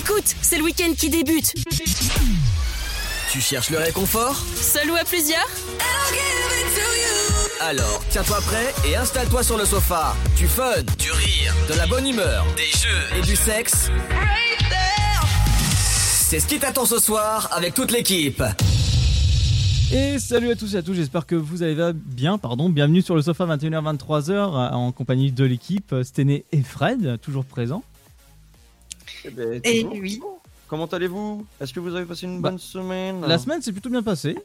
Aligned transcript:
Écoute, 0.00 0.34
c'est 0.40 0.56
le 0.56 0.64
week-end 0.64 0.94
qui 0.96 1.10
débute. 1.10 1.52
Tu 3.30 3.38
cherches 3.38 3.68
le 3.68 3.76
réconfort 3.76 4.34
Seul 4.34 4.90
ou 4.90 4.94
à 4.94 5.04
plusieurs 5.04 5.46
Alors, 7.60 8.02
tiens-toi 8.08 8.40
prêt 8.40 8.72
et 8.88 8.96
installe-toi 8.96 9.42
sur 9.42 9.58
le 9.58 9.66
sofa. 9.66 10.16
Du 10.38 10.48
fun, 10.48 10.82
du 10.98 11.10
rire, 11.12 11.54
de 11.68 11.74
la 11.74 11.86
bonne 11.86 12.06
humeur, 12.06 12.46
des 12.56 12.78
jeux 12.78 13.18
et 13.18 13.20
du 13.26 13.36
sexe. 13.36 13.90
C'est 15.90 16.40
ce 16.40 16.46
qui 16.46 16.58
t'attend 16.58 16.86
ce 16.86 16.98
soir 16.98 17.50
avec 17.52 17.74
toute 17.74 17.90
l'équipe. 17.90 18.42
Et 19.92 20.18
salut 20.18 20.50
à 20.50 20.56
tous 20.56 20.76
et 20.76 20.78
à 20.78 20.82
tous, 20.82 20.94
j'espère 20.94 21.26
que 21.26 21.34
vous 21.34 21.62
allez 21.62 21.76
bien. 21.94 22.38
Pardon, 22.38 22.70
bienvenue 22.70 23.02
sur 23.02 23.16
le 23.16 23.20
sofa 23.20 23.44
21h-23h 23.44 24.72
en 24.72 24.92
compagnie 24.92 25.30
de 25.30 25.44
l'équipe 25.44 25.94
Stené 26.04 26.46
et 26.52 26.62
Fred, 26.62 27.20
toujours 27.20 27.44
présents. 27.44 27.82
Eh 29.24 29.30
ben, 29.30 29.60
Et 29.64 29.82
toujours. 29.82 29.92
oui. 30.00 30.20
Comment 30.68 30.86
allez-vous? 30.86 31.44
Est-ce 31.60 31.72
que 31.74 31.80
vous 31.80 31.94
avez 31.94 32.06
passé 32.06 32.26
une 32.26 32.40
Bah, 32.40 32.50
bonne 32.50 32.58
semaine? 32.58 33.22
La 33.26 33.38
semaine 33.38 33.60
s'est 33.60 33.72
plutôt 33.72 33.90
bien 33.90 34.02
passée. 34.02 34.36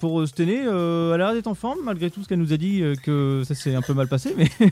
Pour 0.00 0.20
euh, 0.20 0.26
Stené, 0.26 0.62
euh, 0.64 1.12
elle 1.14 1.20
a 1.22 1.26
l'air 1.26 1.34
d'être 1.34 1.48
en 1.48 1.54
forme 1.56 1.80
malgré 1.82 2.08
tout 2.10 2.22
ce 2.22 2.28
qu'elle 2.28 2.38
nous 2.38 2.52
a 2.52 2.56
dit 2.56 2.82
euh, 2.82 2.94
que 2.94 3.42
ça 3.44 3.54
s'est 3.56 3.74
un 3.74 3.82
peu 3.82 3.92
mal 3.94 4.06
passé. 4.08 4.34
Mais 4.36 4.48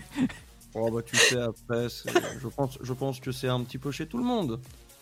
Oh 0.74 0.88
bah 0.88 1.00
tu 1.04 1.16
sais 1.16 1.40
après, 1.40 1.88
c'est- 1.88 2.12
je 2.40 2.46
pense, 2.46 2.78
je 2.80 2.92
pense 2.92 3.18
que 3.18 3.32
c'est 3.32 3.48
un 3.48 3.60
petit 3.62 3.76
peu 3.78 3.90
chez 3.90 4.06
tout 4.06 4.18
le 4.18 4.22
monde. 4.24 4.60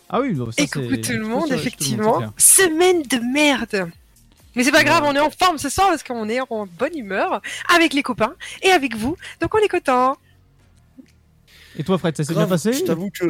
ah 0.09 0.21
oui, 0.23 0.33
bah, 0.33 0.47
ça 0.47 0.62
Et 0.62 0.67
c'est 0.67 0.81
coucou 0.89 0.97
tout 0.97 1.12
le 1.12 1.27
monde, 1.27 1.45
c'est 1.48 1.56
effectivement. 1.56 2.17
clair. 2.17 2.33
Semaine 2.39 3.03
de 3.03 3.19
merde. 3.19 3.91
Mais 4.56 4.65
c'est 4.65 4.73
pas 4.73 4.83
grave, 4.83 5.05
on 5.06 5.15
est 5.15 5.20
en 5.20 5.29
forme 5.29 5.59
ce 5.59 5.69
soir 5.69 5.89
parce 5.89 6.03
qu'on 6.03 6.27
est 6.31 6.41
en 6.41 6.67
bonne 6.67 6.97
humeur 6.97 7.43
avec 7.73 7.93
les 7.93 8.03
copains 8.03 8.34
et 8.62 8.70
avec 8.70 8.97
vous. 8.97 9.15
Donc 9.43 9.55
on 9.55 9.59
est 9.59 9.69
content. 9.69 10.17
Et 11.77 11.84
toi, 11.84 11.98
Fred, 11.98 12.17
ça 12.17 12.25
s'est 12.25 12.33
bien 12.33 12.47
Grave, 12.47 12.48
passé? 12.48 12.73
Je 12.73 12.84
t'avoue 12.84 13.11
que 13.11 13.27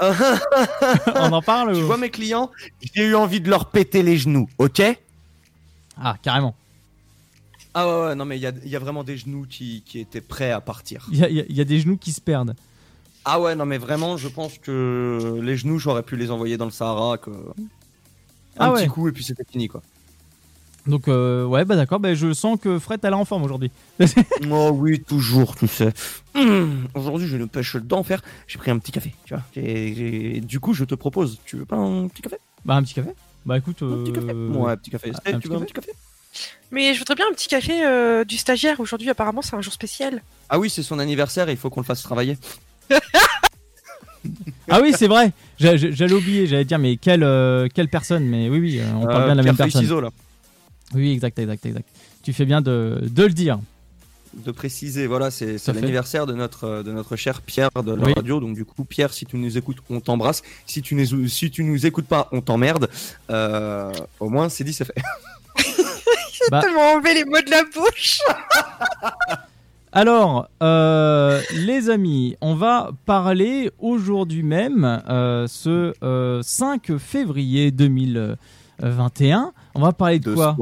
On 1.16 1.32
en 1.32 1.42
parle 1.42 1.74
tu 1.74 1.82
ou- 1.82 1.86
vois 1.86 1.96
mes 1.96 2.10
clients, 2.10 2.50
j'ai 2.94 3.04
eu 3.04 3.14
envie 3.14 3.40
de 3.40 3.50
leur 3.50 3.70
péter 3.70 4.02
les 4.02 4.16
genoux, 4.16 4.48
ok? 4.58 4.80
Ah, 6.00 6.16
carrément. 6.22 6.54
Ah 7.74 7.86
ouais, 7.88 8.06
ouais 8.08 8.14
non 8.14 8.24
mais 8.24 8.36
il 8.36 8.40
y 8.42 8.46
a, 8.46 8.52
il 8.64 8.70
y 8.70 8.76
a 8.76 8.78
vraiment 8.78 9.04
des 9.04 9.16
genoux 9.16 9.46
qui, 9.48 9.82
qui 9.86 9.98
étaient 10.00 10.20
prêts 10.20 10.50
à 10.52 10.60
partir. 10.60 11.06
Il 11.12 11.16
y, 11.16 11.20
y 11.20 11.24
a- 11.40 11.44
il 11.48 11.56
y 11.56 11.60
a 11.60 11.64
des 11.64 11.80
genoux 11.80 11.96
qui 11.96 12.12
se 12.12 12.20
perdent. 12.20 12.54
Ah 13.24 13.40
ouais 13.40 13.54
non 13.54 13.66
mais 13.66 13.78
vraiment, 13.78 14.16
je 14.16 14.28
pense 14.28 14.56
que 14.58 15.38
les 15.42 15.56
genoux 15.56 15.78
j'aurais 15.78 16.02
pu 16.02 16.16
les 16.16 16.30
envoyer 16.30 16.56
dans 16.56 16.64
le 16.64 16.70
Sahara 16.70 17.18
que 17.18 17.30
un 17.30 17.34
Ah 18.58 18.70
petit 18.72 18.82
ouais. 18.84 18.88
coup 18.88 19.08
et 19.08 19.12
puis 19.12 19.22
c'était 19.24 19.44
fini 19.50 19.68
quoi. 19.68 19.82
Donc, 20.88 21.06
euh, 21.08 21.44
ouais, 21.44 21.64
bah 21.64 21.76
d'accord, 21.76 22.00
bah, 22.00 22.14
je 22.14 22.32
sens 22.32 22.58
que 22.60 22.78
Fred, 22.78 23.00
elle 23.02 23.12
est 23.12 23.16
en 23.16 23.24
forme 23.24 23.44
aujourd'hui. 23.44 23.70
Oh 24.50 24.70
oui, 24.74 25.00
toujours, 25.02 25.54
tu 25.56 25.68
sais. 25.68 25.92
Hum, 26.34 26.88
Aujourd'hui, 26.94 27.28
j'ai 27.28 27.36
une 27.36 27.48
pêche 27.48 27.76
d'enfer. 27.76 28.22
J'ai 28.46 28.58
pris 28.58 28.70
un 28.70 28.78
petit 28.78 28.92
café, 28.92 29.14
tu 29.24 29.34
vois. 29.34 29.42
Et, 29.56 30.36
et 30.36 30.40
du 30.40 30.60
coup, 30.60 30.72
je 30.74 30.84
te 30.84 30.94
propose, 30.94 31.38
tu 31.44 31.56
veux 31.56 31.64
pas 31.66 31.76
un 31.76 32.08
petit 32.08 32.22
café? 32.22 32.36
Bah, 32.64 32.74
un 32.76 32.82
petit 32.82 32.94
café 32.94 33.10
Bah, 33.44 33.58
écoute. 33.58 33.82
Un 33.82 33.96
petit 34.04 34.12
café 34.12 34.26
euh, 34.30 34.48
Ouais, 34.50 34.72
un 34.72 34.76
petit 34.76 34.90
café. 34.90 35.10
un 35.10 35.12
Eh, 35.26 35.32
petit 35.32 35.40
tu 35.40 35.48
veux 35.48 35.54
un 35.56 35.58
café 35.60 35.66
petit 35.66 35.74
café? 35.74 35.92
Mais 36.70 36.94
je 36.94 36.98
voudrais 36.98 37.14
bien 37.16 37.24
un 37.28 37.32
petit 37.34 37.48
café 37.48 37.84
euh, 37.84 38.24
du 38.24 38.36
stagiaire. 38.36 38.80
Aujourd'hui, 38.80 39.10
apparemment, 39.10 39.42
c'est 39.42 39.56
un 39.56 39.60
jour 39.62 39.72
spécial. 39.72 40.22
Ah 40.48 40.58
oui, 40.58 40.70
c'est 40.70 40.82
son 40.82 40.98
anniversaire 40.98 41.48
et 41.48 41.52
il 41.52 41.58
faut 41.58 41.68
qu'on 41.70 41.80
le 41.80 41.86
fasse 41.86 42.02
travailler. 42.02 42.36
Ah 44.70 44.80
oui, 44.82 44.92
c'est 44.92 45.06
vrai. 45.06 45.32
J'a- 45.58 45.76
j'a- 45.76 45.90
J'allais 45.90 46.12
oublier, 46.12 46.46
j'allais 46.46 46.64
dire, 46.64 46.78
mais 46.78 46.96
quelle, 46.98 47.22
euh, 47.22 47.68
quelle 47.72 47.88
personne 47.88 48.24
Mais 48.24 48.50
oui, 48.50 48.58
oui, 48.58 48.78
euh, 48.80 48.84
on 48.96 49.06
parle 49.06 49.22
Euh, 49.22 49.24
bien 49.26 49.32
de 49.32 49.36
la 49.38 49.42
même 49.44 49.56
personne. 49.56 49.80
ciseaux, 49.80 50.00
là. 50.00 50.10
Oui, 50.94 51.12
exact, 51.12 51.38
exact, 51.38 51.64
exact. 51.66 51.88
Tu 52.22 52.32
fais 52.32 52.44
bien 52.44 52.60
de, 52.60 53.00
de 53.02 53.22
le 53.24 53.32
dire. 53.32 53.58
De 54.34 54.50
préciser, 54.52 55.06
voilà, 55.06 55.30
c'est 55.30 55.56
l'anniversaire 55.68 56.26
de 56.26 56.34
notre, 56.34 56.64
euh, 56.64 56.82
de 56.82 56.92
notre 56.92 57.16
cher 57.16 57.40
Pierre 57.40 57.70
de 57.84 57.92
la 57.94 58.04
Oui. 58.06 58.12
radio. 58.14 58.40
Donc, 58.40 58.54
du 58.54 58.64
coup, 58.64 58.84
Pierre, 58.84 59.12
si 59.12 59.24
tu 59.26 59.36
nous 59.36 59.56
écoutes, 59.58 59.78
on 59.90 60.00
t'embrasse. 60.00 60.42
Si 60.66 60.82
tu 60.82 60.94
nous, 60.94 61.28
si 61.28 61.50
tu 61.50 61.64
nous 61.64 61.86
écoutes 61.86 62.06
pas, 62.06 62.28
on 62.32 62.40
t'emmerde. 62.40 62.88
Euh, 63.30 63.90
au 64.20 64.28
moins, 64.28 64.48
c'est 64.48 64.64
dit, 64.64 64.72
c'est 64.72 64.84
fait. 64.84 64.94
Bah. 66.50 66.60
Tellement 66.62 66.92
enlevé 66.94 67.12
les 67.14 67.24
mots 67.26 67.42
de 67.44 67.50
la 67.50 67.62
bouche. 67.64 68.20
Alors, 69.92 70.48
euh, 70.62 71.40
les 71.52 71.90
amis, 71.90 72.36
on 72.40 72.54
va 72.54 72.90
parler 73.06 73.70
aujourd'hui 73.78 74.42
même, 74.42 75.02
euh, 75.08 75.46
ce 75.46 75.92
euh, 76.02 76.40
5 76.42 76.96
février 76.98 77.70
2021. 77.70 79.52
On 79.78 79.82
va 79.82 79.92
parler 79.92 80.18
de 80.18 80.30
De 80.30 80.34
quoi 80.34 80.56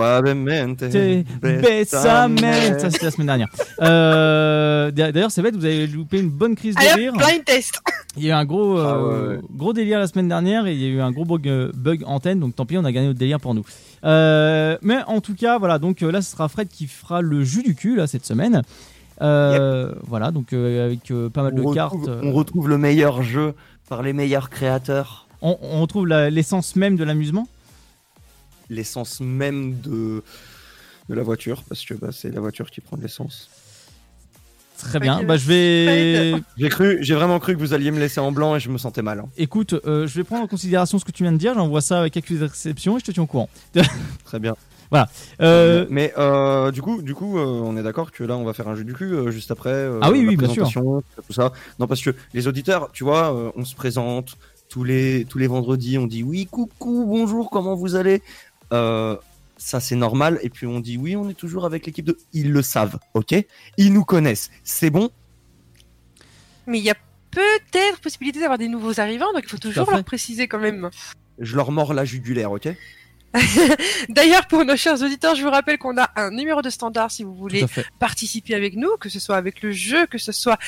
besame. 1.40 2.36
Ça, 2.78 2.90
c'était 2.90 3.06
la 3.06 3.10
semaine 3.10 3.26
dernière. 3.28 3.48
Euh, 3.80 4.90
D'ailleurs, 4.90 5.30
c'est 5.30 5.40
bête, 5.40 5.56
vous 5.56 5.64
avez 5.64 5.86
loupé 5.86 6.20
une 6.20 6.28
bonne 6.28 6.54
crise 6.54 6.74
de 6.74 6.80
Allez, 6.80 7.04
rire. 7.04 7.12
blind 7.14 7.42
test. 7.44 7.80
Il 8.18 8.24
y 8.24 8.30
a 8.30 8.34
eu 8.34 8.38
un 8.38 8.44
gros, 8.44 8.76
Ah 8.76 8.96
euh, 8.96 9.36
ouais. 9.36 9.40
gros 9.54 9.72
délire 9.72 9.98
la 10.00 10.06
semaine 10.06 10.28
dernière 10.28 10.66
et 10.66 10.74
il 10.74 10.80
y 10.82 10.84
a 10.84 10.88
eu 10.88 11.00
un 11.00 11.12
gros 11.12 11.24
bug, 11.24 11.48
euh, 11.48 11.70
bug 11.74 12.02
antenne, 12.06 12.40
donc 12.40 12.54
tant 12.56 12.66
pis, 12.66 12.76
on 12.76 12.84
a 12.84 12.92
gagné 12.92 13.06
notre 13.06 13.18
délire 13.18 13.40
pour 13.40 13.54
nous. 13.54 13.64
Euh, 14.04 14.76
mais 14.82 14.98
en 15.06 15.22
tout 15.22 15.34
cas, 15.34 15.56
voilà, 15.58 15.78
donc 15.78 16.02
euh, 16.02 16.12
là, 16.12 16.20
ce 16.20 16.30
sera 16.32 16.48
Fred 16.48 16.68
qui 16.68 16.86
fera 16.86 17.22
le 17.22 17.42
jus 17.42 17.62
du 17.62 17.74
cul 17.74 17.96
là, 17.96 18.06
cette 18.06 18.26
semaine. 18.26 18.60
Euh, 19.22 19.92
Voilà, 20.06 20.30
donc 20.30 20.52
euh, 20.52 20.84
avec 20.86 21.10
euh, 21.10 21.30
pas 21.30 21.42
mal 21.42 21.54
de 21.54 21.62
on, 21.62 21.72
cartes. 21.72 21.92
retrouve, 21.94 22.10
euh, 22.10 22.20
on 22.22 22.32
retrouve 22.34 22.68
le 22.68 22.76
meilleur 22.76 23.22
jeu 23.22 23.54
par 23.88 24.02
les 24.02 24.12
meilleurs 24.12 24.50
créateurs. 24.50 25.26
on, 25.40 25.56
on 25.62 25.80
retrouve 25.80 26.06
l'essence 26.06 26.76
même 26.76 26.96
de 26.96 27.04
l'amusement. 27.04 27.48
L'essence 28.70 29.20
même 29.20 29.80
de, 29.80 30.22
de 31.08 31.14
la 31.14 31.22
voiture, 31.22 31.62
parce 31.68 31.84
que 31.84 31.94
bah, 31.94 32.08
c'est 32.12 32.30
la 32.34 32.40
voiture 32.40 32.70
qui 32.70 32.80
prend 32.80 32.96
de 32.96 33.02
l'essence. 33.02 33.48
Très 34.78 35.00
bien, 35.00 35.22
bah, 35.22 35.38
je 35.38 35.46
vais. 35.46 36.34
J'ai 36.58 36.68
cru, 36.68 36.98
j'ai 37.00 37.14
vraiment 37.14 37.38
cru 37.38 37.54
que 37.54 37.58
vous 37.60 37.72
alliez 37.72 37.90
me 37.90 37.98
laisser 37.98 38.20
en 38.20 38.30
blanc 38.30 38.56
et 38.56 38.60
je 38.60 38.68
me 38.68 38.76
sentais 38.76 39.00
mal. 39.00 39.20
hein. 39.20 39.28
Écoute, 39.38 39.72
euh, 39.86 40.06
je 40.06 40.14
vais 40.18 40.24
prendre 40.24 40.42
en 40.44 40.46
considération 40.46 40.98
ce 40.98 41.04
que 41.06 41.12
tu 41.12 41.22
viens 41.22 41.32
de 41.32 41.38
dire, 41.38 41.54
j'envoie 41.54 41.80
ça 41.80 42.00
avec 42.00 42.12
quelques 42.12 42.42
exceptions 42.42 42.96
et 42.96 43.00
je 43.00 43.06
te 43.06 43.10
tiens 43.10 43.22
au 43.22 43.26
courant. 43.26 43.48
Très 44.24 44.38
bien. 44.38 44.54
Euh, 45.40 45.86
Mais 45.90 46.12
euh, 46.16 46.70
du 46.70 46.80
coup, 46.80 47.02
du 47.02 47.14
coup, 47.14 47.38
euh, 47.38 47.44
on 47.44 47.76
est 47.76 47.82
d'accord 47.82 48.12
que 48.12 48.22
là, 48.22 48.36
on 48.36 48.44
va 48.44 48.52
faire 48.52 48.68
un 48.68 48.76
jeu 48.76 48.84
du 48.84 48.94
cul 48.94 49.12
euh, 49.14 49.30
juste 49.30 49.50
après. 49.50 49.70
euh, 49.70 49.98
Ah 50.00 50.10
oui, 50.10 50.22
la 50.22 50.28
oui, 50.28 50.36
bien 50.36 50.48
sûr. 50.48 50.70
Tout 51.26 51.32
ça. 51.32 51.52
Non, 51.78 51.86
parce 51.86 52.02
que 52.02 52.10
les 52.34 52.46
auditeurs, 52.46 52.90
tu 52.92 53.02
vois, 53.02 53.34
euh, 53.34 53.50
on 53.56 53.64
se 53.64 53.74
présente 53.74 54.36
tous 54.68 54.84
les 54.84 55.24
tous 55.28 55.38
les 55.38 55.46
vendredis. 55.48 55.98
On 55.98 56.06
dit 56.06 56.22
oui, 56.22 56.46
coucou, 56.46 57.04
bonjour, 57.06 57.50
comment 57.50 57.74
vous 57.74 57.94
allez? 57.96 58.22
Euh, 58.72 59.16
Ça, 59.58 59.80
c'est 59.80 59.96
normal. 59.96 60.38
Et 60.42 60.50
puis 60.50 60.66
on 60.66 60.80
dit 60.80 60.98
oui, 60.98 61.16
on 61.16 61.28
est 61.30 61.34
toujours 61.34 61.64
avec 61.64 61.86
l'équipe 61.86 62.04
de. 62.04 62.16
Ils 62.32 62.52
le 62.52 62.62
savent, 62.62 62.98
ok? 63.14 63.34
Ils 63.78 63.92
nous 63.92 64.04
connaissent. 64.04 64.50
C'est 64.64 64.90
bon? 64.90 65.10
Mais 66.66 66.78
il 66.78 66.84
y 66.84 66.90
a 66.90 66.96
peut-être 67.30 68.00
possibilité 68.00 68.40
d'avoir 68.40 68.58
des 68.58 68.68
nouveaux 68.68 69.00
arrivants, 69.00 69.32
donc 69.32 69.42
il 69.44 69.48
faut 69.48 69.58
toujours 69.58 69.90
leur 69.90 70.04
préciser 70.04 70.48
quand 70.48 70.58
même. 70.58 70.90
Je 71.38 71.54
leur 71.56 71.70
mords 71.70 71.94
la 71.94 72.04
jugulaire, 72.04 72.50
ok? 72.50 72.68
D'ailleurs, 74.08 74.46
pour 74.46 74.64
nos 74.64 74.76
chers 74.76 75.00
auditeurs, 75.02 75.34
je 75.34 75.42
vous 75.42 75.50
rappelle 75.50 75.78
qu'on 75.78 75.96
a 75.98 76.10
un 76.16 76.30
numéro 76.30 76.62
de 76.62 76.70
standard 76.70 77.10
si 77.10 77.24
vous 77.24 77.34
voulez 77.34 77.64
participer 77.98 78.54
avec 78.54 78.76
nous, 78.76 78.96
que 78.98 79.08
ce 79.08 79.20
soit 79.20 79.36
avec 79.36 79.62
le 79.62 79.72
jeu, 79.72 80.06
que 80.06 80.18
ce 80.18 80.32
soit 80.32 80.58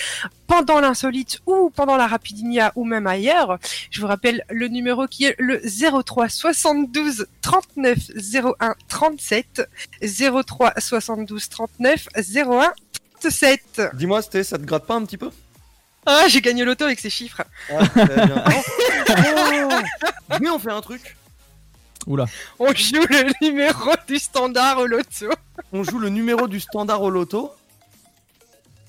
pendant 0.47 0.81
l'insolite 0.81 1.41
ou 1.47 1.71
pendant 1.71 1.97
la 1.97 2.07
rapidinia 2.07 2.73
ou 2.75 2.85
même 2.85 3.07
ailleurs. 3.07 3.59
Je 3.91 4.01
vous 4.01 4.07
rappelle 4.07 4.45
le 4.51 4.69
numéro 4.69 5.07
qui 5.07 5.25
est 5.25 5.37
le 5.39 5.61
03 6.05 6.29
72 6.29 7.27
39 7.43 7.99
01 8.35 8.75
37 8.89 9.63
03 10.47 10.75
72 10.79 11.49
39 11.49 12.09
01 12.17 12.73
37. 13.21 13.83
Dis-moi, 13.95 14.23
Sté, 14.23 14.45
ça 14.45 14.59
te 14.59 14.65
gratte 14.65 14.87
pas 14.87 14.95
un 14.95 15.05
petit 15.05 15.17
peu? 15.17 15.31
Ah, 16.07 16.25
j'ai 16.29 16.41
gagné 16.41 16.65
l'auto 16.65 16.85
avec 16.85 17.01
ces 17.01 17.11
chiffres. 17.11 17.43
Ah. 17.71 17.83
Oh 19.11 20.39
Mais 20.41 20.51
on 20.51 20.59
fait 20.59 20.71
un 20.71 20.83
truc. 20.83 21.17
Oula. 22.09 22.27
On 22.59 22.73
joue 22.75 22.95
le 23.09 23.33
numéro 23.47 23.91
du 24.09 24.19
standard 24.19 24.79
au 24.79 24.87
loto. 24.87 25.27
On 25.73 25.85
joue 25.85 25.99
le 25.99 26.09
numéro 26.09 26.49
du 26.49 26.59
standard 26.59 27.03
au 27.03 27.11
loto. 27.11 27.51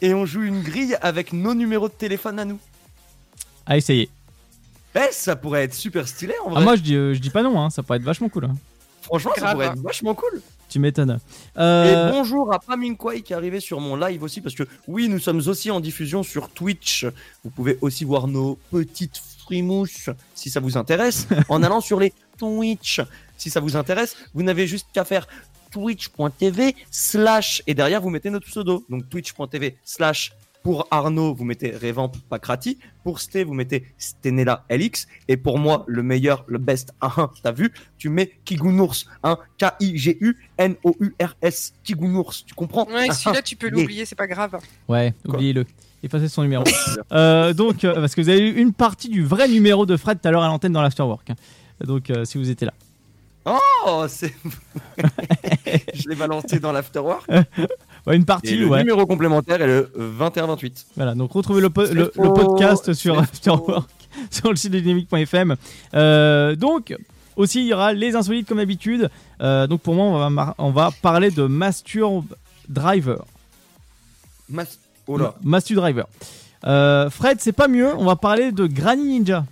Et 0.01 0.13
on 0.13 0.25
joue 0.25 0.43
une 0.43 0.61
grille 0.63 0.95
avec 1.01 1.33
nos 1.33 1.53
numéros 1.53 1.89
de 1.89 1.93
téléphone 1.93 2.39
à 2.39 2.45
nous. 2.45 2.59
À 3.65 3.75
essayer. 3.77 4.09
Eh, 4.95 5.11
ça 5.11 5.35
pourrait 5.35 5.63
être 5.65 5.73
super 5.73 6.07
stylé 6.07 6.33
en 6.45 6.49
Ah, 6.51 6.53
vrai. 6.55 6.63
moi, 6.63 6.75
je 6.77 6.81
dis, 6.81 6.95
euh, 6.95 7.13
je 7.13 7.19
dis 7.19 7.29
pas 7.29 7.43
non, 7.43 7.61
hein, 7.61 7.69
ça 7.69 7.83
pourrait 7.83 7.97
être 7.97 8.03
vachement 8.05 8.29
cool. 8.29 8.45
hein. 8.45 8.55
Franchement, 9.01 9.31
ça 9.35 9.41
grave. 9.41 9.53
pourrait 9.53 9.67
être 9.67 9.81
vachement 9.81 10.15
cool. 10.15 10.41
Tu 10.69 10.79
m'étonnes. 10.79 11.19
Et 11.55 11.59
Euh, 11.59 12.11
bonjour 12.11 12.53
à 12.53 12.59
Paminkwai 12.59 13.21
qui 13.21 13.33
est 13.33 13.35
arrivé 13.35 13.59
sur 13.59 13.79
mon 13.81 13.95
live 13.95 14.23
aussi. 14.23 14.39
Parce 14.39 14.55
que 14.55 14.63
oui, 14.87 15.09
nous 15.09 15.19
sommes 15.19 15.41
aussi 15.47 15.69
en 15.71 15.79
diffusion 15.79 16.23
sur 16.23 16.49
Twitch. 16.49 17.05
Vous 17.43 17.49
pouvez 17.49 17.77
aussi 17.81 18.05
voir 18.05 18.27
nos 18.27 18.57
petites 18.71 19.17
frimouches 19.45 20.09
si 20.35 20.49
ça 20.49 20.59
vous 20.59 20.77
intéresse. 20.77 21.27
en 21.49 21.61
allant 21.63 21.81
sur 21.81 21.99
les 21.99 22.13
Twitch. 22.39 23.01
Si 23.37 23.49
ça 23.51 23.59
vous 23.59 23.75
intéresse, 23.75 24.17
vous 24.33 24.41
n'avez 24.43 24.65
juste 24.65 24.87
qu'à 24.91 25.05
faire 25.05 25.27
twitch.tv 25.71 26.75
slash 26.89 27.61
et 27.67 27.75
derrière 27.75 28.01
vous 28.01 28.09
mettez 28.09 28.31
notre 28.31 28.47
pseudo 28.47 28.83
donc 28.89 29.07
twitch.tv 29.07 29.77
slash 29.83 30.31
Pour 30.63 30.87
Arnaud, 30.91 31.33
vous 31.35 31.45
mettez 31.45 31.71
Revamp 31.71 32.11
Pacrati. 32.29 32.79
Pour 33.03 33.19
Sté, 33.21 33.43
vous 33.45 33.53
mettez 33.53 33.85
Stenella 33.97 34.65
LX. 34.69 35.07
Et 35.29 35.37
pour 35.37 35.57
moi, 35.57 35.85
le 35.87 36.03
meilleur, 36.03 36.43
le 36.47 36.57
best, 36.57 36.93
ah, 36.99 37.29
t'as 37.43 37.51
vu 37.53 37.71
Tu 37.97 38.09
mets 38.09 38.31
Kigunours, 38.45 39.05
hein, 39.23 39.37
K-I-G-U-N-O-U-R-S, 40.59 41.73
Kigunours, 41.83 42.45
tu 42.45 42.53
comprends 42.55 42.85
Ouais, 42.87 43.07
Ah, 43.09 43.13
celui-là, 43.13 43.41
tu 43.41 43.55
peux 43.55 43.69
l'oublier, 43.69 44.05
c'est 44.05 44.15
pas 44.15 44.27
grave. 44.27 44.57
Ouais, 44.87 45.13
oubliez-le. 45.25 45.65
Effacez 46.03 46.27
son 46.29 46.43
numéro. 46.43 46.63
Euh, 47.11 47.53
donc, 47.53 47.83
euh, 47.83 47.95
parce 47.95 48.13
que 48.13 48.21
vous 48.21 48.29
avez 48.29 48.39
eu 48.49 48.57
une 48.61 48.71
partie 48.73 49.09
du 49.09 49.23
vrai 49.23 49.47
numéro 49.47 49.85
de 49.87 49.97
Fred 49.97 50.21
tout 50.21 50.27
à 50.27 50.31
l'heure 50.31 50.43
à 50.43 50.47
l'antenne 50.47 50.71
dans 50.73 50.81
l'Afterwork. 50.81 51.31
Donc, 51.85 52.09
euh, 52.09 52.25
si 52.25 52.37
vous 52.37 52.49
étiez 52.49 52.67
là. 52.67 52.73
Oh, 53.45 54.05
c'est. 54.07 54.33
Je 55.93 56.09
l'ai 56.09 56.15
balancé 56.15 56.59
dans 56.59 56.71
l'afterwork. 56.71 57.29
Ouais, 58.07 58.15
une 58.15 58.21
Et 58.21 58.25
partie, 58.25 58.55
le 58.55 58.65
ouais. 58.67 58.79
numéro 58.79 59.05
complémentaire 59.05 59.61
est 59.61 59.67
le 59.67 59.91
2128. 59.95 60.85
Voilà, 60.95 61.13
donc 61.15 61.33
retrouvez 61.33 61.59
le, 61.61 61.69
po- 61.69 61.85
le, 61.85 62.07
podcast 62.07 62.93
sur. 62.93 63.19
Afterwork 63.19 63.89
sur 64.31 64.49
le 64.49 64.55
site 64.55 64.71
de 64.71 64.79
dynamique.fm. 64.79 65.55
Euh, 65.93 66.55
donc, 66.55 66.95
aussi, 67.35 67.59
il 67.59 67.67
y 67.67 67.73
aura 67.73 67.91
les 67.91 68.15
insolites 68.15 68.47
comme 68.47 68.57
d'habitude. 68.59 69.09
Euh, 69.41 69.67
donc, 69.67 69.81
pour 69.81 69.95
moi, 69.95 70.05
on 70.05 70.29
va, 70.33 70.55
on 70.57 70.71
va 70.71 70.91
parler 71.01 71.29
de 71.29 71.43
Masturb 71.43 72.25
Driver. 72.69 73.25
Mas- 74.49 74.79
Oh 75.05 75.17
là. 75.17 75.35
Mastu 75.43 75.73
Driver. 75.75 76.05
Euh, 76.65 77.09
Fred, 77.09 77.37
c'est 77.41 77.51
pas 77.51 77.67
mieux, 77.67 77.93
on 77.95 78.05
va 78.05 78.15
parler 78.15 78.51
de 78.51 78.65
Granny 78.65 79.19
Ninja. 79.19 79.43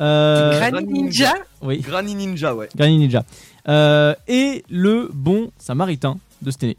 Euh, 0.00 0.58
Granny 0.58 0.84
Ninja, 0.92 1.34
oui, 1.62 1.78
Granny 1.80 2.14
Ninja, 2.14 2.54
ouais. 2.54 2.68
Granny 2.74 2.98
Ninja. 2.98 3.24
Euh, 3.68 4.14
et 4.28 4.64
le 4.68 5.08
bon 5.12 5.50
samaritain 5.58 6.18
de 6.42 6.50
cette 6.50 6.64
année. 6.64 6.76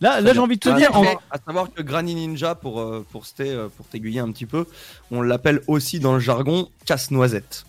Là, 0.00 0.20
là 0.20 0.32
j'ai 0.32 0.38
envie 0.40 0.56
de 0.56 0.60
te 0.60 0.68
à 0.70 0.76
dire, 0.76 0.96
en- 0.96 1.04
à 1.30 1.38
savoir 1.44 1.72
que 1.72 1.82
Granny 1.82 2.14
Ninja, 2.14 2.54
pour, 2.54 2.80
euh, 2.80 3.06
pour, 3.10 3.26
Sté, 3.26 3.56
pour 3.76 3.86
t'aiguiller 3.86 4.20
un 4.20 4.30
petit 4.32 4.46
peu, 4.46 4.66
on 5.10 5.22
l'appelle 5.22 5.60
aussi 5.66 6.00
dans 6.00 6.14
le 6.14 6.20
jargon 6.20 6.68
casse-noisette. 6.86 7.64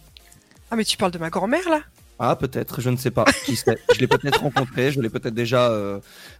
Ah, 0.71 0.75
mais 0.75 0.85
tu 0.85 0.97
parles 0.97 1.11
de 1.11 1.17
ma 1.17 1.29
grand-mère 1.29 1.69
là? 1.69 1.81
Ah, 2.17 2.35
peut-être, 2.35 2.81
je 2.81 2.89
ne 2.89 2.97
sais 2.97 3.11
pas. 3.11 3.25
Qui 3.45 3.55
sait? 3.55 3.77
Je 3.95 3.99
l'ai 3.99 4.07
peut-être 4.07 4.39
rencontré, 4.41 4.91
je 4.91 5.01
l'ai 5.01 5.09
peut-être 5.09 5.33
déjà, 5.33 5.69
euh, 5.69 5.99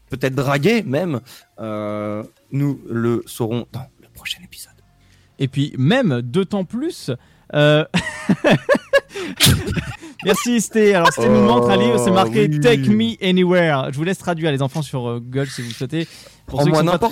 peut-être 0.09 0.36
dragué 0.36 0.83
même. 0.83 1.21
Euh, 1.59 2.24
nous 2.51 2.80
le 2.89 3.24
saurons 3.25 3.65
dans 3.71 3.86
le 4.01 4.07
prochain 4.13 4.39
épisode. 4.44 4.71
Et 5.39 5.47
puis 5.47 5.74
même 5.77 6.21
d'autant 6.21 6.63
plus. 6.65 7.12
Euh, 7.53 7.86
Merci 10.24 10.62
Sté. 10.62 10.94
Alors 10.94 11.12
Sté 11.12 11.27
nous 11.27 11.42
montre 11.42 11.69
un 11.69 11.77
livre, 11.77 11.98
c'est 11.98 12.12
marqué 12.12 12.48
oui. 12.50 12.59
Take 12.59 12.89
Me 12.89 13.15
Anywhere. 13.27 13.88
Je 13.92 13.98
vous 13.98 14.03
laisse 14.03 14.19
traduire 14.19 14.51
les 14.51 14.62
enfants 14.62 14.81
sur 14.83 15.07
euh, 15.09 15.19
Google 15.19 15.48
si 15.48 15.62
vous 15.62 15.69
le 15.69 15.74
souhaitez. 15.74 16.07
Pour 16.45 16.62
ceux 16.62 16.69
qui 16.71 16.77
sont 16.77 16.86
pas. 16.86 17.09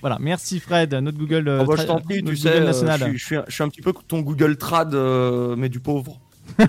Voilà, 0.00 0.18
merci 0.20 0.60
Fred, 0.60 0.94
notre 0.94 1.18
Google, 1.18 1.58
Oh, 1.62 1.64
bah, 1.64 1.74
je 1.78 1.82
t'en 1.84 2.00
prie, 2.00 2.16
tu 2.18 2.22
Google 2.24 2.36
sais, 2.36 2.60
national. 2.60 2.98
je, 3.00 3.04
suis, 3.06 3.18
je 3.18 3.24
suis 3.24 3.36
un- 3.36 3.44
je 3.48 3.54
suis 3.54 3.62
un 3.64 3.68
petit 3.68 3.80
peu 3.82 3.92
ton 4.06 4.20
Google 4.20 4.56
Trad, 4.56 4.94
euh, 4.94 5.56
mais 5.56 5.68
du 5.68 5.80
pauvre. 5.80 6.20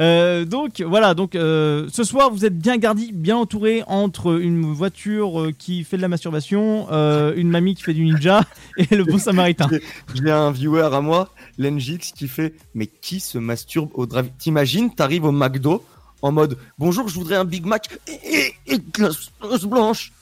Euh, 0.00 0.44
donc 0.44 0.80
voilà, 0.80 1.14
donc 1.14 1.34
euh, 1.34 1.88
ce 1.92 2.04
soir 2.04 2.30
vous 2.30 2.44
êtes 2.44 2.56
bien 2.56 2.76
gardi, 2.76 3.10
bien 3.12 3.36
entouré 3.36 3.82
entre 3.88 4.40
une 4.40 4.72
voiture 4.72 5.40
euh, 5.40 5.50
qui 5.50 5.82
fait 5.82 5.96
de 5.96 6.02
la 6.02 6.06
masturbation, 6.06 6.86
une 7.34 7.50
mamie 7.50 7.74
qui 7.74 7.82
fait 7.82 7.94
du 7.94 8.04
ninja 8.04 8.42
et 8.76 8.94
le 8.94 9.02
bon 9.02 9.18
samaritain. 9.18 9.68
J'ai 10.14 10.30
un 10.30 10.52
viewer 10.52 10.88
à 10.92 11.00
moi, 11.00 11.34
Lenjix, 11.58 12.12
qui 12.14 12.28
fait 12.28 12.54
Mais 12.74 12.86
qui 12.86 13.18
se 13.18 13.38
masturbe 13.38 13.90
au 13.94 14.06
drive 14.06 14.30
T'imagines, 14.38 14.94
t'arrives 14.94 15.24
au 15.24 15.32
McDo 15.32 15.84
en 16.22 16.30
mode 16.30 16.56
Bonjour, 16.78 17.08
je 17.08 17.14
voudrais 17.14 17.34
un 17.34 17.44
Big 17.44 17.66
Mac 17.66 17.88
et, 18.06 18.36
et, 18.36 18.74
et 18.74 18.78
glace 18.78 19.30
blanche. 19.64 20.12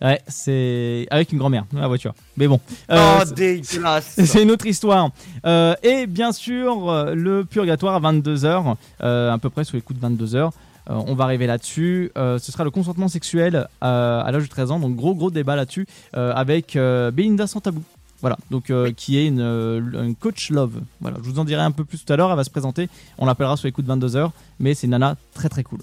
Ouais, 0.00 0.20
c'est 0.28 1.06
avec 1.10 1.32
une 1.32 1.38
grand-mère 1.38 1.64
dans 1.72 1.80
la 1.80 1.88
voiture. 1.88 2.14
Mais 2.36 2.46
bon, 2.46 2.60
euh, 2.90 3.18
oh, 3.20 3.24
dégueulasse. 3.34 4.14
c'est 4.24 4.42
une 4.42 4.50
autre 4.50 4.66
histoire. 4.66 5.10
Euh, 5.44 5.74
et 5.82 6.06
bien 6.06 6.32
sûr, 6.32 6.88
euh, 6.88 7.14
le 7.14 7.44
purgatoire 7.44 7.94
à 7.96 8.12
22h, 8.12 8.76
euh, 9.02 9.32
à 9.32 9.38
peu 9.38 9.50
près 9.50 9.64
sous 9.64 9.76
les 9.76 9.82
coups 9.82 9.98
de 10.00 10.06
22h. 10.06 10.36
Euh, 10.36 10.50
on 10.88 11.14
va 11.14 11.24
arriver 11.24 11.46
là-dessus. 11.46 12.12
Ce 12.16 12.38
sera 12.38 12.64
le 12.64 12.70
consentement 12.70 13.08
sexuel 13.08 13.66
à 13.80 14.28
l'âge 14.30 14.44
de 14.44 14.48
13 14.48 14.70
ans. 14.70 14.78
Donc 14.78 14.96
gros 14.96 15.14
gros 15.14 15.30
débat 15.30 15.56
là-dessus 15.56 15.86
avec 16.12 16.74
Belinda 16.76 17.46
Santabou. 17.46 17.82
Voilà, 18.20 18.36
donc 18.50 18.70
euh, 18.70 18.90
qui 18.92 19.16
est 19.16 19.26
une, 19.26 19.40
une 19.40 20.16
coach 20.16 20.50
love. 20.50 20.80
Voilà, 21.00 21.18
je 21.22 21.30
vous 21.30 21.38
en 21.38 21.44
dirai 21.44 21.62
un 21.62 21.70
peu 21.70 21.84
plus 21.84 22.04
tout 22.04 22.12
à 22.12 22.16
l'heure. 22.16 22.30
Elle 22.30 22.36
va 22.36 22.42
se 22.42 22.50
présenter. 22.50 22.88
On 23.16 23.26
l'appellera 23.26 23.56
sur 23.56 23.66
les 23.66 23.72
coups 23.72 23.86
de 23.86 23.92
22h, 23.94 24.30
mais 24.58 24.74
c'est 24.74 24.86
une 24.86 24.92
nana 24.92 25.16
très 25.34 25.48
très 25.48 25.62
cool. 25.62 25.80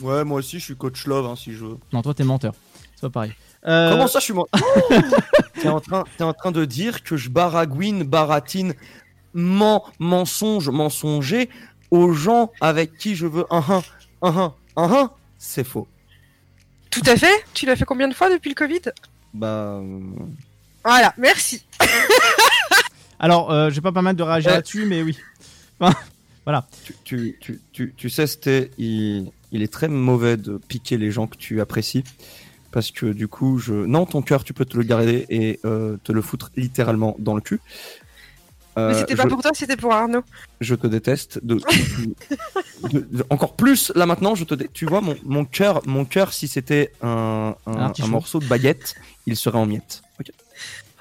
Ouais, 0.00 0.22
moi 0.22 0.38
aussi, 0.38 0.60
je 0.60 0.64
suis 0.64 0.76
coach 0.76 1.06
love, 1.06 1.26
hein, 1.26 1.34
si 1.36 1.52
je 1.52 1.64
veux. 1.64 1.76
Non, 1.92 2.02
toi 2.02 2.14
t'es 2.14 2.22
menteur. 2.22 2.54
C'est 2.98 3.02
pas 3.02 3.10
pareil. 3.10 3.32
Euh, 3.66 3.90
Comment 3.92 4.08
ça, 4.08 4.18
je 4.18 4.24
suis 4.24 4.32
moi 4.32 4.46
T'es 5.60 5.68
en, 5.68 5.78
train- 5.80 6.04
t'es 6.16 6.24
en 6.24 6.32
train 6.34 6.50
de 6.50 6.64
dire 6.64 7.04
que 7.04 7.16
je 7.16 7.28
baragouine, 7.28 8.02
baratine, 8.02 8.74
mens, 9.34 9.84
mensonge, 10.00 10.68
mensonger 10.68 11.48
aux 11.92 12.12
gens 12.12 12.50
avec 12.60 12.96
qui 12.98 13.14
je 13.14 13.26
veux 13.28 13.44
un 13.50 13.58
un, 13.68 13.82
un 14.22 14.36
un, 14.36 14.54
un 14.76 14.92
un 14.94 15.10
C'est 15.38 15.64
faux. 15.64 15.86
Tout 16.90 17.02
à 17.06 17.16
fait 17.16 17.44
Tu 17.54 17.66
l'as 17.66 17.76
fait 17.76 17.84
combien 17.84 18.08
de 18.08 18.14
fois 18.14 18.30
depuis 18.30 18.48
le 18.50 18.54
Covid? 18.56 18.80
Bah. 19.34 19.46
euh, 19.82 20.00
Voilà, 20.84 21.14
merci. 21.18 21.64
Alors, 23.20 23.50
euh, 23.52 23.70
j'ai 23.70 23.80
pas 23.80 23.92
pas 23.92 24.02
mal 24.02 24.16
de 24.16 24.22
réagir 24.22 24.50
Ouais. 24.50 24.56
là-dessus, 24.56 24.86
mais 24.86 25.02
oui. 25.02 25.16
tu, 26.82 26.94
tu, 27.04 27.36
tu, 27.40 27.60
tu, 27.72 27.94
tu 27.96 28.10
sais, 28.10 28.26
c'était, 28.26 28.70
il, 28.78 29.30
il 29.52 29.62
est 29.62 29.72
très 29.72 29.88
mauvais 29.88 30.36
de 30.36 30.56
piquer 30.58 30.96
les 30.96 31.10
gens 31.10 31.26
que 31.26 31.36
tu 31.36 31.60
apprécies. 31.60 32.04
Parce 32.70 32.90
que 32.90 33.06
du 33.06 33.28
coup, 33.28 33.58
je. 33.58 33.72
Non, 33.72 34.04
ton 34.06 34.20
cœur, 34.22 34.44
tu 34.44 34.52
peux 34.52 34.64
te 34.64 34.76
le 34.76 34.82
garder 34.82 35.24
et 35.30 35.58
euh, 35.64 35.96
te 36.04 36.12
le 36.12 36.20
foutre 36.22 36.50
littéralement 36.56 37.16
dans 37.18 37.34
le 37.34 37.40
cul. 37.40 37.60
Euh, 38.76 38.90
Mais 38.90 38.94
c'était 39.00 39.16
pas 39.16 39.24
je, 39.24 39.28
pour 39.28 39.42
toi, 39.42 39.50
c'était 39.54 39.76
pour 39.76 39.92
Arnaud. 39.92 40.20
je 40.60 40.74
te 40.76 40.86
déteste. 40.86 41.40
De, 41.44 41.54
de- 42.92 43.06
de- 43.10 43.24
encore 43.30 43.54
plus, 43.54 43.90
là 43.96 44.06
maintenant, 44.06 44.34
je 44.34 44.44
te 44.44 44.54
dé- 44.54 44.68
Tu 44.72 44.86
vois, 44.86 45.00
mon, 45.00 45.16
mon 45.24 45.44
cœur, 45.44 45.80
mon 45.86 46.04
cœur, 46.04 46.32
si 46.32 46.46
c'était 46.46 46.92
un, 47.02 47.54
un, 47.66 47.72
Un 47.72 47.80
artichaut. 47.86 48.06
un 48.06 48.10
morceau 48.10 48.38
de 48.38 48.46
baguette, 48.46 48.94
il 49.26 49.34
serait 49.36 49.58
en 49.58 49.66
miettes. 49.66 50.02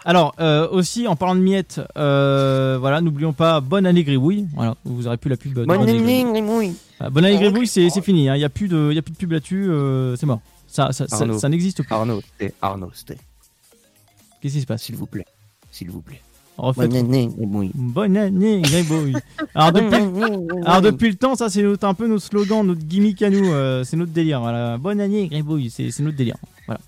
Alors, 0.06 0.34
euh, 0.40 0.68
aussi, 0.70 1.06
en 1.06 1.16
parlant 1.18 1.36
de 1.36 1.42
miettes, 1.42 1.82
euh, 1.98 2.78
voilà, 2.80 3.02
n'oublions 3.02 3.34
pas 3.34 3.60
Bonne 3.60 3.86
année 3.86 4.04
Gribouille. 4.06 4.48
Voilà, 4.56 4.76
vous 4.86 5.06
aurez 5.06 5.18
plus 5.18 5.30
la 5.30 5.36
pub. 5.38 5.54
de 5.54 5.66
Bonne 5.66 5.82
année 5.82 6.02
Gribouille. 6.24 6.74
Voilà, 6.98 7.10
Bonne 7.12 7.26
année 7.26 7.36
Gribouille, 7.38 7.68
c'est 7.68 7.90
c'est 7.90 8.02
fini. 8.02 8.26
Il 8.26 8.34
n'y 8.34 8.44
a, 8.46 8.50
plus 8.50 8.70
de- 8.70 8.92
y 8.94 8.98
a 8.98 9.02
plus 9.02 9.12
de 9.12 9.18
pub 9.18 9.34
là-dessus. 9.34 9.68
euh, 9.70 10.16
c'est 10.16 10.26
mort. 10.26 10.40
Ça, 10.68 10.92
ça, 10.92 11.08
ça, 11.08 11.16
Arnaud. 11.18 11.40
ça 11.40 11.50
n'existe 11.50 11.84
plus. 11.84 11.94
Arnaud, 11.94 12.22
c'était 12.22 12.54
Arnaud, 12.62 12.92
c'était. 12.94 13.18
Qu'est-ce 14.42 14.54
qui 14.56 14.62
se 14.62 14.66
passe? 14.66 14.84
S'il 14.84 14.96
vous 14.96 15.06
plaît. 15.08 15.26
S'il 15.72 15.90
vous 15.90 16.02
plaît. 16.02 16.22
Refaites- 16.58 16.96
année, 16.96 17.30
oui. 17.38 17.72
Bonne 17.76 18.18
année 18.18 18.62
Gribouille. 18.64 19.14
Alors, 19.54 19.72
depuis, 19.72 19.96
alors, 20.66 20.82
depuis 20.82 21.10
le 21.10 21.16
temps, 21.16 21.36
ça, 21.36 21.50
c'est 21.50 21.62
notre- 21.62 21.86
un 21.88 21.94
peu 21.94 22.08
notre 22.08 22.24
slogan, 22.26 22.66
notre 22.66 22.82
gimmick 22.82 23.22
à 23.22 23.30
nous. 23.30 23.52
euh, 23.54 23.84
c'est 23.84 23.96
notre 23.96 24.12
délire. 24.12 24.40
Voilà. 24.42 24.78
Bonne 24.80 25.00
année 25.00 25.28
Gribouille, 25.28 25.70
c'est 25.70 25.92
c'est 25.92 26.02
notre 26.04 26.18
délire. 26.18 26.38
Voilà. 26.66 26.82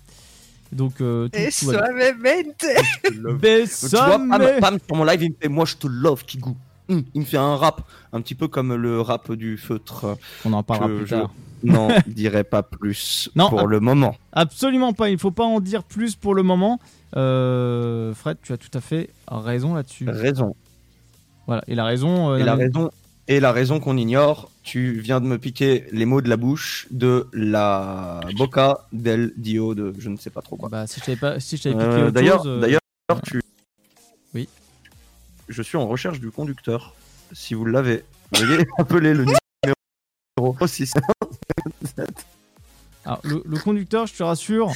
Donc, 0.72 1.00
euh, 1.00 1.28
tout, 1.28 1.38
Et 1.38 1.50
tout 1.56 1.66
va 1.66 1.92
bien. 1.92 2.04
suavemente. 2.14 3.40
Bessame. 3.40 3.90
Tu 3.90 3.96
vois, 3.96 4.38
Pam, 4.38 4.60
Pam, 4.60 4.78
sur 4.86 4.96
mon 4.96 5.04
live, 5.04 5.22
il 5.22 5.30
me 5.30 5.34
fait 5.40 5.48
Moi, 5.48 5.64
je 5.64 5.76
te 5.76 5.86
love, 5.86 6.24
Kigou. 6.24 6.56
Hum, 6.90 7.04
il 7.14 7.20
me 7.20 7.26
fait 7.26 7.36
un 7.38 7.56
rap, 7.56 7.82
un 8.12 8.20
petit 8.20 8.34
peu 8.34 8.48
comme 8.48 8.74
le 8.74 9.00
rap 9.00 9.32
du 9.32 9.56
feutre. 9.56 10.16
On 10.44 10.52
en 10.52 10.62
parlera 10.62 10.88
plus 10.88 11.06
je- 11.06 11.14
tard. 11.16 11.30
Non, 11.62 11.88
je 12.06 12.10
dirais 12.12 12.42
pas 12.44 12.62
plus 12.62 13.30
Non, 13.36 13.48
pour 13.48 13.66
le 13.66 13.80
moment. 13.80 14.16
Absolument 14.32 14.92
pas, 14.92 15.08
il 15.10 15.14
ne 15.14 15.18
faut 15.18 15.30
pas 15.30 15.44
en 15.44 15.60
dire 15.60 15.84
plus 15.84 16.16
pour 16.16 16.34
le 16.34 16.42
moment. 16.42 16.78
Euh, 17.16 18.14
Fred, 18.14 18.38
tu 18.42 18.52
as 18.52 18.56
tout 18.56 18.70
à 18.74 18.80
fait 18.80 19.10
raison 19.28 19.74
là-dessus. 19.74 20.08
Raison. 20.08 20.54
Voilà, 21.46 21.62
et 21.68 21.74
la 21.74 21.84
raison. 21.84 22.32
euh, 22.32 22.38
Et 22.38 22.44
la 22.44 22.54
raison, 22.54 22.90
et 23.28 23.40
la 23.40 23.52
raison 23.52 23.78
qu'on 23.80 23.96
ignore, 23.96 24.50
tu 24.62 25.00
viens 25.00 25.20
de 25.20 25.26
me 25.26 25.36
piquer 25.38 25.84
les 25.92 26.06
mots 26.06 26.20
de 26.22 26.28
la 26.28 26.36
bouche 26.36 26.86
de 26.90 27.26
la 27.32 28.20
Boca 28.36 28.86
del 28.92 29.32
Dio 29.36 29.74
de 29.74 29.92
je 29.98 30.08
ne 30.08 30.16
sais 30.16 30.30
pas 30.30 30.42
trop 30.42 30.56
quoi. 30.56 30.68
Bah, 30.68 30.86
si 30.86 30.98
je 31.00 31.04
t'avais 31.04 31.16
pas, 31.18 31.40
si 31.40 31.56
je 31.56 31.68
Euh, 31.68 31.72
piqué 32.06 32.12
D'ailleurs, 32.12 32.44
d'ailleurs, 32.60 32.80
tu. 33.24 33.40
Oui. 34.34 34.48
Je 35.50 35.62
suis 35.62 35.76
en 35.76 35.86
recherche 35.88 36.20
du 36.20 36.30
conducteur. 36.30 36.94
Si 37.32 37.54
vous 37.54 37.64
l'avez, 37.64 38.04
veuillez 38.32 38.64
appeler 38.78 39.12
le 39.14 39.24
numéro 39.24 40.66
6. 40.66 40.94
alors, 43.04 43.20
le, 43.24 43.42
le 43.44 43.58
conducteur, 43.58 44.06
je 44.06 44.14
te 44.14 44.22
rassure, 44.22 44.68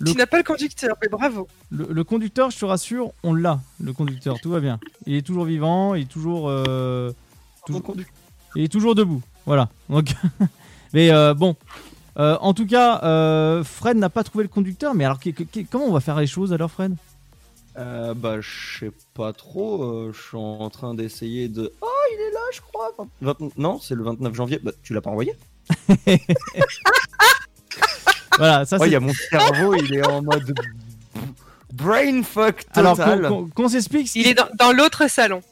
Le- 0.00 0.10
Tu 0.12 0.16
n'as 0.18 0.26
pas 0.26 0.38
le 0.38 0.42
conducteur, 0.42 0.96
mais 1.00 1.08
bravo. 1.08 1.46
le, 1.70 1.86
le 1.90 2.04
conducteur, 2.04 2.50
je 2.50 2.58
te 2.58 2.64
rassure, 2.64 3.12
on 3.22 3.34
l'a, 3.34 3.60
le 3.80 3.92
conducteur, 3.92 4.38
tout 4.40 4.50
va 4.50 4.60
bien. 4.60 4.78
Il 5.06 5.14
est 5.14 5.22
toujours 5.26 5.44
vivant, 5.44 5.94
il 5.94 6.02
est 6.02 6.06
toujours, 6.10 6.48
euh, 6.48 7.12
toujours- 7.64 7.94
il 8.56 8.64
est 8.64 8.68
toujours 8.72 8.94
debout. 8.94 9.22
Voilà. 9.46 9.68
Donc, 9.88 10.08
mais 10.92 11.10
euh, 11.12 11.34
bon. 11.34 11.56
Euh, 12.18 12.36
en 12.40 12.52
tout 12.54 12.66
cas, 12.66 13.00
euh, 13.04 13.62
Fred 13.62 13.96
n'a 13.98 14.08
pas 14.08 14.24
trouvé 14.24 14.42
le 14.44 14.48
conducteur, 14.48 14.94
mais 14.94 15.04
alors 15.04 15.20
que- 15.20 15.30
que- 15.30 15.60
comment 15.70 15.84
on 15.84 15.92
va 15.92 16.00
faire 16.00 16.18
les 16.18 16.26
choses 16.26 16.52
alors, 16.52 16.70
Fred? 16.70 16.94
Euh, 17.78 18.14
bah, 18.14 18.40
je 18.40 18.78
sais 18.80 18.90
pas 19.14 19.32
trop. 19.32 19.82
euh, 19.82 20.12
je 20.14 20.20
suis 20.28 20.36
en 20.36 20.70
train 20.70 20.94
d'essayer 20.94 21.48
de. 21.48 21.72
Oh, 21.82 21.86
il 22.12 22.20
est 22.20 22.32
là, 22.32 22.40
je 22.52 22.60
crois. 22.62 22.90
Non, 23.58 23.78
c'est 23.80 23.94
le 23.94 24.02
29 24.04 24.34
janvier. 24.34 24.60
Bah, 24.62 24.72
tu 24.82 24.94
l'as 24.94 25.00
pas 25.02 25.10
envoyé 25.10 25.34
voilà, 28.38 28.64
ça 28.64 28.76
Ouais, 28.78 28.86
il 28.86 28.90
c'est. 28.90 28.92
y 28.92 28.96
a 28.96 29.00
mon 29.00 29.12
cerveau, 29.30 29.74
il 29.74 29.94
est 29.94 30.06
en 30.06 30.22
mode 30.22 30.54
brain 31.72 32.22
fuck 32.22 32.64
Alors 32.74 32.96
total. 32.96 33.22
qu'on 33.22 33.28
qu'on- 33.44 33.48
qu'on 33.50 33.68
s'explique. 33.68 34.14
Il 34.14 34.26
est 34.26 34.34
dans, 34.34 34.48
dans 34.58 34.72
l'autre 34.72 35.08
salon. 35.10 35.42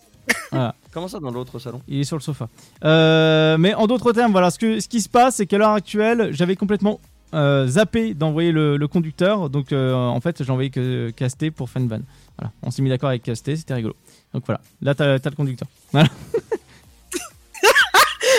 Comment 0.93 1.09
ça 1.09 1.19
dans 1.19 1.31
l'autre 1.31 1.59
salon? 1.59 1.83
Il 1.89 2.01
est 2.01 2.05
sur 2.05 2.17
le 2.17 2.23
sofa. 2.23 2.49
Euh, 2.85 3.59
mais 3.59 3.75
en 3.75 3.87
d'autres 3.87 4.13
termes, 4.13 4.33
voilà, 4.33 4.51
ce, 4.51 4.59
que, 4.59 4.79
ce 4.81 4.89
qui 4.89 5.01
se 5.01 5.09
passe, 5.09 5.37
c'est 5.37 5.47
qu'à 5.47 5.59
l'heure 5.59 5.71
actuelle, 5.73 6.29
j'avais 6.33 6.57
complètement 6.57 7.01
euh, 7.35 7.67
zappé 7.67 8.15
d'envoyer 8.15 8.53
le, 8.53 8.77
le 8.77 8.89
conducteur. 8.89 9.51
Donc, 9.51 9.73
euh, 9.73 9.93
en 9.95 10.21
fait, 10.21 10.43
j'ai 10.43 10.51
envoyé 10.51 10.71
que 10.71 11.11
Casté 11.11 11.51
pour 11.51 11.69
Fanvan. 11.71 12.01
Voilà, 12.39 12.53
on 12.63 12.71
s'est 12.71 12.83
mis 12.83 12.89
d'accord 12.91 13.11
avec 13.11 13.23
Casté, 13.23 13.57
c'était 13.57 13.75
rigolo. 13.75 13.95
Donc 14.33 14.45
voilà, 14.47 14.61
là, 14.83 14.95
t'as 14.95 15.15
as 15.15 15.21
le 15.25 15.31
conducteur. 15.37 15.69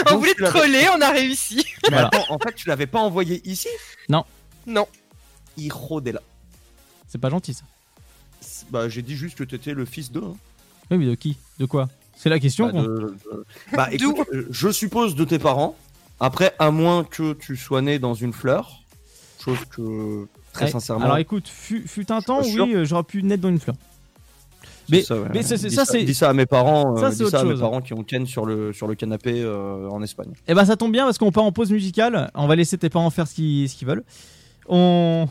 On 0.08 0.12
Donc, 0.12 0.20
voulait 0.20 0.34
te 0.34 0.44
troller, 0.44 0.86
on 0.96 1.02
a 1.02 1.10
réussi. 1.12 1.64
Mais 1.84 1.90
Voilà. 1.92 2.08
attends, 2.08 2.26
en 2.30 2.38
fait, 2.38 2.54
tu 2.54 2.68
l'avais 2.68 2.86
pas 2.86 3.00
envoyé 3.00 3.42
ici? 3.50 3.70
Non. 4.10 4.24
De 4.68 4.74
la. 6.12 6.22
C'est 7.08 7.18
pas 7.18 7.30
gentil 7.30 7.54
ça. 7.54 7.64
Bah, 8.70 8.90
j'ai 8.90 9.02
dit 9.02 9.16
juste 9.16 9.38
que 9.38 9.44
t'étais 9.44 9.74
le 9.74 9.86
fils 9.86 10.12
de. 10.12 10.20
hein. 10.20 10.36
Oui, 10.92 10.98
mais 10.98 11.06
de 11.06 11.16
qui? 11.16 11.38
De 11.60 11.66
quoi? 11.66 11.88
C'est 12.18 12.30
la 12.30 12.40
question. 12.40 12.66
Bah, 12.68 12.72
qu'on- 12.74 12.84
de- 12.84 13.16
de- 13.32 13.46
bah, 13.74 13.88
écoute, 13.92 14.28
euh, 14.34 14.48
je 14.52 14.70
suppose 14.70 15.16
de 15.16 15.24
tes 15.24 15.40
parents. 15.40 15.76
Après, 16.20 16.54
à 16.60 16.72
moins 16.72 17.04
que 17.04 17.34
tu 17.34 17.56
sois 17.58 17.82
né 17.82 17.98
dans 18.00 18.14
une 18.14 18.34
fleur. 18.34 18.82
Chose 19.46 19.60
que, 19.70 20.28
très 20.54 20.66
Ouais. 20.66 20.72
sincèrement. 20.72 21.06
Alors 21.06 21.18
écoute, 21.18 21.48
fut, 21.48 21.88
fut 21.88 22.12
un 22.12 22.22
temps, 22.22 22.42
oui, 22.42 22.74
euh, 22.76 22.84
j'aurais 22.86 23.04
pu 23.04 23.22
naître 23.24 23.44
dans 23.44 23.50
une 23.50 23.60
fleur. 23.60 23.76
c'est 24.88 24.96
mais- 24.96 25.02
ça, 25.04 25.16
ouais. 25.16 25.28
mais 25.34 25.44
c'est- 25.44 25.58
c'est- 25.58 25.68
Dis 25.70 25.76
ça, 25.76 25.86
c'est- 25.86 26.04
Dis 26.04 26.14
ça 26.16 26.30
à 26.30 26.34
mes 26.34 26.46
parents. 26.46 26.96
ça, 26.98 27.06
euh, 27.08 27.12
c'est 27.12 27.24
dis 27.26 27.30
ça 27.30 27.40
à 27.42 27.44
mes 27.44 27.56
parents 27.60 27.82
qui 27.82 27.94
ont 27.94 28.04
Ken 28.04 28.26
sur 28.26 28.46
le, 28.46 28.74
sur 28.74 28.88
le 28.88 28.96
canapé 28.96 29.42
euh, 29.44 29.88
en 29.90 30.02
Espagne. 30.04 30.32
Eh 30.48 30.54
ben 30.54 30.66
ça 30.66 30.76
tombe 30.76 30.92
bien 30.92 31.06
parce 31.06 31.18
qu'on 31.18 31.32
part 31.32 31.44
en 31.44 31.52
pause 31.52 31.72
musicale. 31.72 32.30
On 32.36 32.48
va 32.48 32.56
laisser 32.56 32.78
tes 32.78 32.90
parents 32.90 33.10
faire 33.12 33.28
ce 33.28 33.36
qu'ils 33.36 33.70
qu'ils 33.70 33.88
veulent. 33.88 34.04
On... 34.68 35.28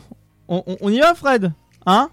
on, 0.47 0.63
on- 0.81 0.89
y 0.89 0.99
va, 0.99 1.13
Fred? 1.15 1.51
Hein? 1.85 2.09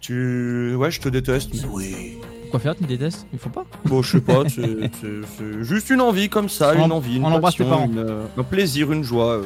Tu. 0.00 0.74
Ouais, 0.76 0.90
je 0.90 1.00
te 1.00 1.08
déteste. 1.08 1.50
mais- 1.54 2.16
Quoi 2.50 2.58
faire 2.58 2.74
Tu 2.74 2.82
me 2.82 2.88
détestes? 2.88 3.26
Il 3.32 3.38
faut 3.38 3.48
pas. 3.50 3.64
Bon, 3.84 4.02
je 4.02 4.10
sais 4.12 4.20
pas, 4.20 4.42
c'est- 4.48 5.62
juste 5.62 5.90
une 5.90 6.00
envie 6.00 6.28
comme 6.28 6.48
ça, 6.48 6.72
On- 6.76 6.86
une 6.86 6.92
envie, 6.92 7.16
une 7.16 7.24
on 7.24 7.28
embrasse 7.32 7.54
tes 7.54 7.64
passion, 7.64 7.68
parents. 7.68 7.86
une, 7.86 7.98
euh, 7.98 8.24
un 8.36 8.42
plaisir, 8.42 8.90
une 8.92 9.04
joie, 9.04 9.34
euh, 9.36 9.44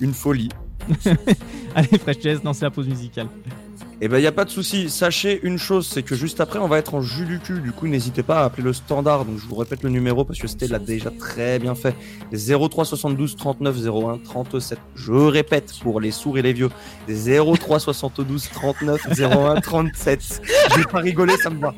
une 0.00 0.14
folie. 0.14 0.50
Allez, 1.74 1.98
Fresh 1.98 2.42
non, 2.44 2.52
c'est 2.52 2.64
la 2.64 2.70
pause 2.70 2.88
musicale. 2.88 3.28
Et 4.00 4.06
ben, 4.06 4.18
y 4.20 4.28
a 4.28 4.32
pas 4.32 4.44
de 4.44 4.50
souci. 4.50 4.88
Sachez 4.90 5.40
une 5.42 5.58
chose, 5.58 5.88
c'est 5.88 6.04
que 6.04 6.14
juste 6.14 6.40
après, 6.40 6.60
on 6.60 6.68
va 6.68 6.78
être 6.78 6.94
en 6.94 7.00
jus 7.00 7.24
du 7.24 7.40
cul. 7.40 7.60
Du 7.60 7.72
coup, 7.72 7.88
n'hésitez 7.88 8.22
pas 8.22 8.42
à 8.42 8.44
appeler 8.44 8.62
le 8.62 8.72
standard. 8.72 9.24
Donc, 9.24 9.38
je 9.38 9.46
vous 9.46 9.56
répète 9.56 9.82
le 9.82 9.90
numéro 9.90 10.24
parce 10.24 10.38
que 10.38 10.46
c'était 10.46 10.68
l'a 10.68 10.78
déjà 10.78 11.10
très 11.10 11.58
bien 11.58 11.74
fait. 11.74 11.96
03 12.32 12.84
72 12.84 13.34
39 13.34 13.76
01 13.86 14.18
37. 14.18 14.78
Je 14.94 15.12
répète 15.12 15.74
pour 15.82 16.00
les 16.00 16.12
sourds 16.12 16.38
et 16.38 16.42
les 16.42 16.52
vieux. 16.52 16.70
03 17.08 17.80
72 17.80 18.50
39 18.50 19.20
01 19.20 19.60
37. 19.60 20.42
Je 20.70 20.78
vais 20.78 20.84
pas 20.84 20.98
rigoler, 20.98 21.36
ça 21.36 21.50
me 21.50 21.58
va. 21.58 21.74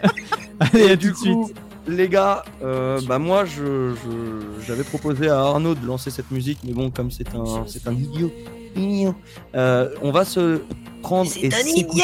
Allez, 0.60 0.90
à 0.90 0.92
Et 0.92 0.98
tout 0.98 1.02
du 1.02 1.10
de 1.12 1.16
suite. 1.16 1.56
Les 1.86 2.08
gars, 2.08 2.44
euh, 2.62 3.00
bah 3.06 3.18
moi, 3.18 3.44
je, 3.44 3.94
je- 3.94 4.62
j'avais 4.66 4.84
proposé 4.84 5.28
à 5.28 5.38
Arnaud 5.40 5.74
de 5.74 5.86
lancer 5.86 6.10
cette 6.10 6.30
musique, 6.30 6.58
mais 6.64 6.72
bon, 6.72 6.90
comme 6.90 7.10
c'est 7.10 7.34
un, 7.34 7.64
c'est 7.66 7.86
un 7.88 7.92
idiot, 7.94 8.32
idiot, 8.76 9.14
euh, 9.54 9.90
on 10.02 10.10
va 10.10 10.24
se 10.24 10.60
prendre 11.02 11.30
et 11.42 11.50
s'écouter. 11.76 12.02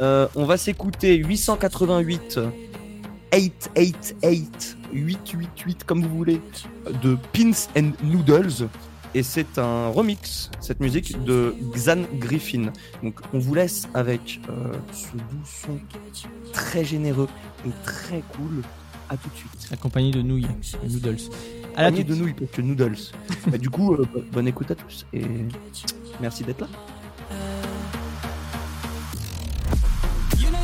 Euh, 0.00 0.26
on 0.34 0.44
va 0.46 0.56
s'écouter 0.56 1.16
888 1.16 2.38
888 3.34 4.76
888 4.92 5.84
comme 5.84 6.02
vous 6.02 6.16
voulez 6.16 6.40
de 7.02 7.16
Pins 7.32 7.52
and 7.76 7.92
Noodles 8.02 8.68
et 9.14 9.22
c'est 9.22 9.58
un 9.58 9.88
remix 9.88 10.50
cette 10.60 10.80
musique 10.80 11.22
de 11.24 11.54
Xan 11.74 12.02
Griffin. 12.14 12.72
Donc 13.02 13.20
on 13.32 13.38
vous 13.38 13.54
laisse 13.54 13.88
avec 13.94 14.40
euh, 14.48 14.72
ce 14.92 15.12
doux 15.16 15.44
son 15.44 15.78
très 16.52 16.84
généreux 16.84 17.28
et 17.66 17.70
très 17.84 18.22
cool. 18.36 18.62
À 19.10 19.16
tout 19.18 19.28
de 19.28 19.34
suite. 19.34 19.68
Accompagné 19.70 20.10
de 20.10 20.22
nouilles, 20.22 20.46
de 20.82 20.88
noodles. 20.88 21.18
À 21.76 21.82
la 21.82 21.90
de 21.90 22.14
nouilles 22.14 22.32
parce 22.34 22.50
que 22.50 22.62
noodles. 22.62 22.96
Bah, 23.48 23.58
du 23.58 23.68
coup, 23.68 23.92
euh, 23.94 24.06
bo- 24.14 24.22
bonne 24.32 24.48
écoute 24.48 24.70
à 24.70 24.74
tous 24.74 25.04
et 25.12 25.24
merci 26.20 26.44
d'être 26.44 26.60
là. 26.60 26.68
You 30.38 30.48
know 30.50 30.58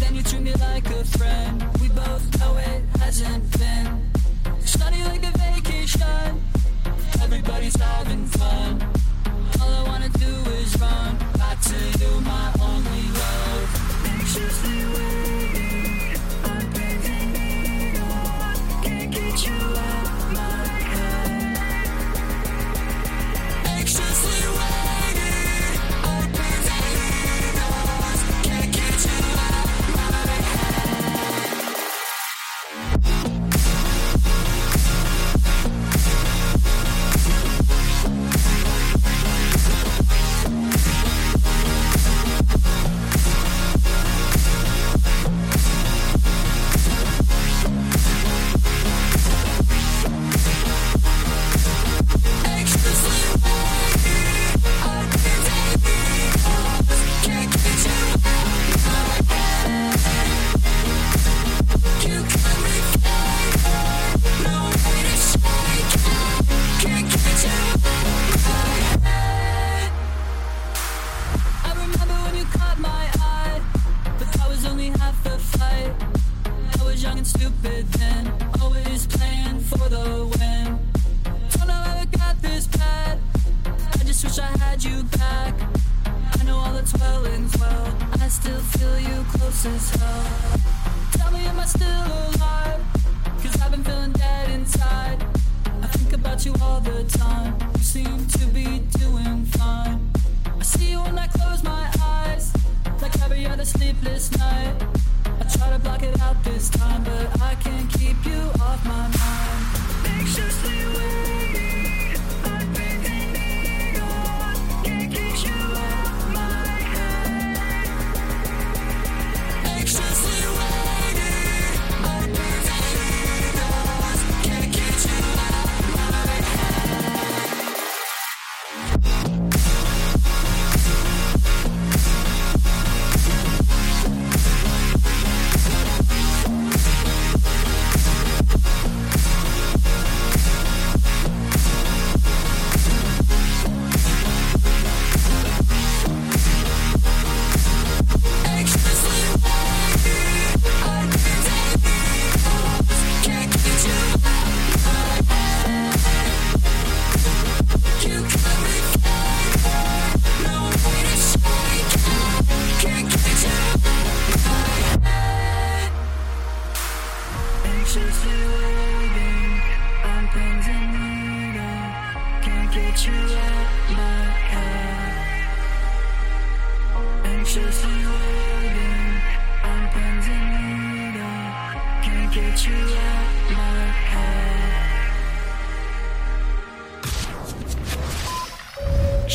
then 0.00 0.14
you 0.14 0.22
treat 0.22 0.42
me 0.42 0.52
like 0.54 0.86
a 0.90 1.04
friend. 1.04 1.64
We 1.80 1.88
both 1.88 2.24
know 2.40 2.56
it 2.56 2.82
hasn't 3.00 3.58
been 3.58 4.10
study 4.64 5.02
like 5.04 5.24
a 5.24 5.32
vacation. 5.38 6.42
Everybody's 7.22 7.76
having 7.76 8.24
fun. 8.26 8.82
All 9.60 9.72
I 9.80 9.82
wanna 9.86 10.08
do 10.10 10.32
is 10.60 10.80
run 10.80 11.16
back 11.38 11.60
to 11.70 11.78
you, 12.00 12.20
my 12.20 12.52
only 12.60 13.04
love. 13.20 13.64
Anxiously 14.14 14.78
waiting, 14.94 16.20
I'm 16.44 16.66
pretending 16.72 17.96
on. 18.00 18.56
Can't 18.84 19.10
get 19.10 19.46
you 19.46 19.52
out 19.52 19.97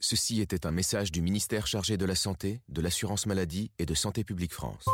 Ceci 0.00 0.40
était 0.40 0.64
un 0.64 0.70
message 0.70 1.10
du 1.10 1.20
ministère 1.20 1.66
chargé 1.66 1.96
de 1.96 2.04
la 2.04 2.14
Santé, 2.14 2.60
de 2.68 2.80
l'Assurance 2.80 3.26
Maladie 3.26 3.72
et 3.80 3.86
de 3.86 3.94
Santé 3.94 4.22
Publique 4.22 4.52
France. 4.52 4.84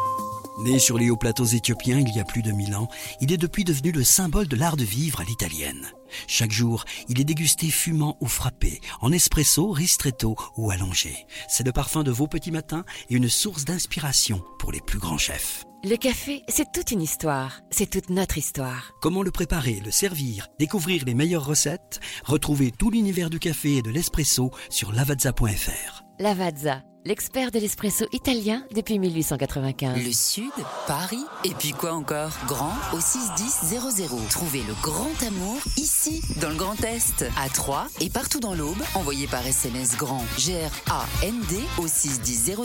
Né 0.61 0.79
sur 0.79 0.97
les 0.97 1.11
hauts 1.11 1.17
plateaux 1.19 1.45
éthiopiens 1.45 1.99
il 1.99 2.17
y 2.17 2.21
a 2.21 2.25
plus 2.25 2.41
de 2.41 2.53
mille 2.53 2.75
ans, 2.75 2.89
il 3.21 3.31
est 3.31 3.37
depuis 3.37 3.65
devenu 3.65 3.93
le 3.93 4.03
symbole 4.03 4.49
de 4.49 4.57
l'art 4.57 4.79
de 4.79 4.85
vivre 4.85 5.21
à 5.21 5.25
l'italienne. 5.25 5.91
Chaque 6.27 6.53
jour, 6.53 6.87
il 7.09 7.21
est 7.21 7.25
dégusté 7.25 7.71
fumant 7.71 8.17
ou 8.23 8.27
frappé, 8.27 8.81
en 9.03 9.13
espresso, 9.13 9.71
ristretto 9.73 10.37
ou 10.57 10.71
allongé. 10.71 11.27
C'est 11.49 11.67
le 11.67 11.73
parfum 11.73 12.03
de 12.03 12.11
vos 12.11 12.27
petits 12.27 12.53
matins 12.53 12.87
et 13.11 13.17
une 13.17 13.29
source 13.29 13.67
d'inspiration 13.67 14.43
pour 14.59 14.73
les 14.73 14.81
plus 14.81 14.99
grands 14.99 15.19
chefs. 15.19 15.67
Le 15.87 15.97
café, 15.97 16.43
c'est 16.49 16.73
toute 16.73 16.93
une 16.93 17.03
histoire. 17.03 17.61
C'est 17.71 17.91
toute 17.91 18.09
notre 18.09 18.39
histoire. 18.39 18.93
Comment 19.03 19.23
le 19.23 19.31
préparer, 19.31 19.83
le 19.85 19.91
servir, 19.91 20.49
découvrir 20.59 21.05
les 21.05 21.13
meilleures 21.13 21.45
recettes? 21.45 22.01
Retrouvez 22.25 22.71
tout 22.71 22.89
l'univers 22.89 23.29
du 23.29 23.39
café 23.39 23.77
et 23.77 23.83
de 23.83 23.91
l'espresso 23.91 24.51
sur 24.71 24.93
lavazza.fr. 24.93 26.03
Lavazza, 26.21 26.83
l'expert 27.05 27.51
de 27.51 27.59
l'espresso 27.59 28.07
italien 28.13 28.63
depuis 28.75 28.99
1895. 28.99 30.03
Le 30.03 30.13
Sud, 30.13 30.51
Paris, 30.87 31.25
et 31.45 31.51
puis 31.51 31.73
quoi 31.73 31.93
encore? 31.93 32.31
Grand 32.47 32.73
au 32.93 33.01
61000. 33.01 34.29
Trouvez 34.31 34.63
le 34.63 34.75
grand 34.83 35.11
amour 35.27 35.59
ici, 35.77 36.23
dans 36.41 36.49
le 36.49 36.55
Grand 36.55 36.83
Est, 36.83 37.25
à 37.37 37.49
Troyes 37.49 37.87
et 38.01 38.09
partout 38.09 38.41
dans 38.41 38.55
l'Aube. 38.55 38.83
Envoyez 38.95 39.27
par 39.27 39.47
SMS 39.47 39.97
grand 39.97 40.25
G-R-A-N-D 40.39 41.57
au 41.79 41.87
61000 41.87 42.57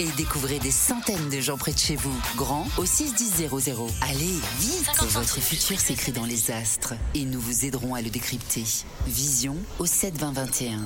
et 0.00 0.06
découvrez 0.16 0.58
des 0.58 0.70
centaines 0.70 1.28
de 1.28 1.40
gens 1.40 1.58
près 1.58 1.72
de 1.72 1.78
chez 1.78 1.96
vous. 1.96 2.16
Grand 2.36 2.66
au 2.78 2.86
61000. 2.86 3.50
Allez, 4.08 4.38
vite 4.58 5.02
Votre 5.10 5.40
futur 5.40 5.78
s'écrit 5.78 6.12
dans 6.12 6.24
les 6.24 6.50
astres 6.50 6.94
et 7.14 7.24
nous 7.24 7.40
vous 7.40 7.66
aiderons 7.66 7.94
à 7.94 8.02
le 8.02 8.10
décrypter. 8.10 8.64
Vision 9.06 9.56
au 9.78 9.86
72021. 9.86 10.80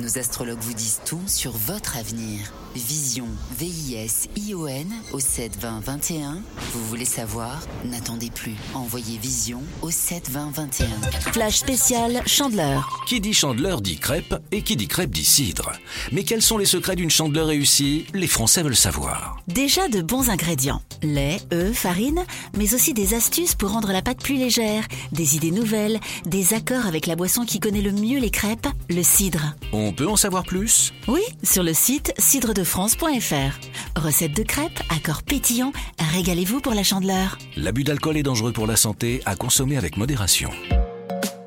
Nos 0.00 0.18
astrologues 0.18 0.60
vous 0.60 0.72
disent 0.72 1.00
tout 1.04 1.20
sur 1.26 1.52
votre 1.52 1.98
avenir. 1.98 2.59
Vision, 2.76 3.26
V-I-S-I-O-N 3.58 4.92
au 5.12 5.18
7 5.18 5.58
20 5.60 5.80
21. 5.80 6.40
Vous 6.72 6.86
voulez 6.86 7.04
savoir? 7.04 7.60
N'attendez 7.84 8.30
plus. 8.30 8.54
Envoyez 8.74 9.18
Vision 9.18 9.60
au 9.82 9.90
7 9.90 10.30
20 10.30 10.52
21. 10.54 10.86
Flash 11.32 11.56
spécial 11.56 12.22
Chandeleur. 12.26 13.04
Qui 13.08 13.20
dit 13.20 13.34
chandeleur 13.34 13.80
dit 13.80 13.98
crêpe 13.98 14.36
et 14.52 14.62
qui 14.62 14.76
dit 14.76 14.86
crêpe 14.86 15.10
dit 15.10 15.24
cidre. 15.24 15.72
Mais 16.12 16.22
quels 16.22 16.42
sont 16.42 16.58
les 16.58 16.64
secrets 16.64 16.94
d'une 16.94 17.10
chandeleur 17.10 17.48
réussie? 17.48 18.06
Les 18.14 18.28
Français 18.28 18.62
veulent 18.62 18.76
savoir. 18.76 19.38
Déjà 19.48 19.88
de 19.88 20.00
bons 20.00 20.30
ingrédients. 20.30 20.82
Lait, 21.02 21.40
œufs, 21.52 21.76
farine, 21.76 22.24
mais 22.56 22.74
aussi 22.74 22.94
des 22.94 23.14
astuces 23.14 23.56
pour 23.56 23.70
rendre 23.70 23.90
la 23.90 24.02
pâte 24.02 24.22
plus 24.22 24.36
légère, 24.36 24.86
des 25.10 25.34
idées 25.34 25.50
nouvelles, 25.50 25.98
des 26.24 26.54
accords 26.54 26.86
avec 26.86 27.06
la 27.06 27.16
boisson 27.16 27.44
qui 27.44 27.58
connaît 27.58 27.82
le 27.82 27.92
mieux 27.92 28.20
les 28.20 28.30
crêpes, 28.30 28.68
le 28.88 29.02
cidre. 29.02 29.56
On 29.72 29.92
peut 29.92 30.08
en 30.08 30.16
savoir 30.16 30.44
plus? 30.44 30.92
Oui, 31.08 31.22
sur 31.42 31.64
le 31.64 31.72
site 31.74 32.12
cidredefrance.fr. 32.64 34.00
Recette 34.00 34.36
de 34.36 34.42
crêpes, 34.42 34.80
accords 34.94 35.22
pétillants, 35.22 35.72
régalez-vous 35.98 36.60
pour 36.60 36.74
la 36.74 36.82
chandeleur. 36.82 37.38
L'abus 37.56 37.84
d'alcool 37.84 38.16
est 38.16 38.22
dangereux 38.22 38.52
pour 38.52 38.66
la 38.66 38.76
santé, 38.76 39.22
à 39.26 39.34
consommer 39.36 39.76
avec 39.76 39.96
modération. 39.96 40.50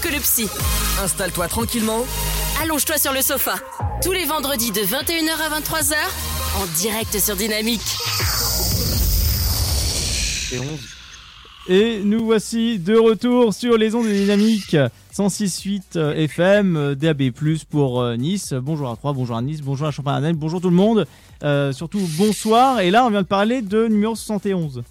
Que 0.00 0.08
le 0.08 0.18
psy. 0.20 0.48
Installe-toi 1.02 1.48
tranquillement. 1.48 2.04
Allonge-toi 2.62 2.98
sur 2.98 3.12
le 3.12 3.22
sofa. 3.22 3.54
Tous 4.02 4.12
les 4.12 4.24
vendredis 4.24 4.70
de 4.70 4.80
21h 4.80 5.32
à 5.32 5.60
23h, 5.60 5.94
en 6.60 6.66
direct 6.78 7.18
sur 7.18 7.36
Dynamique. 7.36 7.80
Et 10.52 10.58
11. 10.58 10.66
Et 11.68 12.00
nous 12.02 12.24
voici 12.24 12.78
de 12.78 12.96
retour 12.96 13.52
sur 13.52 13.76
les 13.76 13.94
ondes 13.94 14.08
dynamiques 14.08 14.76
106.8 15.14 15.82
euh, 15.96 16.14
FM, 16.14 16.94
DAB+, 16.94 17.30
pour 17.68 18.00
euh, 18.00 18.16
Nice. 18.16 18.54
Bonjour 18.54 18.90
à 18.90 18.96
Troyes, 18.96 19.12
bonjour 19.12 19.36
à 19.36 19.42
Nice, 19.42 19.60
bonjour 19.60 19.86
à 19.86 19.90
Champagne-Ardenne, 19.90 20.36
bonjour 20.36 20.60
tout 20.60 20.70
le 20.70 20.76
monde. 20.76 21.06
Euh, 21.42 21.72
surtout 21.72 22.00
bonsoir. 22.16 22.80
Et 22.80 22.90
là, 22.90 23.04
on 23.04 23.10
vient 23.10 23.22
de 23.22 23.26
parler 23.26 23.60
de 23.60 23.86
numéro 23.86 24.14
71. 24.14 24.82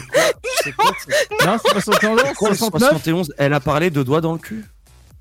C'est 0.00 0.06
quoi 0.06 0.22
C'est 0.64 0.72
quoi 0.72 0.92
c'est- 1.06 1.46
Non, 1.46 1.58
c'est 1.64 1.72
pas 1.74 1.80
71, 1.80 2.20
C'est 2.24 2.34
quoi, 2.34 2.48
le 2.50 2.54
69 2.56 2.88
71 2.90 3.34
Elle 3.38 3.52
a 3.54 3.60
parlé 3.60 3.90
de 3.90 4.02
doigts 4.02 4.20
dans 4.20 4.32
le 4.32 4.38
cul. 4.38 4.64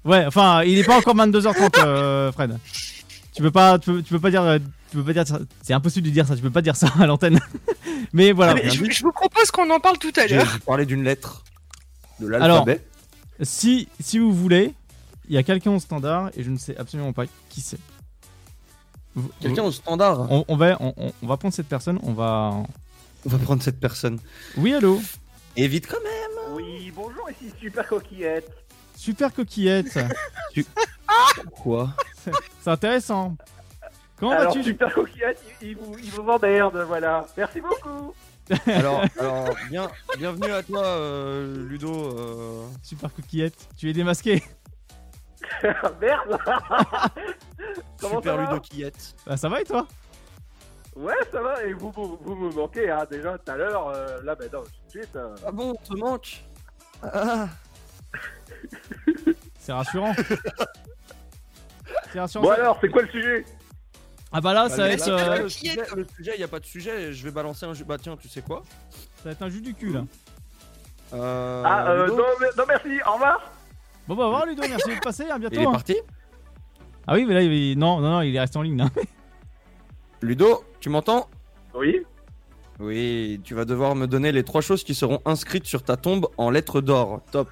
Ouais, 0.05 0.25
enfin, 0.25 0.63
il 0.63 0.77
est 0.79 0.83
pas 0.83 0.97
encore 0.97 1.15
22h30, 1.15 1.79
euh, 1.85 2.31
Fred. 2.31 2.57
Tu 3.35 3.41
peux 3.41 3.51
pas, 3.51 3.79
tu 3.79 3.91
peux, 3.91 4.01
tu 4.03 4.09
peux 4.13 4.19
pas 4.19 4.29
dire, 4.31 4.59
tu 4.91 4.97
peux 4.97 5.03
pas 5.03 5.13
dire 5.13 5.25
ça. 5.27 5.39
C'est 5.61 5.73
impossible 5.73 6.05
de 6.07 6.11
dire 6.11 6.27
ça. 6.27 6.35
Tu 6.35 6.41
peux 6.41 6.49
pas 6.51 6.61
dire 6.61 6.75
ça 6.75 6.91
à 6.99 7.05
l'antenne. 7.07 7.39
Mais 8.13 8.31
voilà. 8.31 8.51
Allez, 8.51 8.69
je, 8.69 8.83
je 8.91 9.03
vous 9.03 9.11
propose 9.11 9.49
qu'on 9.51 9.69
en 9.71 9.79
parle 9.79 9.97
tout 9.97 10.11
à 10.17 10.27
l'heure. 10.27 10.45
j'ai 10.53 10.59
parlé 10.59 10.85
d'une 10.85 11.03
lettre 11.03 11.43
de 12.19 12.31
Alors, 12.33 12.65
l'alphabet. 12.65 12.85
si, 13.41 13.87
si 13.99 14.19
vous 14.19 14.33
voulez, 14.33 14.73
il 15.29 15.35
y 15.35 15.37
a 15.37 15.43
quelqu'un 15.43 15.71
au 15.71 15.79
standard 15.79 16.29
et 16.35 16.43
je 16.43 16.49
ne 16.49 16.57
sais 16.57 16.77
absolument 16.77 17.13
pas 17.13 17.23
qui 17.49 17.61
c'est. 17.61 17.79
Quelqu'un 19.39 19.63
au 19.63 19.71
standard 19.71 20.27
on, 20.31 20.43
on 20.47 20.55
va, 20.57 20.77
on 20.79 21.13
va 21.27 21.37
prendre 21.37 21.53
cette 21.53 21.67
personne. 21.67 21.99
On 22.03 22.13
va. 22.13 22.55
On 23.25 23.29
va 23.29 23.37
prendre 23.37 23.63
cette 23.63 23.79
personne. 23.79 24.19
Oui, 24.57 24.73
allô. 24.73 24.99
Et 25.55 25.67
vite 25.67 25.87
quand 25.87 26.01
même. 26.03 26.55
Oui, 26.55 26.91
bonjour, 26.95 27.29
ici 27.29 27.53
Super 27.59 27.87
Coquillette. 27.87 28.49
Super 28.95 29.33
coquillette. 29.33 29.99
Quoi 31.61 31.89
C'est 32.61 32.69
intéressant. 32.69 33.35
Comment 34.17 34.31
Alors, 34.31 34.53
vas-tu 34.53 34.63
Super 34.63 34.93
Coquillette, 34.93 35.41
il, 35.61 35.69
il 35.69 35.77
vous, 35.77 35.97
il 35.97 36.09
vous 36.11 36.23
emmerde, 36.29 36.77
voilà. 36.87 37.25
Merci 37.37 37.59
beaucoup. 37.61 38.13
alors, 38.67 39.03
alors 39.19 39.55
bien, 39.69 39.89
bienvenue 40.17 40.51
à 40.51 40.61
toi, 40.63 40.83
euh, 40.85 41.65
Ludo. 41.67 42.17
euh. 42.17 42.65
Super 42.81 43.13
coquillette. 43.13 43.67
Tu 43.77 43.89
es 43.89 43.93
démasqué. 43.93 44.43
Merde. 46.01 46.37
Comment 47.99 48.15
Super 48.21 48.23
ça 48.23 48.35
va 48.37 48.43
Ludo 48.43 48.59
Quillette. 48.59 49.15
Bah, 49.25 49.37
ça 49.37 49.49
va 49.49 49.61
et 49.61 49.65
toi? 49.65 49.87
Ouais, 50.95 51.13
ça 51.31 51.41
va, 51.41 51.63
et 51.63 51.73
vous, 51.73 51.91
vous, 51.91 52.17
vous 52.21 52.35
me 52.35 52.51
manquez, 52.53 52.89
hein, 52.89 53.05
déjà 53.09 53.37
tout 53.37 53.51
à 53.51 53.55
l'heure. 53.57 53.87
euh, 53.89 54.21
là, 54.23 54.35
ben 54.35 54.47
non, 54.53 54.61
tout 54.61 54.69
de 54.85 54.91
suite. 54.91 55.15
euh. 55.15 55.35
Ah 55.45 55.51
bon, 55.51 55.71
on 55.71 55.93
te 55.93 55.97
manque? 55.99 56.43
Ah. 57.01 57.47
C'est 59.59 59.71
rassurant. 59.73 60.13
C'est 62.11 62.19
rassurant. 62.19 62.43
Bon 62.43 62.49
ça- 62.49 62.55
alors, 62.61 62.77
c'est 62.79 62.89
quoi 62.89 63.01
le 63.01 63.07
sujet? 63.09 63.45
Ah 64.31 64.41
bah 64.41 64.53
là, 64.53 64.69
ça 64.69 64.77
va 64.77 64.89
être, 64.89 65.07
là, 65.07 65.31
euh, 65.33 65.43
le 65.43 65.49
sujet, 65.49 65.75
le 65.95 66.05
sujet, 66.15 66.31
il 66.35 66.41
y 66.41 66.43
a 66.43 66.47
pas 66.47 66.59
de 66.59 66.65
sujet. 66.65 67.11
Je 67.13 67.23
vais 67.23 67.31
balancer 67.31 67.65
un 67.65 67.73
jeu. 67.73 67.85
Bah 67.85 67.97
tiens, 68.01 68.15
tu 68.17 68.27
sais 68.27 68.41
quoi? 68.41 68.63
Ça 69.17 69.23
va 69.25 69.31
être 69.31 69.41
un 69.41 69.49
jus 69.49 69.61
du 69.61 69.73
cul 69.73 69.93
là. 69.93 70.03
Euh, 71.13 71.63
Ah, 71.65 71.89
euh, 71.91 72.03
Ludo 72.05 72.17
non, 72.17 72.23
mais- 72.39 72.47
non, 72.57 72.63
merci, 72.67 72.89
au 73.07 73.13
revoir. 73.13 73.51
Bon 74.07 74.15
bah 74.15 74.23
au 74.23 74.27
revoir 74.27 74.45
Ludo, 74.47 74.63
merci 74.67 74.95
de 74.95 74.99
passer, 75.01 75.29
à 75.29 75.37
bientôt. 75.37 75.55
Il 75.55 75.61
est 75.61 75.65
hein. 75.67 75.71
parti? 75.71 75.95
Ah 77.05 77.13
oui, 77.13 77.25
mais 77.25 77.33
là, 77.35 77.41
il... 77.41 77.77
non, 77.77 77.99
non, 77.99 78.09
non, 78.11 78.21
il 78.21 78.35
est 78.35 78.39
resté 78.39 78.57
en 78.57 78.61
ligne. 78.63 78.77
là. 78.77 78.89
Ludo, 80.23 80.63
tu 80.79 80.89
m'entends? 80.89 81.27
Oui. 81.75 82.01
Oui, 82.79 83.41
tu 83.43 83.53
vas 83.55 83.65
devoir 83.65 83.93
me 83.95 84.07
donner 84.07 84.31
les 84.31 84.43
trois 84.43 84.61
choses 84.61 84.83
qui 84.83 84.95
seront 84.95 85.19
inscrites 85.25 85.65
sur 85.65 85.83
ta 85.83 85.97
tombe 85.97 86.27
en 86.37 86.49
lettres 86.49 86.79
d'or. 86.81 87.21
Top. 87.31 87.49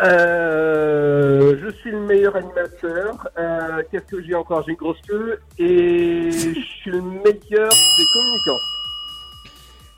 Euh, 0.00 1.56
je 1.62 1.70
suis 1.78 1.90
le 1.90 2.00
meilleur 2.00 2.36
animateur. 2.36 3.28
Euh, 3.38 3.82
Qu'est-ce 3.90 4.04
que 4.04 4.22
j'ai 4.22 4.34
encore? 4.34 4.62
J'ai 4.66 4.72
une 4.72 4.76
grosse 4.76 5.00
queue 5.08 5.40
et 5.58 6.30
je 6.30 6.60
suis 6.60 6.90
le 6.90 7.00
meilleur 7.00 7.70
des 7.70 8.04
communicants. 8.12 8.62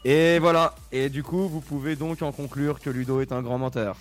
Et 0.05 0.39
voilà. 0.39 0.75
Et 0.93 1.09
du 1.09 1.25
coup, 1.25 1.49
vous 1.49 1.61
pouvez 1.61 1.97
donc 1.97 2.23
en 2.23 2.31
conclure 2.31 2.79
que 2.79 2.91
Ludo 2.91 3.21
est 3.21 3.33
un 3.33 3.43
grand 3.43 3.59
menteur. 3.59 3.97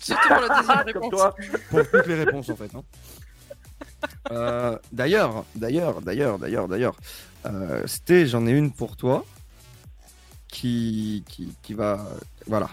Surtout 0.00 0.28
pour 0.28 0.36
la 0.42 0.48
deuxième 0.60 0.76
Comme 0.92 1.02
réponse. 1.04 1.10
toi. 1.10 1.34
Pour 1.70 1.90
toutes 1.90 2.06
les 2.06 2.24
réponses 2.24 2.50
en 2.50 2.56
fait. 2.56 2.70
hein. 2.74 2.82
Euh, 4.30 4.78
d'ailleurs, 4.92 5.44
d'ailleurs, 5.54 6.00
d'ailleurs, 6.00 6.38
d'ailleurs, 6.38 6.68
d'ailleurs, 6.68 6.96
euh, 7.46 7.86
Sté, 7.86 8.26
j'en 8.26 8.46
ai 8.46 8.52
une 8.52 8.72
pour 8.72 8.96
toi 8.96 9.24
qui, 10.48 11.24
qui, 11.28 11.54
qui 11.62 11.74
va. 11.74 12.06
Voilà. 12.46 12.70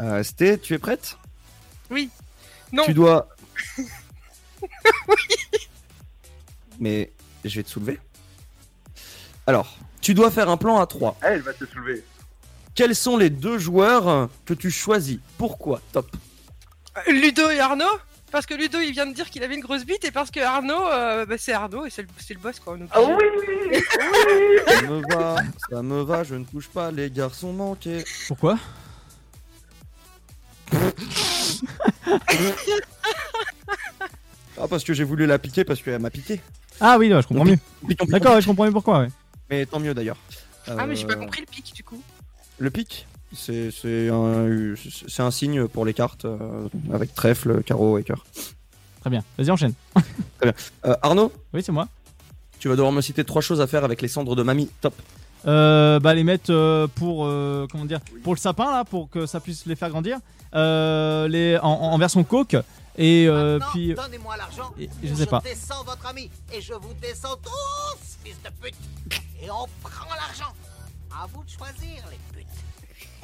Euh, 0.00 0.22
Sté, 0.22 0.58
tu 0.58 0.74
es 0.74 0.78
prête? 0.78 1.18
Oui. 1.90 2.10
Non. 2.72 2.84
Tu 2.84 2.94
dois. 2.94 3.28
Mais 6.78 7.12
je 7.44 7.56
vais 7.56 7.62
te 7.62 7.70
soulever. 7.70 7.98
Alors, 9.46 9.76
tu 10.00 10.14
dois 10.14 10.30
faire 10.30 10.48
un 10.48 10.56
plan 10.56 10.78
à 10.78 10.86
3. 10.86 11.18
Ah, 11.22 11.30
Elle 11.30 11.42
va 11.42 11.52
te 11.52 11.64
soulever. 11.64 12.04
Quels 12.74 12.94
sont 12.94 13.16
les 13.16 13.30
deux 13.30 13.58
joueurs 13.58 14.28
que 14.44 14.54
tu 14.54 14.70
choisis? 14.70 15.18
Pourquoi? 15.36 15.80
Top. 15.92 16.08
Ludo 17.08 17.50
et 17.50 17.58
Arnaud? 17.58 17.84
Parce 18.30 18.44
que 18.46 18.54
Ludo 18.54 18.78
il 18.80 18.92
vient 18.92 19.06
de 19.06 19.14
dire 19.14 19.30
qu'il 19.30 19.42
avait 19.42 19.54
une 19.54 19.62
grosse 19.62 19.84
bite 19.86 20.04
et 20.04 20.10
parce 20.10 20.30
que 20.30 20.40
Arnaud, 20.40 20.86
euh, 20.92 21.24
bah, 21.24 21.36
c'est 21.38 21.52
Arnaud 21.54 21.86
et 21.86 21.90
c'est 21.90 22.02
le, 22.02 22.08
c'est 22.18 22.34
le 22.34 22.40
boss 22.40 22.60
quoi. 22.60 22.76
Ah 22.90 23.00
oui 23.02 23.80
Ça 24.68 24.82
me 24.82 25.14
va, 25.14 25.36
ça 25.70 25.82
me 25.82 26.02
va, 26.02 26.24
je 26.24 26.34
ne 26.34 26.44
touche 26.44 26.68
pas 26.68 26.90
les 26.90 27.10
garçons 27.10 27.52
manqués. 27.52 28.04
Pourquoi? 28.28 28.58
Ah, 34.60 34.66
parce 34.68 34.84
que 34.84 34.92
j'ai 34.92 35.04
voulu 35.04 35.26
la 35.26 35.38
piquer 35.38 35.64
parce 35.64 35.80
qu'elle 35.82 36.00
m'a 36.00 36.10
piqué. 36.10 36.40
Ah 36.80 36.96
oui, 36.98 37.12
ouais, 37.12 37.22
je 37.22 37.26
comprends 37.28 37.44
mieux. 37.44 37.58
D'accord, 38.08 38.34
ouais, 38.34 38.40
je 38.42 38.46
comprends 38.46 38.64
mieux 38.64 38.72
pourquoi, 38.72 39.00
ouais. 39.00 39.08
Mais 39.50 39.66
tant 39.66 39.78
mieux 39.80 39.94
d'ailleurs. 39.94 40.16
Ah 40.66 40.86
mais 40.86 40.96
j'ai 40.96 41.06
pas 41.06 41.14
Euh, 41.14 41.16
compris 41.16 41.40
le 41.40 41.46
pic 41.46 41.72
du 41.74 41.82
coup. 41.82 42.02
Le 42.58 42.70
pic, 42.70 43.06
c'est 43.32 44.08
un, 44.10 45.30
signe 45.30 45.66
pour 45.68 45.84
les 45.84 45.94
cartes 45.94 46.24
euh, 46.24 46.68
avec 46.92 47.14
trèfle, 47.14 47.62
carreau 47.62 47.98
et 47.98 48.04
cœur. 48.04 48.24
Très 49.00 49.10
bien, 49.10 49.22
vas-y, 49.36 49.50
enchaîne. 49.50 49.74
Très 49.94 50.52
bien. 50.52 50.54
Euh, 50.86 50.96
Arnaud 51.02 51.32
Oui, 51.52 51.62
c'est 51.62 51.72
moi. 51.72 51.88
Tu 52.58 52.68
vas 52.68 52.74
devoir 52.74 52.92
me 52.92 53.00
citer 53.00 53.24
trois 53.24 53.42
choses 53.42 53.60
à 53.60 53.66
faire 53.66 53.84
avec 53.84 54.02
les 54.02 54.08
cendres 54.08 54.34
de 54.34 54.42
mamie. 54.42 54.68
Top. 54.80 54.94
Euh, 55.46 56.00
bah 56.00 56.14
les 56.14 56.24
mettre 56.24 56.50
euh, 56.52 56.88
pour 56.88 57.24
euh, 57.24 57.68
comment 57.70 57.84
dire 57.84 58.00
pour 58.24 58.34
le 58.34 58.40
sapin 58.40 58.72
là 58.72 58.84
pour 58.84 59.08
que 59.08 59.24
ça 59.24 59.38
puisse 59.38 59.66
les 59.66 59.76
faire 59.76 59.88
grandir 59.88 60.18
euh, 60.56 61.28
les 61.28 61.56
en, 61.58 61.68
en 61.68 61.96
version 61.96 62.24
coke 62.24 62.56
et 62.96 63.26
euh, 63.28 63.60
puis 63.70 63.94
Donnez-moi 63.94 64.36
l'argent. 64.36 64.74
je 65.00 65.14
sais 65.14 65.26
pas. 65.26 65.40
descends 65.44 65.84
votre 65.84 66.04
ami 66.06 66.28
et 66.52 66.60
je 66.60 66.74
vous 66.74 66.92
descends 67.00 67.36
tous, 67.36 68.18
fils 68.24 68.36
de 68.42 68.50
pute. 68.60 68.74
Et 69.40 69.48
on 69.48 69.66
prend 69.80 70.08
l'argent. 70.16 70.52
À 71.16 71.26
vous 71.32 71.44
de 71.44 71.48
choisir, 71.48 72.02
les 72.10 72.18
putes. 72.36 72.46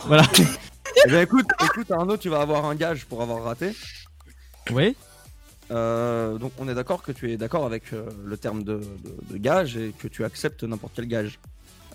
Voilà 0.06 0.24
Eh 1.06 1.08
bien, 1.10 1.20
écoute, 1.22 1.46
écoute, 1.64 1.90
Arnaud, 1.90 2.16
tu 2.16 2.28
vas 2.28 2.40
avoir 2.40 2.64
un 2.66 2.74
gage 2.74 3.04
pour 3.06 3.20
avoir 3.22 3.42
raté. 3.44 3.72
oui 4.70 4.96
Euh, 5.70 6.38
donc, 6.38 6.52
on 6.58 6.68
est 6.68 6.74
d'accord 6.74 7.02
que 7.02 7.10
tu 7.12 7.32
es 7.32 7.36
d'accord 7.36 7.64
avec 7.66 7.92
euh, 7.92 8.08
le 8.24 8.36
terme 8.36 8.62
de, 8.62 8.74
de- 9.02 9.32
de 9.32 9.36
gage 9.38 9.76
et 9.76 9.92
que 9.98 10.08
tu 10.08 10.24
acceptes 10.24 10.62
n'importe 10.62 10.92
quel 10.94 11.06
gage. 11.06 11.38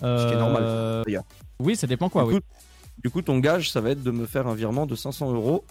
Ce 0.02 0.26
qui 0.28 0.32
est 0.34 0.36
normal, 0.38 0.62
Euh, 0.64 1.02
d'ailleurs. 1.04 1.24
oui 1.60 1.76
ça 1.76 1.86
dépend 1.86 2.08
quoi 2.08 2.24
du, 2.24 2.28
oui 2.30 2.34
coup, 2.40 2.46
du 3.04 3.10
coup, 3.10 3.22
ton 3.22 3.38
gage, 3.38 3.70
ça 3.70 3.80
va 3.80 3.90
être 3.90 4.02
de 4.02 4.10
me 4.10 4.26
faire 4.26 4.46
un 4.48 4.54
virement 4.54 4.86
de 4.86 4.94
500 4.96 5.32
euros. 5.32 5.64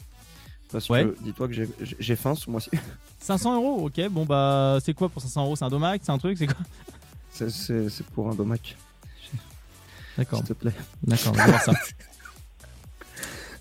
Parce 0.71 0.87
Ouais. 0.89 1.03
que, 1.05 1.15
dis-toi 1.21 1.47
que 1.47 1.53
j'ai- 1.53 1.69
j'ai 1.81 1.95
j'ai 1.99 2.15
faim 2.15 2.35
ce 2.35 2.49
mois-ci. 2.49 2.69
500 3.19 3.55
euros 3.55 3.85
ok 3.87 4.07
bon 4.09 4.25
bah 4.25 4.77
c'est 4.83 4.93
quoi 4.93 5.09
pour 5.09 5.21
500 5.21 5.43
euros? 5.45 5.55
C'est 5.55 5.65
un 5.65 5.69
domac? 5.69 6.01
C'est 6.03 6.11
un 6.11 6.17
truc? 6.19 6.37
C'est 6.37 6.45
quoi? 6.47 6.55
C'est- 7.31 7.49
C'est 7.49 7.89
c'est 7.89 8.05
pour 8.07 8.29
un 8.29 8.35
domac. 8.35 8.75
d'accord 10.17 10.39
S'il 10.39 10.47
te 10.47 10.53
plaît. 10.53 10.73
d'accord 11.03 11.33
on 11.33 11.37
va 11.37 11.45
voir 11.47 11.61
ça 11.63 11.73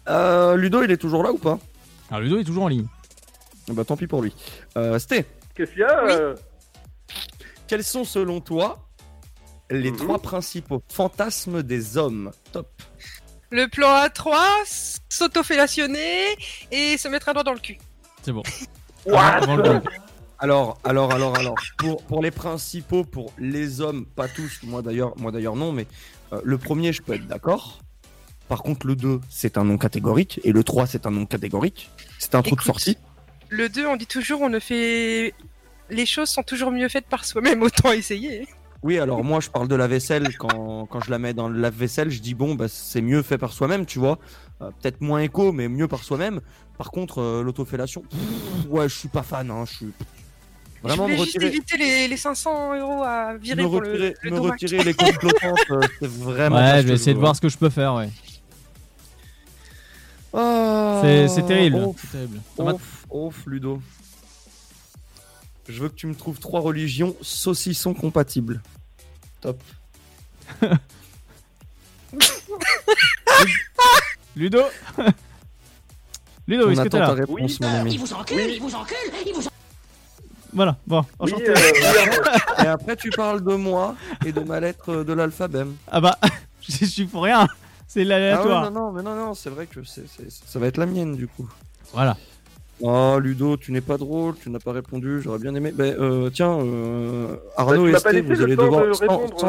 Euh, 0.09 0.57
Ludo, 0.57 0.83
il 0.83 0.90
est 0.90 0.97
toujours 0.97 1.23
là 1.23 1.33
ou 1.33 1.38
pas? 1.38 1.59
Alors 2.11 2.21
Ludo 2.23 2.38
est 2.38 2.44
toujours 2.44 2.64
en 2.64 2.68
ligne 2.68 2.87
Bah, 3.68 3.85
tant 3.85 3.97
pis 3.97 4.07
pour 4.07 4.23
lui. 4.23 4.35
Euh, 4.77 4.99
Sté, 4.99 5.27
Qu'est-ce 5.55 5.71
qu'il 5.73 5.81
y 5.81 5.85
a 5.85 6.05
euh, 6.05 6.35
quels 7.66 7.85
sont 7.85 8.05
selon 8.05 8.40
toi 8.40 8.79
les 9.71 9.90
Mhm. 9.90 9.99
trois 9.99 10.18
principaux 10.18 10.83
fantasmes 10.88 11.62
des 11.62 11.99
hommes? 11.99 12.31
Top. 12.53 12.68
Le 13.51 13.66
plan 13.68 13.88
A3, 13.88 14.37
s- 14.62 14.99
s'auto-fellationner 15.11 16.25
et 16.71 16.97
se 16.97 17.09
mettre 17.09 17.29
un 17.29 17.35
doigt 17.35 17.42
dans 17.44 17.53
le 17.53 17.59
cul. 17.59 17.77
c'est 18.23 18.33
bon 18.33 18.42
What? 19.05 19.21
Avant 19.21 19.57
le 19.57 19.62
gong. 19.62 19.83
Alors, 20.38 20.79
alors, 20.85 21.12
alors, 21.12 21.37
alors, 21.37 21.55
pour, 21.79 22.03
pour 22.05 22.23
les 22.23 22.31
principaux, 22.31 23.05
pour 23.05 23.33
les 23.38 23.81
hommes, 23.81 24.07
pas 24.07 24.29
tous, 24.29 24.61
moi 24.62 24.81
d'ailleurs, 24.83 25.12
moi 25.18 25.33
d'ailleurs 25.33 25.57
non, 25.57 25.73
mais 25.73 25.87
euh, 26.33 26.40
le 26.44 26.57
premier, 26.59 26.92
je 26.92 27.03
peux 27.03 27.14
être 27.14 27.27
d'accord. 27.27 27.81
Par 28.49 28.63
contre, 28.63 28.87
le 28.87 28.97
2, 28.97 29.21
c'est 29.29 29.59
un 29.59 29.65
nom 29.65 29.77
catégorique, 29.77 30.41
et 30.45 30.53
le 30.53 30.65
3, 30.65 30.87
c'est 30.87 31.07
un 31.07 31.11
nom 31.11 31.27
catégorique. 31.27 31.91
C'est 32.19 32.35
un 32.35 32.43
trou 32.43 32.57
de 32.57 32.63
sortie. 32.63 32.97
Le 33.51 33.69
2, 33.69 33.87
on 33.87 33.97
dit 33.97 34.07
toujours, 34.07 34.41
on 34.41 34.49
ne 34.49 34.59
fait. 34.59 35.35
Les 35.91 36.07
choses 36.07 36.29
sont 36.29 36.43
toujours 36.43 36.71
mieux 36.71 36.89
faites 36.89 37.07
par 37.07 37.25
soi-même, 37.25 37.63
autant 37.63 37.93
essayer. 37.93 38.47
Oui, 38.83 38.99
alors 38.99 39.25
moi, 39.25 39.41
je 39.41 39.49
parle 39.51 39.69
de 39.69 39.75
la 39.75 39.87
vaisselle, 39.87 40.37
quand, 40.39 40.87
quand 40.87 41.01
je 41.05 41.11
la 41.11 41.19
mets 41.19 41.35
dans 41.35 41.49
le 41.49 41.59
lave-vaisselle, 41.61 42.11
je 42.11 42.21
dis 42.21 42.35
bon, 42.35 42.55
bah, 42.55 42.67
c'est 42.69 43.01
mieux 43.01 43.23
fait 43.23 43.37
par 43.39 43.53
soi-même, 43.53 43.87
tu 43.87 43.99
vois. 43.99 44.19
Euh, 44.63 44.71
Peut-être 44.81 45.01
moins 45.01 45.21
éco, 45.21 45.53
mais 45.53 45.69
mieux 45.69 45.89
par 45.89 46.03
soi-même. 46.05 46.41
Par 46.77 46.91
contre, 46.91 47.21
euh, 47.21 47.43
l'autofellation, 47.43 48.05
ouais, 48.69 48.89
je 48.89 48.95
suis 48.95 49.09
pas 49.09 49.23
fan, 49.23 49.51
hein, 49.51 49.65
je 49.67 49.75
suis. 49.75 49.87
Vraiment 50.83 51.09
je 51.09 51.13
me 51.13 51.17
voulais 51.17 51.25
juste 51.25 51.37
retirer, 51.39 51.47
éviter 51.57 51.77
les, 51.77 52.07
les 52.09 52.17
500 52.17 52.79
euros 52.79 53.03
à 53.03 53.35
virer 53.37 53.63
me 53.65 53.69
pour 53.69 53.81
le, 53.81 53.91
retirer, 53.91 54.15
le 54.23 54.31
me 54.31 54.37
domac. 54.37 54.53
retirer 54.61 54.85
les 54.85 54.95
comptes 54.95 55.25
euh, 55.73 55.81
c'est 55.99 56.07
vraiment. 56.09 56.55
ouais 56.57 56.83
je 56.83 56.87
vais 56.87 56.95
essayer 56.95 57.15
de 57.15 57.19
voir 57.19 57.35
ce 57.35 57.41
que 57.41 57.49
je 57.49 57.59
peux 57.59 57.69
faire 57.69 57.95
ouais 57.95 58.09
Ah, 60.33 61.01
c'est 61.03 61.47
terrible 61.47 61.77
ouf, 61.77 61.97
c'est 62.12 62.29
terrible 62.57 62.81
Ludo. 63.47 63.81
Je 65.69 65.83
veux 65.83 65.88
que 65.88 65.95
tu 65.95 66.07
me 66.07 66.14
trouves 66.14 66.38
trois 66.38 66.61
religions 66.61 67.17
saucissons 67.21 67.95
compatibles. 67.95 68.62
Top. 69.41 69.62
Ludo 74.37 74.62
Ludo 76.47 76.71
est-ce 76.71 76.83
que 76.83 76.88
t'es 76.88 76.99
là 76.99 77.12
réponse, 77.12 77.61
mon 77.61 77.69
ami. 77.69 77.95
Il 77.95 78.01
vous 78.01 78.12
encule, 78.14 78.51
il 78.51 78.61
vous 78.61 78.75
encule, 78.75 78.97
il 79.27 79.35
vous 79.35 79.43
voilà 80.53 80.77
bon 80.87 81.05
Oui, 81.21 81.33
enchanté 81.33 81.51
euh, 81.51 81.55
Et 82.64 82.67
après, 82.67 82.97
tu 82.97 83.11
parles 83.11 83.45
de 83.45 83.55
moi 83.55 83.95
et 84.25 84.33
de 84.33 84.41
ma 84.41 84.61
lettre 84.61 85.05
de 85.05 85.12
l'alphabet. 85.12 85.64
ah 85.88 86.01
bah 86.01 86.19
je 86.67 86.87
suis 86.87 87.05
pour 87.05 87.25
rien 87.25 87.47
c'est 87.88 88.01
Ah 88.01 88.03
ouais, 88.03 88.09
l'aléatoire 88.09 88.70
non, 88.70 88.81
non, 88.87 88.92
mais 88.92 89.03
non, 89.03 89.16
non, 89.16 89.35
c'est 89.35 89.51
vrai 89.51 89.66
que 89.66 89.83
c'est, 89.85 90.07
c'est- 90.09 90.31
ça 90.31 90.59
va 90.61 90.66
être 90.68 90.77
la 90.77 90.87
mienne 90.87 91.16
du 91.16 91.27
coup. 91.27 91.48
voilà 91.92 92.16
Oh, 92.81 93.18
Ludo, 93.20 93.57
tu 93.57 93.72
n'es 93.72 93.81
pas 93.81 93.96
drôle, 93.96 94.37
tu 94.40 94.51
n'as 94.51 94.61
pas 94.61 94.70
répondu, 94.70 95.20
j'aurais 95.20 95.40
bien 95.40 95.53
aimé. 95.57 95.72
Ben, 95.72 95.96
euh, 95.98 96.31
tiens, 96.31 96.61
euh, 96.61 97.35
Arnaud 97.57 97.83
tu 97.83 97.88
et 97.88 97.92
m'as 97.92 98.01
pas 98.01 98.11
Esté, 98.11 98.22
laissé 98.22 98.35
vous 98.35 98.38
le 98.38 98.44
allez 98.44 98.55
devoir, 98.57 98.87
de 98.87 98.92
sans, 98.92 99.03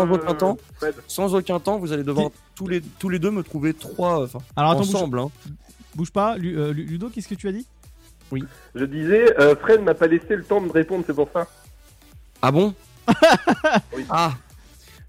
euh, 0.08 0.14
aucun 0.16 0.34
temps, 0.34 0.58
Fred. 0.78 0.96
sans 1.08 1.36
aucun 1.36 1.60
temps, 1.60 1.78
vous 1.78 1.94
allez 1.94 2.02
devoir 2.02 2.32
tous 2.56 2.68
les, 2.68 2.82
tous 2.82 3.08
les 3.10 3.20
deux 3.20 3.30
me 3.30 3.44
trouver 3.44 3.76
trois, 3.76 4.24
enfin, 4.24 4.40
Alors, 4.56 4.72
attends, 4.72 4.82
bouge- 4.82 4.96
ensemble. 4.96 5.20
Hein. 5.20 5.30
bouge 5.94 6.10
pas 6.12 6.38
Lu- 6.38 6.58
euh, 6.58 6.74
Lu- 6.74 6.86
Ludo 6.86 7.10
qu'est-ce 7.10 7.28
que 7.28 7.36
tu 7.36 7.48
as 7.48 7.52
dit? 7.52 7.68
Je 8.74 8.86
disais, 8.86 9.40
euh, 9.40 9.56
Fred 9.56 9.84
m'a 9.84 9.94
pas 9.94 10.08
laissé 10.08 10.36
le 10.36 10.44
temps 10.44 10.60
de 10.62 10.72
répondre, 10.72 11.04
c'est 11.06 11.14
pour 11.14 11.30
ça. 11.32 11.46
Ah 12.42 12.52
bon? 12.52 12.74
Oui. 13.96 14.06
Ah, 14.10 14.34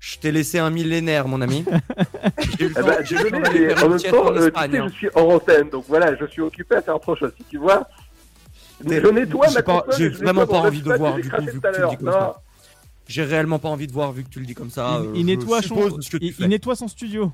je 0.00 0.16
t'ai 0.18 0.32
laissé 0.32 0.58
un 0.58 0.70
millénaire, 0.70 1.28
mon 1.28 1.40
ami. 1.42 1.64
J'ai 2.58 2.64
eu 2.64 2.68
le 2.68 2.74
Eh 2.76 2.80
temps- 2.80 2.86
ben, 2.86 2.94
eu 2.94 3.02
le 3.02 3.04
désolé, 3.04 3.30
temps 3.30 3.38
mais 3.52 3.68
faire 3.68 3.84
en 3.84 3.88
même 3.90 4.00
temps, 4.00 4.24
en 4.26 4.36
euh, 4.36 4.50
tu 4.50 4.70
sais, 4.72 4.78
hein. 4.78 4.86
je 4.88 4.94
suis 4.94 5.08
hors 5.14 5.30
antenne, 5.30 5.68
donc 5.70 5.84
voilà, 5.88 6.16
je 6.16 6.24
suis 6.26 6.40
occupé 6.42 6.76
à 6.76 6.82
faire 6.82 6.96
autre 6.96 7.14
chose. 7.14 7.32
Si 7.36 7.44
tu 7.50 7.58
vois, 7.58 7.86
je 8.84 8.86
nettoie 9.10 9.46
j'ai 9.48 9.62
ma 9.62 9.84
j'ai 9.96 10.08
vraiment 10.08 10.46
pas 10.46 10.56
envie 10.58 10.80
de 10.82 10.92
voir, 10.92 11.14
du 11.16 11.28
coup, 11.30 11.42
vu 11.42 11.60
que 11.60 11.68
tu 11.70 11.80
le 11.82 11.88
dis 11.90 11.96
comme 11.98 12.06
Non. 12.06 12.12
ça. 12.12 12.42
J'ai 13.08 13.24
réellement 13.24 13.58
pas 13.58 13.68
envie 13.68 13.86
de 13.88 13.92
voir 13.92 14.12
vu 14.12 14.24
que 14.24 14.28
tu 14.30 14.38
le 14.40 14.46
dis 14.46 14.54
comme 14.54 14.70
ça. 14.70 15.00
il, 15.14 15.20
euh, 15.20 15.24
nettoie 16.46 16.76
son 16.76 16.88
studio 16.88 17.32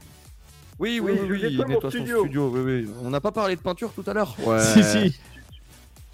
Oui, 0.78 1.00
Oui, 1.02 1.12
oui, 1.12 1.28
nettoie 1.42 1.48
il 1.50 1.56
mon 1.58 1.64
nettoie 1.68 1.90
son 1.90 1.96
studio. 1.98 2.20
studio. 2.20 2.50
Oui, 2.54 2.60
oui. 2.64 2.90
On 3.04 3.10
n'a 3.10 3.20
pas 3.20 3.30
parlé 3.30 3.56
de 3.56 3.60
peinture 3.60 3.92
tout 3.94 4.04
à 4.06 4.12
l'heure. 4.14 4.34
Ouais. 4.44 4.58
si 4.62 4.82
si 4.82 5.20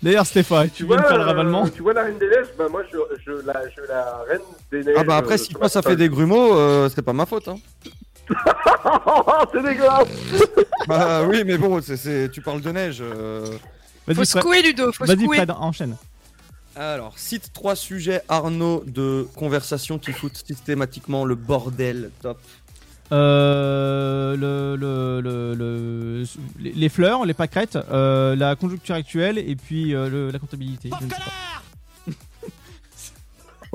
D'ailleurs, 0.03 0.27
Stéphane, 0.27 0.69
tu, 0.71 0.85
viens 0.85 0.97
de 0.97 1.03
faire 1.03 1.17
le 1.17 1.23
euh, 1.23 1.27
ravalement. 1.27 1.69
tu 1.69 1.81
vois 1.83 1.93
la 1.93 2.03
Reine 2.03 2.19
des 2.19 2.29
Neiges, 2.29 2.49
bah 2.59 2.67
moi 2.69 2.83
je, 2.91 2.99
je, 3.25 3.47
la, 3.47 3.63
je 3.69 3.83
la 3.89 4.25
Reine 4.29 4.41
des 4.73 4.83
Neiges. 4.83 4.97
Ah 4.99 5.05
bah 5.05 5.17
après, 5.17 5.35
euh, 5.35 5.39
si 5.39 5.55
toi 5.55 5.69
ça 5.69 5.81
fait 5.81 5.95
des 5.95 6.09
grumeaux, 6.09 6.57
euh, 6.57 6.89
c'est 6.93 7.03
pas 7.03 7.13
ma 7.13 7.25
faute. 7.25 7.47
Hein. 7.47 7.57
c'est 9.53 9.63
dégueulasse 9.63 10.09
bah 10.89 11.23
oui, 11.25 11.45
mais 11.47 11.57
bon, 11.57 11.81
tu 11.81 12.41
parles 12.41 12.63
de 12.63 12.71
neige. 12.73 12.99
euh. 13.01 13.47
Vas-y, 14.07 14.17
Faut 14.17 14.25
secouer, 14.25 14.63
Ludo, 14.63 14.91
faut 14.91 15.05
Vas-y, 15.05 15.21
secouer. 15.21 15.37
Fred, 15.37 15.51
enchaîne. 15.53 15.97
Alors, 16.75 17.19
cite 17.19 17.53
trois 17.53 17.77
sujets, 17.77 18.23
Arnaud, 18.29 18.83
de 18.87 19.29
conversation 19.37 19.99
qui 19.99 20.13
foutent 20.13 20.43
systématiquement 20.45 21.25
le 21.25 21.35
bordel. 21.37 22.11
Top. 22.23 22.39
Euh, 23.13 24.37
le, 24.37 24.77
le, 24.77 25.21
le, 25.21 25.55
le- 25.55 26.25
les, 26.59 26.89
fleurs, 26.89 27.25
les 27.27 27.35
pâquerettes, 27.35 27.77
euh, 27.91 28.35
la 28.35 28.57
conjoncture 28.57 28.95
actuelle 28.95 29.39
et 29.39 29.55
puis 29.55 29.95
euh, 29.95 30.09
le- 30.09 30.31
la 30.31 30.39
comptabilité. 30.39 30.91
je 31.01 31.05
ne 31.05 31.11
sais 31.11 31.17
pas. 31.17 31.23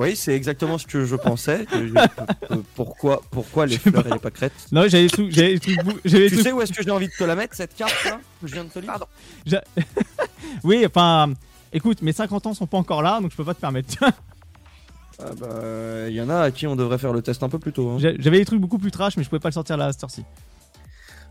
Oui, 0.00 0.14
c'est 0.14 0.32
exactement 0.36 0.78
ce 0.78 0.86
que 0.86 1.04
je 1.04 1.16
pensais. 1.16 1.66
pourquoi, 2.76 3.20
pourquoi 3.32 3.66
les 3.66 3.78
fleurs 3.78 4.06
et 4.06 4.10
les 4.12 4.18
pâquerettes? 4.20 4.52
Non, 4.70 4.86
j'avais 4.86 5.08
trucs. 5.08 5.32
J'avais 5.32 5.58
des 5.58 5.76
Tu 6.28 6.36
sais 6.40 6.52
où 6.52 6.60
est-ce 6.62 6.72
que 6.72 6.84
j'ai 6.84 6.90
envie 6.92 7.08
de 7.08 7.12
te 7.12 7.24
la 7.24 7.34
mettre, 7.34 7.56
cette 7.56 7.74
carte 7.74 8.04
là? 8.04 8.20
Que 8.40 8.46
je 8.46 8.52
viens 8.54 8.62
de 8.64 8.68
te 8.70 8.78
lire 8.78 8.96
J'a- 9.44 9.64
oui, 10.62 10.86
enfin, 10.86 11.32
écoute, 11.72 12.00
mes 12.02 12.12
50 12.12 12.46
ans 12.46 12.54
sont 12.54 12.68
pas 12.68 12.78
encore 12.78 13.02
là, 13.02 13.18
donc 13.20 13.32
je 13.32 13.36
peux 13.36 13.44
pas 13.44 13.54
te 13.54 13.60
permettre. 13.60 13.96
Ah 15.20 15.30
bah, 15.36 16.08
il 16.08 16.14
y 16.14 16.20
en 16.20 16.28
a 16.30 16.40
à 16.42 16.50
qui 16.50 16.66
on 16.66 16.76
devrait 16.76 16.98
faire 16.98 17.12
le 17.12 17.22
test 17.22 17.42
un 17.42 17.48
peu 17.48 17.58
plus 17.58 17.72
tôt. 17.72 17.90
hein. 17.90 17.98
J'a- 17.98 18.16
J'avais 18.18 18.38
des 18.38 18.44
trucs 18.44 18.60
beaucoup 18.60 18.78
plus 18.78 18.90
trash, 18.92 19.16
mais 19.16 19.24
je 19.24 19.28
pouvais 19.28 19.40
pas 19.40 19.48
le 19.48 19.54
sortir 19.54 19.76
là 19.76 19.86
à 19.86 19.92
cette 19.92 20.04
heure-ci. 20.04 20.24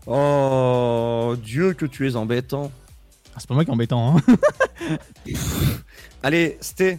Oh, 0.06 1.34
Dieu 1.42 1.72
que 1.74 1.86
tu 1.86 2.08
es 2.08 2.16
embêtant. 2.16 2.70
Ah, 3.34 3.38
c'est 3.38 3.48
pas 3.48 3.54
moi 3.54 3.64
qui 3.64 3.70
est 3.70 3.74
embêtant, 3.74 4.16
hein. 4.18 4.20
Allez, 6.22 6.58
Sté, 6.60 6.98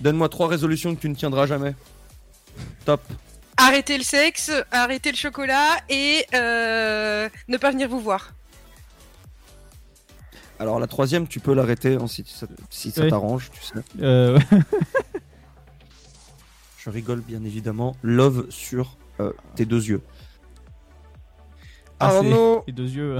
donne-moi 0.00 0.28
trois 0.28 0.48
résolutions 0.48 0.94
que 0.94 1.00
tu 1.00 1.08
ne 1.08 1.14
tiendras 1.14 1.46
jamais. 1.46 1.74
Top. 2.84 3.00
Arrêtez 3.56 3.96
le 3.98 4.04
sexe, 4.04 4.50
arrêtez 4.70 5.10
le 5.10 5.16
chocolat 5.16 5.78
et 5.88 6.24
euh, 6.34 7.28
ne 7.48 7.56
pas 7.56 7.70
venir 7.70 7.88
vous 7.88 8.00
voir. 8.00 8.32
Alors 10.60 10.80
la 10.80 10.86
troisième, 10.88 11.26
tu 11.28 11.38
peux 11.40 11.54
l'arrêter 11.54 11.94
hein, 12.00 12.06
si 12.08 12.24
ça, 12.26 12.46
si 12.70 12.90
ça 12.90 13.02
Oui. 13.04 13.10
t'arrange, 13.10 13.50
tu 13.52 13.62
sais. 13.62 13.74
Euh, 14.00 14.38
Je 16.88 16.92
rigole 16.92 17.20
bien 17.20 17.44
évidemment. 17.44 17.94
Love 18.02 18.46
sur 18.48 18.96
euh, 19.20 19.32
tes 19.54 19.66
deux 19.66 19.84
yeux. 19.90 20.00
ah, 22.00 22.16
Arnaud, 22.16 22.64
Les 22.66 22.72
deux 22.72 22.88
yeux. 22.88 23.18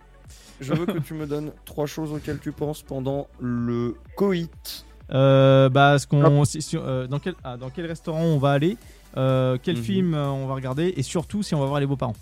je 0.62 0.72
veux 0.72 0.86
que 0.86 0.98
tu 0.98 1.12
me 1.12 1.26
donnes 1.26 1.52
trois 1.66 1.84
choses 1.84 2.10
auxquelles 2.10 2.38
tu 2.38 2.52
penses 2.52 2.80
pendant 2.82 3.28
le 3.38 3.96
coït. 4.16 4.86
Euh, 5.10 5.68
bah, 5.68 5.98
ce 5.98 6.06
qu'on, 6.06 6.44
si- 6.46 6.62
si- 6.62 6.78
euh, 6.78 7.06
dans 7.06 7.18
quel, 7.18 7.34
ah, 7.44 7.58
dans 7.58 7.68
quel 7.68 7.84
restaurant 7.84 8.22
on 8.22 8.38
va 8.38 8.52
aller, 8.52 8.78
euh, 9.18 9.58
quel 9.62 9.76
Mhm. 9.76 9.82
film 9.82 10.14
euh, 10.14 10.30
on 10.30 10.46
va 10.46 10.54
regarder, 10.54 10.94
et 10.96 11.02
surtout 11.02 11.42
si 11.42 11.54
on 11.54 11.60
va 11.60 11.66
voir 11.66 11.80
les 11.80 11.86
beaux-parents. 11.86 12.16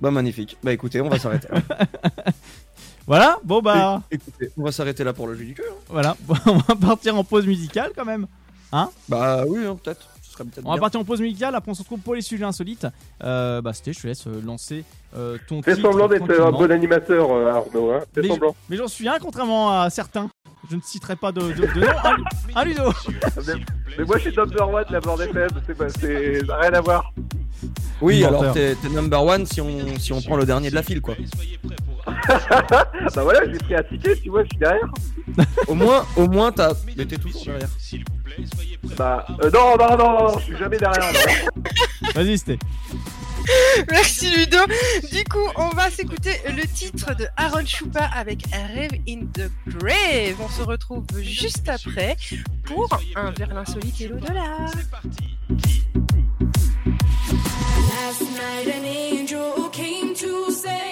Bah 0.00 0.10
magnifique. 0.10 0.58
Bah 0.64 0.72
écoutez, 0.72 1.00
on 1.00 1.08
va 1.08 1.18
s'arrêter. 1.20 1.46
là. 1.48 1.62
Voilà. 3.06 3.38
Bon 3.44 3.60
bah, 3.60 4.00
écoutez, 4.12 4.50
on 4.56 4.62
va 4.62 4.70
s'arrêter 4.72 5.02
là 5.04 5.12
pour 5.12 5.26
le 5.28 5.34
jeu 5.34 5.44
du 5.44 5.54
cœur. 5.54 5.74
voilà. 5.88 6.16
Bon, 6.22 6.34
on 6.46 6.56
va 6.58 6.74
partir 6.76 7.16
en 7.16 7.22
pause 7.24 7.46
musicale 7.46 7.90
quand 7.96 8.04
même. 8.04 8.26
Hein 8.72 8.88
Bah 9.08 9.44
oui, 9.46 9.64
hein, 9.66 9.76
peut-être. 9.82 10.08
Ce 10.22 10.32
serait 10.32 10.44
peut-être 10.44 10.64
On 10.64 10.70
va 10.70 10.76
bien. 10.76 10.80
partir 10.80 11.00
en 11.00 11.04
pause 11.04 11.20
musicale. 11.20 11.54
Après, 11.54 11.70
on 11.70 11.74
se 11.74 11.82
retrouve 11.82 12.00
pour 12.00 12.14
les 12.14 12.22
sujets 12.22 12.44
insolites. 12.44 12.86
Euh, 13.22 13.60
bah, 13.60 13.72
c'était, 13.74 13.92
je 13.92 14.00
te 14.00 14.06
laisse 14.06 14.26
euh, 14.26 14.40
lancer 14.42 14.84
euh, 15.16 15.36
ton. 15.46 15.60
Fais 15.62 15.74
titre 15.74 15.90
semblant 15.90 16.08
d'être 16.08 16.40
un 16.40 16.50
bon 16.50 16.70
animateur, 16.70 17.30
Arnaud, 17.30 17.92
hein. 17.92 18.00
Fais 18.14 18.22
Mais, 18.22 18.28
semblant. 18.28 18.56
mais 18.70 18.76
j'en 18.78 18.88
suis 18.88 19.06
un, 19.08 19.18
contrairement 19.18 19.78
à 19.82 19.90
certains. 19.90 20.30
Je 20.70 20.76
ne 20.76 20.80
citerai 20.80 21.16
pas 21.16 21.32
de, 21.32 21.40
de, 21.40 21.66
de 21.66 21.80
nom. 21.80 21.86
Un, 22.04 22.16
un 22.60 22.64
Ludo. 22.64 22.92
mais, 23.46 23.52
mais 23.98 24.04
moi 24.04 24.16
je 24.16 24.22
suis 24.30 24.36
number 24.36 24.68
one 24.72 24.84
de 24.88 24.92
la 24.92 25.00
bande 25.00 25.20
FM, 25.20 25.48
c'est 25.66 25.76
pas, 25.76 25.88
c'est, 25.90 26.40
ça 26.40 26.46
n'a 26.46 26.56
rien 26.60 26.72
à 26.74 26.80
voir. 26.80 27.12
Oui, 28.00 28.24
alors 28.24 28.52
t'es 28.52 28.74
t'es 28.76 28.88
number 28.88 29.22
one 29.22 29.44
si 29.44 29.60
on, 29.60 29.98
si 29.98 30.12
on 30.12 30.22
prend 30.22 30.36
le 30.36 30.46
dernier 30.46 30.70
de 30.70 30.74
la 30.76 30.82
file, 30.82 31.00
quoi. 31.02 31.14
bah 33.14 33.22
voilà, 33.22 33.40
j'ai 33.50 33.58
pris 33.58 33.74
un 33.74 33.82
ticket, 33.82 34.16
tu 34.16 34.30
vois, 34.30 34.42
je 34.44 34.48
suis 34.48 34.58
derrière. 34.58 34.88
Au 35.68 35.74
moins, 35.74 36.04
au 36.16 36.28
moins 36.28 36.50
t'as. 36.50 36.74
Mais 36.96 37.06
t'es 37.06 37.16
toujours 37.16 37.44
derrière. 37.44 37.68
Bah, 38.96 39.24
euh, 39.42 39.50
non, 39.50 39.76
non, 39.76 39.96
non, 39.96 40.18
non, 40.18 40.38
je 40.38 40.44
suis 40.44 40.56
jamais 40.56 40.78
derrière. 40.78 41.12
Vas-y, 42.14 42.38
c'était. 42.38 42.58
Merci 43.90 44.30
Ludo. 44.36 44.58
Du 45.10 45.24
coup, 45.24 45.48
on 45.56 45.68
va 45.70 45.90
s'écouter 45.90 46.40
le 46.48 46.66
titre 46.66 47.14
de 47.16 47.26
Aaron 47.36 47.64
Choupa 47.66 48.04
avec 48.14 48.44
Rave 48.52 48.98
in 49.08 49.26
the 49.32 49.50
Grave. 49.66 50.36
On 50.40 50.48
se 50.48 50.62
retrouve 50.62 51.04
juste 51.20 51.68
après 51.68 52.16
pour 52.64 52.88
un 53.16 53.30
vers 53.32 53.54
l'insolite 53.54 54.00
et 54.00 54.08
l'au-delà. 54.08 54.66
Last 57.32 58.22
night 58.22 58.68
an 58.68 58.84
angel 58.84 59.70
came 59.70 60.14
to 60.14 60.50
say, 60.50 60.91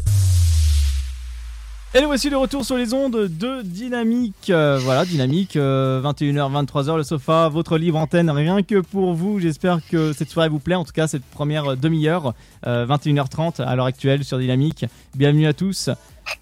Et 1.93 1.99
nous 1.99 2.07
voici 2.07 2.29
de 2.29 2.37
retour 2.37 2.63
sur 2.63 2.77
les 2.77 2.93
ondes 2.93 3.27
de 3.27 3.61
Dynamique. 3.63 4.49
Euh, 4.49 4.79
voilà, 4.81 5.03
Dynamique, 5.03 5.57
euh, 5.57 6.01
21h, 6.01 6.65
23h, 6.65 6.95
le 6.95 7.03
sofa, 7.03 7.49
votre 7.49 7.77
libre 7.77 7.97
antenne, 7.99 8.29
rien 8.29 8.63
que 8.63 8.79
pour 8.79 9.13
vous. 9.13 9.41
J'espère 9.41 9.79
que 9.91 10.13
cette 10.13 10.29
soirée 10.29 10.47
vous 10.47 10.59
plaît. 10.59 10.75
En 10.75 10.85
tout 10.85 10.93
cas, 10.93 11.07
cette 11.07 11.25
première 11.25 11.75
demi-heure, 11.75 12.33
euh, 12.65 12.85
21h30 12.85 13.61
à 13.61 13.75
l'heure 13.75 13.87
actuelle 13.87 14.23
sur 14.23 14.39
Dynamique. 14.39 14.85
Bienvenue 15.15 15.47
à 15.47 15.53
tous. 15.53 15.89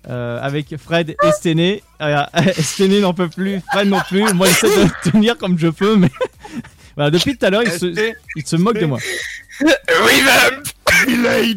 euh, 0.07 0.39
avec 0.39 0.77
Fred 0.77 1.15
et 1.23 1.31
Stené. 1.31 1.81
Euh, 2.01 2.23
Stené 2.59 3.01
n'en 3.01 3.15
peut 3.15 3.29
plus, 3.29 3.59
Fred 3.71 3.87
non 3.87 4.01
plus. 4.07 4.31
Moi, 4.33 4.45
j'essaie 4.47 4.67
de 4.85 4.89
tenir 5.11 5.35
comme 5.35 5.57
je 5.57 5.69
peux, 5.69 5.95
mais 5.95 6.11
voilà, 6.95 7.09
depuis 7.09 7.35
tout 7.35 7.45
à 7.45 7.49
l'heure, 7.49 7.63
il 7.63 7.71
se, 7.71 8.13
il 8.35 8.45
se 8.45 8.55
moque 8.55 8.77
de 8.77 8.85
moi. 8.85 8.99
Revamp 9.61 10.61
Village 11.07 11.55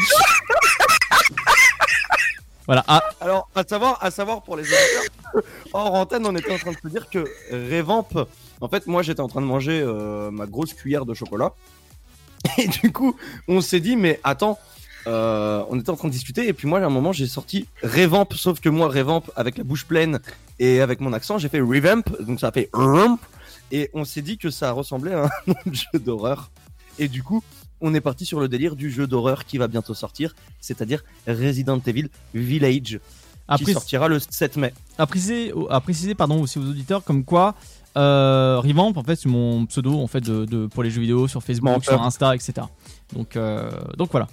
Voilà. 2.72 2.84
Ah, 2.88 3.02
Alors, 3.20 3.50
à 3.54 3.64
savoir, 3.64 3.98
à 4.00 4.10
savoir 4.10 4.40
pour 4.40 4.56
les 4.56 4.62
auditeurs, 4.62 5.42
hors 5.74 5.92
antenne, 5.92 6.24
on 6.24 6.34
était 6.34 6.54
en 6.54 6.56
train 6.56 6.72
de 6.72 6.78
se 6.82 6.88
dire 6.88 7.10
que 7.10 7.22
Revamp, 7.50 8.08
en 8.62 8.68
fait, 8.68 8.86
moi 8.86 9.02
j'étais 9.02 9.20
en 9.20 9.28
train 9.28 9.42
de 9.42 9.46
manger 9.46 9.82
euh, 9.84 10.30
ma 10.30 10.46
grosse 10.46 10.72
cuillère 10.72 11.04
de 11.04 11.12
chocolat. 11.12 11.52
Et 12.56 12.68
du 12.68 12.90
coup, 12.90 13.14
on 13.46 13.60
s'est 13.60 13.80
dit, 13.80 13.94
mais 13.94 14.20
attends, 14.24 14.58
euh, 15.06 15.62
on 15.68 15.78
était 15.78 15.90
en 15.90 15.96
train 15.96 16.08
de 16.08 16.14
discuter, 16.14 16.48
et 16.48 16.54
puis 16.54 16.66
moi, 16.66 16.78
à 16.78 16.86
un 16.86 16.88
moment, 16.88 17.12
j'ai 17.12 17.26
sorti 17.26 17.66
Revamp, 17.82 18.28
sauf 18.34 18.58
que 18.58 18.70
moi, 18.70 18.88
Revamp, 18.88 19.24
avec 19.36 19.58
la 19.58 19.64
bouche 19.64 19.84
pleine 19.84 20.20
et 20.58 20.80
avec 20.80 21.00
mon 21.00 21.12
accent, 21.12 21.36
j'ai 21.36 21.50
fait 21.50 21.60
Revamp, 21.60 22.04
donc 22.20 22.40
ça 22.40 22.48
a 22.48 22.52
fait 22.52 22.70
Rump, 22.72 23.20
et 23.70 23.90
on 23.92 24.06
s'est 24.06 24.22
dit 24.22 24.38
que 24.38 24.48
ça 24.48 24.72
ressemblait 24.72 25.12
à 25.12 25.24
un 25.46 25.72
jeu 25.72 25.98
d'horreur. 25.98 26.50
Et 26.98 27.08
du 27.08 27.22
coup, 27.22 27.42
on 27.82 27.92
est 27.94 28.00
parti 28.00 28.24
sur 28.24 28.40
le 28.40 28.48
délire 28.48 28.76
du 28.76 28.90
jeu 28.90 29.06
d'horreur 29.06 29.44
qui 29.44 29.58
va 29.58 29.68
bientôt 29.68 29.94
sortir, 29.94 30.34
c'est-à-dire 30.60 31.04
Resident 31.26 31.80
Evil 31.86 32.08
Village, 32.34 33.00
qui 33.58 33.64
sortira 33.74 34.08
le 34.08 34.18
7 34.18 34.56
mai. 34.56 34.72
à 34.98 35.06
préciser, 35.06 35.52
à 35.70 35.80
préciser 35.80 36.14
pardon 36.14 36.40
aussi 36.40 36.58
aux 36.58 36.64
auditeurs 36.68 37.02
comme 37.04 37.24
quoi 37.24 37.54
euh, 37.98 38.58
Revamp 38.64 38.92
en 38.96 39.02
fait 39.02 39.16
c'est 39.16 39.28
mon 39.28 39.66
pseudo 39.66 40.00
en 40.00 40.06
fait 40.06 40.22
de, 40.22 40.46
de- 40.46 40.66
pour 40.66 40.82
les 40.82 40.90
jeux 40.90 41.02
vidéo 41.02 41.28
sur 41.28 41.42
Facebook, 41.42 41.68
sur 41.84 42.02
Insta, 42.02 42.34
etc. 42.34 42.54
Donc 43.12 43.36
euh, 43.36 43.70
donc 43.98 44.10
voilà. 44.12 44.28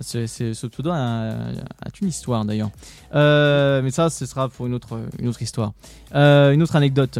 C'est, 0.00 0.26
c'est- 0.26 0.54
ce 0.54 0.66
pseudo 0.66 0.90
a, 0.90 0.96
a 0.96 1.88
une 2.00 2.08
histoire 2.08 2.44
d'ailleurs. 2.44 2.70
Euh, 3.14 3.80
mais 3.82 3.90
ça, 3.92 4.08
ce 4.10 4.24
sera 4.26 4.48
pour 4.48 4.66
une 4.66 4.74
autre, 4.74 4.98
une 5.20 5.28
autre 5.28 5.40
histoire. 5.42 5.72
Euh, 6.14 6.50
une 6.52 6.62
autre 6.62 6.74
anecdote. 6.76 7.18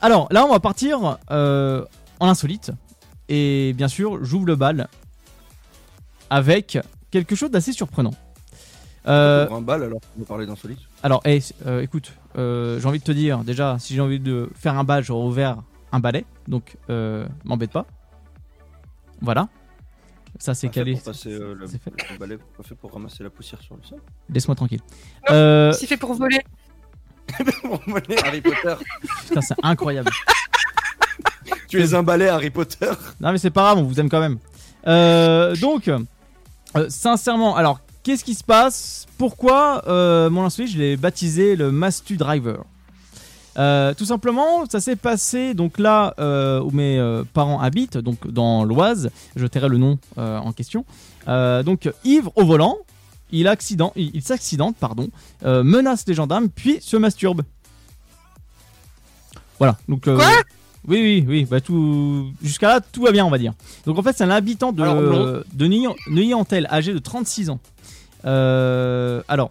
Alors 0.00 0.28
là, 0.30 0.44
on 0.46 0.50
va 0.50 0.60
partir 0.60 1.18
en 1.28 1.86
insolite. 2.20 2.70
Et 3.30 3.72
bien 3.74 3.86
sûr, 3.88 4.22
j'ouvre 4.24 4.44
le 4.46 4.56
bal 4.56 4.88
avec 6.30 6.78
quelque 7.10 7.34
chose 7.36 7.50
d'assez 7.50 7.72
surprenant. 7.72 8.12
Euh, 9.06 9.48
un 9.48 9.60
bal, 9.62 9.82
alors 9.84 10.00
on 10.16 10.20
va 10.20 10.26
parler 10.26 10.46
d'insolite. 10.46 10.80
alors, 11.02 11.22
hey, 11.24 11.42
euh, 11.64 11.80
écoute, 11.80 12.12
euh, 12.36 12.78
j'ai 12.80 12.86
envie 12.86 12.98
de 12.98 13.04
te 13.04 13.12
dire, 13.12 13.38
déjà, 13.44 13.78
si 13.78 13.94
j'ai 13.94 14.00
envie 14.00 14.20
de 14.20 14.50
faire 14.54 14.76
un 14.76 14.84
badge, 14.84 15.06
j'aurais 15.06 15.26
ouvert 15.26 15.62
un 15.92 16.00
balai, 16.00 16.24
donc 16.48 16.76
euh, 16.90 17.26
m'embête 17.44 17.70
pas. 17.70 17.86
Voilà. 19.22 19.48
Ça, 20.38 20.54
c'est 20.54 20.68
calé. 20.68 20.94
Pour 20.94 21.02
passer, 21.04 21.30
le, 21.30 21.66
c'est 21.66 21.80
fait. 21.82 21.92
le 22.12 22.18
balai, 22.18 22.36
pas 22.36 22.62
fait 22.62 22.74
pour 22.74 22.92
ramasser 22.92 23.22
la 23.22 23.30
poussière 23.30 23.60
sur 23.62 23.76
le 23.76 23.82
sol. 23.84 24.00
Laisse-moi 24.28 24.54
tranquille. 24.54 24.80
Euh, 25.30 25.72
C'est 25.72 25.86
fait 25.86 25.96
pour 25.96 26.14
voler. 26.14 26.40
Pour 27.62 27.80
voler 27.86 28.16
Harry 28.24 28.40
Potter. 28.40 28.74
putain, 29.28 29.40
c'est 29.40 29.54
incroyable. 29.62 30.10
tu 31.70 31.82
es 31.82 31.94
un 31.94 32.02
balai 32.02 32.28
Harry 32.28 32.50
Potter. 32.50 32.90
Non, 33.20 33.32
mais 33.32 33.38
c'est 33.38 33.50
pas 33.50 33.62
grave, 33.62 33.78
on 33.78 33.84
vous 33.84 34.00
aime 34.00 34.08
quand 34.08 34.20
même. 34.20 34.38
Euh, 34.86 35.54
donc, 35.56 35.88
euh, 35.88 35.98
sincèrement, 36.88 37.54
alors, 37.56 37.80
qu'est-ce 38.02 38.24
qui 38.24 38.34
se 38.34 38.44
passe? 38.44 39.06
Pourquoi 39.18 39.82
euh, 39.86 40.28
mon 40.30 40.44
insolite, 40.44 40.72
je 40.72 40.78
l'ai 40.78 40.96
baptisé 40.96 41.56
le 41.56 41.70
Mastu 41.70 42.16
Driver? 42.16 42.64
Euh, 43.58 43.94
tout 43.94 44.04
simplement, 44.04 44.64
ça 44.70 44.80
s'est 44.80 44.96
passé 44.96 45.54
donc 45.54 45.78
là 45.78 46.14
euh, 46.18 46.60
où 46.60 46.70
mes 46.70 46.98
euh, 46.98 47.24
parents 47.34 47.60
habitent, 47.60 47.98
donc 47.98 48.26
dans 48.28 48.64
l'Oise. 48.64 49.10
Je 49.36 49.46
tairai 49.46 49.68
le 49.68 49.76
nom 49.76 49.98
euh, 50.18 50.38
en 50.38 50.52
question. 50.52 50.84
Euh, 51.28 51.62
donc 51.62 51.90
ivre 52.04 52.32
au 52.36 52.44
volant, 52.46 52.78
il, 53.32 53.48
accident, 53.48 53.92
il, 53.96 54.12
il 54.14 54.22
s'accidente, 54.22 54.76
pardon, 54.76 55.08
euh, 55.44 55.62
menace 55.62 56.04
les 56.06 56.14
gendarmes, 56.14 56.48
puis 56.48 56.78
se 56.80 56.96
masturbe. 56.96 57.42
Voilà. 59.58 59.76
Donc. 59.88 60.06
euh, 60.08 60.18
oui, 60.88 60.98
oui, 61.00 61.24
oui. 61.28 61.44
Bah 61.50 61.60
tout 61.60 62.30
jusqu'à 62.42 62.68
là, 62.68 62.80
tout 62.80 63.02
va 63.02 63.12
bien, 63.12 63.24
on 63.24 63.30
va 63.30 63.38
dire. 63.38 63.52
Donc 63.86 63.98
en 63.98 64.02
fait, 64.02 64.16
c'est 64.16 64.24
un 64.24 64.30
habitant 64.30 64.72
de 64.72 64.82
Alors, 64.82 64.96
de 64.96 65.66
Neuilly- 65.66 65.86
Neuilly-en-Tel, 66.10 66.66
âgé 66.70 66.92
de 66.92 66.98
36 66.98 67.50
ans. 67.50 67.60
Euh, 68.24 69.22
alors, 69.28 69.50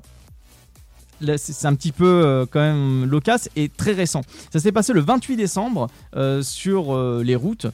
c'est 1.37 1.65
un 1.67 1.75
petit 1.75 1.91
peu 1.91 2.05
euh, 2.05 2.45
quand 2.49 2.59
même 2.61 3.05
loquace 3.05 3.49
et 3.55 3.69
très 3.69 3.91
récent. 3.91 4.21
Ça 4.53 4.59
s'est 4.59 4.71
passé 4.71 4.93
le 4.93 5.01
28 5.01 5.35
décembre 5.35 5.87
euh, 6.15 6.41
sur 6.41 6.97
les 7.21 7.35
routes. 7.35 7.67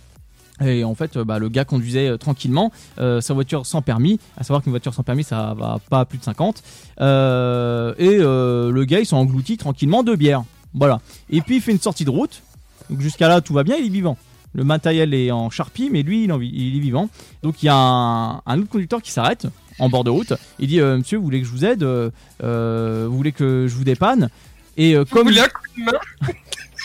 Et 0.64 0.86
en 0.86 0.96
fait, 0.96 1.18
bah, 1.18 1.38
le 1.38 1.50
gars 1.50 1.66
conduisait 1.66 2.18
tranquillement 2.18 2.72
sa 2.98 3.34
voiture 3.34 3.66
sans 3.66 3.82
permis. 3.82 4.20
À 4.38 4.44
savoir 4.44 4.64
qu'une 4.64 4.72
voiture 4.72 4.94
sans 4.94 5.04
permis, 5.04 5.24
ça 5.26 5.54
va 5.58 5.80
pas 5.90 6.00
à 6.02 6.06
plus 6.06 6.18
de 6.18 6.24
50. 6.24 6.64
Euh, 7.02 7.94
et 7.98 8.18
le 8.18 8.84
gars, 8.86 9.00
il 9.02 9.06
s'en 9.06 9.18
engloutit 9.18 9.58
tranquillement 9.58 10.02
deux 10.02 10.16
bières. 10.16 10.44
Voilà. 10.74 11.00
Et 11.30 11.42
puis, 11.42 11.58
il 11.58 11.62
fait 11.62 11.72
une 11.74 11.80
sortie 11.80 12.06
de 12.06 12.10
route. 12.10 12.42
Donc, 12.90 13.02
jusqu'à 13.02 13.28
là, 13.28 13.42
tout 13.42 13.54
va 13.54 13.64
bien, 13.64 13.76
il 13.78 13.86
est 13.86 13.90
vivant. 13.90 14.18
Le 14.54 14.64
matériel 14.64 15.14
est 15.14 15.32
en 15.32 15.50
charpie, 15.50 15.90
mais 15.92 16.02
lui, 16.04 16.24
il, 16.24 16.32
en 16.32 16.38
vi- 16.40 16.52
il 16.54 16.78
est 16.78 16.80
vivant. 16.80 17.10
Donc, 17.44 17.62
il 17.62 17.66
y 17.66 17.70
a 17.70 17.76
un, 17.76 18.42
un 18.46 18.60
autre 18.60 18.70
conducteur 18.70 19.02
qui 19.02 19.12
s'arrête 19.12 19.48
en 19.80 19.90
bord 19.90 20.04
de 20.06 20.10
route. 20.10 20.34
Il 20.60 20.68
dit 20.70 20.80
euh, 20.80 20.98
Monsieur, 20.98 21.18
vous 21.18 21.24
voulez 21.26 21.42
que 21.42 21.48
je 21.48 21.52
vous 21.52 21.66
aide 21.66 21.84
Euh, 21.84 22.10
euh, 22.44 23.06
Vous 23.10 23.18
voulez 23.18 23.34
que 23.34 23.68
je 23.68 23.76
vous 23.76 23.84
dépanne? 23.84 24.30
Et 24.78 24.96
euh, 24.96 25.04
comme. 25.06 25.28
voulez 25.28 25.42
un 25.42 25.48
coup 25.48 25.62
de 25.78 25.84
main? 25.84 26.00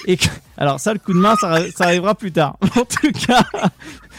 Et 0.07 0.17
que- 0.17 0.27
alors 0.57 0.81
ça, 0.81 0.93
le 0.95 0.99
coup 0.99 1.13
de 1.13 1.19
main, 1.19 1.37
ça, 1.41 1.49
arri- 1.59 1.73
ça 1.73 1.85
arrivera 1.85 2.15
plus 2.15 2.33
tard. 2.33 2.57
En 2.77 2.85
tout 2.85 3.13
cas, 3.27 3.45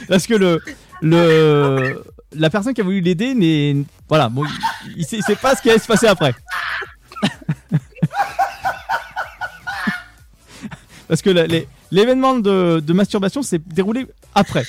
parce 0.07 0.27
que 0.27 0.35
le 0.35 0.61
le 1.01 2.03
la 2.33 2.49
personne 2.49 2.73
qui 2.73 2.81
a 2.81 2.83
voulu 2.83 3.01
l'aider 3.01 3.33
n'est 3.33 3.75
voilà 4.07 4.29
bon, 4.29 4.45
il, 4.45 4.99
il 4.99 5.05
sait, 5.05 5.17
il 5.17 5.23
sait 5.23 5.35
pas 5.35 5.55
ce 5.55 5.61
qui 5.61 5.69
allait 5.69 5.79
se 5.79 5.87
passer 5.87 6.07
après. 6.07 6.33
Parce 11.11 11.21
que 11.21 11.29
la- 11.29 11.45
les- 11.45 11.67
l'événement 11.91 12.35
de, 12.39 12.79
de 12.79 12.93
masturbation 12.93 13.43
s'est 13.43 13.59
déroulé 13.59 14.07
après. 14.33 14.63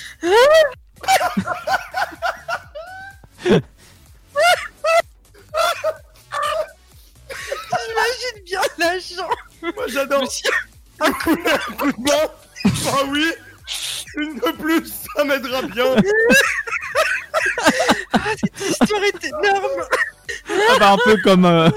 J'imagine 7.53 8.45
bien 8.45 8.61
l'agent. 8.79 9.29
Moi 9.63 9.87
j'adore. 9.89 10.25
Un 11.01 11.13
coup, 11.13 11.31
un 11.47 11.73
coup 11.75 11.93
de 11.93 11.99
main. 11.99 12.29
Ah 12.89 13.03
oui. 13.09 13.27
Une 14.17 14.35
de 14.37 14.51
plus, 14.61 14.93
ça 15.17 15.25
m'aidera 15.25 15.63
bien. 15.63 15.85
Ah, 18.13 18.19
cette 18.39 18.61
histoire 18.71 19.03
est 19.03 19.25
énorme. 19.25 19.83
Ah 20.71 20.79
bah, 20.79 20.93
un 20.93 20.99
peu 20.99 21.17
comme. 21.23 21.45
euh, 21.47 21.69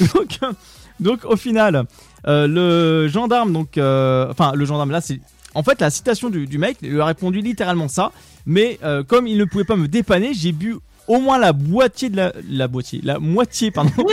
donc, 0.14 0.38
euh, 0.42 0.52
donc 1.00 1.24
au 1.24 1.36
final, 1.36 1.84
euh, 2.28 2.46
le 2.46 3.08
gendarme, 3.08 3.52
donc, 3.52 3.78
euh, 3.78 4.30
enfin 4.30 4.52
le 4.54 4.64
gendarme 4.64 4.90
là, 4.90 5.00
c'est 5.00 5.20
en 5.54 5.62
fait 5.62 5.80
la 5.80 5.90
citation 5.90 6.28
du, 6.28 6.46
du 6.46 6.58
mec 6.58 6.78
il 6.82 6.90
lui 6.90 7.00
a 7.00 7.04
répondu 7.04 7.40
littéralement 7.40 7.88
ça, 7.88 8.12
mais 8.46 8.78
euh, 8.82 9.04
comme 9.04 9.26
il 9.26 9.38
ne 9.38 9.44
pouvait 9.44 9.64
pas 9.64 9.76
me 9.76 9.88
dépanner, 9.88 10.34
j'ai 10.34 10.52
bu 10.52 10.76
au 11.08 11.20
moins 11.20 11.38
la 11.38 11.52
moitié 11.52 12.10
de 12.10 12.16
la, 12.16 12.32
la 12.48 12.68
moitié, 12.68 13.00
la 13.02 13.18
moitié 13.18 13.70
pardon, 13.70 13.92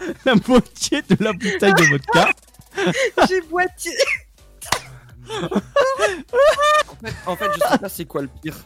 la 0.24 0.34
moitié 0.46 1.02
de 1.02 1.16
la 1.22 1.32
bouteille 1.32 1.74
de 1.74 1.90
vodka. 1.90 2.30
J'ai 3.28 3.40
boité. 3.42 3.90
En 5.30 5.46
fait, 5.98 7.14
en 7.26 7.36
fait, 7.36 7.50
je 7.54 7.68
sais 7.68 7.78
pas 7.78 7.88
c'est 7.88 8.04
quoi 8.04 8.22
le 8.22 8.28
pire. 8.42 8.56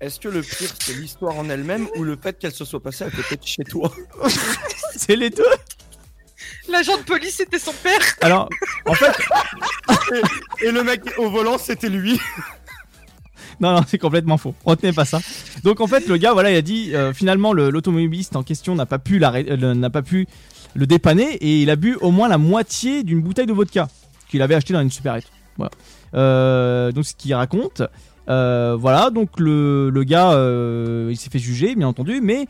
Est-ce 0.00 0.20
que 0.20 0.28
le 0.28 0.42
pire 0.42 0.70
c'est 0.80 0.94
l'histoire 0.94 1.38
en 1.38 1.48
elle-même 1.48 1.88
ou 1.96 2.02
le 2.02 2.16
fait 2.20 2.38
qu'elle 2.38 2.52
se 2.52 2.64
soit 2.64 2.82
passée 2.82 3.04
à 3.04 3.10
côté 3.10 3.36
de 3.36 3.44
chez 3.44 3.64
toi? 3.64 3.90
C'est 4.96 5.16
les 5.16 5.30
deux. 5.30 5.44
L'agent 6.70 6.96
de 6.96 7.02
police 7.02 7.34
c'était 7.36 7.58
son 7.58 7.72
père. 7.72 8.00
Alors, 8.20 8.48
en 8.86 8.94
fait, 8.94 9.12
et, 10.60 10.66
et 10.66 10.70
le 10.72 10.82
mec 10.82 11.00
au 11.18 11.28
volant 11.30 11.58
c'était 11.58 11.88
lui. 11.88 12.18
Non, 13.60 13.74
non, 13.74 13.82
c'est 13.86 13.98
complètement 13.98 14.38
faux. 14.38 14.54
Retenez 14.64 14.92
pas 14.92 15.04
ça. 15.04 15.20
Donc 15.62 15.80
en 15.80 15.86
fait, 15.86 16.06
le 16.08 16.16
gars, 16.16 16.32
voilà, 16.32 16.50
il 16.50 16.56
a 16.56 16.62
dit 16.62 16.94
euh, 16.94 17.12
finalement 17.12 17.52
le- 17.52 17.70
l'automobiliste 17.70 18.34
en 18.36 18.42
question 18.42 18.74
n'a 18.74 18.86
pas 18.86 18.98
pu 18.98 19.18
l'arrêt- 19.18 19.46
euh, 19.50 19.56
le- 19.56 19.74
n'a 19.74 19.90
pas 19.90 20.02
pu 20.02 20.26
le 20.74 20.86
dépanner 20.86 21.34
et 21.34 21.62
il 21.62 21.70
a 21.70 21.76
bu 21.76 21.96
au 22.00 22.10
moins 22.10 22.28
la 22.28 22.38
moitié 22.38 23.02
d'une 23.04 23.20
bouteille 23.20 23.46
de 23.46 23.52
vodka 23.52 23.88
qu'il 24.28 24.40
avait 24.42 24.54
acheté 24.54 24.72
dans 24.72 24.80
une 24.80 24.90
supérette. 24.90 25.26
Voilà. 25.58 25.70
Euh, 26.14 26.90
donc 26.92 27.04
ce 27.04 27.14
qu'il 27.14 27.34
raconte. 27.34 27.82
Euh, 28.28 28.76
voilà, 28.78 29.10
donc 29.10 29.38
le, 29.38 29.90
le 29.90 30.04
gars, 30.04 30.32
euh, 30.32 31.08
il 31.10 31.16
s'est 31.16 31.28
fait 31.30 31.38
juger, 31.40 31.74
bien 31.74 31.88
entendu, 31.88 32.20
mais 32.22 32.46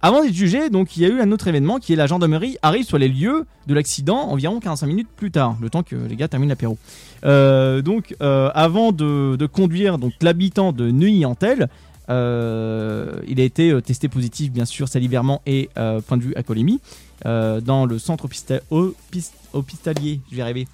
avant 0.00 0.22
d'être 0.22 0.34
jugé, 0.34 0.70
donc 0.70 0.96
il 0.96 1.02
y 1.02 1.06
a 1.06 1.08
eu 1.08 1.20
un 1.20 1.32
autre 1.32 1.48
événement 1.48 1.78
qui 1.78 1.92
est 1.92 1.96
la 1.96 2.06
gendarmerie 2.06 2.56
arrive 2.62 2.84
sur 2.86 2.98
les 2.98 3.08
lieux 3.08 3.46
de 3.66 3.74
l'accident 3.74 4.18
environ 4.30 4.60
45 4.60 4.86
minutes 4.86 5.08
plus 5.16 5.30
tard, 5.30 5.56
le 5.60 5.70
temps 5.70 5.82
que 5.82 5.96
les 5.96 6.14
gars 6.16 6.28
terminent 6.28 6.50
l'apéro. 6.50 6.78
Euh, 7.24 7.82
donc 7.82 8.14
euh, 8.22 8.50
avant 8.54 8.92
de, 8.92 9.36
conduire 9.46 9.98
l'habitant 10.20 10.72
de 10.72 10.90
Neuilly-en-Tel, 10.90 11.68
euh, 12.10 13.20
il 13.26 13.40
a 13.40 13.44
été 13.44 13.70
euh, 13.70 13.80
testé 13.80 14.08
positif 14.08 14.50
bien 14.52 14.64
sûr 14.64 14.88
salivairement 14.88 15.42
et 15.46 15.68
point 16.06 16.16
de 16.16 16.22
vue 16.22 16.34
alcoolémie 16.36 16.80
euh, 17.26 17.60
dans 17.60 17.84
le 17.84 17.98
centre 17.98 18.26
hopista- 18.28 18.60
hopis- 18.70 19.32
hospitalier, 19.52 20.20
je 20.30 20.36
vais. 20.40 20.66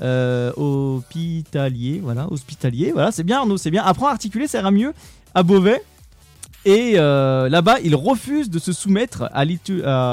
Euh, 0.00 0.52
hospitalier, 0.56 2.00
voilà, 2.02 2.30
hospitalier, 2.30 2.92
voilà, 2.92 3.10
c'est 3.10 3.24
bien 3.24 3.38
Arnaud, 3.38 3.56
c'est 3.56 3.72
bien. 3.72 3.82
Apprends 3.84 4.06
à 4.06 4.12
articuler, 4.12 4.46
ça 4.46 4.60
ira 4.60 4.70
mieux 4.70 4.92
à 5.34 5.42
Beauvais. 5.42 5.82
Et 6.64 6.94
euh, 6.96 7.48
là-bas, 7.48 7.76
il 7.82 7.94
refuse 7.94 8.50
de 8.50 8.58
se 8.58 8.72
soumettre 8.72 9.22
à 9.32 9.38
à 9.38 9.44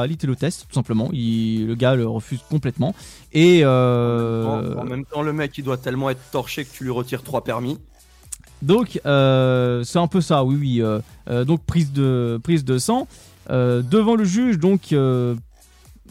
l'itélotest, 0.07 0.65
tout 0.69 0.73
simplement. 0.75 1.09
Il- 1.11 1.67
le 1.67 1.75
gars 1.75 1.95
le 1.95 2.07
refuse 2.07 2.39
complètement. 2.49 2.93
Et 3.33 3.61
euh, 3.63 4.45
En, 4.75 4.81
en 4.81 4.83
même 4.85 5.05
temps, 5.05 5.21
le 5.21 5.33
mec, 5.33 5.57
il 5.57 5.63
doit 5.63 5.77
tellement 5.77 6.09
être 6.09 6.21
torché 6.31 6.63
que 6.63 6.69
tu 6.71 6.83
lui 6.83 6.91
retires 6.91 7.23
trois 7.23 7.43
permis. 7.43 7.77
donc, 8.61 8.99
euh, 9.05 9.83
c'est 9.83 9.99
un 9.99 10.07
peu 10.07 10.21
ça, 10.21 10.43
oui, 10.43 10.81
oui. 10.81 11.45
donc, 11.45 11.63
prise 11.65 11.91
de, 11.91 12.39
prise 12.43 12.63
de 12.63 12.77
sang. 12.77 13.07
Devant 13.49 14.15
le 14.15 14.23
juge, 14.23 14.57
donc, 14.59 14.93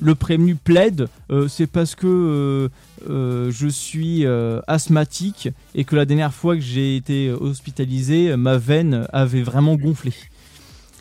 le 0.01 0.15
prévenu 0.15 0.55
plaide. 0.57 1.09
euh, 1.31 1.47
c'est 1.49 1.67
parce 1.67 1.95
que 1.95 2.07
euh, 2.07 2.69
euh, 3.09 3.51
je 3.53 3.69
suis 3.69 4.27
euh, 4.27 4.61
asthmatique 4.67 5.49
et 5.75 5.85
que 5.85 5.95
la 5.97 6.05
dernière 6.05 6.35
fois 6.35 6.57
que 6.57 6.63
j'ai 6.63 6.97
été 6.97 7.31
hospitalisé, 7.31 8.37
ma 8.37 8.57
veine 8.59 9.07
avait 9.13 9.43
vraiment 9.43 9.77
gonflé. 9.77 10.13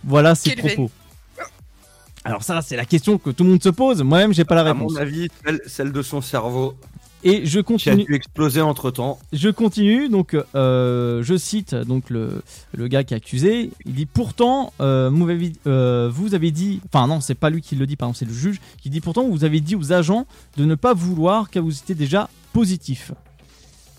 Voilà 0.03 0.35
ses 0.35 0.51
Quelle 0.55 0.73
propos. 0.73 0.91
Alors, 2.25 2.41
ça, 2.43 2.61
c'est 2.61 2.77
la 2.77 2.85
question 2.85 3.17
que 3.17 3.31
tout 3.31 3.43
le 3.43 3.49
monde 3.49 3.63
se 3.63 3.67
pose. 3.69 4.01
Moi-même, 4.01 4.33
j'ai 4.33 4.45
pas 4.45 4.55
la 4.55 4.61
À 4.61 4.73
réponse. 4.73 4.93
mon 4.93 4.97
avis, 4.99 5.27
celle, 5.45 5.61
celle 5.65 5.91
de 5.91 6.01
son 6.01 6.21
cerveau. 6.21 6.73
Et 7.25 7.45
je 7.45 7.51
Qui 7.51 7.57
a 7.59 7.63
continue. 7.63 8.03
dû 8.05 8.15
exploser 8.15 8.61
entre 8.61 8.91
temps. 8.91 9.17
Je 9.31 9.49
continue, 9.49 10.09
donc 10.09 10.35
euh, 10.55 11.23
je 11.23 11.37
cite 11.37 11.73
donc 11.73 12.09
le, 12.09 12.41
le 12.73 12.87
gars 12.87 13.03
qui 13.03 13.13
est 13.13 13.17
accusé. 13.17 13.71
Il 13.85 13.93
dit 13.93 14.05
pourtant, 14.05 14.73
euh, 14.81 15.09
vous, 15.11 15.29
avez, 15.29 15.53
euh, 15.65 16.09
vous 16.13 16.35
avez 16.35 16.51
dit, 16.51 16.81
enfin 16.91 17.07
non, 17.07 17.21
c'est 17.21 17.35
pas 17.35 17.49
lui 17.49 17.61
qui 17.61 17.75
le 17.75 17.85
dit, 17.85 17.95
pardon, 17.95 18.13
c'est 18.13 18.25
le 18.25 18.33
juge 18.33 18.59
qui 18.81 18.89
dit 18.89 18.99
pourtant 18.99 19.27
vous 19.27 19.43
avez 19.45 19.61
dit 19.61 19.75
aux 19.75 19.93
agents 19.93 20.25
de 20.57 20.65
ne 20.65 20.75
pas 20.75 20.93
vouloir 20.93 21.49
car 21.49 21.63
vous 21.63 21.77
étiez 21.77 21.95
déjà 21.95 22.29
positif. 22.51 23.11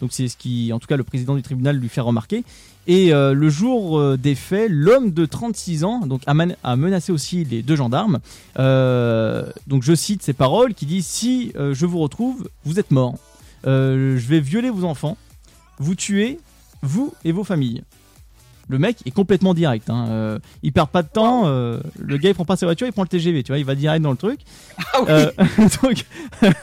Donc 0.00 0.12
c'est 0.12 0.28
ce 0.28 0.36
qui, 0.36 0.72
en 0.72 0.78
tout 0.78 0.86
cas, 0.86 0.96
le 0.96 1.04
président 1.04 1.34
du 1.34 1.42
tribunal 1.42 1.76
lui 1.76 1.88
fait 1.88 2.00
remarquer. 2.02 2.44
Et 2.86 3.14
euh, 3.14 3.32
le 3.32 3.48
jour 3.48 3.98
euh, 3.98 4.16
des 4.16 4.34
faits, 4.34 4.70
l'homme 4.70 5.12
de 5.12 5.24
36 5.26 5.84
ans 5.84 6.00
donc, 6.06 6.22
a, 6.26 6.76
menacé 6.76 7.12
aussi 7.12 7.44
les 7.44 7.62
deux 7.62 7.76
gendarmes. 7.76 8.18
Euh, 8.58 9.46
donc 9.66 9.82
je 9.82 9.94
cite 9.94 10.22
ces 10.22 10.32
paroles 10.34 10.74
qui 10.74 10.86
dit 10.86 11.02
Si 11.02 11.52
je 11.56 11.86
vous 11.86 11.98
retrouve, 11.98 12.48
vous 12.64 12.78
êtes 12.78 12.90
mort. 12.90 13.14
Je 13.64 14.26
vais 14.28 14.40
violer 14.40 14.70
vos 14.70 14.84
enfants, 14.84 15.16
vous 15.78 15.94
tuer, 15.94 16.38
vous 16.82 17.14
et 17.24 17.32
vos 17.32 17.44
familles. 17.44 17.82
Le 18.68 18.78
mec 18.78 18.98
est 19.04 19.10
complètement 19.10 19.54
direct. 19.54 19.90
Hein. 19.90 20.06
Euh, 20.08 20.38
il 20.62 20.72
perd 20.72 20.88
pas 20.88 21.02
de 21.02 21.08
temps. 21.08 21.42
euh, 21.46 21.80
le 21.98 22.16
gars 22.16 22.30
il 22.30 22.34
prend 22.34 22.44
pas 22.44 22.56
sa 22.56 22.66
voiture, 22.66 22.86
il 22.86 22.92
prend 22.92 23.02
le 23.02 23.08
TGV. 23.08 23.42
Tu 23.42 23.52
vois, 23.52 23.58
il 23.58 23.64
va 23.64 23.74
direct 23.74 24.02
dans 24.02 24.10
le 24.10 24.16
truc. 24.16 24.40
Donc, 25.82 26.04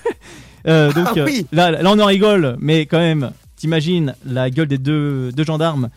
euh, 0.68 0.92
donc 0.94 1.08
Ah 1.16 1.24
oui. 1.26 1.46
là, 1.52 1.72
là, 1.72 1.92
on 1.92 2.00
en 2.00 2.06
rigole, 2.06 2.56
mais 2.60 2.86
quand 2.86 3.00
même, 3.00 3.32
t'imagines 3.56 4.16
la 4.26 4.50
gueule 4.50 4.68
des 4.68 4.78
deux, 4.78 5.32
deux 5.32 5.44
gendarmes 5.44 5.90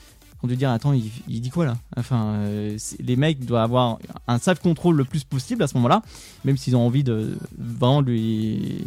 qui 0.44 0.52
ont 0.52 0.54
dû 0.54 0.56
dire 0.56 0.70
Attends, 0.70 0.92
il, 0.92 1.10
il 1.28 1.40
dit 1.40 1.50
quoi 1.50 1.64
là? 1.64 1.76
Enfin, 1.96 2.34
euh, 2.36 2.78
les 3.00 3.16
mecs 3.16 3.44
doivent 3.44 3.62
avoir 3.62 3.98
un 4.28 4.38
safe 4.38 4.60
contrôle 4.60 4.96
le 4.96 5.04
plus 5.04 5.24
possible 5.24 5.62
à 5.62 5.66
ce 5.66 5.74
moment-là, 5.74 6.02
même 6.44 6.56
s'ils 6.56 6.76
ont 6.76 6.86
envie 6.86 7.04
de 7.04 7.38
vraiment 7.58 8.00
lui 8.00 8.84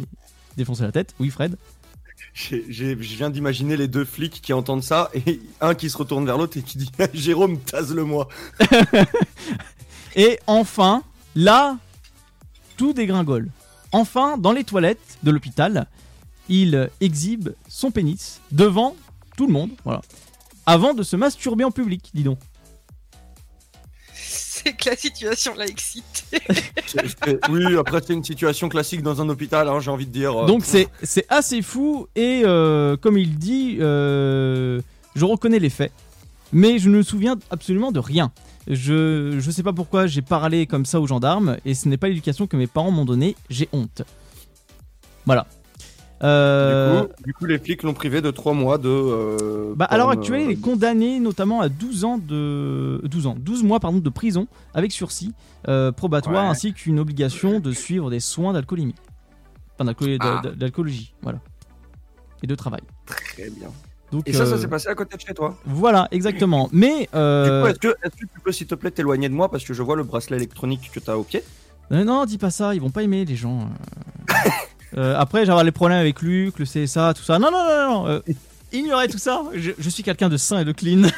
défoncer 0.56 0.84
la 0.84 0.92
tête. 0.92 1.14
Oui, 1.18 1.30
Fred? 1.30 1.56
Je 2.34 2.94
viens 2.94 3.30
d'imaginer 3.30 3.76
les 3.76 3.88
deux 3.88 4.04
flics 4.04 4.40
qui 4.40 4.52
entendent 4.52 4.84
ça 4.84 5.10
et 5.14 5.40
un 5.60 5.74
qui 5.74 5.90
se 5.90 5.96
retourne 5.96 6.24
vers 6.24 6.38
l'autre 6.38 6.56
et 6.56 6.62
qui 6.62 6.78
dit 6.78 6.90
Jérôme, 7.14 7.58
tase-le-moi. 7.58 8.28
Et 10.16 10.38
enfin, 10.46 11.02
là, 11.34 11.78
tout 12.76 12.92
dégringole. 12.92 13.48
Enfin, 13.92 14.38
dans 14.38 14.52
les 14.52 14.64
toilettes 14.64 15.18
de 15.22 15.30
l'hôpital, 15.30 15.86
il 16.48 16.90
exhibe 17.00 17.50
son 17.68 17.90
pénis 17.90 18.40
devant 18.52 18.94
tout 19.36 19.46
le 19.46 19.52
monde, 19.52 19.70
voilà, 19.84 20.00
avant 20.68 20.92
de 20.92 21.02
se 21.02 21.16
masturber 21.16 21.64
en 21.64 21.70
public, 21.70 22.10
dis 22.12 22.22
donc. 22.22 22.38
C'est 24.12 24.74
que 24.74 24.90
la 24.90 24.96
situation 24.96 25.54
l'a 25.54 25.66
excité. 25.66 26.38
Oui, 27.48 27.76
après, 27.76 28.00
c'est 28.06 28.12
une 28.12 28.24
situation 28.24 28.68
classique 28.68 29.02
dans 29.02 29.22
un 29.22 29.28
hôpital, 29.30 29.68
hein, 29.68 29.80
j'ai 29.80 29.90
envie 29.90 30.06
de 30.06 30.12
dire. 30.12 30.44
Donc 30.46 30.64
c'est 30.64 30.88
c'est 31.02 31.24
assez 31.30 31.62
fou 31.62 32.06
et 32.16 32.42
euh, 32.44 32.96
comme 32.96 33.16
il 33.16 33.38
dit, 33.38 33.78
euh, 33.80 34.80
je 35.14 35.24
reconnais 35.24 35.58
les 35.58 35.70
faits, 35.70 35.92
mais 36.52 36.78
je 36.78 36.90
ne 36.90 36.98
me 36.98 37.02
souviens 37.02 37.38
absolument 37.50 37.92
de 37.92 38.00
rien. 38.00 38.32
Je 38.66 39.38
je 39.38 39.50
sais 39.50 39.62
pas 39.62 39.72
pourquoi 39.72 40.06
j'ai 40.06 40.22
parlé 40.22 40.66
comme 40.66 40.84
ça 40.84 41.00
aux 41.00 41.06
gendarmes 41.06 41.56
et 41.64 41.74
ce 41.74 41.88
n'est 41.88 41.96
pas 41.96 42.08
l'éducation 42.08 42.46
que 42.46 42.56
mes 42.56 42.66
parents 42.66 42.90
m'ont 42.90 43.06
donnée. 43.06 43.36
J'ai 43.48 43.68
honte. 43.72 44.02
Voilà. 45.24 45.46
Euh, 46.24 47.02
Du, 47.02 47.06
coup, 47.06 47.12
du 47.26 47.34
coup, 47.34 47.44
les 47.46 47.58
flics 47.58 47.82
l'ont 47.84 47.94
privé 47.94 48.20
de 48.20 48.30
3 48.30 48.52
mois 48.52 48.76
de. 48.78 48.88
euh, 48.88 49.72
Bah, 49.76 49.84
à 49.84 49.96
l'heure 49.96 50.10
actuelle, 50.10 50.40
euh, 50.40 50.44
il 50.46 50.50
est 50.52 50.60
condamné 50.60 51.20
notamment 51.20 51.60
à 51.60 51.68
12 51.68 52.04
ans 52.04 52.18
de 52.18 53.00
12 53.04 53.26
ans, 53.28 53.36
12 53.38 53.62
mois 53.62 53.78
pardon 53.80 53.98
de 53.98 54.10
prison 54.10 54.48
avec 54.74 54.90
sursis 54.92 55.32
euh, 55.68 55.92
probatoire 55.92 56.44
Ouais. 56.44 56.50
ainsi 56.50 56.72
qu'une 56.72 56.98
obligation 56.98 57.60
de 57.60 57.70
suivre 57.72 58.10
des 58.10 58.20
soins 58.20 58.52
d'alcoolémie, 58.52 58.94
enfin 59.74 59.84
d'alcool- 59.84 60.18
Ah. 60.20 60.42
d'alcoolologie, 60.56 61.14
voilà, 61.22 61.38
et 62.42 62.46
de 62.48 62.54
travail. 62.54 62.80
Très 63.06 63.50
bien. 63.50 63.68
Donc, 64.10 64.26
Et 64.26 64.32
ça, 64.32 64.46
ça 64.46 64.54
euh, 64.54 64.58
s'est 64.58 64.68
passé 64.68 64.88
à 64.88 64.94
côté 64.94 65.16
de 65.16 65.20
chez 65.20 65.34
toi? 65.34 65.54
Voilà, 65.66 66.08
exactement. 66.12 66.70
Mais 66.72 67.08
euh, 67.14 67.44
Du 67.44 67.50
coup, 67.50 67.86
est-ce 67.86 68.10
que, 68.10 68.16
tu 68.16 68.40
peux, 68.42 68.52
s'il 68.52 68.66
te 68.66 68.74
plaît, 68.74 68.90
t'éloigner 68.90 69.28
de 69.28 69.34
moi 69.34 69.50
parce 69.50 69.64
que 69.64 69.74
je 69.74 69.82
vois 69.82 69.96
le 69.96 70.02
bracelet 70.02 70.36
électronique 70.38 70.90
que 70.94 70.98
t'as 70.98 71.14
au 71.16 71.24
pied? 71.24 71.44
Euh, 71.92 72.04
non, 72.04 72.24
dis 72.24 72.38
pas 72.38 72.50
ça, 72.50 72.74
ils 72.74 72.80
vont 72.80 72.88
pas 72.90 73.02
aimer 73.02 73.24
les 73.26 73.36
gens. 73.36 73.68
euh. 74.96 75.14
Après, 75.18 75.44
j'aurai 75.44 75.64
les 75.64 75.72
problèmes 75.72 75.98
avec 75.98 76.22
Luc, 76.22 76.58
le 76.58 76.64
CSA, 76.64 77.14
tout 77.14 77.22
ça. 77.22 77.38
Non, 77.38 77.50
non, 77.50 77.64
non, 77.64 77.90
non. 77.90 78.08
euh, 78.08 78.20
ignorez 78.72 79.08
tout 79.08 79.18
ça. 79.18 79.42
Je, 79.54 79.88
suis 79.88 80.02
quelqu'un 80.02 80.28
de 80.28 80.36
sain 80.36 80.60
et 80.60 80.64
de 80.64 80.72
clean. 80.72 81.02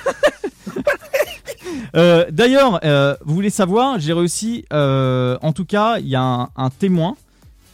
Euh, 1.96 2.26
D'ailleurs, 2.30 2.80
euh, 2.84 3.16
vous 3.24 3.34
voulez 3.34 3.50
savoir, 3.50 3.98
j'ai 3.98 4.12
réussi, 4.12 4.64
euh, 4.72 5.36
en 5.42 5.52
tout 5.52 5.64
cas, 5.64 5.98
il 5.98 6.06
y 6.06 6.14
a 6.14 6.48
un, 6.54 6.70
témoin 6.70 7.16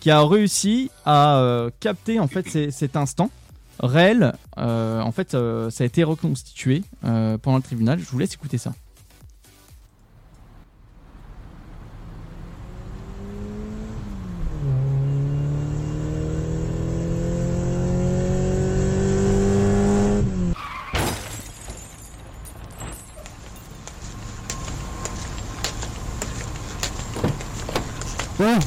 qui 0.01 0.11
a 0.11 0.23
réussi 0.23 0.91
à 1.05 1.69
capter 1.81 2.19
en 2.19 2.27
fait 2.27 2.71
cet 2.71 2.97
instant 2.97 3.31
réel. 3.79 4.33
En 4.57 5.13
fait, 5.13 5.33
ça 5.33 5.85
a 5.85 5.85
été 5.85 6.03
reconstitué 6.03 6.83
pendant 7.03 7.57
le 7.57 7.63
tribunal. 7.63 7.99
Je 7.99 8.09
vous 8.11 8.19
laisse 8.19 8.35
écouter 8.35 8.59
ça. 8.59 8.73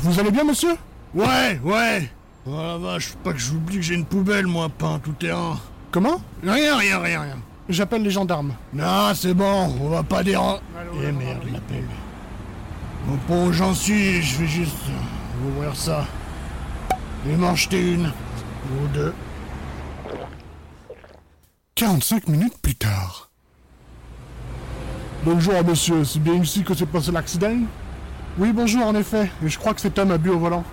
Vous 0.02 0.20
allez 0.20 0.32
bien, 0.32 0.44
monsieur 0.44 0.76
Ouais, 1.14 1.60
ouais. 1.64 2.10
Oh 2.46 2.52
la 2.52 2.78
vache, 2.78 3.14
pas 3.24 3.34
que 3.34 3.40
j'oublie 3.40 3.78
que 3.78 3.82
j'ai 3.82 3.96
une 3.96 4.06
poubelle, 4.06 4.48
moi, 4.48 4.70
pas 4.70 4.88
un 4.88 5.00
tout-terrain. 5.00 5.60
Comment 5.92 6.22
Rien, 6.44 6.78
rien, 6.78 7.00
rien, 7.00 7.22
rien. 7.22 7.38
J'appelle 7.68 8.04
les 8.04 8.12
gendarmes. 8.12 8.54
Non, 8.74 9.12
c'est 9.14 9.34
bon, 9.34 9.76
on 9.82 9.90
va 9.90 10.04
pas 10.04 10.24
déranger. 10.24 10.62
Eh 11.04 11.12
merde, 11.12 11.44
il. 11.48 11.56
Au 13.12 13.18
point 13.28 13.46
où 13.46 13.54
j'en 13.54 13.74
suis, 13.74 14.22
je 14.22 14.38
vais 14.38 14.48
juste 14.48 14.76
ouvrir 15.48 15.76
ça. 15.76 16.06
Et 17.28 17.36
m'en 17.36 17.56
jeter 17.56 17.94
une. 17.94 18.08
Ou 18.08 18.88
deux. 18.94 19.14
45 21.76 22.28
minutes 22.28 22.58
plus 22.62 22.76
tard. 22.76 23.30
Bonjour, 25.24 25.64
monsieur. 25.64 26.04
C'est 26.04 26.20
bien 26.20 26.36
ici 26.36 26.64
que 26.64 26.74
s'est 26.74 26.86
passé 26.86 27.12
l'accident? 27.12 27.60
Oui, 28.40 28.54
bonjour, 28.54 28.86
en 28.88 28.96
effet. 28.96 29.30
Et 29.46 29.50
je 29.50 29.60
crois 29.60 29.74
que 29.74 29.82
cet 29.82 30.00
homme 30.00 30.12
a 30.12 30.18
bu 30.18 30.30
au 30.30 30.40
volant. 30.40 30.64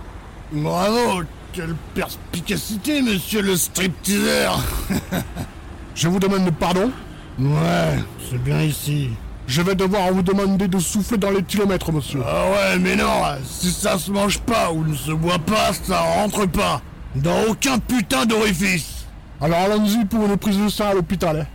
Bravo 0.53 1.25
Quelle 1.53 1.75
perspicacité, 1.95 3.03
monsieur 3.03 3.43
le 3.43 3.57
stripteaseur 3.57 4.63
Je 5.97 6.07
vous 6.07 6.21
demande 6.21 6.49
pardon? 6.53 6.93
Ouais, 7.41 7.99
c'est 8.31 8.41
bien 8.41 8.63
ici. 8.63 9.11
Je 9.49 9.63
vais 9.63 9.75
devoir 9.75 10.13
vous 10.13 10.23
demander 10.23 10.69
de 10.69 10.79
souffler 10.79 11.19
dans 11.19 11.31
les 11.31 11.43
kilomètres, 11.43 11.91
monsieur. 11.91 12.21
Ah 12.25 12.51
ouais, 12.53 12.79
mais 12.79 12.95
non 12.95 13.23
Si 13.45 13.73
ça 13.73 13.99
se 13.99 14.13
mange 14.13 14.39
pas 14.39 14.71
ou 14.71 14.85
ne 14.85 14.95
se 14.95 15.11
boit 15.11 15.41
pas, 15.41 15.73
ça 15.73 16.01
rentre 16.01 16.47
pas 16.47 16.81
Dans 17.17 17.45
aucun 17.49 17.79
putain 17.81 18.27
d'orifice 18.27 19.07
Alors 19.41 19.59
allons-y 19.59 20.05
pour 20.05 20.25
une 20.25 20.37
prise 20.37 20.59
de 20.59 20.69
sang 20.69 20.91
à 20.91 20.95
l'hôpital, 20.95 21.41
hein. 21.41 21.47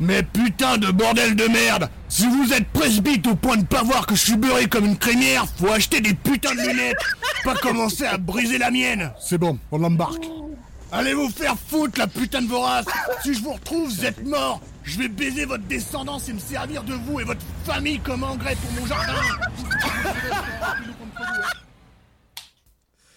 Mais 0.00 0.24
putain 0.24 0.78
de 0.78 0.90
bordel 0.90 1.36
de 1.36 1.44
merde 1.44 1.88
Si 2.14 2.28
vous 2.28 2.52
êtes 2.52 2.68
presbyte 2.68 3.26
au 3.26 3.34
point 3.34 3.56
de 3.56 3.64
pas 3.64 3.82
voir 3.82 4.06
que 4.06 4.14
je 4.14 4.22
suis 4.22 4.36
beurré 4.36 4.68
comme 4.68 4.84
une 4.84 4.96
crémière, 4.96 5.46
faut 5.58 5.72
acheter 5.72 6.00
des 6.00 6.14
putains 6.14 6.54
de 6.54 6.60
lunettes 6.60 6.96
Pas 7.42 7.56
commencer 7.56 8.04
à 8.06 8.18
briser 8.18 8.56
la 8.56 8.70
mienne 8.70 9.12
C'est 9.18 9.36
bon, 9.36 9.58
on 9.72 9.78
l'embarque. 9.78 10.24
Allez 10.92 11.12
vous 11.12 11.28
faire 11.28 11.56
foutre 11.58 11.98
la 11.98 12.06
putain 12.06 12.40
de 12.42 12.46
vorace 12.46 12.86
Si 13.24 13.34
je 13.34 13.42
vous 13.42 13.54
retrouve, 13.54 13.88
vous 13.88 14.04
êtes 14.04 14.24
mort 14.24 14.60
Je 14.84 14.96
vais 15.00 15.08
baiser 15.08 15.44
votre 15.44 15.64
descendance 15.64 16.28
et 16.28 16.34
me 16.34 16.38
servir 16.38 16.84
de 16.84 16.94
vous 16.94 17.18
et 17.18 17.24
votre 17.24 17.44
famille 17.64 17.98
comme 17.98 18.22
engrais 18.22 18.54
pour 18.54 18.80
mon 18.80 18.86
jardin 18.86 19.20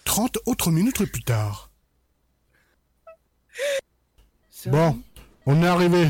30 0.05 0.39
autres 0.47 0.71
minutes 0.71 1.05
plus 1.05 1.21
tard. 1.21 1.69
Bon, 4.65 4.99
on 5.45 5.61
est 5.61 5.67
arrivé. 5.67 6.09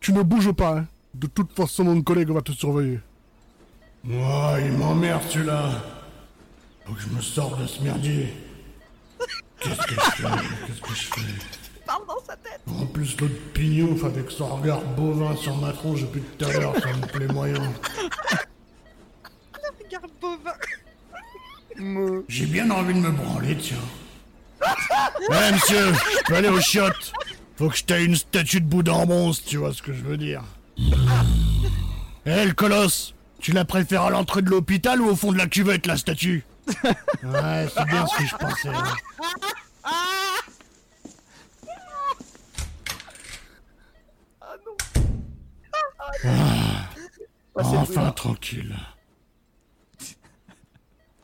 Tu 0.00 0.12
ne 0.12 0.20
bouges 0.20 0.52
pas, 0.52 0.76
hein. 0.76 0.86
De 1.16 1.26
toute 1.28 1.52
façon, 1.56 1.84
mon 1.84 2.02
collègue 2.02 2.30
va 2.30 2.42
te 2.42 2.52
surveiller. 2.52 3.00
Moi, 4.04 4.58
il 4.60 4.72
m'emmerde 4.72 5.22
celui-là. 5.30 5.82
Faut 6.84 6.92
que 6.92 7.00
je 7.00 7.08
me 7.08 7.22
sorte 7.22 7.58
de 7.58 7.66
ce 7.66 7.82
merdier. 7.82 8.34
Qu'est-ce 9.58 9.78
que 9.78 9.94
je 9.94 10.10
fais? 10.10 10.28
Qu'est-ce 10.66 10.80
que 10.82 10.94
je 10.94 11.06
fais? 11.06 11.34
Parle 11.86 12.06
dans 12.06 12.22
sa 12.26 12.36
tête. 12.36 12.60
En 12.68 12.84
plus, 12.84 13.16
l'autre 13.18 13.34
pignouf 13.54 14.04
avec 14.04 14.30
son 14.30 14.56
regard 14.56 14.82
bovin 14.82 15.34
sur 15.36 15.56
ma 15.56 15.72
tronche 15.72 16.02
depuis 16.02 16.20
tout 16.20 16.44
à 16.44 16.52
l'heure, 16.52 16.74
ça 16.78 16.92
me 16.92 17.06
plaît 17.06 17.28
moyen. 17.28 17.72
Regarde 19.82 20.10
bovin. 20.20 20.52
J'ai 22.28 22.46
bien 22.46 22.70
envie 22.70 22.92
de 22.92 23.00
me 23.00 23.10
branler, 23.10 23.56
tiens. 23.56 23.76
Ouais, 25.30 25.52
monsieur, 25.52 25.94
je 25.94 26.24
peux 26.26 26.34
aller 26.34 26.48
aux 26.48 26.60
chiottes. 26.60 27.14
Faut 27.56 27.70
que 27.70 27.76
je 27.76 27.84
taille 27.84 28.04
une 28.04 28.16
statue 28.16 28.60
de 28.60 28.66
Bouddha 28.66 28.92
en 28.92 29.06
bronze, 29.06 29.42
tu 29.42 29.56
vois 29.56 29.72
ce 29.72 29.80
que 29.80 29.94
je 29.94 30.02
veux 30.02 30.18
dire. 30.18 30.42
Eh, 30.78 32.44
le 32.44 32.52
colosse, 32.52 33.14
tu 33.40 33.52
la 33.52 33.64
préfères 33.64 34.02
à 34.02 34.10
l'entrée 34.10 34.42
de 34.42 34.50
l'hôpital 34.50 35.00
ou 35.00 35.08
au 35.08 35.16
fond 35.16 35.32
de 35.32 35.38
la 35.38 35.46
cuvette, 35.46 35.86
la 35.86 35.96
statue 35.96 36.44
Ouais, 37.22 37.68
c'est 37.72 37.84
bien 37.86 38.06
ce 38.06 38.16
que 38.16 38.26
je 38.26 38.36
pensais. 38.36 38.70
Ah, 39.84 40.36
Ah, 47.58 47.62
c'est 47.64 47.76
enfin 47.76 47.92
brûlant. 47.94 48.12
tranquille. 48.12 48.76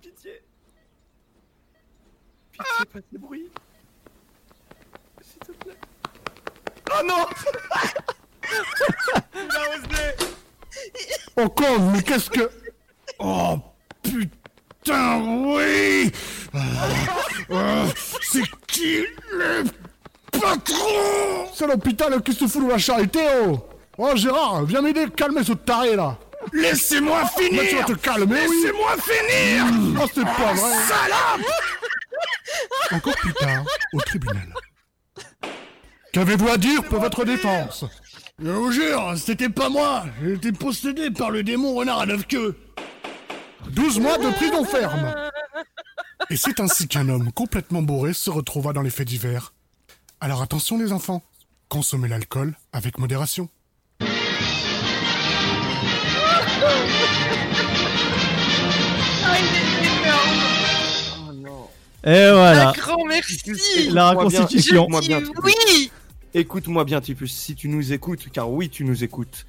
Pitié. 0.00 0.42
Pitié, 2.52 2.84
pas 2.92 2.98
de 3.12 3.18
bruit. 3.18 3.50
S'il 5.20 5.38
te 5.40 5.52
plaît. 5.52 5.76
Oh 6.90 7.02
non 7.06 7.26
Oh 11.36 11.48
con, 11.48 11.90
mais 11.92 12.02
qu'est-ce 12.02 12.30
que... 12.30 12.50
Oh 13.18 13.58
putain, 14.02 15.18
oui. 15.18 16.12
Ah, 16.54 16.58
ah, 17.52 17.84
C'est 18.20 18.42
qui 18.66 19.04
le 19.30 19.64
patron? 20.30 21.48
C'est 21.54 21.66
l'hôpital 21.66 22.22
qui 22.22 22.32
se 22.32 22.46
fout 22.46 22.64
de 22.64 22.68
la 22.68 22.78
charité, 22.78 23.20
oh. 23.46 23.66
Oh 23.98 24.16
Gérard, 24.16 24.64
viens 24.64 24.82
m'aider, 24.82 25.06
calmer 25.16 25.44
ce 25.44 25.52
taré 25.52 25.96
là. 25.96 26.18
Laissez-moi 26.52 27.22
finir 27.38 27.62
Tu 27.68 27.76
vas 27.76 27.84
te 27.84 27.92
calmer, 27.92 28.40
oui. 28.48 28.56
Laissez-moi 28.62 28.96
finir. 29.00 29.64
Oh 30.02 30.06
c'est 30.12 30.24
pas 30.24 30.52
vrai. 30.52 30.74
Salope. 30.88 31.46
Encore 32.90 33.16
plus 33.16 33.34
tard, 33.34 33.64
au 33.92 34.00
tribunal. 34.00 34.52
Qu'avez-vous 36.12 36.48
à 36.48 36.58
dire 36.58 36.82
pour 36.84 37.00
votre 37.00 37.24
défense? 37.24 37.84
Je 38.44 38.50
vous 38.50 38.72
jure, 38.72 39.14
c'était 39.16 39.48
pas 39.48 39.68
moi 39.68 40.04
J'ai 40.20 40.32
été 40.32 40.50
possédé 40.50 41.12
par 41.12 41.30
le 41.30 41.44
démon 41.44 41.74
renard 41.74 42.00
à 42.00 42.06
neuf 42.06 42.26
queues 42.26 42.56
12 43.70 44.00
mois 44.00 44.18
de 44.18 44.30
prison 44.30 44.64
ferme 44.64 45.14
Et 46.28 46.36
c'est 46.36 46.58
ainsi 46.58 46.88
qu'un 46.88 47.08
homme 47.08 47.30
complètement 47.30 47.82
bourré 47.82 48.12
se 48.12 48.30
retrouva 48.30 48.72
dans 48.72 48.82
les 48.82 48.90
faits 48.90 49.06
divers. 49.06 49.52
Alors 50.20 50.42
attention 50.42 50.76
les 50.76 50.92
enfants, 50.92 51.22
consommez 51.68 52.08
l'alcool 52.08 52.56
avec 52.72 52.98
modération. 52.98 53.48
Ah. 54.00 54.06
Et 62.04 62.30
voilà. 62.32 62.70
Un 62.70 62.72
grand 62.72 63.04
merci. 63.04 63.90
La 63.90 64.10
reconstitution. 64.10 64.88
Écoute-moi 64.88 65.00
bien. 65.02 65.22
Oui. 65.44 65.92
Écoute-moi 66.34 66.84
bien, 66.84 67.00
Tipus, 67.00 67.32
si 67.32 67.54
tu 67.54 67.68
nous 67.68 67.92
écoutes, 67.92 68.28
car 68.32 68.50
oui, 68.50 68.68
tu 68.68 68.84
nous 68.84 69.04
écoutes, 69.04 69.46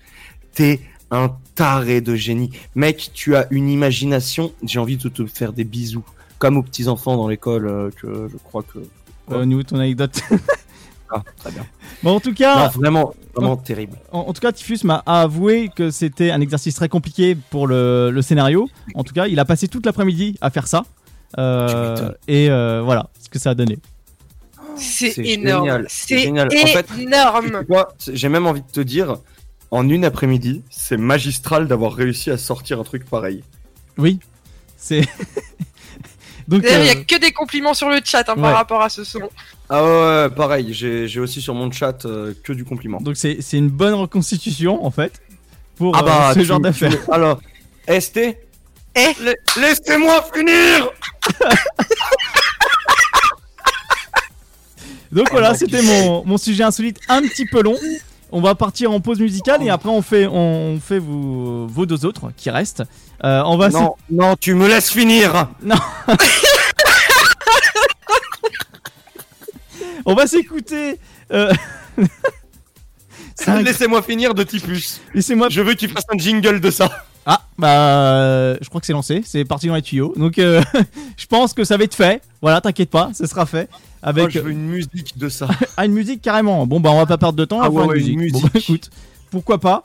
t'es 0.54 0.82
un 1.12 1.36
taré 1.56 2.02
de 2.02 2.16
génie. 2.16 2.52
Mec, 2.76 3.12
tu 3.14 3.36
as 3.36 3.48
une 3.52 3.70
imagination, 3.70 4.52
j'ai 4.64 4.80
envie 4.80 4.98
de 4.98 5.10
te 5.10 5.26
faire 5.26 5.54
des 5.54 5.64
bisous. 5.64 6.04
Comme 6.40 6.58
aux 6.58 6.64
petits-enfants 6.64 7.16
dans 7.16 7.28
l'école, 7.28 7.68
euh, 7.68 7.90
que 7.92 8.28
je 8.30 8.38
crois 8.38 8.64
que... 8.64 8.80
Euh, 9.32 9.46
de 9.46 9.62
ton 9.62 9.78
anecdote. 9.78 10.22
Ah, 11.16 11.22
très 11.38 11.52
bien. 11.52 11.64
Bon, 12.02 12.16
en 12.16 12.20
tout 12.20 12.34
cas. 12.34 12.64
Non, 12.66 12.70
vraiment, 12.70 13.14
vraiment 13.36 13.56
terrible. 13.56 13.98
En, 14.12 14.22
en 14.22 14.34
tout 14.34 14.42
cas, 14.42 14.52
Tiffus 14.52 14.80
m'a 14.84 15.04
avoué 15.06 15.70
que 15.76 15.92
c'était 15.92 16.32
un 16.32 16.42
exercice 16.42 16.74
très 16.74 16.90
compliqué 16.90 17.36
pour 17.52 17.68
le, 17.68 18.10
le 18.10 18.22
scénario. 18.24 18.68
En 18.96 19.04
tout 19.04 19.14
cas, 19.14 19.28
il 19.28 19.40
a 19.40 19.46
passé 19.46 19.68
toute 19.68 19.86
l'après-midi 19.86 20.38
à 20.42 20.50
faire 20.50 20.66
ça. 20.66 20.86
Euh, 21.38 22.12
et 22.28 22.50
euh, 22.50 22.82
voilà 22.84 23.10
ce 23.20 23.30
que 23.30 23.40
ça 23.40 23.52
a 23.52 23.56
donné. 23.56 23.80
C'est 24.78 25.18
énorme. 25.18 25.66
génial, 25.66 25.86
C'est 25.90 26.18
génial. 26.20 26.48
En 26.48 26.68
fait, 26.68 26.86
énorme. 27.00 27.64
J'ai 28.12 28.30
même 28.30 28.46
envie 28.48 28.62
de 28.62 28.72
te 28.72 28.80
dire, 28.82 29.18
en 29.72 29.88
une 29.90 30.06
après-midi, 30.06 30.64
c'est 30.70 30.98
magistral 30.98 31.68
d'avoir 31.68 31.94
réussi 31.94 32.30
à 32.32 32.38
sortir 32.38 32.80
un 32.80 32.84
truc 32.84 33.06
pareil. 33.10 33.44
Oui, 33.98 34.20
c'est. 34.78 35.02
Donc, 36.48 36.62
D'ailleurs, 36.64 36.80
il 36.80 36.84
n'y 36.84 36.90
a 36.90 36.96
euh, 36.98 37.04
que 37.08 37.18
des 37.20 37.32
compliments 37.32 37.74
sur 37.74 37.90
le 37.90 38.00
chat 38.04 38.28
hein, 38.28 38.34
Ouais. 38.36 38.42
par 38.42 38.54
rapport 38.56 38.82
à 38.82 38.90
ce 38.90 39.04
son. 39.06 39.30
Ah 39.70 39.82
ouais, 39.84 40.30
pareil, 40.36 40.74
j'ai 40.74 41.20
aussi 41.20 41.40
sur 41.42 41.54
mon 41.56 41.72
chat 41.72 42.06
euh, 42.06 42.34
que 42.44 42.52
du 42.52 42.66
compliment. 42.66 43.00
donc 43.00 43.16
c'est 43.16 43.38
c'est 43.42 43.58
une 43.58 43.70
bonne 43.70 43.94
reconstitution 43.94 44.86
en 44.86 44.92
fait 44.92 45.22
pour 45.78 45.96
ah 45.96 46.02
euh, 46.02 46.04
bah, 46.06 46.32
ce 46.34 46.40
tu- 46.40 46.46
genre 46.46 46.60
d'affaires. 46.60 46.92
Alors, 47.12 47.40
ST 47.88 48.18
Eh 48.18 49.08
Laissez-moi 49.58 50.26
finir 50.34 50.90
Donc 55.14 55.30
voilà, 55.32 55.54
c'était 55.54 55.82
mon, 55.82 56.24
mon 56.26 56.38
sujet 56.38 56.64
insolite 56.64 57.00
un 57.10 57.22
petit 57.22 57.46
peu 57.46 57.62
long. 57.62 57.76
On 58.32 58.42
va 58.42 58.56
partir 58.56 58.92
en 58.92 59.00
pause 59.00 59.20
musicale 59.20 59.62
et 59.62 59.70
après 59.70 59.90
on 59.90 60.02
fait, 60.02 60.26
on 60.26 60.80
fait 60.82 60.98
vos, 60.98 61.68
vos 61.68 61.86
deux 61.86 62.04
autres 62.06 62.32
qui 62.36 62.50
restent. 62.50 62.84
Euh, 63.24 63.44
on 63.46 63.58
va 63.58 63.70
Non, 63.70 63.96
non, 64.10 64.36
tu 64.40 64.56
me 64.56 64.68
laisses 64.68 64.90
finir 64.90 65.50
Non 65.62 65.76
On 70.06 70.16
va 70.16 70.28
s'écouter. 70.28 71.00
euh, 71.32 71.54
Laissez-moi 73.64 74.02
finir 74.02 74.34
de 74.34 74.44
Tipus. 74.44 75.00
Laissez-moi. 75.14 75.48
Je 75.50 75.62
veux 75.62 75.74
que 75.74 75.80
tu 75.80 75.88
fasses 75.88 76.06
un 76.14 76.18
jingle 76.18 76.60
de 76.60 76.72
ça. 76.72 76.90
Ah, 77.26 77.42
bah, 77.58 78.56
je 78.62 78.68
crois 78.68 78.82
que 78.82 78.88
c'est 78.88 78.92
lancé, 78.94 79.22
c'est 79.26 79.46
parti 79.46 79.68
dans 79.68 79.76
les 79.76 79.82
tuyaux. 79.82 80.14
Donc, 80.18 80.38
euh, 80.40 80.62
je 81.18 81.26
pense 81.26 81.54
que 81.54 81.64
ça 81.64 81.78
va 81.78 81.86
être 81.86 81.96
fait. 81.96 82.22
Voilà, 82.42 82.60
t'inquiète 82.60 82.90
pas, 82.90 83.12
ce 83.14 83.26
sera 83.26 83.46
fait. 83.46 83.70
Avec 84.04 84.26
Oh, 84.26 84.30
je 84.30 84.40
veux 84.40 84.52
une 84.52 84.68
musique 84.68 85.18
de 85.18 85.30
ça. 85.30 85.48
ah, 85.78 85.86
une 85.86 85.94
musique 85.94 86.22
carrément. 86.22 86.68
Bon, 86.68 86.80
bah, 86.80 86.92
on 86.92 86.98
va 86.98 87.06
pas 87.06 87.18
perdre 87.18 87.38
de 87.38 87.46
temps, 87.46 87.60
Ah 87.62 87.66
faire 87.66 87.74
ouais, 87.74 87.84
une 87.84 87.90
ouais, 87.90 87.96
musique. 87.96 88.20
une 88.20 88.32
Bon, 88.32 88.42
bah, 88.42 88.50
écoute, 88.54 88.90
pourquoi 89.32 89.58
pas. 89.60 89.82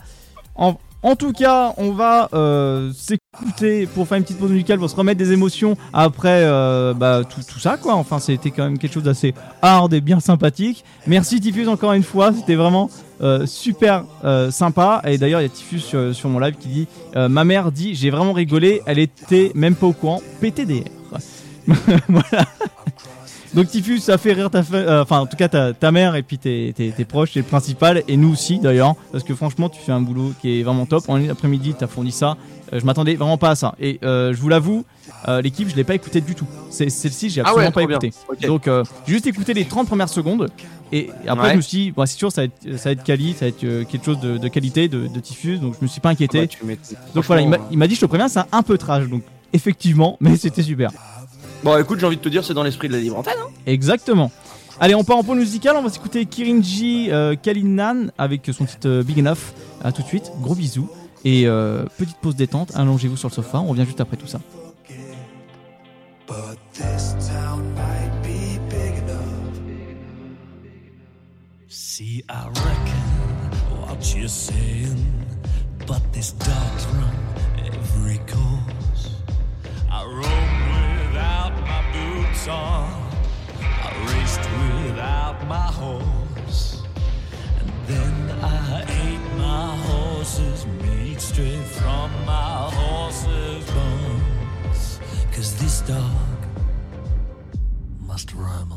En, 0.56 0.76
en 1.04 1.14
tout 1.14 1.32
cas, 1.32 1.72
on 1.76 1.92
va 1.92 2.28
euh, 2.34 2.90
s'écouter 2.92 3.86
pour 3.86 4.08
faire 4.08 4.18
une 4.18 4.24
petite 4.24 4.38
pause 4.38 4.50
musicale 4.50 4.80
pour 4.80 4.90
se 4.90 4.96
remettre 4.96 5.18
des 5.18 5.30
émotions 5.30 5.76
après 5.92 6.42
euh, 6.42 6.92
bah, 6.94 7.22
tout, 7.28 7.40
tout 7.48 7.60
ça, 7.60 7.76
quoi. 7.76 7.94
Enfin, 7.94 8.18
c'était 8.18 8.50
quand 8.50 8.64
même 8.64 8.78
quelque 8.78 8.94
chose 8.94 9.04
d'assez 9.04 9.34
hard 9.62 9.94
et 9.94 10.00
bien 10.00 10.18
sympathique. 10.18 10.84
Merci 11.06 11.40
Tiffus 11.40 11.68
encore 11.68 11.92
une 11.92 12.02
fois, 12.02 12.32
c'était 12.32 12.56
vraiment 12.56 12.90
euh, 13.20 13.46
super 13.46 14.04
euh, 14.24 14.50
sympa. 14.50 15.00
Et 15.04 15.18
d'ailleurs, 15.18 15.40
il 15.40 15.44
y 15.44 15.46
a 15.46 15.50
Tiffus 15.50 15.80
sur, 15.80 16.14
sur 16.14 16.28
mon 16.28 16.40
live 16.40 16.56
qui 16.58 16.68
dit 16.68 16.88
euh, 17.14 17.28
Ma 17.28 17.44
mère 17.44 17.70
dit, 17.70 17.94
j'ai 17.94 18.10
vraiment 18.10 18.32
rigolé, 18.32 18.82
elle 18.86 18.98
était 18.98 19.52
même 19.54 19.76
pas 19.76 19.86
au 19.86 19.92
courant, 19.92 20.20
PTDR. 20.40 20.84
voilà. 22.08 22.46
Donc 23.54 23.68
Tiffus, 23.68 24.00
ça 24.00 24.18
fait 24.18 24.32
rire 24.34 24.50
ta 24.50 24.62
fa- 24.62 24.76
euh, 24.76 25.02
enfin 25.02 25.20
en 25.20 25.26
tout 25.26 25.36
cas 25.36 25.48
ta, 25.48 25.72
ta 25.72 25.90
mère 25.90 26.14
et 26.16 26.22
puis 26.22 26.36
tes, 26.38 26.72
tes, 26.76 26.90
tes 26.90 27.04
proches, 27.04 27.30
c'est 27.32 27.40
le 27.40 27.46
principal 27.46 28.02
et 28.06 28.16
nous 28.16 28.32
aussi 28.32 28.58
d'ailleurs 28.58 28.94
parce 29.10 29.24
que 29.24 29.34
franchement 29.34 29.68
tu 29.68 29.80
fais 29.80 29.92
un 29.92 30.00
boulot 30.02 30.32
qui 30.40 30.60
est 30.60 30.62
vraiment 30.62 30.84
top. 30.86 31.04
En 31.08 31.26
après-midi 31.28 31.74
t'as 31.78 31.86
fourni 31.86 32.12
ça, 32.12 32.36
Euh, 32.72 32.80
je 32.80 32.84
m'attendais 32.84 33.14
vraiment 33.14 33.38
pas 33.38 33.50
à 33.50 33.54
ça 33.54 33.74
et 33.80 33.98
euh, 34.02 34.34
je 34.34 34.40
vous 34.42 34.50
l'avoue, 34.50 34.84
euh, 35.28 35.40
l'équipe 35.40 35.68
je 35.70 35.74
l'ai 35.76 35.84
pas 35.84 35.94
écouté 35.94 36.20
du 36.20 36.34
tout. 36.34 36.46
C'est 36.70 36.90
celle-ci 36.90 37.30
j'ai 37.30 37.40
Ah 37.40 37.44
absolument 37.48 37.68
ouais, 37.74 37.86
pas 37.86 37.92
écouté. 37.94 38.12
Donc 38.46 38.68
euh, 38.68 38.84
j'ai 39.06 39.14
juste 39.14 39.26
écouté 39.26 39.54
les 39.54 39.64
30 39.64 39.86
premières 39.88 40.10
secondes 40.10 40.48
et 40.92 41.08
après 41.26 41.44
Ouais. 41.46 41.52
je 41.52 41.56
me 41.56 41.60
suis 41.62 41.78
dit 41.84 41.90
bon, 41.92 42.04
c'est 42.06 42.18
sûr 42.18 42.30
ça 42.30 42.42
va 42.42 42.44
être 42.46 42.76
ça 42.76 42.90
va 42.90 42.92
être 42.92 43.02
quali, 43.04 43.32
ça 43.32 43.46
va 43.46 43.48
être 43.48 43.64
euh, 43.64 43.84
quelque 43.84 44.04
chose 44.04 44.20
de, 44.20 44.36
de 44.36 44.48
qualité 44.48 44.88
de, 44.88 45.06
de 45.06 45.20
Tiffus 45.20 45.56
donc 45.58 45.74
je 45.78 45.84
me 45.84 45.88
suis 45.88 46.00
pas 46.02 46.10
inquiété. 46.10 46.40
Ah 46.52 46.64
bah, 46.66 46.72
tu 46.86 46.94
donc 47.14 47.24
voilà, 47.24 47.40
il 47.42 47.48
m'a- 47.48 47.56
Franchement, 47.56 47.68
il 47.72 47.78
m'a 47.78 47.86
dit 47.88 47.94
je 47.94 48.00
te 48.02 48.06
préviens 48.06 48.28
c'est 48.28 48.40
un 48.52 48.62
peu 48.62 48.76
trash 48.76 49.08
donc 49.08 49.22
effectivement 49.54 50.18
mais 50.20 50.36
c'était 50.36 50.62
super. 50.62 50.90
Bon, 51.64 51.76
écoute, 51.78 51.98
j'ai 51.98 52.06
envie 52.06 52.16
de 52.16 52.22
te 52.22 52.28
dire, 52.28 52.44
c'est 52.44 52.54
dans 52.54 52.62
l'esprit 52.62 52.88
de 52.88 52.92
la 52.94 53.00
libre 53.00 53.18
antenne. 53.18 53.34
hein. 53.40 53.50
Exactement. 53.66 54.30
Allez, 54.80 54.94
on 54.94 55.02
part 55.02 55.16
en 55.18 55.24
pause 55.24 55.36
musicale. 55.38 55.76
On 55.76 55.82
va 55.82 55.90
s'écouter 55.90 56.24
Kirinji 56.24 57.10
euh, 57.10 57.34
Kalinan 57.34 58.06
avec 58.16 58.48
son 58.52 58.64
titre 58.64 58.88
euh, 58.88 59.02
Big 59.02 59.18
Enough. 59.18 59.52
À 59.82 59.90
tout 59.92 60.02
de 60.02 60.06
suite. 60.06 60.30
Gros 60.40 60.54
bisous. 60.54 60.88
Et 61.24 61.46
euh, 61.46 61.84
petite 61.98 62.18
pause 62.18 62.36
détente. 62.36 62.72
Allongez-vous 62.76 63.16
sur 63.16 63.28
le 63.28 63.34
sofa. 63.34 63.58
On 63.58 63.66
revient 63.68 63.84
juste 63.84 64.00
après 64.00 64.16
tout 64.16 64.28
ça. 64.28 64.38
But 66.28 66.58
this 66.74 67.14
town 67.26 67.64
might 67.74 68.22
be 68.22 68.58
big 68.68 68.98
enough. 69.02 69.58
See, 71.68 72.22
I 72.28 72.44
reckon 72.48 73.80
what 73.80 74.14
you're 74.14 74.28
saying, 74.28 75.04
but 75.86 76.00
this 76.12 76.32
dog's 76.32 76.86
run 76.92 77.16
every 77.66 78.18
course. 78.26 79.16
I 79.90 80.04
boots 82.28 82.48
on, 82.48 83.10
I 83.60 84.12
raced 84.12 84.40
without 84.86 85.46
my 85.46 85.56
horse, 85.56 86.82
and 87.60 87.72
then 87.86 88.30
I 88.42 88.82
ate 88.82 89.36
my 89.36 89.76
horse's 89.76 90.66
meat 90.66 91.20
straight 91.20 91.64
from 91.64 92.10
my 92.26 92.70
horse's 92.72 93.64
bones. 93.70 95.00
Cause 95.32 95.58
this 95.58 95.80
dog 95.82 96.38
must 98.00 98.34
roam 98.34 98.72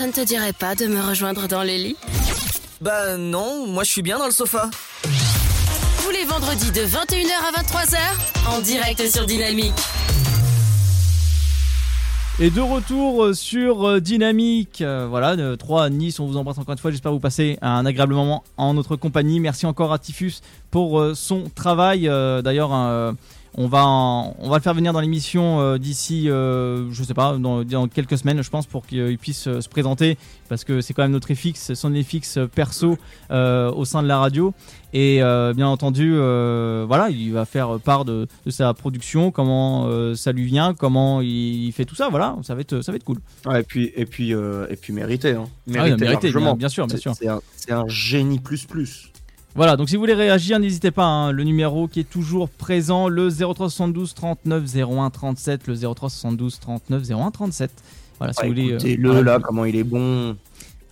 Ça 0.00 0.06
ne 0.06 0.12
te 0.12 0.24
dirait 0.24 0.54
pas 0.54 0.74
de 0.74 0.86
me 0.86 0.98
rejoindre 0.98 1.46
dans 1.46 1.62
les 1.62 1.76
lits 1.76 1.96
Bah 2.80 3.18
non, 3.18 3.66
moi 3.66 3.84
je 3.84 3.90
suis 3.90 4.00
bien 4.00 4.18
dans 4.18 4.24
le 4.24 4.32
sofa. 4.32 4.70
Tous 6.02 6.10
les 6.10 6.24
vendredis 6.24 6.70
de 6.70 6.80
21h 6.80 7.28
à 7.46 7.60
23h, 7.60 7.98
en 8.48 8.60
direct 8.62 9.06
sur 9.10 9.26
Dynamique. 9.26 9.74
Et 12.38 12.48
de 12.48 12.62
retour 12.62 13.24
euh, 13.24 13.34
sur 13.34 13.86
euh, 13.86 14.00
Dynamique, 14.00 14.80
euh, 14.80 15.06
voilà, 15.06 15.36
de 15.36 15.54
3 15.54 15.84
à 15.84 15.90
Nice, 15.90 16.18
on 16.18 16.26
vous 16.26 16.38
embrasse 16.38 16.56
encore 16.56 16.72
une 16.72 16.78
fois, 16.78 16.90
j'espère 16.90 17.12
vous 17.12 17.20
passer 17.20 17.58
un 17.60 17.84
agréable 17.84 18.14
moment 18.14 18.42
en 18.56 18.72
notre 18.72 18.96
compagnie. 18.96 19.38
Merci 19.38 19.66
encore 19.66 19.92
à 19.92 19.98
Tifus 19.98 20.40
pour 20.70 21.04
son 21.14 21.50
travail. 21.54 22.04
D'ailleurs, 22.42 22.72
on, 23.54 23.66
va 23.66 23.84
en- 23.86 24.34
on 24.38 24.48
va 24.48 24.56
le 24.56 24.62
faire 24.62 24.74
venir 24.74 24.92
dans 24.92 25.00
l'émission 25.00 25.60
euh, 25.60 25.78
d'ici, 25.78 26.28
euh, 26.30 26.90
je 26.92 27.02
sais 27.02 27.14
pas, 27.14 27.36
dans, 27.38 27.64
dans 27.64 27.88
quelques 27.88 28.16
semaines, 28.18 28.42
je 28.42 28.50
pense, 28.50 28.66
pour 28.66 28.86
qu'il 28.86 29.18
puisse 29.18 29.46
euh, 29.48 29.60
se 29.60 29.68
présenter, 29.68 30.16
parce 30.48 30.64
que 30.64 30.80
c'est 30.80 30.94
quand 30.94 31.02
même 31.02 31.12
notre 31.12 31.32
FX, 31.34 31.74
son 31.74 31.92
FX 31.94 32.38
perso 32.54 32.96
euh, 33.30 33.70
au 33.72 33.84
sein 33.84 34.02
de 34.02 34.08
la 34.08 34.18
radio. 34.18 34.54
Et 34.92 35.22
euh, 35.22 35.52
bien 35.54 35.68
entendu, 35.68 36.12
euh, 36.16 36.84
voilà, 36.88 37.10
il 37.10 37.32
va 37.32 37.44
faire 37.44 37.78
part 37.78 38.04
de, 38.04 38.26
de 38.44 38.50
sa 38.50 38.74
production, 38.74 39.30
comment 39.30 39.86
euh, 39.86 40.16
ça 40.16 40.32
lui 40.32 40.44
vient, 40.46 40.74
comment 40.74 41.20
il, 41.20 41.66
il 41.66 41.72
fait 41.72 41.84
tout 41.84 41.94
ça. 41.94 42.08
Voilà, 42.08 42.36
ça 42.42 42.56
va 42.56 42.60
être, 42.62 42.80
ça 42.82 42.90
va 42.90 42.96
être 42.96 43.04
cool. 43.04 43.18
Ouais, 43.46 43.60
et 43.60 43.62
puis, 43.62 43.92
et 43.94 44.04
puis, 44.06 44.34
euh, 44.34 44.66
et 44.68 44.74
puis 44.76 44.92
mérité. 44.92 45.30
Hein. 45.32 45.44
Ah 45.76 45.84
oui, 45.84 45.94
mérité, 45.96 46.32
bien- 46.32 46.54
bien 46.56 46.68
sûr, 46.68 46.86
bien 46.88 46.96
C'est- 46.96 47.02
sûr. 47.02 47.14
C'est 47.54 47.70
un, 47.72 47.80
un 47.82 47.88
génie 47.88 48.40
plus 48.40 48.64
plus. 48.64 49.09
Voilà, 49.56 49.76
donc 49.76 49.88
si 49.88 49.96
vous 49.96 50.00
voulez 50.02 50.14
réagir, 50.14 50.58
n'hésitez 50.60 50.90
pas. 50.90 51.04
hein, 51.04 51.32
le 51.32 51.42
numéro 51.44 51.88
qui 51.88 52.00
est 52.00 52.08
toujours 52.08 52.48
présent, 52.48 53.08
le 53.08 53.28
0372 53.30 54.14
39 54.14 54.64
01 54.76 55.10
37, 55.10 55.66
le 55.66 55.74
0372 55.74 56.60
39 56.60 57.02
01 57.10 57.30
37. 57.30 57.70
Voilà, 58.18 58.32
si 58.32 58.38
Ah, 58.42 58.46
vous 58.46 58.52
voulez. 58.52 58.68
écoutez-le, 58.74 59.10
voilà. 59.10 59.32
là, 59.32 59.38
comment 59.42 59.64
il 59.64 59.76
est 59.76 59.84
bon. 59.84 60.36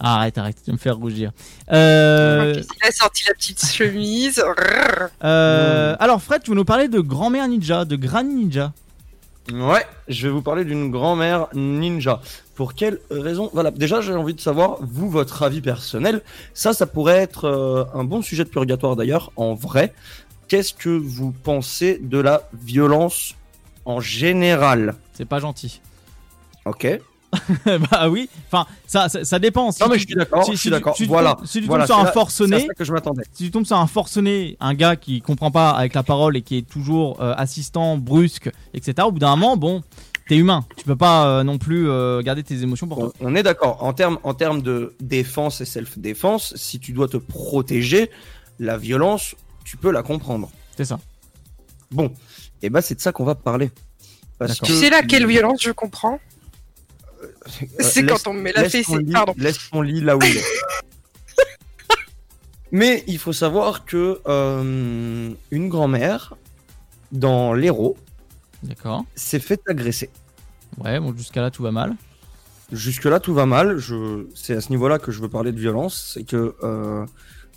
Arrête, 0.00 0.38
arrête, 0.38 0.56
tu 0.64 0.70
vas 0.70 0.74
me 0.74 0.78
faire 0.78 0.96
rougir. 0.96 1.32
Euh, 1.72 2.54
Il 2.56 2.88
a 2.88 2.92
sorti 2.92 3.24
la 3.28 3.34
petite 3.34 3.64
chemise. 3.66 4.42
euh, 5.24 5.96
alors, 5.98 6.22
Fred, 6.22 6.42
tu 6.42 6.50
veux 6.50 6.56
nous 6.56 6.64
parler 6.64 6.88
de 6.88 7.00
grand-mère 7.00 7.46
ninja, 7.48 7.84
de 7.84 7.96
Granny 7.96 8.34
Ninja? 8.44 8.72
Ouais, 9.52 9.86
je 10.08 10.26
vais 10.26 10.32
vous 10.32 10.42
parler 10.42 10.64
d'une 10.64 10.90
grand-mère 10.90 11.46
ninja. 11.54 12.20
Pour 12.54 12.74
quelle 12.74 13.00
raison? 13.10 13.50
Voilà, 13.54 13.70
déjà 13.70 14.02
j'ai 14.02 14.12
envie 14.12 14.34
de 14.34 14.40
savoir, 14.40 14.76
vous, 14.80 15.08
votre 15.08 15.42
avis 15.42 15.62
personnel. 15.62 16.22
Ça, 16.52 16.74
ça 16.74 16.86
pourrait 16.86 17.16
être 17.16 17.46
euh, 17.46 17.84
un 17.94 18.04
bon 18.04 18.20
sujet 18.20 18.44
de 18.44 18.50
purgatoire 18.50 18.94
d'ailleurs, 18.94 19.32
en 19.36 19.54
vrai. 19.54 19.94
Qu'est-ce 20.48 20.74
que 20.74 20.90
vous 20.90 21.32
pensez 21.32 21.98
de 22.02 22.18
la 22.18 22.42
violence 22.52 23.36
en 23.86 24.00
général? 24.00 24.96
C'est 25.14 25.24
pas 25.24 25.38
gentil. 25.38 25.80
Ok. 26.66 26.86
bah 27.90 28.08
oui, 28.08 28.28
enfin 28.50 28.66
ça, 28.86 29.08
ça, 29.08 29.24
ça 29.24 29.38
dépend. 29.38 29.70
Si 29.70 29.82
Non, 29.82 29.88
mais 29.90 29.96
tu- 29.96 30.00
je 30.02 30.06
suis 30.06 30.14
d'accord, 30.14 30.44
si- 30.44 30.52
je 30.52 30.56
si 30.56 30.60
suis 30.62 30.68
tu- 30.70 30.74
d'accord. 30.74 30.96
Si 30.96 31.02
tu 31.02 31.08
Voilà. 31.08 31.34
tombes- 31.34 31.46
si 31.46 31.60
tu 31.60 31.66
Voilà, 31.66 31.86
tombes 31.86 31.96
sur 31.98 32.06
un 32.06 32.12
forcené, 32.12 32.66
ça 32.66 32.74
que 32.74 32.84
je 32.84 32.92
m'attendais. 32.92 33.22
Si 33.32 33.44
tu 33.44 33.50
tombes 33.50 33.66
sur 33.66 33.76
un 33.76 33.86
forcené, 33.86 34.56
un 34.60 34.72
gars 34.74 34.96
qui 34.96 35.20
comprend 35.20 35.50
pas 35.50 35.70
avec 35.70 35.92
la 35.94 36.02
parole 36.02 36.36
et 36.38 36.42
qui 36.42 36.56
est 36.56 36.68
toujours 36.68 37.20
euh, 37.22 37.34
assistant, 37.36 37.98
brusque, 37.98 38.50
etc. 38.72 38.94
Au 39.06 39.12
bout 39.12 39.18
d'un 39.18 39.36
moment, 39.36 39.56
bon, 39.58 39.82
t'es 40.26 40.36
humain. 40.36 40.64
Tu 40.76 40.84
peux 40.86 40.96
pas 40.96 41.26
euh, 41.26 41.42
non 41.44 41.58
plus 41.58 41.88
euh, 41.90 42.22
garder 42.22 42.42
tes 42.42 42.62
émotions 42.62 42.86
pour 42.86 42.98
toi. 42.98 43.12
On 43.20 43.34
est 43.34 43.42
d'accord. 43.42 43.82
En 43.84 43.92
termes 43.92 44.18
en 44.22 44.32
termes 44.32 44.62
de 44.62 44.94
défense 45.00 45.60
et 45.60 45.66
self-défense, 45.66 46.54
si 46.56 46.78
tu 46.80 46.92
dois 46.92 47.08
te 47.08 47.18
protéger, 47.18 48.10
la 48.58 48.78
violence, 48.78 49.34
tu 49.64 49.76
peux 49.76 49.90
la 49.90 50.02
comprendre. 50.02 50.50
C'est 50.78 50.86
ça. 50.86 50.98
Bon, 51.90 52.10
et 52.62 52.70
ben 52.70 52.80
c'est 52.80 52.94
de 52.94 53.00
ça 53.00 53.12
qu'on 53.12 53.24
va 53.24 53.34
parler. 53.34 53.70
Parce 54.38 54.60
Tu 54.60 54.72
sais 54.72 54.88
laquelle 54.88 55.26
violence 55.26 55.60
je 55.62 55.72
comprends? 55.72 56.20
C'est 57.80 58.02
laisse- 58.02 58.22
quand 58.22 58.30
on 58.30 58.34
me 58.34 58.40
met 58.40 58.52
la 58.52 58.68
fessée, 58.68 58.84
pardon. 59.12 59.34
Laisse 59.36 59.70
ton 59.70 59.80
lit 59.82 60.00
là 60.00 60.16
où 60.16 60.20
il 60.22 60.36
est. 60.36 60.42
Mais 62.72 63.02
il 63.06 63.18
faut 63.18 63.32
savoir 63.32 63.84
que 63.84 64.20
euh, 64.26 65.30
une 65.50 65.68
grand-mère 65.68 66.34
dans 67.12 67.54
l'Hérault 67.54 67.96
D'accord. 68.62 69.04
s'est 69.14 69.40
fait 69.40 69.60
agresser. 69.66 70.10
Ouais, 70.76 71.00
bon, 71.00 71.16
jusqu'à 71.16 71.40
là, 71.40 71.50
tout 71.50 71.62
va 71.62 71.70
mal. 71.70 71.96
Jusque-là, 72.70 73.20
tout 73.20 73.32
va 73.32 73.46
mal. 73.46 73.78
Je... 73.78 74.26
C'est 74.34 74.54
à 74.54 74.60
ce 74.60 74.68
niveau-là 74.68 74.98
que 74.98 75.10
je 75.10 75.20
veux 75.20 75.30
parler 75.30 75.52
de 75.52 75.58
violence. 75.58 76.12
C'est 76.14 76.24
que 76.24 76.54
euh, 76.62 77.06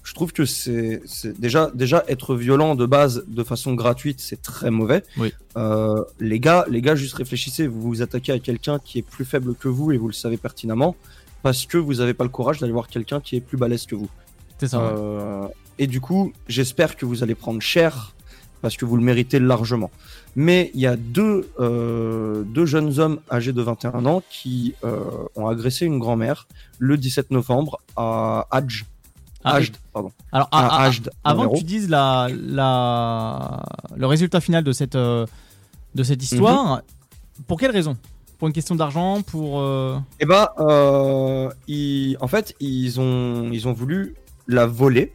je 0.04 0.14
trouve 0.14 0.34
que 0.34 0.46
c'est 0.46 1.02
déjà, 1.40 1.72
déjà 1.74 2.04
être 2.08 2.36
violent 2.36 2.76
de 2.76 2.86
base 2.86 3.24
de 3.28 3.44
façon 3.44 3.74
gratuite, 3.74 4.20
c'est 4.20 4.42
très 4.42 4.72
mauvais. 4.72 5.04
Oui. 5.18 5.34
Euh, 5.58 6.04
les 6.20 6.40
gars, 6.40 6.66
les 6.70 6.82
gars, 6.82 6.96
juste 6.96 7.14
réfléchissez. 7.14 7.68
Vous 7.68 7.82
vous 7.82 8.02
attaquez 8.02 8.32
à 8.32 8.40
quelqu'un 8.40 8.80
qui 8.80 9.00
est 9.00 9.04
plus 9.04 9.26
faible 9.26 9.56
que 9.56 9.68
vous 9.68 9.92
et 9.92 9.98
vous 9.98 10.08
le 10.08 10.14
savez 10.14 10.38
pertinemment 10.38 10.96
parce 11.44 11.66
que 11.66 11.78
vous 11.78 11.96
n'avez 11.96 12.14
pas 12.14 12.24
le 12.24 12.30
courage 12.30 12.60
d'aller 12.60 12.74
voir 12.74 12.88
quelqu'un 12.88 13.20
qui 13.20 13.36
est 13.36 13.42
plus 13.42 13.58
balèze 13.58 13.86
que 13.86 13.96
vous. 13.96 14.10
C'est 14.60 14.68
ça. 14.68 14.82
Euh, 14.82 15.48
et 15.80 15.88
du 15.88 16.02
coup, 16.02 16.34
j'espère 16.48 16.96
que 16.96 17.06
vous 17.06 17.24
allez 17.24 17.36
prendre 17.36 17.62
cher 17.62 18.14
parce 18.62 18.78
que 18.78 18.86
vous 18.86 18.96
le 18.96 19.04
méritez 19.04 19.40
largement. 19.40 19.92
Mais 20.36 20.72
il 20.74 20.82
y 20.82 20.88
a 20.88 20.96
deux, 20.96 21.50
euh, 21.60 22.44
deux 22.44 22.66
jeunes 22.66 23.00
hommes 23.00 23.20
âgés 23.30 23.54
de 23.54 23.62
21 23.62 24.06
ans 24.06 24.24
qui 24.30 24.76
euh, 24.84 25.00
ont 25.36 25.48
agressé 25.48 25.86
une 25.86 26.00
grand-mère 26.00 26.48
le 26.80 26.98
17 26.98 27.32
novembre 27.32 27.80
à 27.98 28.48
Adj. 28.52 28.86
Ah, 29.44 29.56
Ajd, 29.56 29.76
pardon. 29.94 30.12
Alors, 30.32 30.48
À 30.52 30.84
à- 30.84 30.84
Ajd, 30.86 31.10
avant 31.24 31.50
que 31.50 31.58
tu 31.58 31.64
dises 31.64 31.90
la, 31.90 32.28
la, 32.34 33.64
le 33.96 34.06
résultat 34.06 34.40
final 34.42 34.64
de 34.64 34.72
cette, 34.72 34.96
euh, 34.96 35.26
de 35.96 36.04
cette 36.04 36.22
histoire, 36.24 36.76
Mhm. 36.78 36.82
pour 37.48 37.60
quelle 37.60 37.72
raison? 37.72 37.98
Pour 38.38 38.48
une 38.48 38.54
question 38.54 38.76
d'argent 38.76 39.22
Pour. 39.22 39.60
euh, 39.60 39.98
Eh 40.20 40.26
bah, 40.26 40.54
euh, 40.60 41.50
ils- 41.68 42.18
en 42.22 42.28
fait, 42.28 42.56
ils 42.60 43.00
ont, 43.00 43.50
ils 43.52 43.68
ont 43.68 43.74
voulu 43.74 44.16
la 44.48 44.66
voler, 44.66 45.14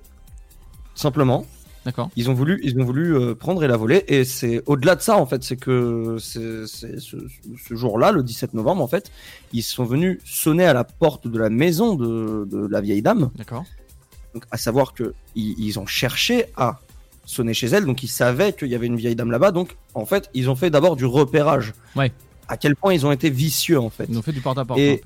simplement. 0.95 1.45
D'accord. 1.85 2.11
Ils 2.17 2.29
ont 2.29 2.35
voulu, 2.35 2.59
ils 2.65 2.77
ont 2.81 2.85
voulu 2.85 3.15
euh, 3.17 3.35
prendre 3.37 3.63
et 3.63 3.69
la 3.69 3.77
voler. 3.77 4.05
Et 4.09 4.25
c'est 4.25 4.61
au-delà 4.67 4.97
de 4.97 5.01
ça, 5.03 5.19
en 5.19 5.27
fait, 5.27 5.45
c'est 5.45 5.57
que 5.57 6.17
c'est, 6.19 6.67
c'est 6.67 6.99
ce, 6.99 7.17
ce 7.65 7.75
jour-là, 7.77 8.11
le 8.11 8.25
17 8.25 8.55
novembre, 8.55 8.83
en 8.83 8.89
fait, 8.89 9.13
ils 9.53 9.63
sont 9.63 9.85
venus 9.85 10.19
sonner 10.25 10.65
à 10.67 10.73
la 10.73 10.83
porte 10.83 11.29
de 11.29 11.39
la 11.39 11.49
maison 11.49 11.95
de, 11.95 12.45
de 12.51 12.67
la 12.67 12.81
vieille 12.81 13.03
dame. 13.03 13.31
D'accord. 13.37 13.65
Donc, 14.37 14.45
à 14.51 14.59
savoir 14.59 14.93
que 14.93 15.15
ils, 15.35 15.55
ils 15.59 15.79
ont 15.79 15.87
cherché 15.87 16.45
à 16.57 16.79
sonner 17.25 17.55
chez 17.55 17.69
elle, 17.69 17.87
donc 17.87 18.03
ils 18.03 18.09
savaient 18.09 18.53
qu'il 18.53 18.69
y 18.69 18.75
avait 18.75 18.87
une 18.87 18.97
vieille 18.97 19.17
dame 19.17 19.31
là-bas. 19.31 19.51
Donc, 19.51 19.77
en 19.95 20.05
fait, 20.05 20.29
ils 20.35 20.51
ont 20.51 20.55
fait 20.57 20.69
d'abord 20.71 20.95
du 20.95 21.07
repérage. 21.07 21.73
Ouais. 21.97 22.13
À 22.49 22.57
quel 22.57 22.77
point 22.77 22.93
ils 22.95 23.05
ont 23.07 23.13
été 23.13 23.31
vicieux, 23.31 23.81
en 23.81 23.89
fait. 23.91 24.07
Ils 24.11 24.19
ont 24.19 24.23
fait 24.23 24.33
du 24.33 24.41
porte-à-porte 24.43 24.79
Et-. 24.79 25.01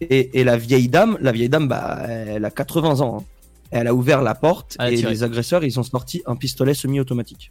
Et, 0.00 0.40
et 0.40 0.44
la 0.44 0.56
vieille 0.58 0.88
dame, 0.88 1.16
la 1.20 1.30
vieille 1.32 1.48
dame, 1.48 1.68
bah, 1.68 2.02
elle 2.08 2.44
a 2.44 2.50
80 2.50 3.00
ans. 3.00 3.18
hein. 3.20 3.24
Elle 3.70 3.86
a 3.86 3.94
ouvert 3.94 4.20
la 4.20 4.34
porte 4.34 4.76
et 4.86 4.96
tiré. 4.96 5.10
les 5.10 5.22
agresseurs, 5.22 5.64
ils 5.64 5.78
ont 5.80 5.82
sorti 5.82 6.22
un 6.26 6.36
pistolet 6.36 6.74
semi-automatique. 6.74 7.50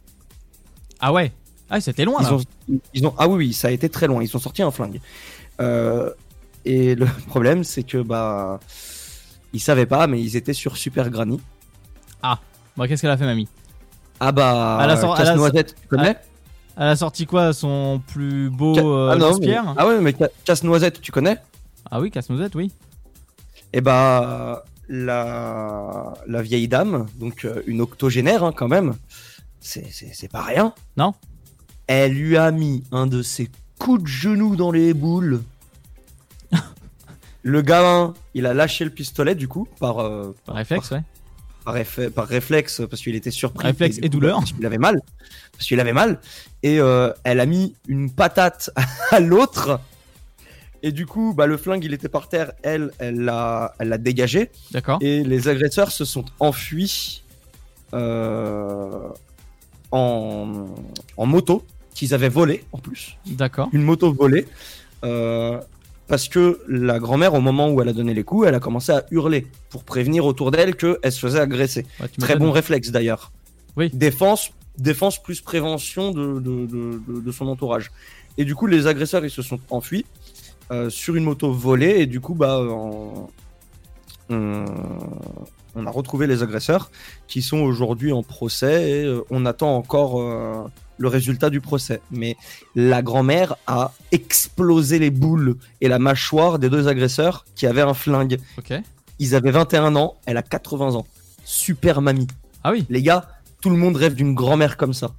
Ah 1.00 1.12
ouais 1.12 1.32
Ah, 1.70 1.80
c'était 1.80 2.04
loin 2.04 2.18
Ils 2.20 2.24
là. 2.24 2.34
ont, 2.34 2.40
ils 2.94 3.06
ont, 3.06 3.14
ah 3.18 3.26
oui, 3.28 3.36
oui, 3.48 3.52
ça 3.52 3.68
a 3.68 3.70
été 3.72 3.88
très 3.88 4.06
loin. 4.06 4.22
Ils 4.22 4.36
ont 4.36 4.40
sorti 4.40 4.62
un 4.62 4.70
flingue. 4.70 5.00
Euh, 5.60 6.10
et 6.64 6.94
le 6.94 7.06
problème, 7.26 7.64
c'est 7.64 7.82
que 7.82 7.98
bah, 7.98 8.60
ils 9.56 9.60
savaient 9.60 9.86
pas, 9.86 10.06
mais 10.06 10.20
ils 10.20 10.36
étaient 10.36 10.52
sur 10.52 10.76
Super 10.76 11.10
Granny. 11.10 11.40
Ah, 12.22 12.38
bah 12.76 12.86
qu'est-ce 12.88 13.02
qu'elle 13.02 13.10
a 13.10 13.16
fait, 13.16 13.24
mamie? 13.26 13.48
Ah 14.20 14.32
bah, 14.32 14.80
Elle 14.82 14.90
a 14.90 14.96
sor- 14.96 15.14
elle 15.18 15.22
a- 15.22 15.30
Casse-Noisette, 15.30 15.74
tu 15.80 15.88
connais? 15.88 16.16
Elle, 16.76 16.88
a 16.88 16.96
sorti 16.96 17.26
quoi 17.26 17.52
Son 17.52 18.00
plus 18.06 18.50
beau 18.50 18.74
Ca- 18.74 18.82
euh, 18.84 19.10
ah 19.12 19.16
non, 19.16 19.38
mais, 19.38 19.56
ah 19.76 19.86
ouais, 19.86 20.00
mais 20.00 20.14
Ca- 20.18 20.28
Casse-Noisette, 20.44 21.00
tu 21.00 21.12
connais? 21.12 21.38
Ah 21.90 22.00
oui, 22.00 22.10
casse-noisette, 22.10 22.54
oui. 22.54 22.72
Et 23.72 23.80
bah, 23.80 24.64
la, 24.88 26.14
la 26.26 26.42
vieille 26.42 26.68
dame, 26.68 27.06
donc 27.18 27.44
euh, 27.44 27.62
une 27.66 27.80
octogénaire 27.80 28.44
hein, 28.44 28.52
quand 28.54 28.68
même, 28.68 28.94
c'est 29.60 30.30
pas 30.30 30.42
rien. 30.42 30.72
Non 30.96 31.14
Elle 31.86 32.12
lui 32.12 32.36
a 32.36 32.50
mis 32.50 32.84
un 32.92 33.06
de 33.06 33.22
ses 33.22 33.50
coups 33.78 34.02
de 34.02 34.08
genou 34.08 34.56
dans 34.56 34.70
les 34.72 34.94
boules. 34.94 35.42
Le 37.48 37.62
gamin, 37.62 38.12
il 38.34 38.44
a 38.44 38.54
lâché 38.54 38.84
le 38.84 38.90
pistolet 38.90 39.36
du 39.36 39.46
coup, 39.46 39.68
par, 39.78 40.00
euh, 40.00 40.34
Par 40.46 40.56
réflexe, 40.56 40.90
ouais. 40.90 41.02
par, 41.64 41.76
réf- 41.76 42.10
par 42.10 42.26
réflexe, 42.26 42.82
parce 42.90 43.00
qu'il 43.00 43.14
était 43.14 43.30
surpris. 43.30 43.68
Réflexe 43.68 43.98
et 44.02 44.08
douleur. 44.08 44.38
Parce 44.40 44.50
qu'il 44.52 44.66
avait 44.66 44.78
mal. 44.78 45.00
Parce 45.52 45.66
qu'il 45.68 45.78
avait 45.78 45.92
mal. 45.92 46.18
Et 46.64 46.80
euh, 46.80 47.12
elle 47.22 47.38
a 47.38 47.46
mis 47.46 47.76
une 47.86 48.10
patate 48.10 48.70
à 49.12 49.20
l'autre. 49.20 49.78
Et 50.82 50.90
du 50.90 51.06
coup, 51.06 51.34
bah, 51.36 51.46
le 51.46 51.56
flingue, 51.56 51.84
il 51.84 51.94
était 51.94 52.08
par 52.08 52.28
terre. 52.28 52.50
Elle, 52.64 52.90
elle 52.98 53.20
l'a 53.20 53.74
elle 53.78 53.90
l'a 53.90 53.98
dégagé. 53.98 54.50
D'accord. 54.72 54.98
Et 55.00 55.22
les 55.22 55.46
agresseurs 55.46 55.92
se 55.92 56.04
sont 56.04 56.24
enfuis 56.40 57.22
euh, 57.94 59.08
en, 59.92 60.66
en 61.16 61.26
moto, 61.26 61.64
qu'ils 61.94 62.12
avaient 62.12 62.28
volé 62.28 62.64
en 62.72 62.78
plus. 62.78 63.16
D'accord. 63.26 63.68
Une 63.72 63.82
moto 63.82 64.12
volée. 64.12 64.48
Euh, 65.04 65.60
parce 66.08 66.28
que 66.28 66.60
la 66.68 66.98
grand-mère, 66.98 67.34
au 67.34 67.40
moment 67.40 67.68
où 67.70 67.80
elle 67.82 67.88
a 67.88 67.92
donné 67.92 68.14
les 68.14 68.24
coups, 68.24 68.46
elle 68.48 68.54
a 68.54 68.60
commencé 68.60 68.92
à 68.92 69.04
hurler 69.10 69.46
pour 69.70 69.84
prévenir 69.84 70.24
autour 70.26 70.50
d'elle 70.50 70.76
qu'elle 70.76 70.98
se 71.10 71.18
faisait 71.18 71.40
agresser. 71.40 71.86
Ouais, 72.00 72.08
Très 72.18 72.36
bon 72.36 72.50
réflexe 72.52 72.90
d'ailleurs. 72.90 73.32
Oui. 73.76 73.90
Défense, 73.92 74.50
défense 74.78 75.22
plus 75.22 75.40
prévention 75.40 76.10
de, 76.12 76.38
de, 76.40 76.66
de- 76.66 77.00
de- 77.08 77.20
de 77.20 77.32
son 77.32 77.46
entourage. 77.48 77.90
Et 78.38 78.44
du 78.44 78.54
coup, 78.54 78.66
les 78.66 78.86
agresseurs, 78.86 79.24
ils 79.24 79.30
se 79.30 79.42
sont 79.42 79.58
enfuis 79.70 80.04
euh, 80.70 80.90
sur 80.90 81.16
une 81.16 81.24
moto 81.24 81.52
volée. 81.52 81.96
Et 82.00 82.06
du 82.06 82.20
coup, 82.20 82.34
bah, 82.34 82.60
en- 82.60 83.28
on, 84.30 84.64
on 85.74 85.86
a 85.86 85.90
retrouvé 85.90 86.26
les 86.26 86.42
agresseurs 86.42 86.90
qui 87.28 87.42
sont 87.42 87.58
aujourd'hui 87.58 88.12
en 88.12 88.22
procès 88.22 88.90
et 88.90 89.04
euh, 89.04 89.22
on 89.30 89.44
attend 89.46 89.76
encore 89.76 90.20
euh, 90.20 90.64
le 90.98 91.08
résultat 91.08 91.50
du 91.50 91.60
procès. 91.60 92.00
Mais 92.10 92.36
la 92.74 93.02
grand-mère 93.02 93.56
a 93.66 93.92
explosé 94.12 94.98
les 94.98 95.10
boules 95.10 95.56
et 95.80 95.88
la 95.88 95.98
mâchoire 95.98 96.58
des 96.58 96.68
deux 96.70 96.88
agresseurs 96.88 97.44
qui 97.54 97.66
avaient 97.66 97.82
un 97.82 97.94
flingue. 97.94 98.38
Ok. 98.58 98.72
Ils 99.18 99.34
avaient 99.34 99.50
21 99.50 99.96
ans, 99.96 100.16
elle 100.26 100.36
a 100.36 100.42
80 100.42 100.94
ans. 100.94 101.06
Super 101.44 102.00
mamie. 102.02 102.26
Ah 102.64 102.72
oui. 102.72 102.84
Les 102.90 103.02
gars, 103.02 103.28
tout 103.62 103.70
le 103.70 103.76
monde 103.76 103.96
rêve 103.96 104.14
d'une 104.14 104.34
grand-mère 104.34 104.76
comme 104.76 104.92
ça. 104.94 105.12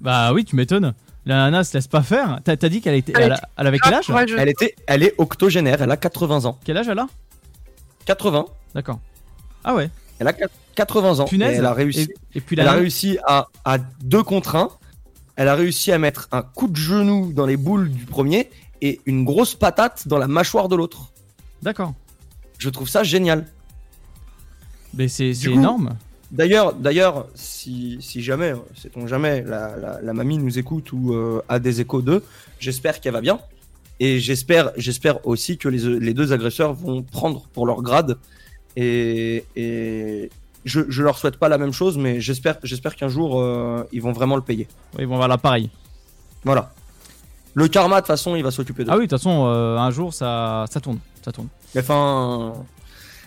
Bah 0.00 0.32
oui, 0.32 0.44
tu 0.44 0.56
m'étonnes. 0.56 0.94
La 1.24 1.36
nana 1.36 1.62
se 1.62 1.72
laisse 1.74 1.86
pas 1.86 2.02
faire. 2.02 2.40
T'as 2.42 2.56
t'as 2.56 2.68
dit 2.68 2.80
qu'elle 2.80 2.96
était, 2.96 3.12
Elle 3.16 3.22
elle, 3.24 3.32
a- 3.32 3.36
était 3.36 3.46
elle 3.56 3.66
avait 3.68 3.78
quel 3.78 3.94
âge? 3.94 4.06
Elle 4.36 4.48
était, 4.48 4.74
elle 4.88 5.02
est 5.04 5.14
octogénaire, 5.18 5.80
elle 5.80 5.90
a 5.92 5.96
80 5.96 6.44
ans. 6.46 6.58
Quel 6.64 6.76
âge 6.76 6.88
elle 6.88 6.98
a? 6.98 7.06
80. 8.06 8.46
D'accord. 8.74 8.98
Ah 9.64 9.74
ouais. 9.74 9.88
Elle 10.18 10.26
a 10.28 10.32
80 10.74 11.20
ans. 11.20 11.24
Punaise. 11.26 11.54
Et 11.54 11.58
elle 11.58 11.66
a 11.66 11.72
réussi. 11.72 12.08
Et- 12.34 12.38
et 12.38 12.40
puis 12.40 12.56
elle 12.58 12.66
a 12.66 12.72
réussi 12.72 13.18
à, 13.26 13.46
à 13.64 13.78
deux 13.78 14.22
contre 14.24 14.56
un. 14.56 14.70
Elle 15.36 15.48
a 15.48 15.54
réussi 15.54 15.92
à 15.92 15.98
mettre 15.98 16.28
un 16.32 16.42
coup 16.42 16.68
de 16.68 16.76
genou 16.76 17.32
dans 17.32 17.46
les 17.46 17.56
boules 17.56 17.90
du 17.90 18.04
premier 18.04 18.50
et 18.80 19.00
une 19.06 19.24
grosse 19.24 19.54
patate 19.54 20.06
dans 20.08 20.18
la 20.18 20.28
mâchoire 20.28 20.68
de 20.68 20.76
l'autre. 20.76 21.12
D'accord. 21.62 21.94
Je 22.58 22.68
trouve 22.68 22.88
ça 22.88 23.02
génial. 23.02 23.46
Mais 24.94 25.08
c'est 25.08 25.32
coup, 25.32 25.50
énorme. 25.50 25.96
D'ailleurs, 26.30 26.74
d'ailleurs, 26.74 27.28
si, 27.34 27.98
si 28.00 28.22
jamais, 28.22 28.52
euh, 28.52 28.56
sait-on 28.74 29.06
jamais, 29.06 29.42
la, 29.42 29.76
la, 29.76 30.00
la 30.02 30.12
mamie 30.12 30.38
nous 30.38 30.58
écoute 30.58 30.92
ou 30.92 31.14
euh, 31.14 31.42
a 31.48 31.58
des 31.58 31.80
échos 31.80 32.02
d'eux, 32.02 32.22
j'espère 32.58 33.00
qu'elle 33.00 33.12
va 33.12 33.20
bien. 33.20 33.38
Et 34.00 34.18
j'espère, 34.18 34.72
j'espère 34.76 35.26
aussi 35.26 35.58
que 35.58 35.68
les, 35.68 36.00
les 36.00 36.14
deux 36.14 36.32
agresseurs 36.32 36.74
vont 36.74 37.02
prendre 37.02 37.46
pour 37.52 37.66
leur 37.66 37.82
grade. 37.82 38.18
Et, 38.76 39.44
et 39.54 40.30
je, 40.64 40.80
je 40.88 41.02
leur 41.02 41.18
souhaite 41.18 41.36
pas 41.36 41.48
la 41.48 41.58
même 41.58 41.72
chose, 41.72 41.98
mais 41.98 42.20
j'espère, 42.20 42.56
j'espère 42.62 42.96
qu'un 42.96 43.08
jour 43.08 43.40
euh, 43.40 43.84
ils 43.92 44.02
vont 44.02 44.12
vraiment 44.12 44.36
le 44.36 44.42
payer. 44.42 44.68
Oui, 44.94 45.02
ils 45.02 45.06
vont 45.06 45.14
avoir 45.14 45.28
l'appareil. 45.28 45.70
Voilà. 46.44 46.72
Le 47.54 47.68
karma, 47.68 47.96
de 47.96 48.00
toute 48.00 48.06
façon, 48.06 48.34
il 48.34 48.42
va 48.42 48.50
s'occuper 48.50 48.84
de. 48.84 48.90
Ah 48.90 48.94
oui, 48.94 49.06
de 49.06 49.10
toute 49.10 49.18
façon, 49.18 49.46
euh, 49.46 49.76
un 49.76 49.90
jour 49.90 50.14
ça, 50.14 50.64
ça 50.70 50.80
tourne, 50.80 50.98
ça 51.24 51.32
tourne. 51.32 51.48
Mais 51.74 51.80
enfin, 51.82 52.54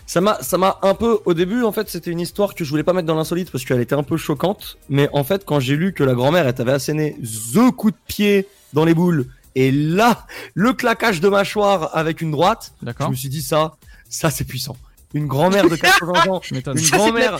ça 0.06 0.20
m'a, 0.20 0.38
ça 0.42 0.58
m'a 0.58 0.78
un 0.82 0.94
peu. 0.94 1.18
Au 1.24 1.34
début, 1.34 1.62
en 1.62 1.72
fait, 1.72 1.88
c'était 1.88 2.10
une 2.10 2.20
histoire 2.20 2.54
que 2.54 2.64
je 2.64 2.70
voulais 2.70 2.82
pas 2.82 2.92
mettre 2.92 3.06
dans 3.06 3.14
l'insolite 3.14 3.50
parce 3.50 3.64
qu'elle 3.64 3.80
était 3.80 3.94
un 3.94 4.02
peu 4.02 4.16
choquante. 4.16 4.78
Mais 4.88 5.08
en 5.12 5.24
fait, 5.24 5.44
quand 5.44 5.60
j'ai 5.60 5.76
lu 5.76 5.92
que 5.92 6.04
la 6.04 6.14
grand-mère, 6.14 6.46
elle 6.46 6.54
t'avait 6.54 6.72
asséné 6.72 7.16
the 7.54 7.70
coup 7.70 7.90
de 7.90 7.96
pied 8.06 8.48
dans 8.72 8.84
les 8.84 8.94
boules 8.94 9.26
Et 9.54 9.70
là, 9.70 10.26
le 10.54 10.72
claquage 10.72 11.20
de 11.20 11.28
mâchoire 11.28 11.90
avec 11.96 12.20
une 12.20 12.30
droite, 12.30 12.72
je 12.82 13.06
me 13.06 13.14
suis 13.14 13.28
dit 13.28 13.42
ça, 13.42 13.76
ça 14.08 14.30
c'est 14.30 14.44
puissant. 14.44 14.76
Une 15.14 15.26
grand-mère 15.26 15.68
de 15.68 15.76
80 16.00 16.26
ans, 16.30 16.40
une 16.74 16.80
grand-mère, 16.98 17.38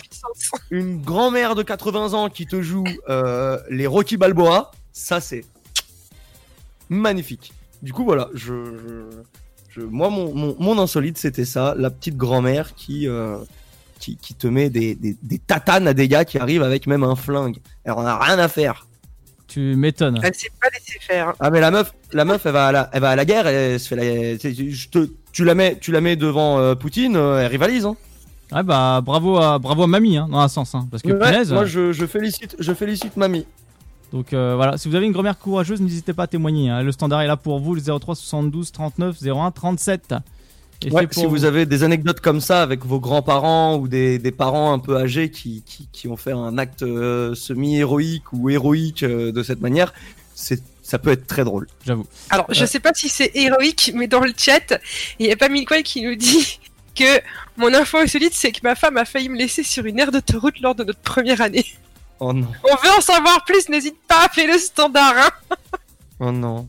une 0.70 1.02
grand-mère 1.02 1.54
de 1.54 1.62
80 1.62 2.14
ans 2.14 2.28
qui 2.30 2.46
te 2.46 2.62
joue 2.62 2.84
euh, 3.08 3.58
les 3.70 3.86
Rocky 3.86 4.16
Balboa, 4.16 4.70
ça 4.92 5.20
c'est 5.20 5.44
magnifique. 6.88 7.52
Du 7.82 7.92
coup 7.92 8.04
voilà, 8.04 8.28
je, 8.34 8.54
je- 8.64 9.22
je- 9.68 9.80
moi 9.82 10.08
mon, 10.10 10.34
mon, 10.34 10.56
mon 10.58 10.78
insolite 10.80 11.18
c'était 11.18 11.44
ça, 11.44 11.74
la 11.76 11.90
petite 11.90 12.16
grand-mère 12.16 12.74
qui, 12.74 13.06
euh, 13.08 13.36
qui 13.98 14.16
qui 14.16 14.34
te 14.34 14.46
met 14.46 14.70
des, 14.70 14.94
des, 14.94 15.16
des 15.22 15.38
tatanes 15.38 15.88
à 15.88 15.94
des 15.94 16.08
gars 16.08 16.24
qui 16.24 16.38
arrivent 16.38 16.62
avec 16.62 16.86
même 16.86 17.02
un 17.04 17.16
flingue. 17.16 17.58
Elle 17.84 17.92
en 17.92 18.06
a 18.06 18.16
rien 18.18 18.38
à 18.38 18.48
faire. 18.48 18.85
Tu 19.56 19.74
m'étonnes. 19.74 20.20
Elle 20.22 20.34
s'est 20.34 20.50
pas 20.60 20.68
laissée 20.68 20.98
faire. 21.00 21.32
Ah 21.40 21.48
mais 21.48 21.60
la 21.60 21.70
meuf, 21.70 21.94
la 22.12 22.26
meuf 22.26 22.44
elle 22.44 22.52
va 22.52 22.66
à 22.66 22.72
la, 22.72 22.90
elle 22.92 23.00
va 23.00 23.08
à 23.08 23.16
la 23.16 23.24
guerre, 23.24 23.46
elle 23.46 23.80
se 23.80 23.88
fait 23.88 23.96
la, 23.96 24.36
tu- 24.38 24.70
je 24.70 24.88
te, 24.90 25.08
tu 25.32 25.46
la 25.46 25.54
mets, 25.54 25.78
tu 25.80 25.92
la 25.92 26.02
mets 26.02 26.14
devant 26.14 26.58
euh, 26.58 26.74
Poutine, 26.74 27.16
euh, 27.16 27.38
elle 27.40 27.46
rivalise. 27.46 27.86
Hein. 27.86 27.96
Ouais, 28.52 28.62
bah 28.62 29.00
bravo 29.02 29.38
à, 29.38 29.58
bravo 29.58 29.84
à 29.84 29.86
mamie, 29.86 30.18
hein, 30.18 30.28
dans 30.30 30.40
un 30.40 30.48
sens. 30.48 30.74
hein, 30.74 30.86
parce 30.90 31.02
que 31.02 31.10
Ouais, 31.10 31.18
punaise. 31.30 31.54
moi 31.54 31.64
je, 31.64 31.90
je 31.92 32.04
félicite, 32.04 32.54
je 32.58 32.74
félicite 32.74 33.16
mamie. 33.16 33.46
Donc 34.12 34.34
euh, 34.34 34.56
voilà, 34.56 34.76
si 34.76 34.90
vous 34.90 34.94
avez 34.94 35.06
une 35.06 35.12
grand-mère 35.12 35.38
courageuse, 35.38 35.80
n'hésitez 35.80 36.12
pas 36.12 36.24
à 36.24 36.26
témoigner. 36.26 36.68
hein. 36.68 36.82
Le 36.82 36.92
standard 36.92 37.22
est 37.22 37.26
là 37.26 37.38
pour 37.38 37.58
vous, 37.58 37.74
le 37.74 37.80
03 37.80 38.14
72 38.14 38.72
39 38.72 39.16
01 39.24 39.50
37. 39.52 40.14
Et 40.82 40.90
Ouais, 40.90 41.02
fait 41.02 41.06
pour 41.08 41.22
si 41.22 41.26
vous 41.26 41.44
avez 41.44 41.66
des 41.66 41.84
anecdotes 41.84 42.20
comme 42.20 42.40
ça 42.40 42.62
avec 42.62 42.84
vos 42.84 43.00
grands-parents 43.00 43.76
ou 43.76 43.88
des, 43.88 44.18
des 44.18 44.32
parents 44.32 44.72
un 44.72 44.78
peu 44.78 44.96
âgés 44.96 45.30
qui, 45.30 45.62
qui, 45.64 45.88
qui 45.90 46.08
ont 46.08 46.16
fait 46.16 46.32
un 46.32 46.58
acte 46.58 46.82
euh, 46.82 47.34
semi-héroïque 47.34 48.32
ou 48.32 48.50
héroïque 48.50 49.02
euh, 49.02 49.32
de 49.32 49.42
cette 49.42 49.60
manière, 49.60 49.94
c'est 50.34 50.62
ça 50.86 51.00
peut 51.00 51.10
être 51.10 51.26
très 51.26 51.42
drôle. 51.42 51.66
J'avoue. 51.84 52.06
Alors, 52.30 52.46
je 52.48 52.64
sais 52.64 52.78
pas 52.78 52.92
si 52.94 53.08
c'est 53.08 53.32
héroïque, 53.34 53.90
mais 53.92 54.06
dans 54.06 54.20
le 54.20 54.32
chat, 54.36 54.78
il 55.18 55.26
y 55.26 55.32
a 55.32 55.36
pas 55.36 55.48
Milquay 55.48 55.82
qui 55.82 56.02
nous 56.02 56.14
dit 56.14 56.60
que 56.94 57.20
mon 57.56 57.74
info 57.74 57.98
insolite, 57.98 58.34
c'est 58.34 58.52
que 58.52 58.60
ma 58.62 58.76
femme 58.76 58.96
a 58.96 59.04
failli 59.04 59.28
me 59.28 59.36
laisser 59.36 59.64
sur 59.64 59.84
une 59.84 59.98
aire 59.98 60.12
d'autoroute 60.12 60.60
lors 60.60 60.76
de 60.76 60.84
notre 60.84 61.00
première 61.00 61.40
année. 61.40 61.66
Oh 62.20 62.32
non, 62.32 62.46
On 62.62 62.76
veut 62.76 62.96
en 62.96 63.00
savoir 63.00 63.44
plus, 63.44 63.68
n'hésite 63.68 63.96
pas 64.06 64.20
à 64.20 64.24
appeler 64.26 64.46
le 64.46 64.58
standard. 64.58 65.14
Hein. 65.16 65.56
oh 66.20 66.30
non. 66.30 66.68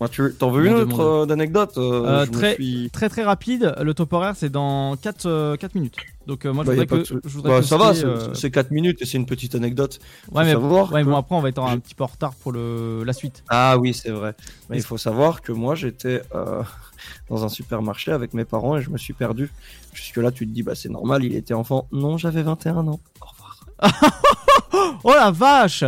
Moi, 0.00 0.08
tu 0.08 0.22
t'en 0.36 0.50
veux 0.50 0.66
une 0.66 0.74
autre 0.74 1.00
euh, 1.00 1.24
d'anecdote 1.26 1.78
euh, 1.78 2.22
Euh, 2.22 2.26
très, 2.26 2.54
suis- 2.54 2.90
très 2.92 3.08
très 3.08 3.22
rapide, 3.22 3.74
le 3.80 3.94
top 3.94 4.12
horaire 4.12 4.34
c'est 4.36 4.48
dans 4.50 4.96
4, 4.96 5.26
minutes. 5.74 5.94
Donc 6.26 6.44
euh, 6.46 6.52
moi 6.52 6.64
je 6.64 6.70
Bah, 6.70 6.72
voudrais 6.74 6.86
pas 6.86 6.98
que. 7.04 7.14
de- 7.14 7.20
je 7.24 7.28
voudrais 7.36 7.50
Bah, 7.52 7.60
que 7.60 7.66
ça 7.66 7.76
va, 7.76 7.94
c'est 7.94 8.04
euh, 8.04 8.34
c'est 8.34 8.50
4 8.50 8.70
minutes 8.72 9.00
et 9.02 9.06
c'est 9.06 9.18
une 9.18 9.26
petite 9.26 9.54
anecdote. 9.54 10.00
Ouais, 10.32 10.44
mais, 10.44 10.50
savoir 10.52 10.90
ouais, 10.92 11.02
que- 11.04 11.08
bon, 11.08 11.16
après 11.16 11.36
on 11.36 11.40
va 11.40 11.48
être 11.48 11.62
un 11.62 11.78
petit 11.78 11.94
peu 11.94 12.02
en 12.02 12.08
retard 12.08 12.34
pour 12.34 12.50
le, 12.50 13.04
la 13.04 13.12
suite. 13.12 13.44
Ah 13.48 13.78
oui, 13.78 13.94
c'est 13.94 14.10
vrai. 14.10 14.34
Mais 14.68 14.78
il 14.78 14.82
faut 14.82 14.98
savoir 14.98 15.42
que 15.42 15.52
moi, 15.52 15.74
j'étais 15.76 16.22
euh, 16.34 16.62
dans 17.30 17.44
un 17.44 17.48
supermarché 17.48 18.10
avec 18.10 18.34
mes 18.34 18.44
parents 18.44 18.76
et 18.76 18.82
je 18.82 18.90
me 18.90 18.98
suis 18.98 19.12
perdu. 19.14 19.52
Jusque-là, 19.92 20.32
tu 20.32 20.44
te 20.48 20.52
dis, 20.52 20.64
bah 20.64 20.74
c'est 20.74 20.88
normal, 20.88 21.22
il 21.24 21.36
était 21.36 21.54
enfant. 21.54 21.86
Non, 21.92 22.18
j'avais 22.18 22.42
21 22.42 22.88
ans. 22.88 23.00
Oh 25.04 25.12
la 25.14 25.30
vache 25.30 25.84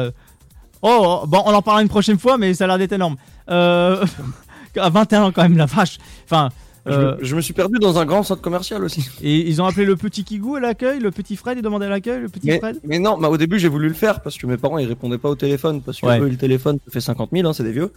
Oh, 0.89 1.25
bon, 1.27 1.43
on 1.45 1.53
en 1.53 1.63
parlera 1.63 1.83
une 1.83 1.89
prochaine 1.89 2.19
fois, 2.19 2.39
mais 2.39 2.55
ça 2.55 2.65
a 2.65 2.67
l'air 2.69 2.79
d'être 2.79 2.93
énorme. 2.93 3.17
Euh, 3.51 4.05
à 4.77 4.89
21 4.89 5.23
ans 5.25 5.33
quand 5.33 5.43
même, 5.43 5.57
la 5.57 5.67
vache. 5.67 5.99
Enfin. 6.25 6.49
Je, 6.89 6.93
euh, 6.93 7.17
me, 7.17 7.25
je 7.25 7.35
me 7.35 7.41
suis 7.41 7.53
perdu 7.53 7.81
dans 7.81 7.99
un 7.99 8.05
grand 8.07 8.23
centre 8.23 8.41
commercial 8.41 8.85
aussi. 8.85 9.05
et 9.21 9.49
ils 9.49 9.61
ont 9.61 9.65
appelé 9.65 9.85
le 9.85 9.97
petit 9.97 10.23
Kigou 10.23 10.55
à 10.55 10.61
l'accueil, 10.61 11.01
le 11.01 11.11
petit 11.11 11.35
Fred, 11.35 11.59
ils 11.59 11.63
demandaient 11.63 11.87
à 11.87 11.89
l'accueil, 11.89 12.21
le 12.21 12.29
petit 12.29 12.47
Mais, 12.47 12.61
Fred. 12.61 12.79
mais 12.85 13.01
non, 13.01 13.19
bah, 13.19 13.29
au 13.29 13.37
début, 13.37 13.59
j'ai 13.59 13.67
voulu 13.67 13.89
le 13.89 13.95
faire 13.95 14.21
parce 14.21 14.39
que 14.39 14.47
mes 14.47 14.57
parents, 14.57 14.79
ils 14.79 14.87
répondaient 14.87 15.19
pas 15.19 15.29
au 15.29 15.35
téléphone. 15.35 15.83
Parce 15.83 16.01
que 16.01 16.07
Ouais. 16.07 16.21
eux, 16.21 16.29
le 16.29 16.37
téléphone, 16.37 16.79
ça 16.85 16.93
fait 16.93 17.01
50 17.01 17.31
000, 17.33 17.49
hein, 17.49 17.53
c'est 17.53 17.65
des 17.65 17.73
vieux. 17.73 17.93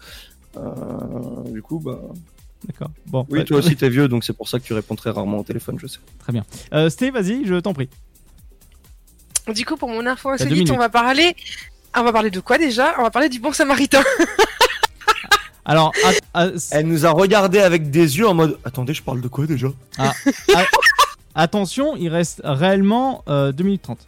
Euh, 0.57 0.61
du 1.51 1.61
coup, 1.61 1.79
bah. 1.79 1.99
D'accord. 2.65 2.89
Bon. 3.05 3.27
Oui, 3.29 3.45
toi 3.45 3.59
aussi, 3.59 3.75
t'es 3.75 3.89
vieux, 3.89 4.07
donc 4.07 4.23
c'est 4.23 4.33
pour 4.33 4.49
ça 4.49 4.57
que 4.59 4.63
tu 4.65 4.73
réponds 4.73 4.95
très 4.95 5.11
rarement 5.11 5.37
au 5.37 5.43
téléphone, 5.43 5.77
je 5.79 5.85
sais. 5.85 5.99
Très 6.17 6.33
bien. 6.33 6.43
Euh, 6.73 6.89
Steve, 6.89 7.13
vas-y, 7.13 7.45
je 7.45 7.53
t'en 7.59 7.73
prie. 7.73 7.89
Du 9.53 9.65
coup, 9.65 9.77
pour 9.77 9.89
mon 9.89 10.05
info 10.07 10.29
insolite, 10.29 10.71
on 10.71 10.77
va 10.77 10.89
parler. 10.89 11.35
On 11.95 12.03
va 12.03 12.11
parler 12.13 12.29
de 12.29 12.39
quoi 12.39 12.57
déjà? 12.57 12.95
On 12.99 13.03
va 13.03 13.11
parler 13.11 13.29
du 13.29 13.39
bon 13.39 13.51
samaritain. 13.51 14.03
Alors, 15.65 15.91
à- 16.33 16.43
à- 16.45 16.49
Elle 16.71 16.87
nous 16.87 17.05
a 17.05 17.11
regardé 17.11 17.59
avec 17.59 17.89
des 17.91 18.17
yeux 18.17 18.27
en 18.27 18.33
mode 18.33 18.57
Attendez, 18.65 18.93
je 18.93 19.03
parle 19.03 19.21
de 19.21 19.27
quoi 19.27 19.45
déjà? 19.45 19.67
Ah, 19.97 20.13
ah, 20.55 20.63
attention, 21.35 21.95
il 21.95 22.09
reste 22.09 22.41
réellement 22.43 23.23
euh, 23.27 23.51
2 23.51 23.63
minutes 23.63 23.81
30. 23.83 23.99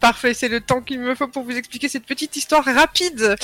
Parfait, 0.00 0.32
c'est 0.32 0.48
le 0.48 0.60
temps 0.60 0.80
qu'il 0.80 0.98
me 1.00 1.14
faut 1.14 1.28
pour 1.28 1.42
vous 1.44 1.56
expliquer 1.56 1.88
cette 1.88 2.06
petite 2.06 2.34
histoire 2.36 2.64
rapide. 2.64 3.36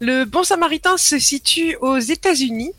Le 0.00 0.24
Bon 0.24 0.42
Samaritain 0.42 0.96
se 0.96 1.18
situe 1.18 1.76
aux 1.80 1.98
États-Unis. 1.98 2.72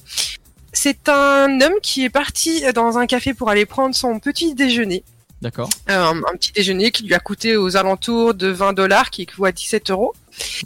C'est 0.73 1.09
un 1.09 1.61
homme 1.61 1.73
qui 1.83 2.05
est 2.05 2.09
parti 2.09 2.63
dans 2.73 2.97
un 2.97 3.05
café 3.05 3.33
pour 3.33 3.49
aller 3.49 3.65
prendre 3.65 3.93
son 3.93 4.19
petit 4.19 4.55
déjeuner. 4.55 5.03
D'accord. 5.41 5.69
Euh, 5.89 5.97
un, 5.97 6.17
un 6.17 6.35
petit 6.35 6.51
déjeuner 6.51 6.91
qui 6.91 7.03
lui 7.03 7.13
a 7.13 7.19
coûté 7.19 7.55
aux 7.55 7.77
alentours 7.77 8.33
de 8.33 8.47
20 8.47 8.73
dollars, 8.73 9.09
qui 9.09 9.21
équivaut 9.21 9.45
à 9.45 9.51
17 9.51 9.89
euros. 9.91 10.13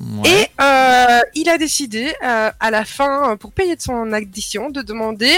Ouais. 0.01 0.29
Et 0.29 0.47
euh, 0.61 1.19
il 1.35 1.47
a 1.49 1.57
décidé, 1.57 2.13
euh, 2.23 2.51
à 2.59 2.71
la 2.71 2.85
fin, 2.85 3.37
pour 3.37 3.51
payer 3.51 3.75
de 3.75 3.81
son 3.81 4.11
addition, 4.13 4.69
de 4.69 4.81
demander 4.81 5.33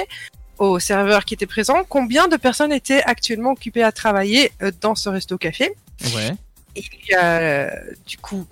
au 0.57 0.79
serveur 0.79 1.25
qui 1.25 1.33
était 1.33 1.45
présent 1.45 1.83
combien 1.87 2.29
de 2.29 2.37
personnes 2.37 2.71
étaient 2.71 3.03
actuellement 3.03 3.51
occupées 3.51 3.83
à 3.83 3.91
travailler 3.91 4.51
dans 4.79 4.95
ce 4.95 5.09
resto-café. 5.09 5.73
Ouais. 6.15 6.31
Et 6.75 6.83
euh, 7.17 7.69
du 8.05 8.17
coup, 8.17 8.45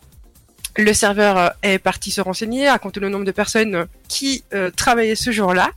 le 0.76 0.94
serveur 0.94 1.38
euh, 1.38 1.50
est 1.62 1.80
parti 1.80 2.12
se 2.12 2.22
renseigner, 2.22 2.68
a 2.68 2.80
compté 2.80 3.00
le 3.00 3.10
nombre 3.10 3.26
de 3.26 3.32
personnes 3.32 3.86
qui 4.08 4.44
euh, 4.54 4.72
travaillaient 4.72 5.16
ce 5.16 5.32
jour-là. 5.32 5.72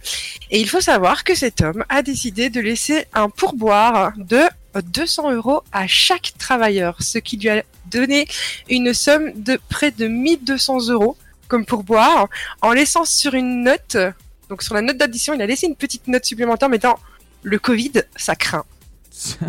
Et 0.50 0.60
il 0.60 0.68
faut 0.68 0.80
savoir 0.80 1.24
que 1.24 1.34
cet 1.34 1.60
homme 1.60 1.84
a 1.88 2.02
décidé 2.02 2.50
de 2.50 2.60
laisser 2.60 3.06
un 3.12 3.28
pourboire 3.28 4.12
de 4.16 4.40
euh, 4.76 4.80
200 4.82 5.32
euros 5.32 5.62
à 5.72 5.86
chaque 5.86 6.32
travailleur, 6.38 6.96
ce 7.00 7.18
qui 7.18 7.36
lui 7.36 7.48
a 7.50 7.62
donné 7.90 8.26
une 8.70 8.94
somme 8.94 9.32
de 9.34 9.60
près 9.68 9.90
de 9.90 10.06
1200 10.06 10.88
euros 10.88 11.16
comme 11.48 11.64
pourboire, 11.64 12.28
en 12.60 12.72
laissant 12.72 13.04
sur 13.04 13.34
une 13.34 13.62
note, 13.62 13.96
donc 14.48 14.62
sur 14.62 14.74
la 14.74 14.82
note 14.82 14.96
d'addition, 14.96 15.32
il 15.34 15.40
a 15.42 15.46
laissé 15.46 15.66
une 15.68 15.76
petite 15.76 16.08
note 16.08 16.24
supplémentaire 16.24 16.68
mettant 16.68 16.98
le 17.44 17.58
Covid, 17.60 17.92
ça 18.16 18.34
craint. 18.34 18.64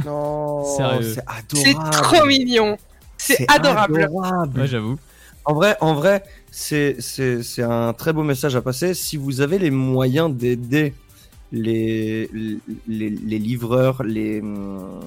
Non, 0.05 0.63
c'est 0.63 1.23
C'est 1.55 1.69
adorable. 1.75 1.91
trop 1.91 2.25
mignon. 2.25 2.77
C'est 3.17 3.49
adorable. 3.51 4.03
adorable. 4.03 4.59
Ouais, 4.59 4.67
j'avoue. 4.67 4.99
En 5.47 5.53
vrai, 5.53 5.77
en 5.79 5.93
vrai, 5.93 6.23
c'est 6.51 6.97
un 7.59 7.93
très 7.93 8.11
beau 8.11 8.23
message 8.23 8.57
à 8.57 8.61
passer. 8.61 8.93
Si 8.93 9.15
vous 9.15 9.39
avez 9.39 9.57
les 9.57 9.71
moyens 9.71 10.29
d'aider 10.29 10.93
les, 11.53 12.29
les 12.85 13.09
les 13.09 13.39
livreurs, 13.39 14.03
les 14.03 14.41
hum, 14.41 14.99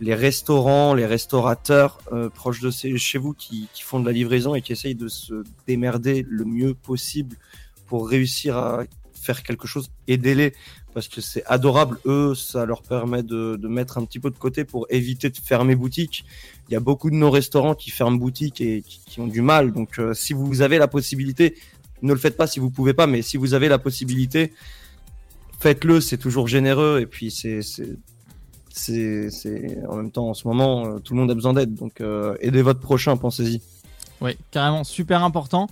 les 0.00 0.14
restaurants, 0.14 0.94
les 0.94 1.04
restaurateurs 1.04 1.98
euh, 2.12 2.30
proches 2.30 2.60
de 2.60 2.70
chez 2.70 3.18
vous 3.18 3.34
qui, 3.34 3.68
qui 3.74 3.82
font 3.82 4.00
de 4.00 4.06
la 4.06 4.12
livraison 4.12 4.54
et 4.54 4.62
qui 4.62 4.72
essayent 4.72 4.94
de 4.94 5.08
se 5.08 5.44
démerder 5.66 6.24
le 6.26 6.46
mieux 6.46 6.72
possible 6.72 7.36
pour 7.86 8.08
réussir 8.08 8.56
à 8.56 8.84
faire 9.12 9.42
quelque 9.42 9.68
chose, 9.68 9.90
aidez-les 10.06 10.54
parce 10.98 11.06
que 11.06 11.20
c'est 11.20 11.44
adorable. 11.46 12.00
Eux, 12.06 12.34
ça 12.34 12.66
leur 12.66 12.82
permet 12.82 13.22
de, 13.22 13.54
de 13.54 13.68
mettre 13.68 13.98
un 13.98 14.04
petit 14.04 14.18
peu 14.18 14.30
de 14.30 14.36
côté 14.36 14.64
pour 14.64 14.84
éviter 14.90 15.30
de 15.30 15.36
fermer 15.36 15.76
boutique. 15.76 16.24
Il 16.68 16.72
y 16.72 16.76
a 16.76 16.80
beaucoup 16.80 17.08
de 17.08 17.14
nos 17.14 17.30
restaurants 17.30 17.76
qui 17.76 17.92
ferment 17.92 18.16
boutique 18.16 18.60
et 18.60 18.82
qui, 18.82 19.20
ont 19.20 19.28
du 19.28 19.40
mal. 19.40 19.70
Donc, 19.70 20.00
euh, 20.00 20.12
si 20.12 20.32
vous 20.32 20.60
avez 20.60 20.76
la 20.76 20.88
possibilité, 20.88 21.54
ne 22.02 22.12
le 22.12 22.18
faites 22.18 22.36
pas 22.36 22.48
si 22.48 22.58
vous 22.58 22.70
pouvez 22.70 22.94
pas, 22.94 23.06
mais 23.06 23.22
si 23.22 23.36
vous 23.36 23.54
avez 23.54 23.68
la 23.68 23.78
possibilité, 23.78 24.52
faites-le. 25.60 26.00
C'est 26.00 26.18
toujours 26.18 26.48
généreux 26.48 26.98
et 27.00 27.06
puis 27.06 27.30
c'est 27.30 27.60
c'est 28.72 29.78
en 29.88 29.94
même 29.94 30.10
temps 30.10 30.30
en 30.30 30.34
ce 30.34 30.48
moment 30.48 30.84
euh, 30.84 30.98
tout 30.98 31.14
le 31.14 31.20
monde 31.20 31.30
a 31.30 31.34
besoin 31.34 31.52
d'aide. 31.52 31.74
Donc, 31.74 32.00
euh, 32.00 32.36
aidez 32.40 32.62
votre 32.62 32.80
prochain, 32.80 33.16
pensez-y. 33.16 33.62
Oui, 34.20 34.36
carrément, 34.50 34.82
super 34.82 35.22
important. 35.22 35.68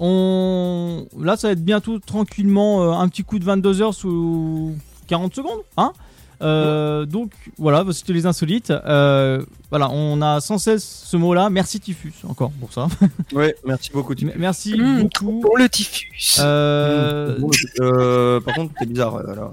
On... 0.00 1.06
Là, 1.18 1.36
ça 1.36 1.48
va 1.48 1.52
être 1.52 1.64
bientôt 1.64 1.98
tranquillement 1.98 2.82
euh, 2.82 2.90
un 2.92 3.08
petit 3.08 3.24
coup 3.24 3.38
de 3.38 3.44
22 3.44 3.82
heures 3.82 3.94
sous 3.94 4.74
40 5.08 5.34
secondes. 5.34 5.60
Hein 5.76 5.92
Euh, 6.40 7.04
donc 7.04 7.32
voilà, 7.58 7.82
bah, 7.82 7.92
c'était 7.92 8.12
les 8.12 8.24
insolites. 8.26 8.70
Euh, 8.70 9.42
voilà, 9.70 9.90
on 9.90 10.22
a 10.22 10.40
sans 10.40 10.58
cesse 10.58 11.02
ce 11.04 11.16
mot-là. 11.16 11.50
Merci 11.50 11.80
Typhus 11.80 12.12
encore 12.28 12.52
pour 12.52 12.72
ça. 12.72 12.86
Oui, 13.32 13.46
merci 13.66 13.90
beaucoup. 13.92 14.14
M- 14.14 14.32
Merci 14.36 14.74
Mmh, 14.78 15.02
beaucoup. 15.02 15.40
Pour 15.40 15.58
le 15.58 15.68
typhus. 15.68 16.36
Euh, 16.38 17.36
Bon, 17.40 17.50
euh, 17.80 18.40
par 18.40 18.54
contre, 18.54 18.72
t'es 18.78 18.86
bizarre 18.86 19.16
euh, 19.16 19.34
là. 19.34 19.52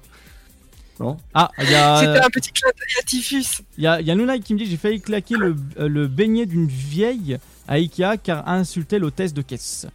Non? 1.00 1.18
Ah, 1.34 1.50
il 1.62 1.72
y 1.72 1.76
a. 1.76 1.98
C'était 2.00 2.24
un 2.26 2.30
petit 2.30 2.52
clin 2.52 2.70
d'œil 2.70 2.96
à 3.00 3.04
typhus. 3.04 3.64
Il 3.80 3.84
y 3.84 3.88
a, 3.88 4.00
il 4.00 4.08
y 4.08 4.12
a 4.12 4.16
Nunai 4.16 4.39
qui 4.39 4.54
me 4.54 4.60
dit 4.60 4.66
j'ai 4.68 4.78
failli 4.78 5.02
claquer 5.02 5.36
le, 5.38 5.56
le 5.78 6.08
beignet 6.08 6.46
d'une 6.46 6.68
vieille 6.68 7.38
à 7.68 7.74
Ikea 7.74 8.18
car 8.24 8.48
insultait 8.48 9.00
l'hôtesse 9.00 9.34
de 9.34 9.41
caisse. 9.41 9.88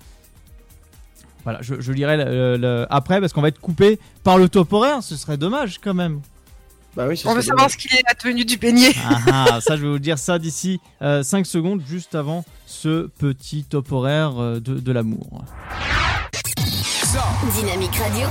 Voilà, 1.51 1.63
je, 1.63 1.81
je 1.81 1.91
lirai 1.93 2.17
le- 2.17 2.57
le- 2.57 2.87
après 2.91 3.19
parce 3.21 3.33
qu'on 3.33 3.41
va 3.43 3.49
être 3.49 3.61
coupé 3.61 3.99
par 4.23 4.39
le 4.39 4.49
top 4.49 4.73
horaire, 4.73 5.03
ce 5.03 5.17
serait 5.17 5.37
dommage 5.37 5.81
quand 5.83 5.95
même. 5.95 6.21
Bah 6.95 7.07
oui, 7.09 7.21
On 7.25 7.35
veut 7.35 7.43
savoir 7.43 7.69
ce 7.69 7.77
qu'il 7.77 7.93
est 7.93 8.05
advenu 8.09 8.45
du 8.45 8.57
beignet. 8.57 8.93
Ah, 9.05 9.19
ah, 9.55 9.61
ça 9.61 9.77
je 9.77 9.83
vais 9.83 9.89
vous 9.89 9.99
dire 9.99 10.17
ça 10.17 10.39
d'ici 10.39 10.81
5 11.01 11.45
secondes, 11.45 11.83
juste 11.89 12.15
avant 12.15 12.45
ce 12.67 13.09
petit 13.19 13.65
top 13.65 13.91
horaire 13.91 14.41
euh, 14.41 14.61
de, 14.61 14.79
de 14.79 14.93
l'amour. 14.93 15.43
So, 16.73 17.19
Dynamique 17.61 17.97
Radio. 17.97 18.29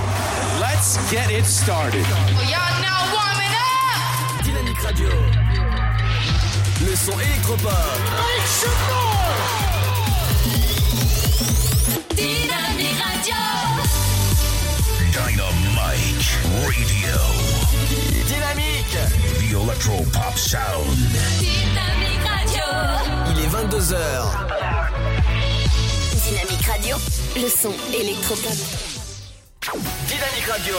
let's 0.61 0.97
get 1.11 1.29
it 1.37 1.45
started. 1.45 1.99
Y'all 1.99 2.79
now 2.79 3.03
warming 3.13 3.53
up. 3.53 4.43
Dynamique 4.45 4.79
Radio. 4.79 5.09
Le 6.87 6.95
son 6.95 7.19
électropop. 7.19 7.69
The 19.79 19.85
Electro 19.85 20.03
Pop 20.11 20.37
Sound. 20.37 20.97
Dynamique 21.39 22.27
Radio. 22.27 22.63
Il 23.29 23.39
est 23.39 23.47
22h. 23.47 23.95
Dynamique 26.27 26.65
Radio. 26.67 26.97
Le 27.37 27.47
son 27.47 27.73
électropop. 27.93 28.57
Dynamique 30.07 30.47
Radio. 30.49 30.75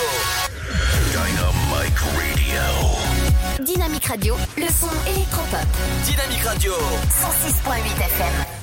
Dynamite 1.12 1.98
Radio. 2.14 3.64
Dynamique 3.64 4.05
Radio. 4.05 4.36
Le 4.59 4.66
son 4.66 4.90
électropop. 5.09 5.66
Dynamique 6.05 6.44
Radio. 6.44 6.74
106.8 6.74 8.05
FM. 8.05 8.59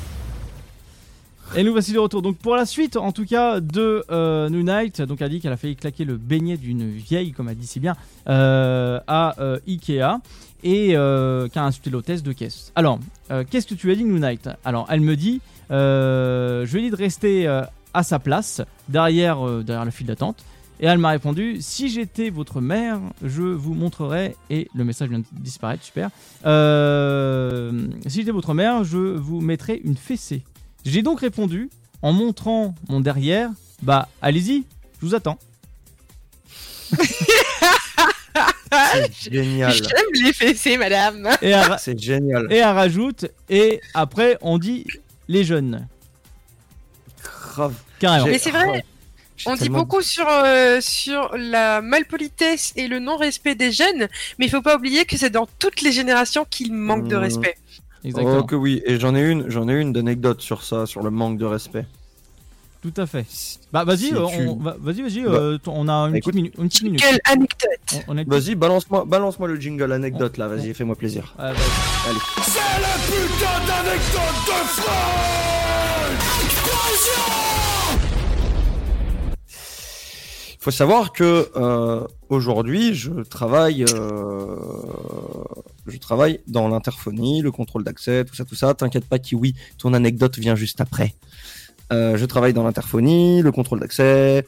Et 1.55 1.63
nous 1.63 1.71
voici 1.71 1.93
de 1.93 1.99
retour. 1.99 2.21
Donc 2.21 2.37
pour 2.37 2.55
la 2.55 2.65
suite, 2.65 2.97
en 2.97 3.11
tout 3.11 3.25
cas, 3.25 3.59
de 3.59 4.03
euh, 4.11 4.49
New 4.49 4.63
Night, 4.63 5.01
donc 5.01 5.21
elle 5.21 5.29
dit 5.29 5.39
qu'elle 5.39 5.53
a 5.53 5.57
failli 5.57 5.75
claquer 5.75 6.03
le 6.05 6.17
beignet 6.17 6.57
d'une 6.57 6.89
vieille, 6.91 7.31
comme 7.31 7.49
elle 7.49 7.57
dit 7.57 7.67
si 7.67 7.79
bien, 7.79 7.95
euh, 8.27 8.99
à 9.07 9.39
euh, 9.39 9.59
Ikea 9.67 10.19
et 10.63 10.95
euh, 10.95 11.47
qui 11.47 11.57
a 11.57 11.63
insulté 11.63 11.89
l'hôtesse 11.89 12.21
de 12.21 12.33
caisse. 12.33 12.71
Alors, 12.75 12.99
qu'est-ce 13.49 13.67
que 13.67 13.75
tu 13.75 13.91
as 13.91 13.95
dit 13.95 14.03
New 14.03 14.19
Night? 14.19 14.49
Alors, 14.65 14.87
elle 14.89 15.01
me 15.01 15.15
dit, 15.15 15.41
je 15.69 16.71
lui 16.71 16.79
ai 16.79 16.81
dit 16.83 16.91
de 16.91 16.95
rester 16.95 17.47
à 17.93 18.03
sa 18.03 18.19
place, 18.19 18.61
derrière, 18.89 19.39
derrière 19.63 19.85
le 19.85 19.91
fil 19.91 20.05
d'attente. 20.05 20.43
Et 20.79 20.85
elle 20.85 20.99
m'a 20.99 21.09
répondu 21.09 21.57
Si 21.59 21.89
j'étais 21.89 22.29
votre 22.29 22.61
mère, 22.61 22.99
je 23.23 23.41
vous 23.41 23.73
montrerais. 23.73 24.35
Et 24.49 24.67
le 24.75 24.83
message 24.83 25.09
vient 25.09 25.19
de 25.19 25.25
disparaître, 25.31 25.83
super. 25.83 26.09
Si 26.43 28.19
j'étais 28.19 28.31
votre 28.31 28.53
mère, 28.53 28.83
je 28.83 28.97
vous 28.97 29.41
mettrais 29.41 29.79
une 29.83 29.95
fessée. 29.95 30.43
J'ai 30.87 31.01
donc 31.01 31.19
répondu 31.19 31.69
en 32.01 32.13
montrant 32.13 32.73
mon 32.87 33.01
derrière 33.01 33.49
Bah, 33.81 34.07
allez-y, 34.21 34.63
je 35.01 35.05
vous 35.05 35.15
attends. 35.15 35.37
C'est 39.13 39.13
génial. 39.33 39.73
J'aime 39.73 40.23
les 40.23 40.31
fessées, 40.31 40.77
madame. 40.77 41.27
Et 41.41 41.53
C'est 41.79 41.99
génial. 41.99 42.47
et 42.51 42.57
elle 42.57 42.69
rajoute 42.73 43.25
Et 43.49 43.81
après, 43.93 44.37
on 44.41 44.57
dit 44.57 44.85
les 45.27 45.43
jeunes. 45.43 45.87
Grave. 47.21 47.73
Carrément. 47.99 48.27
Mais 48.27 48.39
c'est 48.39 48.51
vrai. 48.51 48.85
On 49.45 49.53
dit 49.55 49.63
tellement- 49.63 49.79
beaucoup 49.79 50.01
sur, 50.01 50.25
euh, 50.27 50.79
sur 50.79 51.35
la 51.37 51.81
malpolitesse 51.81 52.71
et 52.77 52.87
le 52.87 52.99
non-respect 52.99 53.55
des 53.55 53.71
jeunes, 53.71 54.07
mais 54.39 54.45
il 54.45 54.49
faut 54.49 54.61
pas 54.63 54.77
oublier 54.77 55.03
que 55.05 55.15
c'est 55.17 55.29
dans 55.29 55.47
toutes 55.59 55.81
les 55.81 55.91
générations 55.91 56.45
qu'il 56.49 56.73
manque 56.73 57.07
de 57.07 57.15
Mmh. 57.17 57.19
respect. 57.19 57.57
Exactement. 58.07 58.37
Oh 58.39 58.43
que 58.43 58.55
oui, 58.55 58.81
et 58.85 58.99
j'en 58.99 59.15
ai 59.15 59.21
une, 59.29 59.49
j'en 59.49 59.67
ai 59.69 59.73
une 59.79 59.93
d'anecdote 59.93 60.41
sur 60.41 60.63
ça, 60.63 60.85
sur 60.85 61.01
le 61.03 61.09
manque 61.09 61.37
de 61.37 61.45
respect. 61.45 61.85
Tout 62.81 62.93
à 62.97 63.05
fait. 63.07 63.25
Bah, 63.73 63.83
vas-y, 63.83 63.97
Si 63.97 64.13
euh, 64.13 64.25
tu- 64.27 64.47
on, 64.47 64.55
va- 64.57 64.77
vas-y, 64.79 65.01
vas-y, 65.01 65.23
Bah, 65.23 65.31
euh, 65.31 65.57
on 65.65 65.89
a 65.89 65.93
une 65.93 66.11
petite 66.11 66.23
écoute. 66.23 66.35
minute. 66.35 66.53
Une 66.59 66.67
petite 66.69 66.83
minute. 66.83 67.01
Quelle 67.01 67.19
anecdote 67.25 68.05
On- 68.07 68.17
on 68.17 68.23
Vas-y, 68.23 68.55
balance-moi, 68.55 69.03
balance-moi 69.05 69.47
le 69.47 69.59
jingle 69.59 69.91
anecdote 69.91 70.37
là, 70.37 70.47
vas-y, 70.47 70.73
fais-moi 70.73 70.95
plaisir. 70.95 71.33
Allez. 71.39 71.57
C'est 72.43 72.59
la 72.79 72.95
putain 73.07 73.65
d'anecdote 73.67 74.45
de 74.47 76.07
faut 80.67 80.71
savoir 80.71 81.13
que 81.13 81.49
euh, 81.55 82.05
aujourd'hui, 82.27 82.93
je 82.93 83.23
travaille, 83.23 83.85
euh, 83.85 84.57
je 85.85 85.97
travaille 85.97 86.41
dans 86.45 86.67
l'interphonie, 86.67 87.41
le 87.41 87.53
contrôle 87.53 87.85
d'accès, 87.85 88.25
tout 88.25 88.35
ça, 88.35 88.43
tout 88.43 88.55
ça. 88.55 88.73
T'inquiète 88.73 89.05
pas, 89.05 89.17
Kiwi, 89.17 89.55
ton 89.77 89.93
anecdote 89.93 90.37
vient 90.37 90.55
juste 90.55 90.81
après. 90.81 91.15
Euh, 91.93 92.17
je 92.17 92.25
travaille 92.25 92.51
dans 92.51 92.65
l'interphonie, 92.65 93.41
le 93.41 93.53
contrôle 93.53 93.79
d'accès, 93.79 94.45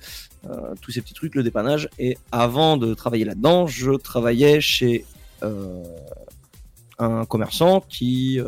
tous 0.81 0.91
ces 0.91 0.99
petits 0.99 1.13
trucs, 1.13 1.35
le 1.35 1.43
dépannage. 1.43 1.87
Et 1.99 2.17
avant 2.33 2.75
de 2.75 2.93
travailler 2.93 3.23
là-dedans, 3.23 3.67
je 3.67 3.91
travaillais 3.91 4.59
chez 4.59 5.05
un 6.99 7.23
commerçant 7.27 7.79
qui, 7.87 8.41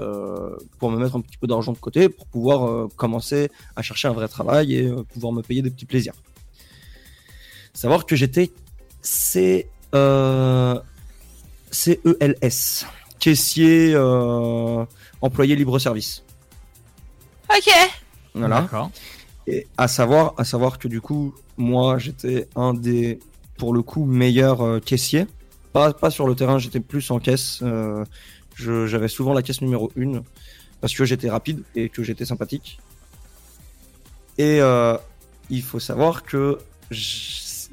pour 0.78 0.92
me 0.92 0.98
mettre 0.98 1.16
un 1.16 1.22
petit 1.22 1.38
peu 1.38 1.48
d'argent 1.48 1.72
de 1.72 1.78
côté, 1.78 2.10
pour 2.10 2.26
pouvoir 2.26 2.90
commencer 2.98 3.50
à 3.78 3.82
chercher 3.82 4.10
un 4.10 4.14
vrai 4.14 4.28
travail 4.28 4.76
et 4.76 4.92
pouvoir 5.14 5.32
me 5.32 5.42
payer 5.42 5.62
des 5.62 5.70
petits 5.70 5.86
plaisirs. 5.86 6.16
Savoir 7.74 8.06
que 8.06 8.16
j'étais 8.16 8.52
C, 9.02 9.68
euh, 9.96 10.80
CELS, 11.72 12.86
caissier 13.20 13.94
euh, 13.96 14.86
employé 15.22 15.56
libre-service. 15.56 16.24
Ok. 17.50 17.72
Voilà. 18.36 18.62
D'accord. 18.62 18.92
Et 19.48 19.68
à 19.78 19.88
savoir, 19.88 20.34
à 20.38 20.44
savoir 20.46 20.78
que 20.80 20.88
du 20.88 21.02
coup, 21.02 21.34
moi, 21.58 21.98
j'étais 21.98 22.48
un 22.56 22.74
des, 22.74 23.20
pour 23.58 23.74
le 23.74 23.82
coup, 23.82 24.06
meilleurs 24.06 24.62
euh, 24.62 24.80
caissiers. 24.80 25.28
Pas, 25.74 25.94
pas 25.94 26.12
sur 26.12 26.28
le 26.28 26.36
terrain, 26.36 26.60
j'étais 26.60 26.80
plus 26.82 27.10
en 27.12 27.20
caisse. 27.20 27.60
euh, 27.62 28.04
je- 28.56 28.86
J'avais 28.88 29.08
souvent 29.08 29.34
la 29.34 29.42
caisse 29.42 29.62
numéro 29.62 29.92
1 29.98 30.22
parce 30.82 30.94
que 30.94 31.06
j'étais 31.06 31.30
rapide 31.30 31.64
et 31.76 31.90
que 31.90 32.04
j'étais 32.04 32.26
sympathique. 32.26 32.80
Et 34.38 34.60
euh, 34.62 34.98
il 35.50 35.62
faut 35.62 35.80
savoir 35.80 36.24
que 36.24 36.58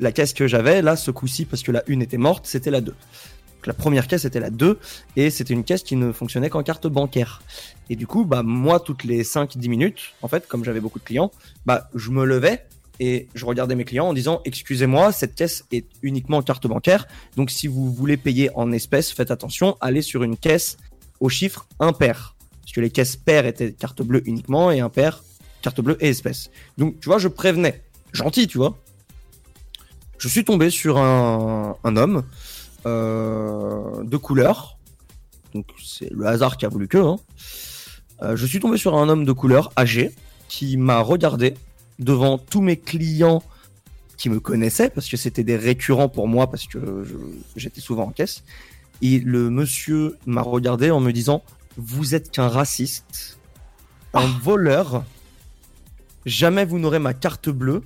la 0.00 0.12
caisse 0.12 0.32
que 0.32 0.46
j'avais, 0.46 0.82
là, 0.82 0.96
ce 0.96 1.10
coup-ci, 1.10 1.44
parce 1.44 1.62
que 1.62 1.72
la 1.72 1.82
1 1.88 2.00
était 2.00 2.18
morte, 2.18 2.46
c'était 2.46 2.70
la 2.70 2.80
2. 2.80 2.92
Donc, 2.92 3.66
la 3.66 3.74
première 3.74 4.06
caisse 4.06 4.24
était 4.24 4.40
la 4.40 4.50
2 4.50 4.78
et 5.16 5.30
c'était 5.30 5.54
une 5.54 5.64
caisse 5.64 5.82
qui 5.82 5.96
ne 5.96 6.12
fonctionnait 6.12 6.48
qu'en 6.48 6.62
carte 6.62 6.86
bancaire. 6.86 7.42
Et 7.90 7.96
du 7.96 8.06
coup, 8.06 8.24
bah, 8.24 8.42
moi, 8.44 8.78
toutes 8.78 9.04
les 9.04 9.24
5-10 9.24 9.68
minutes, 9.68 10.00
en 10.22 10.28
fait, 10.28 10.46
comme 10.46 10.64
j'avais 10.64 10.80
beaucoup 10.80 11.00
de 11.00 11.04
clients, 11.04 11.32
bah, 11.66 11.88
je 11.94 12.10
me 12.10 12.24
levais 12.24 12.66
et 13.00 13.28
je 13.34 13.44
regardais 13.44 13.74
mes 13.74 13.84
clients 13.84 14.08
en 14.08 14.12
disant 14.12 14.40
Excusez-moi, 14.44 15.12
cette 15.12 15.34
caisse 15.34 15.64
est 15.72 15.86
uniquement 16.02 16.38
en 16.38 16.42
carte 16.42 16.66
bancaire. 16.66 17.08
Donc, 17.36 17.50
si 17.50 17.66
vous 17.66 17.92
voulez 17.92 18.16
payer 18.16 18.50
en 18.54 18.70
espèces, 18.70 19.12
faites 19.12 19.30
attention, 19.30 19.76
allez 19.80 20.02
sur 20.02 20.22
une 20.22 20.36
caisse 20.36 20.76
au 21.20 21.28
chiffre 21.28 21.66
impair. 21.80 22.36
Parce 22.60 22.72
que 22.72 22.80
les 22.80 22.90
caisses 22.90 23.16
paires 23.16 23.46
étaient 23.46 23.72
carte 23.72 24.02
bleue 24.02 24.22
uniquement 24.26 24.70
et 24.70 24.80
impair, 24.80 25.24
carte 25.62 25.80
bleue 25.80 25.96
et 26.00 26.10
espèces. 26.10 26.50
Donc, 26.76 27.00
tu 27.00 27.08
vois, 27.08 27.18
je 27.18 27.28
prévenais. 27.28 27.82
Gentil, 28.12 28.46
tu 28.46 28.58
vois. 28.58 28.78
Je 30.18 30.28
suis 30.28 30.44
tombé 30.44 30.70
sur 30.70 30.98
un, 30.98 31.76
un 31.84 31.96
homme 31.96 32.24
euh, 32.86 34.02
de 34.04 34.16
couleur. 34.16 34.78
Donc, 35.54 35.66
c'est 35.82 36.10
le 36.10 36.26
hasard 36.26 36.56
qui 36.56 36.66
a 36.66 36.68
voulu 36.68 36.88
que. 36.88 36.98
Hein. 36.98 37.16
Euh, 38.22 38.36
je 38.36 38.46
suis 38.46 38.60
tombé 38.60 38.76
sur 38.76 38.96
un 38.96 39.08
homme 39.08 39.24
de 39.24 39.32
couleur 39.32 39.72
âgé 39.78 40.12
qui 40.48 40.76
m'a 40.76 41.00
regardé 41.00 41.54
devant 41.98 42.38
tous 42.38 42.60
mes 42.60 42.76
clients 42.76 43.42
qui 44.16 44.28
me 44.28 44.40
connaissaient 44.40 44.90
parce 44.90 45.08
que 45.08 45.16
c'était 45.16 45.44
des 45.44 45.56
récurrents 45.56 46.08
pour 46.08 46.26
moi 46.26 46.50
parce 46.50 46.66
que 46.66 47.04
j'étais 47.56 47.80
souvent 47.80 48.04
en 48.04 48.10
caisse. 48.10 48.42
Et 49.00 49.20
le 49.20 49.50
monsieur 49.50 50.18
m'a 50.26 50.42
regardé 50.42 50.90
en 50.90 51.00
me 51.00 51.12
disant 51.12 51.42
Vous 51.76 52.14
êtes 52.14 52.30
qu'un 52.30 52.48
raciste, 52.48 53.38
un 54.14 54.26
voleur, 54.26 55.04
jamais 56.26 56.64
vous 56.64 56.78
n'aurez 56.78 56.98
ma 56.98 57.14
carte 57.14 57.48
bleue. 57.48 57.82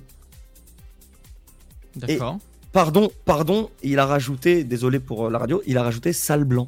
D'accord. 1.95 2.39
pardon, 2.71 3.11
pardon, 3.25 3.69
il 3.83 3.99
a 3.99 4.05
rajouté, 4.05 4.63
désolé 4.63 4.99
pour 4.99 5.27
euh, 5.27 5.29
la 5.29 5.37
radio, 5.39 5.61
il 5.65 5.77
a 5.77 5.83
rajouté 5.83 6.13
sale 6.13 6.43
blanc. 6.43 6.67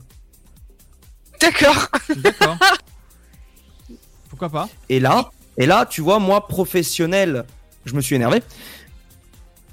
D'accord. 1.41 1.87
D'accord. 2.17 2.57
Pourquoi 4.29 4.49
pas? 4.49 4.69
Et 4.89 4.99
là, 4.99 5.31
et 5.57 5.65
là, 5.65 5.85
tu 5.85 6.01
vois, 6.01 6.19
moi, 6.19 6.47
professionnel, 6.47 7.45
je 7.85 7.93
me 7.93 8.01
suis 8.01 8.15
énervé. 8.15 8.41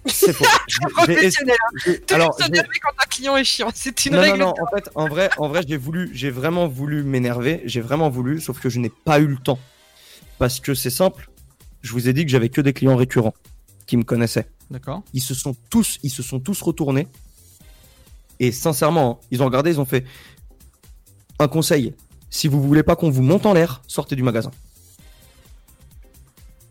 C'est 0.06 0.32
faux. 0.32 0.44
Professionnel. 0.96 1.56
hein. 1.86 1.92
alors, 2.10 2.36
quand 2.36 2.46
un 2.46 3.06
client 3.08 3.36
est 3.36 3.44
chiant. 3.44 3.68
C'est 3.72 4.04
une 4.06 4.14
non, 4.14 4.20
règle. 4.20 4.38
non, 4.38 4.46
non, 4.46 4.54
en 4.66 4.74
fait, 4.74 4.90
en 4.96 5.08
vrai, 5.08 5.30
en 5.38 5.48
vrai, 5.48 5.62
j'ai 5.66 5.76
voulu, 5.76 6.10
j'ai 6.12 6.30
vraiment 6.30 6.66
voulu 6.66 7.04
m'énerver, 7.04 7.62
j'ai 7.66 7.80
vraiment 7.80 8.10
voulu, 8.10 8.40
sauf 8.40 8.58
que 8.60 8.68
je 8.68 8.80
n'ai 8.80 8.90
pas 9.04 9.20
eu 9.20 9.26
le 9.26 9.36
temps. 9.36 9.60
Parce 10.38 10.58
que 10.58 10.74
c'est 10.74 10.90
simple, 10.90 11.30
je 11.82 11.92
vous 11.92 12.08
ai 12.08 12.12
dit 12.12 12.24
que 12.24 12.30
j'avais 12.30 12.48
que 12.48 12.60
des 12.60 12.72
clients 12.72 12.96
récurrents 12.96 13.34
qui 13.86 13.96
me 13.96 14.02
connaissaient. 14.02 14.46
D'accord. 14.72 15.02
Ils 15.12 15.22
se 15.22 15.34
sont 15.34 15.54
tous, 15.70 15.98
ils 16.02 16.10
se 16.10 16.22
sont 16.22 16.40
tous 16.40 16.60
retournés. 16.62 17.06
Et 18.40 18.50
sincèrement, 18.50 19.20
hein, 19.22 19.26
ils 19.30 19.42
ont 19.42 19.44
regardé, 19.44 19.70
ils 19.70 19.80
ont 19.80 19.84
fait 19.84 20.04
un 21.38 21.46
conseil. 21.46 21.94
Si 22.30 22.48
vous 22.48 22.60
voulez 22.62 22.82
pas 22.82 22.96
qu'on 22.96 23.10
vous 23.10 23.22
monte 23.22 23.44
en 23.46 23.52
l'air, 23.52 23.82
sortez 23.86 24.16
du 24.16 24.22
magasin. 24.22 24.50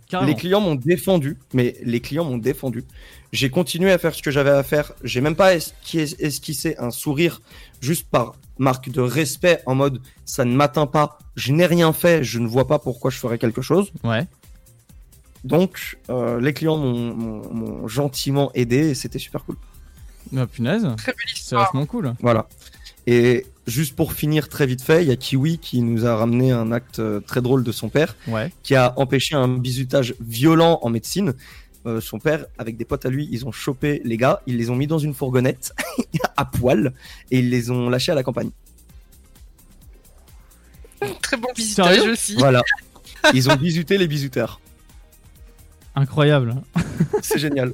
Carrément. 0.09 0.29
Les 0.29 0.35
clients 0.35 0.59
m'ont 0.59 0.75
défendu, 0.75 1.37
mais 1.53 1.77
les 1.83 2.01
clients 2.01 2.25
m'ont 2.25 2.37
défendu. 2.39 2.83
J'ai 3.31 3.49
continué 3.49 3.91
à 3.91 3.97
faire 3.97 4.13
ce 4.13 4.21
que 4.21 4.31
j'avais 4.31 4.49
à 4.49 4.63
faire. 4.63 4.91
J'ai 5.03 5.21
même 5.21 5.35
pas 5.37 5.55
esqui- 5.55 6.15
esquissé 6.19 6.75
un 6.79 6.91
sourire 6.91 7.41
juste 7.79 8.07
par 8.09 8.33
marque 8.57 8.89
de 8.89 8.99
respect 8.99 9.61
en 9.65 9.75
mode 9.75 10.01
ça 10.25 10.43
ne 10.43 10.53
m'atteint 10.53 10.85
pas, 10.87 11.17
je 11.35 11.53
n'ai 11.53 11.65
rien 11.65 11.93
fait, 11.93 12.23
je 12.23 12.39
ne 12.39 12.47
vois 12.47 12.67
pas 12.67 12.77
pourquoi 12.79 13.09
je 13.09 13.17
ferais 13.17 13.37
quelque 13.37 13.61
chose. 13.61 13.91
Ouais. 14.03 14.27
Donc, 15.43 15.97
euh, 16.09 16.39
les 16.39 16.53
clients 16.53 16.77
m'ont- 16.77 17.87
gentiment 17.87 18.51
aidé 18.53 18.89
et 18.91 18.95
c'était 18.95 19.19
super 19.19 19.43
cool. 19.43 19.55
Ah, 20.37 20.45
punaise. 20.47 20.87
C'est 21.35 21.55
vachement 21.55 21.85
cool. 21.85 22.13
Voilà. 22.21 22.47
Et 23.07 23.45
juste 23.65 23.95
pour 23.95 24.13
finir 24.13 24.47
très 24.49 24.65
vite 24.67 24.81
fait, 24.83 25.01
il 25.03 25.09
y 25.09 25.11
a 25.11 25.15
Kiwi 25.15 25.57
qui 25.57 25.81
nous 25.81 26.05
a 26.05 26.15
ramené 26.15 26.51
un 26.51 26.71
acte 26.71 26.99
euh, 26.99 27.19
très 27.19 27.41
drôle 27.41 27.63
de 27.63 27.71
son 27.71 27.89
père, 27.89 28.15
Ouais. 28.27 28.51
qui 28.63 28.75
a 28.75 28.93
empêché 28.99 29.35
un 29.35 29.47
bizutage 29.47 30.13
violent 30.21 30.79
en 30.83 30.89
médecine. 30.89 31.33
Euh, 31.87 31.99
son 31.99 32.19
père, 32.19 32.45
avec 32.59 32.77
des 32.77 32.85
potes 32.85 33.07
à 33.07 33.09
lui, 33.09 33.27
ils 33.31 33.43
ont 33.47 33.51
chopé 33.51 34.01
les 34.05 34.15
gars, 34.17 34.41
ils 34.45 34.55
les 34.57 34.69
ont 34.69 34.75
mis 34.75 34.85
dans 34.85 34.99
une 34.99 35.15
fourgonnette 35.15 35.73
à 36.37 36.45
poil 36.45 36.93
et 37.31 37.39
ils 37.39 37.49
les 37.49 37.71
ont 37.71 37.89
lâchés 37.89 38.11
à 38.11 38.15
la 38.15 38.21
campagne. 38.21 38.51
Très 41.23 41.37
bon 41.37 41.47
Sérieux 41.57 42.11
aussi. 42.11 42.35
Voilà. 42.35 42.61
Ils 43.33 43.49
ont 43.49 43.55
bisuté 43.55 43.97
les 43.97 44.07
bisuteurs. 44.07 44.59
Incroyable. 45.95 46.55
C'est 47.21 47.39
génial. 47.39 47.73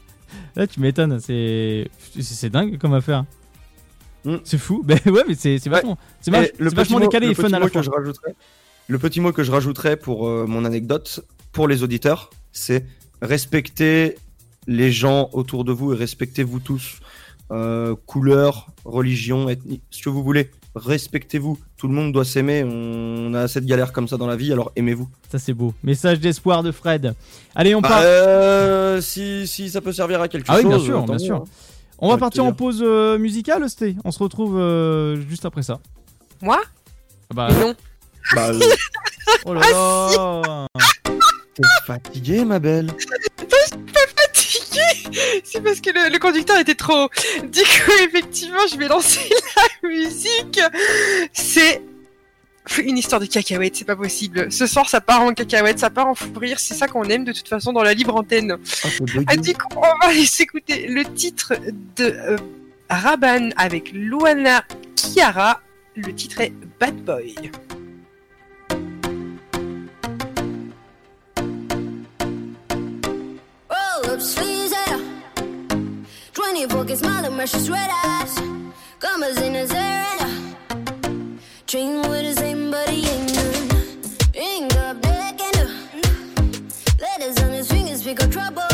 Là, 0.56 0.66
tu 0.66 0.80
m'étonnes. 0.80 1.18
C'est 1.20 1.88
c'est- 2.20 2.50
dingue 2.50 2.78
comme 2.78 2.94
affaire. 2.94 3.24
C'est 4.44 4.58
fou. 4.58 4.82
Ben 4.86 4.98
ouais, 5.06 5.22
mais 5.28 5.34
c'est 5.34 5.58
vachement, 5.68 5.98
vach- 6.26 6.44
Et 6.44 6.52
le 6.58 6.70
vachement 6.70 6.82
petit 6.84 6.92
mot- 6.94 7.00
décalé 7.00 7.26
le 7.26 7.32
et 7.32 7.34
fun 7.34 7.52
à 7.52 7.68
que 7.68 7.82
je 7.82 7.90
rajouterais- 7.90 8.34
le 8.88 8.98
petit 8.98 9.20
mot 9.20 9.32
que 9.32 9.42
je 9.42 9.50
rajouterais 9.52 9.96
pour 9.96 10.28
euh, 10.28 10.46
mon 10.46 10.64
anecdote, 10.64 11.24
pour 11.52 11.68
les 11.68 11.82
auditeurs, 11.82 12.30
c'est 12.52 12.86
respectez 13.20 14.16
les 14.66 14.92
gens 14.92 15.28
autour 15.32 15.64
de 15.64 15.72
vous 15.72 15.92
et 15.92 15.96
respectez-vous 15.96 16.60
tous. 16.60 17.00
Euh, 17.50 17.94
couleur, 18.06 18.68
religion, 18.84 19.48
ethnie, 19.50 19.82
ce 19.90 20.02
que 20.02 20.08
vous 20.08 20.22
voulez. 20.22 20.50
Respectez-vous. 20.74 21.58
Tout 21.76 21.86
le 21.88 21.94
monde 21.94 22.12
doit 22.12 22.24
s'aimer. 22.24 22.64
On 22.64 23.32
a 23.34 23.40
assez 23.42 23.60
de 23.60 23.66
galères 23.66 23.92
comme 23.92 24.08
ça 24.08 24.16
dans 24.16 24.26
la 24.26 24.36
vie, 24.36 24.52
alors 24.52 24.72
aimez-vous. 24.76 25.08
Ça 25.30 25.38
c'est 25.38 25.54
beau. 25.54 25.72
Message 25.84 26.18
d'espoir 26.20 26.62
de 26.62 26.72
Fred. 26.72 27.14
Allez, 27.54 27.74
on 27.74 27.80
Bah, 27.80 27.88
part. 27.90 28.00
euh, 28.02 29.00
si, 29.00 29.46
si 29.46 29.70
ça 29.70 29.80
peut 29.80 29.92
servir 29.92 30.20
à 30.20 30.28
quelque 30.28 30.46
Ah 30.48 30.56
oui, 30.56 30.62
chose. 30.62 30.70
bien 30.70 30.78
sûr, 30.84 31.02
bien 31.04 31.18
sûr. 31.18 31.36
hein. 31.36 31.44
On 31.98 32.10
va 32.10 32.18
partir 32.18 32.44
en 32.44 32.52
pause 32.52 32.82
euh, 32.84 33.18
musicale, 33.18 33.68
Sté. 33.70 33.96
On 34.04 34.10
se 34.10 34.18
retrouve 34.18 34.58
euh, 34.58 35.16
juste 35.28 35.44
après 35.44 35.62
ça. 35.62 35.78
Moi? 36.42 36.60
Ah 37.30 37.34
bah, 37.34 37.48
Non. 37.60 37.74
Bah, 38.34 38.48
euh, 38.48 38.58
Oh 39.46 39.54
là 39.54 39.60
Ah, 39.72 40.42
là 40.44 40.66
T'es 41.54 41.62
fatiguée, 41.86 42.44
ma 42.44 42.58
belle. 42.58 42.90
C'est 45.44 45.62
parce 45.62 45.80
que 45.80 45.90
le, 45.90 46.12
le 46.12 46.18
conducteur 46.18 46.58
était 46.58 46.74
trop. 46.74 47.08
Du 47.42 47.60
coup, 47.60 47.92
effectivement, 48.04 48.66
je 48.70 48.76
vais 48.76 48.88
lancer 48.88 49.20
la 49.82 49.88
musique. 49.88 50.60
C'est 51.32 51.82
une 52.78 52.96
histoire 52.98 53.20
de 53.20 53.26
cacahuètes, 53.26 53.76
c'est 53.76 53.84
pas 53.84 53.96
possible. 53.96 54.50
Ce 54.50 54.66
soir, 54.66 54.88
ça 54.88 55.00
part 55.00 55.22
en 55.22 55.34
cacahuètes, 55.34 55.78
ça 55.78 55.90
part 55.90 56.06
en 56.06 56.14
fou 56.14 56.32
rire. 56.36 56.58
C'est 56.58 56.74
ça 56.74 56.88
qu'on 56.88 57.04
aime 57.04 57.24
de 57.24 57.32
toute 57.32 57.48
façon 57.48 57.72
dans 57.72 57.82
la 57.82 57.94
libre 57.94 58.16
antenne. 58.16 58.56
Ah, 59.26 59.36
du 59.36 59.54
coup, 59.54 59.68
on 59.76 59.80
va 59.80 60.10
aller 60.10 60.26
s'écouter 60.26 60.86
le 60.86 61.04
titre 61.04 61.54
de 61.96 62.04
euh, 62.04 62.36
Raban 62.88 63.50
avec 63.56 63.92
Luana 63.92 64.64
Kiara. 64.96 65.60
Le 65.96 66.12
titre 66.14 66.40
est 66.40 66.52
Bad 66.80 66.96
Boy. 67.04 67.34
porque 76.68 76.92
es 76.92 77.02
malo, 77.02 77.30
me 77.30 77.46
ruedas. 77.46 78.34
Como 79.00 79.26
si 79.36 79.50
no 79.50 79.66
serena. 79.66 80.28
Dream 81.66 82.02
with 82.02 82.22
the 82.22 82.34
same 82.34 82.70
body 82.70 83.00
in 83.00 83.26
Ring 84.34 84.70
up, 84.78 85.00
they 85.02 85.32
can 85.36 85.52
do. 85.52 85.68
Letters 87.00 87.42
on 87.42 87.52
his 87.52 87.68
fingers, 87.68 88.04
we 88.04 88.14
got 88.14 88.30
trouble. 88.30 88.73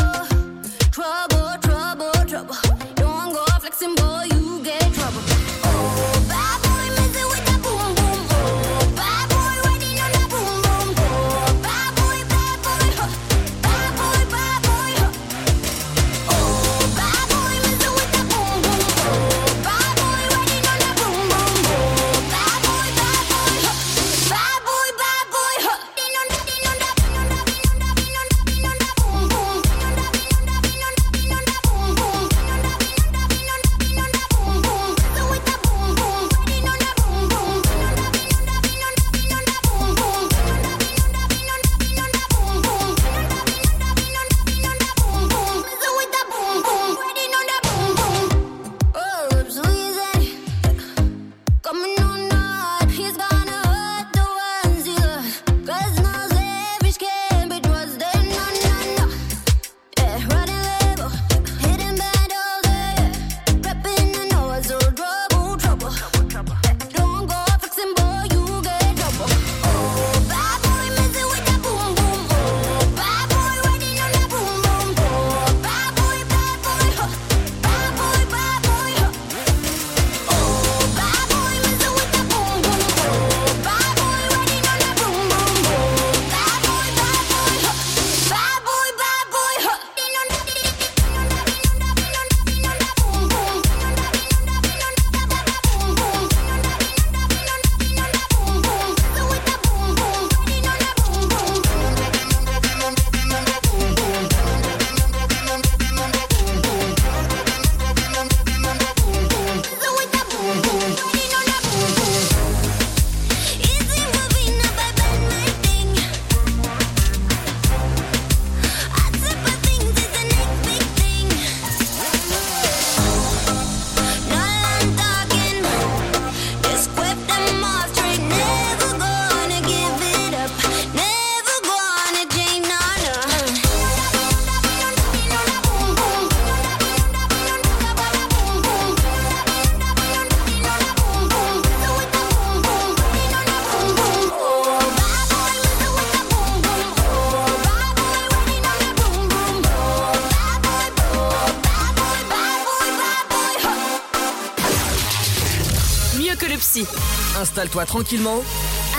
Installe-toi 157.61 157.85
tranquillement. 157.85 158.41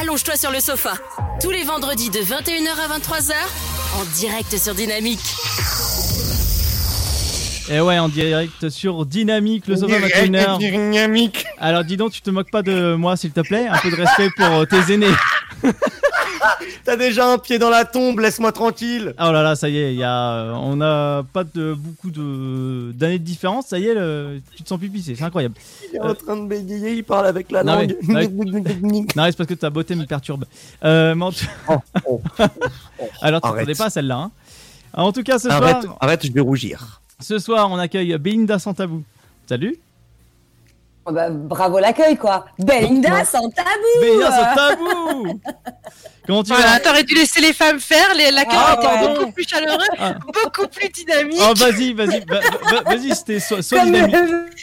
Allonge-toi 0.01 0.37
sur 0.37 0.53
le 0.53 0.61
sofa. 0.61 0.93
Tous 1.43 1.51
les 1.51 1.65
vendredis 1.65 2.11
de 2.11 2.21
21h 2.21 2.79
à 2.79 2.97
23h, 2.97 3.33
en 3.99 4.05
direct 4.21 4.57
sur 4.57 4.73
Dynamique. 4.73 5.19
Et 7.69 7.81
ouais, 7.81 7.99
en 7.99 8.09
direct 8.09 8.69
sur 8.69 9.05
Dynamique, 9.05 9.67
le 9.67 9.75
sofa 9.75 9.99
Direct 9.99 10.17
21h. 10.17 10.59
Dynamique. 10.59 11.45
Alors 11.59 11.83
dis 11.83 11.97
donc, 11.97 12.13
tu 12.13 12.21
te 12.21 12.31
moques 12.31 12.53
pas 12.53 12.63
de 12.63 12.95
moi, 12.95 13.17
s'il 13.17 13.33
te 13.33 13.41
plaît? 13.41 13.67
Un 13.67 13.79
peu 13.79 13.91
de 13.91 13.97
respect 13.97 14.31
pour 14.37 14.47
euh, 14.47 14.65
tes 14.65 14.93
aînés. 14.93 15.11
T'as 16.85 16.97
déjà 16.97 17.27
un 17.33 17.39
pied 17.39 17.59
dans 17.59 17.71
la 17.71 17.85
tombe, 17.85 18.19
laisse-moi 18.21 18.53
tranquille. 18.53 19.15
Oh 19.19 19.31
là 19.33 19.43
là, 19.43 19.55
ça 19.57 19.69
y 19.69 19.79
est, 19.79 19.93
il 19.95 19.99
y 19.99 20.05
a, 20.05 20.33
euh, 20.35 20.53
on 20.55 20.77
n'a 20.77 21.25
pas 21.33 21.45
de 21.45 21.75
beaucoup 21.75 22.11
de 22.11 22.93
d'années 22.93 23.19
de 23.19 23.25
différence. 23.25 23.67
Ça 23.69 23.79
y 23.79 23.87
est, 23.87 23.95
le- 23.95 24.41
tu 24.57 24.63
te 24.63 24.69
sens 24.69 24.79
pupissé, 24.81 25.15
c'est 25.15 25.25
incroyable. 25.25 25.55
Il 25.93 25.97
est 25.97 26.01
en 26.01 26.15
train 26.15 26.37
de 26.37 26.47
bégayer, 26.47 26.95
il 26.95 27.05
parle 27.05 27.27
avec 27.27 27.51
la 27.53 27.63
Non, 27.65 27.77
langue. 27.77 27.97
mais- 28.03 28.29
non, 28.83 29.05
c'est 29.27 29.37
parce 29.37 29.49
que 29.49 29.55
ta 29.55 29.71
beauté 29.71 29.95
me 29.95 30.05
perturbe. 30.07 30.45
Euh, 30.85 31.15
mais 31.15 31.25
en 31.25 31.33
tout- 31.33 31.45
Alors, 33.21 33.41
tu 33.41 33.49
t'attendais 33.49 33.75
pas 33.75 33.91
celle-là. 33.91 34.17
Hein. 34.17 34.31
En 34.95 35.13
tout 35.13 35.23
cas, 35.23 35.39
ce 35.39 35.49
Arrête, 35.49 35.83
soir, 35.85 35.97
arrête, 36.01 36.27
je 36.27 36.33
vais 36.33 36.41
rougir. 36.41 37.01
ce 37.21 37.39
soir, 37.39 37.69
on 37.71 37.79
accueille 37.79 38.17
Belinda 38.19 38.59
sans 38.59 38.75
tabou. 38.75 39.03
Salut. 39.49 39.77
Oh 41.05 41.11
bah, 41.11 41.31
bravo 41.31 41.81
l'accueil, 41.81 42.17
quoi. 42.17 42.47
Belinda 42.61 43.25
sans 43.25 43.51
tabou. 43.51 44.01
Belinda 44.01 44.31
sans 44.31 44.55
tabou. 44.55 45.41
Comment 46.25 46.45
tu 46.45 46.51
Voilà, 46.53 46.75
vas 46.75 46.79
t'aurais 46.81 47.03
dû 47.03 47.17
laisser 47.17 47.41
les 47.41 47.53
femmes 47.53 47.81
faire, 47.81 48.15
les- 48.15 48.31
l'accueil 48.31 48.57
Ah, 48.57 48.75
était 48.79 48.83
pardon. 48.87 49.15
beaucoup 49.19 49.33
plus 49.33 49.45
chaleureux, 49.49 49.79
Ah. 49.99 50.15
beaucoup 50.33 50.69
plus 50.69 50.89
dynamique. 50.91 51.41
Oh, 51.43 51.53
vas-y, 51.57 51.93
vas-y, 51.95 52.21
va- 52.25 52.39
va- 52.71 52.83
vas-y, 52.83 53.13
c'était 53.17 53.41
so, 53.41 53.61
sois 53.61 53.81
Comme 53.81 53.91
dynamique. 53.91 54.15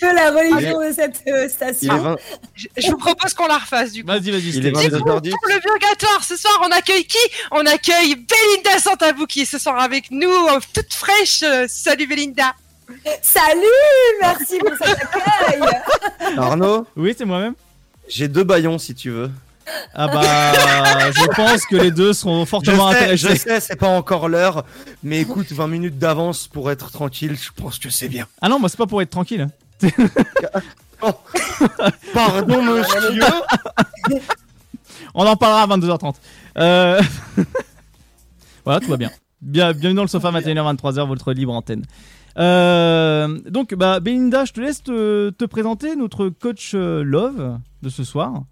la 0.01 0.31
religion 0.31 0.79
de 0.79 0.93
cette 0.93 1.21
euh, 1.27 1.49
station. 1.49 2.15
Je, 2.55 2.67
je 2.77 2.89
vous 2.89 2.97
propose 2.97 3.33
qu'on 3.33 3.47
la 3.47 3.57
refasse 3.57 3.91
du 3.91 4.05
coup. 4.05 4.07
Vas-y, 4.11 4.31
vas-y. 4.31 4.47
Il 4.55 4.65
est 4.67 4.73
c'était- 4.73 4.87
22h10. 4.97 5.31
Pour 5.31 5.49
le 5.49 5.59
purgatoire, 5.59 6.23
ce 6.23 6.37
soir, 6.37 6.57
on 6.65 6.71
accueille 6.71 7.03
qui? 7.03 7.17
On 7.51 7.65
accueille 7.65 8.15
Belinda 8.15 8.79
sans 8.79 8.95
tabou 8.95 9.25
qui 9.25 9.41
est 9.41 9.45
ce 9.45 9.57
soir 9.59 9.77
avec 9.79 10.09
nous, 10.11 10.31
toute 10.73 10.93
fraîche. 10.93 11.43
Euh, 11.43 11.65
Salut 11.67 12.07
Belinda. 12.07 12.53
Salut, 13.21 13.65
merci 14.21 14.57
pour 14.59 14.71
cet 14.77 14.97
accueil. 14.97 15.61
Arnaud 16.37 16.85
Oui, 16.95 17.13
c'est 17.17 17.25
moi-même. 17.25 17.53
J'ai 18.07 18.27
deux 18.27 18.43
baillons 18.43 18.77
si 18.77 18.95
tu 18.95 19.11
veux. 19.11 19.31
Ah 19.93 20.07
bah, 20.07 21.11
je 21.11 21.27
pense 21.35 21.65
que 21.65 21.75
les 21.75 21.91
deux 21.91 22.13
seront 22.13 22.43
Je 22.43 22.49
fortement 22.49 22.89
sais, 22.91 22.97
intéressés. 22.97 23.29
je 23.29 23.35
sais, 23.35 23.59
c'est 23.59 23.75
pas 23.75 23.87
encore 23.89 24.27
l'heure, 24.27 24.65
mais 25.03 25.19
écoute, 25.21 25.51
20 25.51 25.67
minutes 25.67 25.99
d'avance 25.99 26.47
pour 26.47 26.71
être 26.71 26.89
tranquille, 26.89 27.37
je 27.39 27.51
pense 27.55 27.77
que 27.77 27.91
c'est 27.91 28.07
bien. 28.09 28.25
Ah 28.41 28.49
non, 28.49 28.59
moi 28.59 28.67
c'est 28.69 28.77
pas 28.77 28.87
pour 28.87 28.99
être 29.01 29.11
tranquille. 29.11 29.47
Pardon, 32.13 32.63
monsieur. 32.63 33.21
On 35.13 35.25
en 35.25 35.35
parlera 35.35 35.63
à 35.63 35.67
22h30. 35.77 36.15
Euh... 36.57 37.01
voilà, 38.65 38.79
tout 38.79 38.87
va 38.87 38.97
bien. 38.97 39.11
bien. 39.41 39.71
Bienvenue 39.73 39.93
dans 39.95 40.01
le 40.01 40.07
sofa 40.07 40.31
21h 40.31 40.75
23h, 40.77 41.07
votre 41.07 41.31
libre 41.33 41.53
antenne. 41.53 41.85
Euh, 42.39 43.27
donc, 43.49 43.73
bah, 43.73 43.99
Belinda, 43.99 44.45
je 44.45 44.53
te 44.53 44.61
laisse 44.61 44.81
te, 44.81 45.29
te 45.31 45.45
présenter 45.45 45.95
notre 45.95 46.29
coach 46.29 46.71
euh, 46.73 47.03
Love 47.03 47.57
de 47.81 47.89
ce 47.89 48.03
soir, 48.03 48.43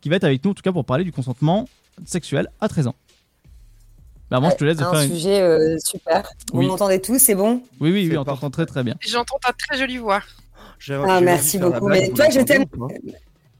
qui 0.00 0.08
va 0.08 0.16
être 0.16 0.24
avec 0.24 0.44
nous 0.44 0.52
en 0.52 0.54
tout 0.54 0.62
cas 0.62 0.72
pour 0.72 0.84
parler 0.84 1.04
du 1.04 1.12
consentement 1.12 1.68
sexuel 2.04 2.48
à 2.60 2.68
13 2.68 2.86
ans. 2.88 2.94
Bah, 4.30 4.38
avant, 4.38 4.50
je 4.50 4.56
te 4.56 4.64
laisse 4.64 4.78
de 4.78 4.84
un 4.84 4.90
faire 4.90 5.02
une. 5.02 5.10
sujet 5.14 5.40
euh, 5.40 5.76
super. 5.78 6.28
Vous 6.52 6.60
Oui. 6.60 6.66
m'entendez 6.66 7.00
tous, 7.00 7.18
c'est 7.18 7.34
bon? 7.34 7.62
Oui, 7.80 7.92
oui, 7.92 8.08
oui, 8.10 8.16
on 8.18 8.24
t'entend 8.24 8.50
très 8.50 8.66
très 8.66 8.82
bien. 8.82 8.94
J'entends 9.00 9.38
ta 9.40 9.52
très 9.52 9.78
jolie 9.78 9.98
voix. 9.98 10.22
Ah, 10.90 11.20
merci 11.20 11.58
beaucoup. 11.58 11.88
Mais 11.88 12.08
toi, 12.10 12.28
je 12.30 12.40
t'aime. 12.40 12.64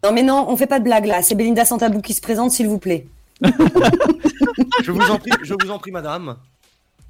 Non, 0.04 0.12
mais 0.12 0.22
non, 0.22 0.46
on 0.48 0.56
fait 0.56 0.66
pas 0.66 0.78
de 0.78 0.84
blague 0.84 1.06
là. 1.06 1.22
C'est 1.22 1.34
Belinda 1.34 1.64
sans 1.64 1.78
tabou 1.78 2.00
qui 2.00 2.12
se 2.14 2.20
présente, 2.20 2.50
s'il 2.50 2.68
vous 2.68 2.78
plaît. 2.78 3.06
Je 4.84 4.90
vous 4.92 5.10
en 5.10 5.18
prie, 5.18 5.30
je 5.42 5.54
vous 5.54 5.70
en 5.70 5.78
prie, 5.78 5.90
madame. 5.90 6.36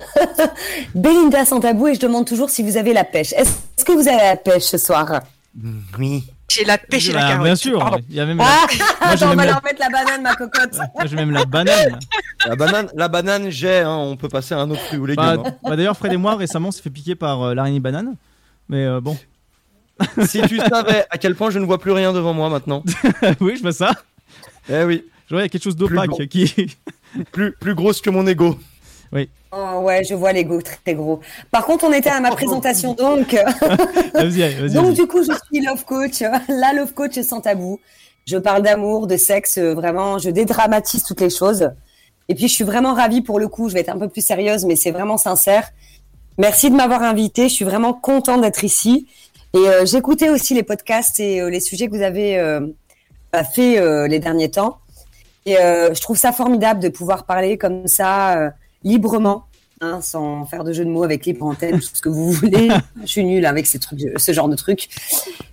Belinda 0.94 1.44
sans 1.44 1.60
tabou 1.60 1.88
et 1.88 1.94
je 1.94 2.00
demande 2.00 2.26
toujours 2.26 2.50
si 2.50 2.62
vous 2.62 2.76
avez 2.76 2.92
la 2.92 3.04
pêche. 3.04 3.32
Est-ce 3.32 3.84
que 3.84 3.92
vous 3.92 4.08
avez 4.08 4.16
la 4.18 4.36
pêche 4.36 4.64
ce 4.64 4.78
soir? 4.78 5.20
Oui. 5.98 6.24
J'ai 6.48 6.64
la 6.64 6.78
pêche 6.78 7.08
et 7.08 7.12
la 7.12 7.20
Bah, 7.22 7.28
carotte. 7.28 7.44
bien 7.44 7.56
sûr, 7.56 7.78
Pardon. 7.78 7.98
il 8.08 8.14
y 8.14 8.20
a 8.20 8.26
même 8.26 8.38
la, 8.38 8.44
Ah, 8.46 8.66
Moi, 8.68 9.16
j'ai 9.16 9.24
attends, 9.24 9.32
on 9.32 9.36
va 9.36 9.44
la- 9.44 9.50
leur 9.52 9.64
mettre 9.64 9.80
la 9.80 9.88
banane, 9.90 10.22
ma 10.22 10.34
cocotte. 10.36 10.74
moi, 10.94 11.06
j'ai 11.06 11.16
même 11.16 11.30
la 11.32 11.44
banane. 11.44 11.98
La 12.46 12.56
banane, 12.56 12.88
la 12.94 13.08
banane, 13.08 13.50
j'ai, 13.50 13.80
hein, 13.80 13.96
on 13.96 14.16
peut 14.16 14.28
passer 14.28 14.54
à 14.54 14.58
un 14.60 14.70
autre 14.70 14.80
fruit 14.82 14.98
ou 14.98 15.06
légume. 15.06 15.24
Bah, 15.24 15.42
hein. 15.44 15.54
bah, 15.64 15.76
D'ailleurs, 15.76 15.96
Fred 15.96 16.12
et 16.12 16.16
moi, 16.16 16.36
récemment, 16.36 16.68
on 16.68 16.72
s'est 16.72 16.82
fait 16.82 16.90
piquer 16.90 17.14
par 17.14 17.42
euh, 17.42 17.54
l'araignée 17.54 17.80
banane. 17.80 18.14
Mais 18.68 18.84
euh, 18.84 19.00
bon. 19.00 19.16
Si 20.26 20.40
tu 20.42 20.58
savais 20.58 21.06
à 21.10 21.16
quel 21.18 21.34
point 21.34 21.50
je 21.50 21.58
ne 21.58 21.64
vois 21.64 21.78
plus 21.78 21.92
rien 21.92 22.12
devant 22.12 22.34
moi 22.34 22.48
maintenant. 22.50 22.82
oui, 23.40 23.54
je 23.56 23.62
vois 23.62 23.72
ça. 23.72 23.92
Eh 24.68 24.84
oui. 24.84 25.04
Je 25.28 25.34
vois, 25.34 25.40
il 25.42 25.44
y 25.44 25.46
a 25.46 25.48
quelque 25.48 25.64
chose 25.64 25.76
d'opaque 25.76 26.10
qui. 26.28 26.76
Plus, 27.32 27.52
plus 27.52 27.74
grosse 27.74 28.00
que 28.02 28.10
mon 28.10 28.26
ego. 28.26 28.58
Oui. 29.12 29.28
Oh, 29.52 29.80
ouais, 29.82 30.04
je 30.04 30.14
vois 30.14 30.32
l'ego 30.32 30.60
très, 30.60 30.76
très 30.76 30.94
gros. 30.94 31.20
Par 31.50 31.64
contre, 31.64 31.84
on 31.84 31.92
était 31.92 32.10
à 32.10 32.20
ma 32.20 32.30
présentation 32.30 32.94
donc. 32.94 33.32
Vas-y, 34.14 34.42
allez, 34.42 34.54
vas-y. 34.54 34.72
Donc 34.72 34.86
vas-y. 34.86 34.94
du 34.94 35.06
coup, 35.06 35.22
je 35.22 35.32
suis 35.32 35.64
love 35.64 35.84
coach, 35.84 36.20
la 36.48 36.72
love 36.72 36.92
coach 36.92 37.18
sans 37.20 37.40
tabou. 37.40 37.80
Je 38.26 38.36
parle 38.36 38.62
d'amour, 38.62 39.06
de 39.06 39.16
sexe, 39.16 39.58
euh, 39.58 39.72
vraiment, 39.72 40.18
je 40.18 40.30
dédramatise 40.30 41.04
toutes 41.04 41.20
les 41.20 41.30
choses. 41.30 41.70
Et 42.28 42.34
puis, 42.34 42.48
je 42.48 42.54
suis 42.54 42.64
vraiment 42.64 42.94
ravie 42.94 43.22
pour 43.22 43.38
le 43.38 43.46
coup. 43.46 43.68
Je 43.68 43.74
vais 43.74 43.80
être 43.80 43.94
un 43.94 43.98
peu 43.98 44.08
plus 44.08 44.24
sérieuse, 44.24 44.64
mais 44.64 44.74
c'est 44.74 44.90
vraiment 44.90 45.16
sincère. 45.16 45.70
Merci 46.38 46.70
de 46.70 46.76
m'avoir 46.76 47.02
invitée. 47.02 47.48
Je 47.48 47.54
suis 47.54 47.64
vraiment 47.64 47.94
contente 47.94 48.40
d'être 48.40 48.64
ici. 48.64 49.06
Et 49.54 49.68
euh, 49.68 49.86
j'écoutais 49.86 50.28
aussi 50.28 50.54
les 50.54 50.62
podcasts 50.62 51.18
et 51.18 51.40
euh, 51.40 51.48
les 51.48 51.60
sujets 51.60 51.86
que 51.86 51.96
vous 51.96 52.02
avez 52.02 52.38
euh, 52.38 52.60
bah, 53.32 53.42
fait 53.42 53.80
les 54.08 54.18
derniers 54.18 54.50
temps. 54.50 54.78
Et 55.46 55.54
je 55.54 56.00
trouve 56.00 56.16
ça 56.16 56.32
formidable 56.32 56.80
de 56.80 56.88
pouvoir 56.88 57.24
parler 57.24 57.56
comme 57.56 57.86
ça 57.86 58.50
librement, 58.82 59.46
hein, 59.80 60.00
sans 60.00 60.44
faire 60.46 60.64
de 60.64 60.72
jeu 60.72 60.84
de 60.84 60.90
mots 60.90 61.04
avec 61.04 61.26
libre 61.26 61.44
antenne, 61.44 61.80
tout 61.80 61.88
ce 61.92 62.00
que 62.00 62.08
vous 62.08 62.30
voulez. 62.32 62.68
je 63.02 63.06
suis 63.06 63.24
nulle 63.24 63.46
avec 63.46 63.66
ces 63.66 63.78
trucs, 63.78 64.00
ce 64.16 64.32
genre 64.32 64.48
de 64.48 64.56
trucs. 64.56 64.88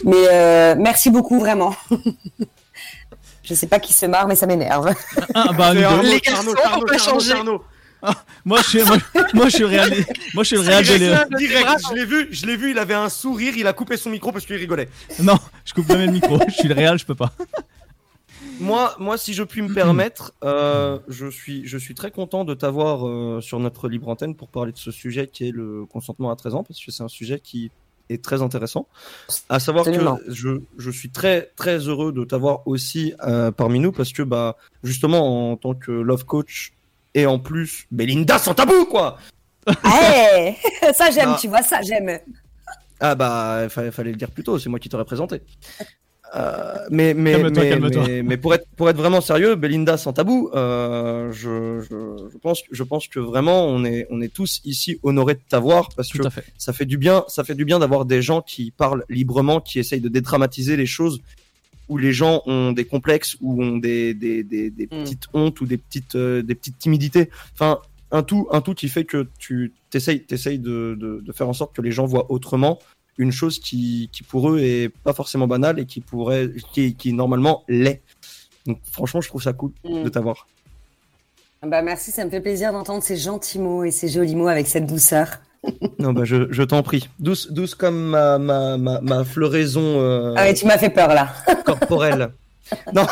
Mais 0.04 0.28
euh, 0.32 0.76
merci 0.78 1.10
beaucoup 1.10 1.40
vraiment. 1.40 1.76
je 3.44 3.54
sais 3.54 3.68
pas 3.68 3.80
qui 3.80 3.94
se 3.94 4.06
marre, 4.06 4.28
mais 4.28 4.36
ça 4.36 4.46
m'énerve. 4.46 4.94
Ah, 5.34 5.50
bah, 5.58 5.72
C'est 5.74 5.76
nous 5.76 5.80
deux. 5.80 5.86
Arnaud, 5.86 6.04
Les 6.04 6.20
garçons, 6.20 6.54
Arnaud, 6.64 6.84
on 6.84 6.86
peut 6.86 6.98
changer. 6.98 7.34
Arnaud. 7.34 7.64
Moi, 8.46 8.60
je 8.62 8.70
suis, 8.70 8.84
moi, 8.84 8.98
moi, 9.34 9.46
je 9.46 9.50
suis 9.50 9.60
le 9.60 9.68
réal, 9.68 9.90
moi, 10.34 10.44
je 10.44 10.48
suis 10.48 10.58
le 10.58 10.64
de 10.64 10.98
Léo. 11.00 11.16
je 11.40 11.94
l'ai 11.96 12.06
vu, 12.06 12.28
je 12.32 12.46
l'ai 12.46 12.58
vu, 12.58 12.72
il 12.72 12.78
avait 12.78 12.94
un 12.94 13.08
sourire, 13.08 13.54
il 13.56 13.66
a 13.66 13.72
coupé 13.72 13.96
son 13.96 14.10
micro 14.10 14.32
parce 14.34 14.46
qu'il 14.46 14.58
rigolait. 14.58 14.90
Non, 15.20 15.40
je 15.64 15.74
coupe 15.74 15.88
jamais 15.88 16.08
le 16.08 16.12
micro. 16.12 16.38
Je 16.50 16.54
suis 16.54 16.68
le 16.68 16.74
réal, 16.74 17.00
je 17.00 17.06
peux 17.06 17.16
pas. 17.16 17.32
Moi, 18.64 18.96
moi, 19.00 19.18
si 19.18 19.34
je 19.34 19.44
puis 19.44 19.62
me 19.62 19.74
permettre, 19.74 20.34
euh, 20.44 21.00
je 21.08 21.28
suis, 21.30 21.66
je 21.68 21.78
suis 21.78 21.94
très 21.96 22.12
content 22.12 22.46
de 22.46 22.54
t'avoir 22.54 23.08
euh, 23.08 23.42
sur 23.42 23.60
notre 23.60 23.88
libre 23.90 24.08
antenne 24.10 24.36
pour 24.36 24.48
parler 24.48 24.72
de 24.72 24.78
ce 24.78 24.92
sujet 24.92 25.28
qui 25.28 25.48
est 25.48 25.52
le 25.52 25.86
consentement 25.86 26.32
à 26.32 26.36
13 26.36 26.56
ans, 26.56 26.64
parce 26.64 26.84
que 26.84 26.92
c'est 26.92 27.04
un 27.04 27.08
sujet 27.10 27.40
qui 27.40 27.72
est 28.10 28.24
très 28.24 28.42
intéressant. 28.42 28.88
À 29.50 29.60
savoir 29.60 29.86
que 29.86 30.32
je, 30.34 30.62
je 30.78 30.92
suis 30.92 31.10
très, 31.10 31.52
très 31.56 31.78
heureux 31.80 32.12
de 32.12 32.24
t'avoir 32.26 32.68
aussi 32.68 33.14
euh, 33.26 33.52
parmi 33.52 33.80
nous, 33.80 33.92
parce 33.92 34.12
que 34.14 34.24
bah, 34.24 34.58
justement, 34.84 35.52
en 35.52 35.58
tant 35.58 35.74
que 35.74 35.92
love 35.92 36.26
coach 36.26 36.74
et 37.16 37.26
en 37.26 37.40
plus, 37.40 37.86
Belinda 37.92 38.40
sans 38.40 38.54
tabou, 38.54 38.86
quoi. 38.86 39.18
Hey 39.86 40.56
ça 40.94 41.10
j'aime, 41.12 41.30
Ah. 41.34 41.38
tu 41.40 41.48
vois, 41.48 41.62
ça 41.64 41.82
j'aime. 41.82 42.20
Ah 43.00 43.16
bah, 43.16 43.68
fa- 43.70 43.92
fallait 43.92 44.12
le 44.12 44.18
dire 44.18 44.32
plus 44.32 44.44
tôt, 44.44 44.60
c'est 44.60 44.70
moi 44.70 44.80
qui 44.80 44.90
t'aurais 44.90 45.06
présenté. 45.06 45.42
Euh, 46.36 46.74
mais 46.90 47.14
mais 47.14 47.38
mais, 47.44 47.80
mais, 47.80 48.24
mais 48.24 48.38
pour 48.38 48.56
être 48.56 48.66
pour 48.76 48.90
être 48.90 48.98
vraiment 48.98 49.22
sérieux, 49.22 49.54
Belinda 49.56 49.98
sans 49.98 50.14
tabou, 50.14 50.50
euh, 50.56 51.32
je, 51.32 51.80
je, 51.82 52.30
je 52.32 52.38
pense 52.40 52.64
je 52.72 52.84
pense 52.84 53.08
que 53.08 53.20
vraiment 53.20 53.68
on 53.68 53.86
est 53.86 54.08
on 54.10 54.20
est 54.20 54.34
tous 54.34 54.60
ici 54.66 55.00
honorés 55.04 55.36
de 55.36 55.42
t'avoir 55.48 55.90
parce 55.96 56.10
Tout 56.10 56.18
que 56.18 56.30
fait. 56.32 56.44
ça 56.58 56.74
fait 56.74 56.86
du 56.86 56.98
bien 56.98 57.24
ça 57.28 57.44
fait 57.44 57.54
du 57.54 57.66
bien 57.66 57.78
d'avoir 57.78 58.06
des 58.06 58.24
gens 58.24 58.42
qui 58.42 58.72
parlent 58.72 59.04
librement, 59.10 59.62
qui 59.62 59.78
essayent 59.78 60.02
de 60.02 60.10
dédramatiser 60.10 60.76
les 60.76 60.88
choses 60.88 61.22
où 61.88 61.98
les 61.98 62.14
gens 62.14 62.42
ont 62.48 62.72
des 62.72 62.86
complexes 62.86 63.38
ou 63.40 63.62
ont 63.64 63.78
des 63.78 64.16
des, 64.16 64.44
des, 64.44 64.72
des 64.72 64.86
Mm. 64.86 65.04
petites 65.04 65.26
hontes 65.34 65.62
ou 65.62 65.66
des 65.68 65.78
petites 65.78 66.16
euh, 66.16 66.42
des 66.42 66.56
petites 66.56 66.80
timidités. 66.80 67.30
Enfin 67.54 67.78
un 68.12 68.24
tout 68.24 68.48
un 68.52 68.62
tout 68.62 68.74
qui 68.74 68.90
fait 68.90 69.06
que 69.06 69.28
tu 69.38 69.72
t'essayes 69.92 70.24
t'essayes 70.24 70.58
de, 70.60 70.98
de 71.00 71.22
de 71.24 71.32
faire 71.32 71.48
en 71.48 71.54
sorte 71.54 71.76
que 71.76 71.82
les 71.84 71.92
gens 71.92 72.06
voient 72.06 72.32
autrement 72.32 72.80
une 73.18 73.32
chose 73.32 73.60
qui, 73.60 74.10
qui 74.12 74.24
pour 74.24 74.50
eux 74.52 74.60
est 74.60 74.90
pas 74.90 75.14
forcément 75.14 75.48
banale 75.48 75.80
et 75.80 75.86
qui 75.86 76.02
pourrait 76.02 76.50
qui, 76.74 76.96
qui 76.96 77.14
normalement 77.14 77.64
l'est. 77.68 78.02
Donc 78.66 78.80
franchement, 78.92 79.22
je 79.22 79.28
trouve 79.30 79.42
ça 79.44 79.54
cool 79.54 79.72
Mm. 79.84 80.04
de 80.04 80.10
t'avoir. 80.10 80.48
Bah 81.66 81.82
merci, 81.82 82.12
ça 82.12 82.26
me 82.26 82.30
fait 82.30 82.42
plaisir 82.42 82.72
d'entendre 82.74 83.04
ces 83.04 83.16
gentils 83.18 83.60
mots 83.60 83.84
et 83.84 83.92
ces 83.92 84.10
jolis 84.10 84.36
mots 84.36 84.48
avec 84.50 84.68
cette 84.68 84.86
douceur. 84.86 85.28
Non 86.00 86.12
bah 86.12 86.26
je, 86.26 86.52
je 86.52 86.64
t'en 86.64 86.84
prie. 86.84 87.08
Douce 87.20 87.50
douce 87.52 87.74
comme 87.76 88.08
ma 88.10 88.38
ma 88.38 88.78
ma, 88.78 89.00
ma 89.00 89.24
floraison 89.24 89.82
euh, 90.02 90.34
Ah 90.36 90.44
ouais, 90.44 90.54
tu 90.54 90.66
m'as 90.66 90.78
fait 90.78 90.90
peur 90.90 91.08
là. 91.14 91.34
corporelle. 91.66 92.34
non. 92.94 93.06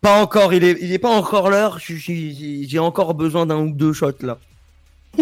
Pas 0.00 0.20
encore, 0.20 0.52
il 0.52 0.64
est, 0.64 0.76
il 0.80 0.90
est 0.92 0.98
pas 0.98 1.16
encore 1.16 1.48
l'heure. 1.50 1.78
j'ai 1.78 2.78
encore 2.80 3.14
besoin 3.14 3.46
d'un 3.46 3.58
ou 3.60 3.70
deux 3.70 3.92
shots 3.92 4.10
là. 4.22 4.38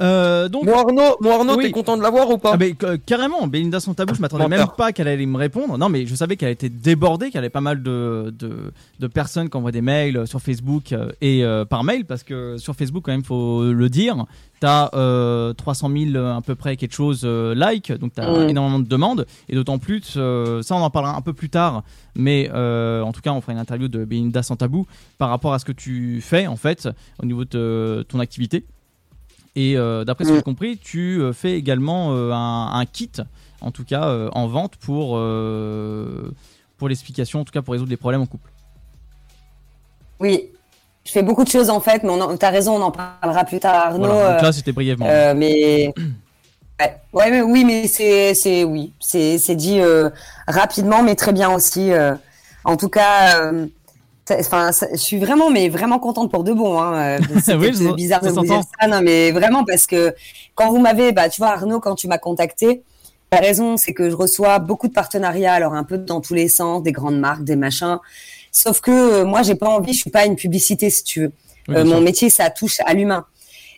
Euh, 0.00 0.48
donc, 0.48 0.64
Mon 0.64 0.74
Arnaud, 0.78 1.16
mon 1.20 1.30
Arnaud, 1.30 1.56
Oui. 1.56 1.64
t'es 1.64 1.70
content 1.70 1.96
de 1.96 2.02
l'avoir 2.02 2.30
ou 2.30 2.38
pas 2.38 2.52
Ah 2.54 2.56
mais, 2.56 2.74
euh, 2.84 2.96
carrément, 3.04 3.46
Belinda 3.46 3.80
sans 3.80 3.94
tabou, 3.94 4.14
je 4.14 4.20
m'attendais 4.20 4.46
même 4.48 4.66
pas 4.76 4.92
qu'elle 4.92 5.08
allait 5.08 5.26
me 5.26 5.36
répondre. 5.36 5.76
Non, 5.76 5.88
mais 5.88 6.06
je 6.06 6.14
savais 6.14 6.36
qu'elle 6.36 6.50
était 6.50 6.68
débordée, 6.68 7.30
qu'elle 7.30 7.40
avait 7.40 7.50
pas 7.50 7.60
mal 7.60 7.82
de, 7.82 8.32
de, 8.38 8.72
de 9.00 9.06
personnes 9.08 9.48
qui 9.50 9.56
envoient 9.56 9.72
des 9.72 9.80
mails 9.82 10.26
sur 10.26 10.40
Facebook 10.40 10.92
euh, 10.92 11.10
et 11.20 11.44
euh, 11.44 11.64
par 11.64 11.82
mail, 11.84 12.04
parce 12.04 12.22
que 12.22 12.56
sur 12.58 12.74
Facebook, 12.74 13.04
quand 13.06 13.12
même, 13.12 13.24
faut 13.24 13.64
le 13.64 13.88
dire, 13.88 14.24
t'as 14.60 14.90
euh, 14.94 15.52
300 15.54 15.90
000 15.90 16.14
euh, 16.16 16.36
à 16.36 16.40
peu 16.42 16.54
près 16.54 16.76
quelque 16.76 16.94
chose 16.94 17.22
euh, 17.24 17.54
like, 17.54 17.92
donc 17.92 18.12
t'as 18.14 18.48
énormément 18.48 18.78
de 18.80 18.86
demandes, 18.88 19.26
et 19.48 19.54
d'autant 19.56 19.78
plus, 19.78 20.14
euh, 20.16 20.62
ça 20.62 20.74
on 20.76 20.80
en 20.80 20.90
parlera 20.90 21.16
un 21.16 21.20
peu 21.22 21.32
plus 21.32 21.50
tard, 21.50 21.82
mais 22.14 22.50
euh, 22.54 23.02
en 23.02 23.12
tout 23.12 23.20
cas, 23.20 23.32
on 23.32 23.40
fera 23.40 23.52
une 23.52 23.58
interview 23.58 23.88
de 23.88 24.04
Belinda 24.04 24.42
sans 24.42 24.56
tabou 24.56 24.86
par 25.18 25.28
rapport 25.30 25.54
à 25.54 25.58
ce 25.58 25.64
que 25.64 25.72
tu 25.72 26.20
fais 26.20 26.46
en 26.46 26.56
fait 26.56 26.88
au 27.22 27.26
niveau 27.26 27.44
de 27.44 28.04
ton 28.08 28.20
activité. 28.20 28.64
Et 29.60 29.76
euh, 29.76 30.04
d'après 30.04 30.24
ce 30.24 30.28
que 30.28 30.34
Mm. 30.34 30.38
j'ai 30.38 30.42
compris, 30.42 30.78
tu 30.78 31.20
euh, 31.20 31.32
fais 31.32 31.52
également 31.54 32.12
euh, 32.14 32.30
un, 32.32 32.72
un 32.78 32.86
kit, 32.86 33.10
en 33.60 33.70
tout 33.72 33.84
cas 33.84 34.28
en 34.32 34.46
vente 34.46 34.76
pour, 34.76 35.18
pour 36.78 36.88
l'explication, 36.88 37.40
en 37.40 37.44
tout 37.44 37.52
cas 37.52 37.60
pour 37.62 37.72
résoudre 37.72 37.90
les 37.90 37.96
problèmes 37.96 38.20
en 38.22 38.26
couple. 38.26 38.50
Oui, 40.20 40.50
je 41.04 41.10
fais 41.10 41.22
beaucoup 41.22 41.42
de 41.44 41.48
choses 41.48 41.70
en 41.70 41.80
fait, 41.80 42.02
mais 42.04 42.10
en- 42.10 42.36
t'as 42.36 42.50
raison, 42.50 42.76
on 42.76 42.82
en 42.82 42.90
parlera 42.92 43.44
plus 43.44 43.58
tard, 43.60 43.74
Arnaud. 43.74 44.06
Voilà, 44.06 44.32
donc 44.34 44.42
là 44.42 44.52
c'était 44.52 44.72
brièvement. 44.72 45.06
euh, 45.08 45.34
mais 45.34 45.92
ouais, 46.80 46.96
ouais, 47.12 47.30
mais 47.30 47.42
oui, 47.42 47.64
mais 47.64 47.88
c'est, 47.88 48.64
oui, 48.64 48.92
c'est, 49.00 49.38
dit 49.56 49.80
euh, 49.80 50.10
rapidement, 50.46 51.02
mais 51.02 51.14
très 51.16 51.32
bien 51.32 51.50
aussi. 51.52 51.92
euh. 51.92 52.14
en 52.64 52.76
tout 52.76 52.88
cas, 52.88 53.52
enfin, 54.30 54.70
je 54.92 54.96
suis 54.96 55.18
vraiment, 55.18 55.50
mais 55.50 55.68
vraiment 55.68 55.98
contente 55.98 56.30
pour 56.30 56.44
de 56.44 56.52
bon. 56.52 56.80
Hein. 56.80 57.18
euh, 57.18 57.18
C'est 57.44 57.54
Oui, 57.54 57.70
bizarre 57.94 58.22
de 58.22 58.30
vous 58.30 58.42
dire 58.42 58.62
ça, 58.80 58.86
non, 58.86 59.00
mais 59.02 59.30
vraiment 59.30 59.64
parce 59.64 59.86
que 59.86 60.14
quand 60.54 60.70
vous 60.70 60.78
m'avez, 60.78 61.12
bah, 61.12 61.28
tu 61.28 61.40
vois, 61.40 61.50
Arnaud, 61.50 61.80
quand 61.80 61.94
tu 61.94 62.08
m'as 62.08 62.18
contacté. 62.18 62.82
T'as 63.30 63.40
raison, 63.40 63.76
c'est 63.76 63.92
que 63.92 64.08
je 64.08 64.16
reçois 64.16 64.58
beaucoup 64.58 64.88
de 64.88 64.94
partenariats, 64.94 65.52
alors 65.52 65.74
un 65.74 65.84
peu 65.84 65.98
dans 65.98 66.22
tous 66.22 66.32
les 66.32 66.48
sens, 66.48 66.82
des 66.82 66.92
grandes 66.92 67.18
marques, 67.18 67.44
des 67.44 67.56
machins. 67.56 67.98
Sauf 68.52 68.80
que 68.80 68.90
euh, 68.90 69.24
moi, 69.26 69.42
j'ai 69.42 69.54
pas 69.54 69.68
envie, 69.68 69.92
je 69.92 69.98
suis 69.98 70.10
pas 70.10 70.24
une 70.24 70.36
publicité, 70.36 70.88
si 70.88 71.04
tu 71.04 71.20
veux. 71.20 71.32
Oui, 71.68 71.74
Euh, 71.76 71.84
mon 71.84 72.00
métier, 72.00 72.30
ça 72.30 72.48
touche 72.48 72.80
à 72.86 72.94
l'humain. 72.94 73.26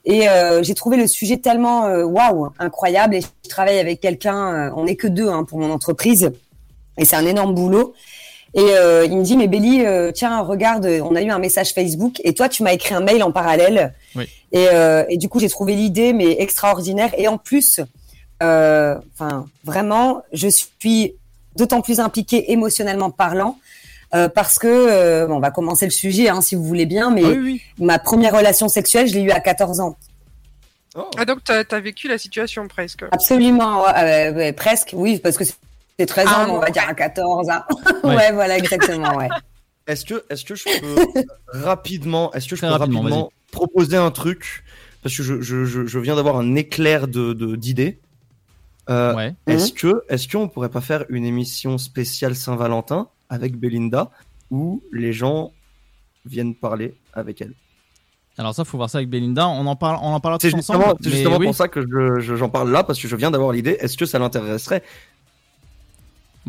Et 0.04 0.28
euh, 0.28 0.62
j'ai 0.62 0.74
trouvé 0.74 0.96
le 0.96 1.08
sujet 1.08 1.38
tellement 1.38 1.86
waouh, 2.04 2.50
incroyable. 2.60 3.16
Et 3.16 3.20
je 3.20 3.48
travaille 3.48 3.80
avec 3.80 4.00
quelqu'un, 4.00 4.72
on 4.76 4.84
n'est 4.84 4.94
que 4.94 5.08
deux 5.08 5.28
hein, 5.28 5.42
pour 5.42 5.58
mon 5.58 5.72
entreprise, 5.72 6.30
et 6.96 7.04
c'est 7.04 7.16
un 7.16 7.26
énorme 7.26 7.54
boulot. 7.54 7.94
Et 8.54 8.60
euh, 8.60 9.04
il 9.04 9.16
me 9.16 9.22
dit, 9.22 9.36
mais 9.36 9.46
Béli, 9.46 9.84
euh, 9.86 10.10
tiens, 10.12 10.40
regarde, 10.40 10.84
on 11.04 11.14
a 11.14 11.22
eu 11.22 11.30
un 11.30 11.38
message 11.38 11.72
Facebook, 11.72 12.20
et 12.24 12.34
toi, 12.34 12.48
tu 12.48 12.62
m'as 12.64 12.72
écrit 12.72 12.94
un 12.94 13.00
mail 13.00 13.22
en 13.22 13.30
parallèle. 13.30 13.94
Oui. 14.16 14.24
Et, 14.52 14.66
euh, 14.72 15.04
et 15.08 15.16
du 15.18 15.28
coup, 15.28 15.38
j'ai 15.38 15.48
trouvé 15.48 15.74
l'idée, 15.76 16.12
mais 16.12 16.36
extraordinaire. 16.40 17.10
Et 17.16 17.28
en 17.28 17.38
plus, 17.38 17.80
euh, 18.42 18.96
enfin, 19.14 19.46
vraiment, 19.64 20.22
je 20.32 20.48
suis 20.48 21.14
d'autant 21.56 21.80
plus 21.80 22.00
impliquée 22.00 22.50
émotionnellement 22.52 23.10
parlant. 23.10 23.56
euh, 24.12 24.28
parce 24.28 24.58
que, 24.58 24.66
euh, 24.66 25.28
bon, 25.28 25.36
on 25.36 25.40
va 25.40 25.52
commencer 25.52 25.84
le 25.84 25.92
sujet, 25.92 26.28
hein, 26.28 26.40
si 26.40 26.56
vous 26.56 26.64
voulez 26.64 26.86
bien, 26.86 27.10
mais 27.10 27.22
oui, 27.24 27.38
oui. 27.38 27.62
ma 27.78 28.00
première 28.00 28.36
relation 28.36 28.68
sexuelle, 28.68 29.06
je 29.06 29.14
l'ai 29.14 29.22
eue 29.22 29.30
à 29.30 29.38
14 29.38 29.78
ans. 29.78 29.96
Ah, 31.16 31.24
donc 31.24 31.44
t'as 31.44 31.62
as 31.70 31.80
vécu 31.80 32.08
la 32.08 32.18
situation 32.18 32.66
presque. 32.66 33.04
Absolument, 33.12 33.84
ouais, 33.84 33.92
euh, 33.96 34.32
ouais, 34.32 34.52
presque, 34.52 34.90
oui, 34.94 35.20
parce 35.20 35.36
que 35.36 35.44
c'est 36.00 36.06
13 36.06 36.26
ans, 36.28 36.30
Ah, 36.34 36.44
mais 36.46 36.52
on 36.52 36.58
va 36.58 36.64
ouais. 36.66 36.70
dire 36.70 36.84
à 36.88 36.94
14 36.94 37.50
ans. 37.50 37.60
Ouais. 38.04 38.14
ouais. 38.16 38.32
voilà, 38.32 38.56
exactement, 38.56 39.16
ouais. 39.16 39.28
Est-ce 39.86 40.04
que, 40.06 40.24
est-ce 40.30 40.44
que 40.44 40.54
je 40.54 40.64
peux 40.64 41.24
rapidement, 41.52 42.32
est-ce 42.32 42.48
que 42.48 42.56
je 42.56 42.60
peux 42.62 42.66
rapidement, 42.68 43.00
rapidement, 43.02 43.30
proposer 43.52 43.96
un 43.96 44.10
truc? 44.10 44.64
Parce 45.02 45.14
que 45.16 45.22
je, 45.22 45.40
je, 45.42 45.64
je, 45.66 45.86
je 45.86 45.98
viens 45.98 46.16
d'avoir 46.16 46.36
un 46.38 46.54
éclair 46.54 47.06
de 47.08 47.32
de- 47.34 47.56
d'idées. 47.56 47.98
Euh, 48.88 49.14
Ouais. 49.14 49.34
Est-ce 49.46 49.72
que, 49.72 50.02
est-ce 50.08 50.26
qu'on 50.28 50.48
pourrait 50.48 50.68
pas 50.70 50.80
faire 50.80 51.04
une 51.10 51.24
émission 51.24 51.76
spéciale 51.78 52.34
Saint-Valentin 52.34 53.08
avec 53.28 53.56
Belinda 53.56 54.10
où 54.50 54.82
les 54.92 55.12
gens 55.12 55.52
viennent 56.24 56.54
parler 56.54 56.94
avec 57.12 57.40
elle? 57.40 57.52
Alors 58.38 58.54
ça, 58.54 58.64
faut 58.64 58.76
voir 58.78 58.88
ça 58.88 58.98
avec 58.98 59.10
Belinda. 59.10 59.48
On 59.48 59.66
en 59.66 59.76
parle, 59.76 59.98
on 60.02 60.12
en 60.14 60.20
parlera 60.20 60.38
C'est 60.40 60.50
tous 60.50 60.56
justement, 60.56 60.78
ensemble. 60.78 60.96
c'est 61.02 61.08
mais 61.10 61.14
justement 61.16 61.36
oui. 61.36 61.46
pour 61.46 61.54
ça 61.54 61.68
que 61.68 61.80
je- 61.82 62.20
je- 62.20 62.36
j'en 62.36 62.48
parle 62.48 62.70
là 62.70 62.84
parce 62.84 62.98
que 63.00 63.06
je 63.08 63.16
viens 63.16 63.30
d'avoir 63.30 63.52
l'idée. 63.52 63.76
Est-ce 63.80 63.96
que 63.98 64.06
ça 64.06 64.18
l'intéresserait 64.18 64.82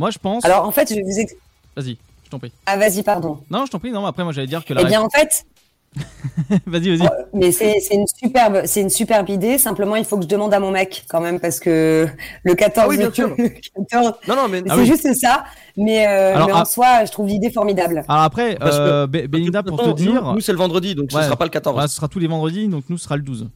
Moi, 0.01 0.09
je 0.09 0.17
pense. 0.17 0.43
Alors, 0.45 0.65
en 0.67 0.71
fait, 0.71 0.89
je 0.89 0.95
vais 0.95 1.03
vous 1.03 1.19
ex- 1.19 1.35
Vas-y, 1.77 1.95
je 2.25 2.29
t'en 2.31 2.39
prie. 2.39 2.51
Ah, 2.65 2.75
vas-y, 2.75 3.03
pardon. 3.03 3.37
Non, 3.51 3.67
je 3.67 3.71
t'en 3.71 3.77
prie. 3.77 3.91
Non, 3.91 4.03
après, 4.07 4.23
moi, 4.23 4.33
j'allais 4.33 4.47
dire 4.47 4.65
que 4.65 4.73
la. 4.73 4.81
Eh 4.81 4.85
bien, 4.85 4.99
en 4.99 5.09
fait, 5.11 5.45
vas-y, 6.65 6.97
vas-y. 6.97 7.07
mais 7.33 7.51
c'est 7.51 7.79
c'est 7.81 7.93
une 7.93 8.07
superbe, 8.07 8.61
c'est 8.65 8.81
une 8.81 8.89
superbe 8.89 9.29
idée. 9.29 9.59
Simplement, 9.59 9.95
il 9.95 10.03
faut 10.05 10.17
que 10.17 10.23
je 10.23 10.27
demande 10.27 10.53
à 10.55 10.59
mon 10.59 10.71
mec 10.71 11.05
quand 11.07 11.21
même 11.21 11.39
parce 11.39 11.59
que 11.59 12.07
le 12.43 12.55
14, 12.55 12.85
Ah 12.85 12.89
oui, 12.89 12.97
bien 12.97 13.11
sûr. 13.13 13.29
le 13.37 13.49
14 13.49 14.13
Non, 14.27 14.35
non, 14.35 14.47
mais 14.49 14.61
c'est 14.65 14.71
Ah 14.71 14.77
oui. 14.77 14.87
juste 14.87 15.13
ça. 15.13 15.43
Mais, 15.77 16.07
euh, 16.07 16.33
Alors, 16.35 16.47
mais 16.47 16.53
en 16.53 16.61
ah- 16.61 16.65
soi, 16.65 17.05
je 17.05 17.11
trouve 17.11 17.27
l'idée 17.27 17.51
formidable. 17.51 18.03
Alors 18.07 18.23
après, 18.23 18.55
Parce 18.55 18.77
que- 18.77 18.81
euh, 18.81 19.05
Be- 19.07 19.27
Belinda, 19.27 19.61
pour 19.61 19.79
te 19.83 19.91
dire. 19.91 20.33
nous, 20.33 20.39
c'est 20.41 20.51
le 20.51 20.57
vendredi, 20.57 20.95
donc 20.95 21.11
ce 21.11 21.17
Ouais. 21.17 21.23
sera 21.25 21.35
pas 21.35 21.45
le 21.45 21.51
14. 21.51 21.77
Ouais, 21.77 21.87
ce 21.87 21.95
sera 21.95 22.07
tous 22.07 22.17
les 22.19 22.27
vendredis, 22.27 22.67
donc 22.67 22.85
nous, 22.89 22.97
ce 22.97 23.03
sera 23.03 23.17
le 23.17 23.21
12. 23.23 23.47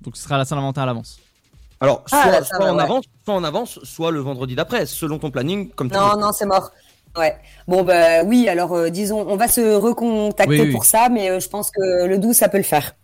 Donc 0.00 0.16
ce 0.16 0.24
sera 0.24 0.36
la 0.38 0.44
Saint-Valentin 0.44 0.82
à 0.82 0.86
l'avance. 0.86 1.20
Alors, 1.82 2.04
soit, 2.06 2.20
Ah, 2.24 2.30
là, 2.30 2.44
soit 2.44 2.58
va, 2.58 2.72
en 2.72 2.76
ouais. 2.76 2.82
avance, 2.82 3.04
soit 3.24 3.34
en 3.34 3.42
avance, 3.44 3.80
soit 3.82 4.12
le 4.12 4.20
vendredi 4.20 4.54
d'après, 4.54 4.86
selon 4.86 5.18
ton 5.18 5.30
planning, 5.32 5.68
comme 5.70 5.88
Non, 5.88 6.16
non, 6.16 6.30
c'est 6.32 6.46
mort. 6.46 6.70
Ouais. 7.16 7.36
Bon, 7.66 7.82
bah 7.82 8.22
oui, 8.24 8.48
alors 8.48 8.72
euh, 8.72 8.88
disons, 8.88 9.26
on 9.28 9.36
va 9.36 9.48
se 9.48 9.74
recontacter 9.74 10.48
Oui, 10.60 10.60
oui. 10.68 10.72
pour 10.72 10.84
ça, 10.84 11.08
mais 11.10 11.28
euh, 11.28 11.40
je 11.40 11.48
pense 11.48 11.70
que 11.72 12.06
le 12.06 12.18
12, 12.18 12.36
ça 12.36 12.48
peut 12.48 12.56
le 12.56 12.62
faire. 12.62 12.94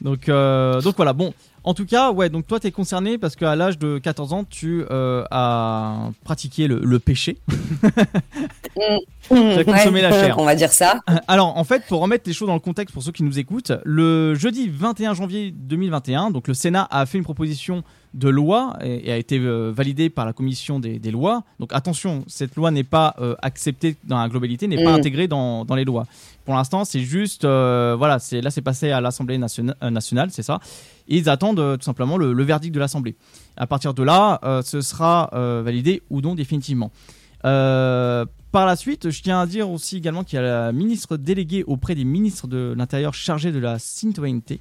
Donc, 0.00 0.28
euh, 0.28 0.80
donc 0.80 0.94
voilà, 0.96 1.12
bon. 1.12 1.34
En 1.64 1.74
tout 1.74 1.84
cas, 1.86 2.12
ouais, 2.12 2.28
donc 2.30 2.46
toi, 2.46 2.60
t'es 2.60 2.70
concerné 2.70 3.18
parce 3.18 3.36
qu'à 3.36 3.54
l'âge 3.56 3.78
de 3.78 3.98
14 3.98 4.32
ans, 4.32 4.44
tu 4.44 4.84
euh, 4.90 5.24
as 5.30 6.10
pratiqué 6.24 6.66
le, 6.68 6.80
le 6.82 6.98
péché. 6.98 7.36
Tu 9.30 9.34
as 9.36 9.64
consommé 9.64 10.00
la 10.00 10.10
chair. 10.10 10.38
On 10.38 10.44
va 10.44 10.54
dire 10.54 10.72
ça. 10.72 11.00
Alors, 11.28 11.56
en 11.58 11.64
fait, 11.64 11.82
pour 11.86 12.00
remettre 12.00 12.24
les 12.26 12.32
choses 12.32 12.48
dans 12.48 12.54
le 12.54 12.60
contexte 12.60 12.94
pour 12.94 13.02
ceux 13.02 13.12
qui 13.12 13.22
nous 13.22 13.38
écoutent, 13.38 13.72
le 13.84 14.34
jeudi 14.34 14.70
21 14.70 15.12
janvier 15.14 15.50
2021, 15.54 16.30
donc 16.30 16.48
le 16.48 16.54
Sénat 16.54 16.86
a 16.90 17.04
fait 17.04 17.18
une 17.18 17.24
proposition 17.24 17.82
de 18.14 18.28
loi 18.30 18.78
et, 18.82 19.08
et 19.08 19.12
a 19.12 19.18
été 19.18 19.38
euh, 19.38 19.70
validée 19.74 20.08
par 20.08 20.24
la 20.24 20.32
commission 20.32 20.80
des, 20.80 20.98
des 20.98 21.10
lois. 21.10 21.42
Donc 21.60 21.74
attention, 21.74 22.24
cette 22.26 22.56
loi 22.56 22.70
n'est 22.70 22.84
pas 22.84 23.14
euh, 23.20 23.34
acceptée 23.42 23.96
dans 24.04 24.18
la 24.18 24.28
globalité, 24.30 24.66
n'est 24.66 24.82
pas 24.82 24.92
Mm. 24.92 25.00
intégrée 25.00 25.28
dans, 25.28 25.66
dans 25.66 25.74
les 25.74 25.84
lois. 25.84 26.06
Pour 26.46 26.54
l'instant, 26.54 26.86
c'est 26.86 27.00
juste, 27.00 27.44
voilà, 27.44 28.18
c'est 28.18 28.40
là, 28.40 28.50
c'est 28.50 28.62
passé 28.62 28.90
à 28.90 29.02
l'Assemblée 29.02 29.36
nationa- 29.36 29.76
nationale, 29.90 30.30
c'est 30.32 30.42
ça. 30.42 30.60
Et 31.08 31.16
ils 31.16 31.28
attendent 31.28 31.60
euh, 31.60 31.76
tout 31.76 31.84
simplement 31.84 32.16
le, 32.16 32.42
verdict 32.44 32.74
de 32.74 32.80
l'Assemblée. 32.80 33.16
À 33.56 33.66
partir 33.66 33.94
de 33.94 34.02
là, 34.02 34.40
euh, 34.44 34.62
ce 34.62 34.80
sera 34.80 35.30
euh, 35.32 35.62
validé 35.64 36.02
ou 36.10 36.20
non 36.20 36.34
définitivement. 36.34 36.92
Par 38.50 38.64
la 38.66 38.76
suite, 38.76 39.10
je 39.10 39.22
tiens 39.22 39.40
à 39.40 39.46
dire 39.46 39.70
aussi 39.70 39.98
également 39.98 40.24
qu'il 40.24 40.36
y 40.36 40.40
a 40.40 40.42
la 40.42 40.72
ministre 40.72 41.16
déléguée 41.18 41.64
auprès 41.64 41.94
des 41.94 42.04
ministres 42.04 42.46
de 42.46 42.74
l'Intérieur 42.76 43.12
chargée 43.12 43.52
de 43.52 43.58
la 43.58 43.78
citoyenneté 43.78 44.60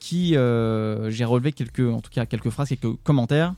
qui, 0.00 0.30
j'ai 0.32 1.24
relevé 1.24 1.52
quelques, 1.52 1.80
en 1.80 2.00
tout 2.00 2.10
cas 2.10 2.26
quelques 2.26 2.50
phrases, 2.50 2.68
quelques 2.68 2.96
commentaires. 3.04 3.54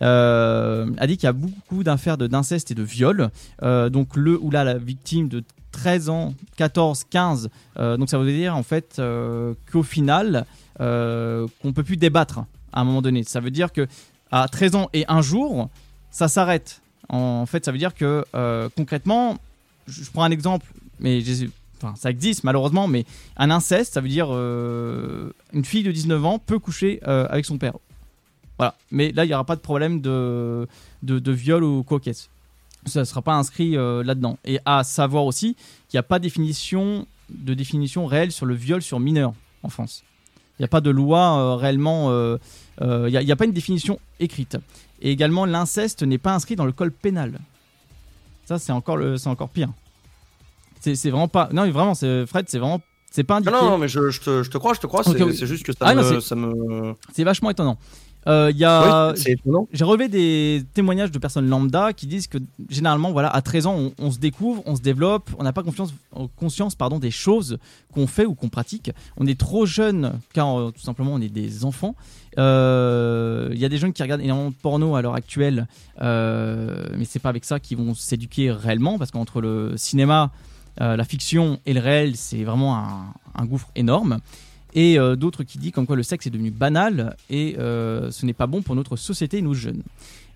a 0.00 1.06
dit 1.06 1.16
qu'il 1.16 1.26
y 1.26 1.28
a 1.28 1.32
beaucoup 1.32 1.84
d'affaires 1.84 2.18
d'inceste 2.18 2.72
et 2.72 2.74
de 2.74 2.82
viol. 2.82 3.30
Donc 3.62 4.16
le 4.16 4.38
ou 4.38 4.50
là 4.50 4.64
la 4.64 4.76
victime 4.76 5.28
de 5.28 5.42
13 5.72 6.08
ans, 6.08 6.34
14, 6.56 7.04
15. 7.04 7.50
euh, 7.78 7.96
donc 7.96 8.10
ça 8.10 8.18
veut 8.18 8.26
dire 8.26 8.56
en 8.56 8.62
fait 8.62 9.00
qu'au 9.70 9.82
final 9.82 10.46
euh, 10.80 11.46
qu'on 11.62 11.72
peut 11.72 11.84
plus 11.84 11.96
débattre 11.96 12.40
à 12.72 12.80
un 12.80 12.84
moment 12.84 13.02
donné. 13.02 13.24
Ça 13.24 13.40
veut 13.40 13.50
dire 13.50 13.72
que 13.72 13.86
à 14.30 14.48
13 14.48 14.74
ans 14.74 14.90
et 14.92 15.04
un 15.08 15.22
jour, 15.22 15.70
ça 16.10 16.28
s'arrête. 16.28 16.80
En 17.08 17.46
fait, 17.46 17.64
ça 17.64 17.72
veut 17.72 17.78
dire 17.78 17.94
que 17.94 18.24
euh, 18.34 18.68
concrètement, 18.76 19.36
je 19.86 20.02
prends 20.10 20.24
un 20.24 20.30
exemple, 20.30 20.66
mais 20.98 21.22
ça 21.94 22.10
existe 22.10 22.42
malheureusement, 22.42 22.88
mais 22.88 23.04
un 23.36 23.50
inceste, 23.50 23.94
ça 23.94 24.00
veut 24.00 24.08
dire 24.08 24.28
euh, 24.30 25.30
une 25.52 25.64
fille 25.64 25.82
de 25.82 25.92
19 25.92 26.24
ans 26.24 26.38
peut 26.38 26.58
coucher 26.58 27.00
euh, 27.06 27.26
avec 27.30 27.44
son 27.44 27.58
père. 27.58 27.74
Voilà. 28.58 28.74
Mais 28.90 29.12
là, 29.12 29.24
il 29.24 29.28
n'y 29.28 29.34
aura 29.34 29.44
pas 29.44 29.56
de 29.56 29.60
problème 29.60 30.00
de, 30.00 30.66
de, 31.02 31.32
viol 31.32 31.62
ou 31.62 31.82
quoi. 31.82 32.00
Ça 32.86 33.00
ne 33.00 33.04
sera 33.04 33.20
pas 33.20 33.34
inscrit 33.34 33.72
là-dedans. 33.72 34.38
Et 34.44 34.58
à 34.64 34.82
savoir 34.82 35.26
aussi 35.26 35.54
qu'il 35.88 35.96
n'y 35.96 36.00
a 36.00 36.04
pas 36.04 36.18
définition, 36.18 37.06
de 37.28 37.52
définition 37.52 38.06
réelle 38.06 38.32
sur 38.32 38.46
le 38.46 38.54
viol 38.54 38.80
sur 38.80 38.98
mineur 38.98 39.34
en 39.62 39.68
France. 39.68 40.02
Il 40.58 40.62
n'y 40.62 40.64
a 40.64 40.68
pas 40.68 40.80
de 40.80 40.90
loi 40.90 41.38
euh, 41.38 41.54
réellement. 41.56 42.10
euh, 42.10 42.38
euh, 42.82 43.04
Il 43.08 43.10
n'y 43.12 43.16
a, 43.18 43.22
il 43.22 43.28
y 43.28 43.32
a 43.32 43.36
pas 43.36 43.44
une 43.44 43.52
définition 43.52 43.98
écrite. 44.20 44.56
Et 45.02 45.10
également, 45.10 45.44
l'inceste 45.44 46.02
n'est 46.02 46.18
pas 46.18 46.34
inscrit 46.34 46.56
dans 46.56 46.64
le 46.64 46.72
code 46.72 46.92
pénal. 46.92 47.38
Ça, 48.46 48.58
c'est 48.58 48.72
encore, 48.72 48.96
le- 48.96 49.16
encore 49.28 49.48
pire. 49.50 49.68
C'est 50.80 51.10
vraiment 51.10 51.28
pas. 51.28 51.48
Non, 51.52 51.64
mais 51.64 51.70
vraiment, 51.72 51.94
Fred, 51.94 52.46
c'est 52.48 52.58
vraiment. 52.58 52.80
C'est 53.10 53.24
pas 53.24 53.34
Non, 53.40 53.48
indiqué. 53.48 53.64
non, 53.64 53.70
non, 53.72 53.78
mais 53.78 53.88
je, 53.88 54.10
je 54.10 54.20
te, 54.20 54.42
je 54.42 54.50
te 54.50 54.58
crois, 54.58 54.74
je 54.74 54.80
te 54.80 54.86
crois. 54.86 55.02
C'est 55.02 55.20
oui. 55.22 55.34
juste 55.46 55.64
que 55.64 55.72
ça, 55.72 55.78
Ah, 55.80 55.94
me, 55.94 56.02
me. 56.34 56.94
C'est 57.12 57.24
vachement 57.24 57.50
étonnant. 57.50 57.76
Euh, 58.28 58.50
y 58.54 58.64
a, 58.64 59.12
Oui, 59.12 59.66
j'ai 59.72 59.84
relevé 59.84 60.08
des 60.08 60.64
témoignages 60.74 61.10
de 61.12 61.18
personnes 61.18 61.48
lambda 61.48 61.92
qui 61.92 62.06
disent 62.06 62.26
que 62.26 62.38
généralement, 62.68 63.12
voilà, 63.12 63.28
à 63.28 63.40
13 63.40 63.66
ans, 63.66 63.76
on, 63.76 63.92
on 63.98 64.10
se 64.10 64.18
découvre, 64.18 64.62
on 64.66 64.74
se 64.74 64.80
développe, 64.80 65.30
on 65.38 65.44
n'a 65.44 65.52
pas 65.52 65.62
confiance, 65.62 65.94
euh, 66.16 66.26
conscience, 66.36 66.74
pardon, 66.74 66.98
des 66.98 67.10
choses 67.12 67.58
qu'on 67.92 68.06
fait 68.06 68.26
ou 68.26 68.34
qu'on 68.34 68.48
pratique. 68.48 68.90
On 69.16 69.26
est 69.26 69.38
trop 69.38 69.64
jeune, 69.64 70.18
car 70.32 70.58
euh, 70.58 70.72
tout 70.72 70.82
simplement, 70.82 71.12
on 71.14 71.20
est 71.20 71.28
des 71.28 71.64
enfants. 71.64 71.94
Euh, 72.38 73.50
Il 73.52 73.58
y 73.58 73.64
a 73.64 73.68
des 73.68 73.78
jeunes 73.78 73.92
qui 73.92 74.02
regardent 74.02 74.22
énormément 74.22 74.50
de 74.50 74.56
porno 74.60 74.96
à 74.96 75.02
l'heure 75.02 75.14
actuelle, 75.14 75.68
mais 76.00 77.04
c'est 77.04 77.20
pas 77.20 77.28
avec 77.28 77.44
ça 77.44 77.60
qu'ils 77.60 77.78
vont 77.78 77.94
s'éduquer 77.94 78.50
réellement, 78.50 78.98
parce 78.98 79.10
qu'entre 79.12 79.40
le 79.40 79.76
cinéma, 79.76 80.32
la 80.78 81.04
fiction 81.04 81.58
et 81.64 81.72
le 81.72 81.80
réel, 81.80 82.16
c'est 82.16 82.44
vraiment 82.44 82.76
un, 82.76 83.14
un 83.34 83.46
gouffre 83.46 83.68
énorme. 83.76 84.18
Et 84.76 84.98
euh, 84.98 85.16
d'autres 85.16 85.42
qui 85.42 85.56
disent 85.58 85.72
comme 85.72 85.86
quoi 85.86 85.96
le 85.96 86.02
sexe 86.04 86.26
est 86.26 86.30
devenu 86.30 86.50
banal 86.50 87.16
et 87.30 87.56
euh, 87.58 88.10
ce 88.10 88.26
n'est 88.26 88.34
pas 88.34 88.46
bon 88.46 88.60
pour 88.62 88.76
notre 88.76 88.96
société 88.96 89.38
et 89.38 89.42
nos 89.42 89.54
jeunes. 89.54 89.82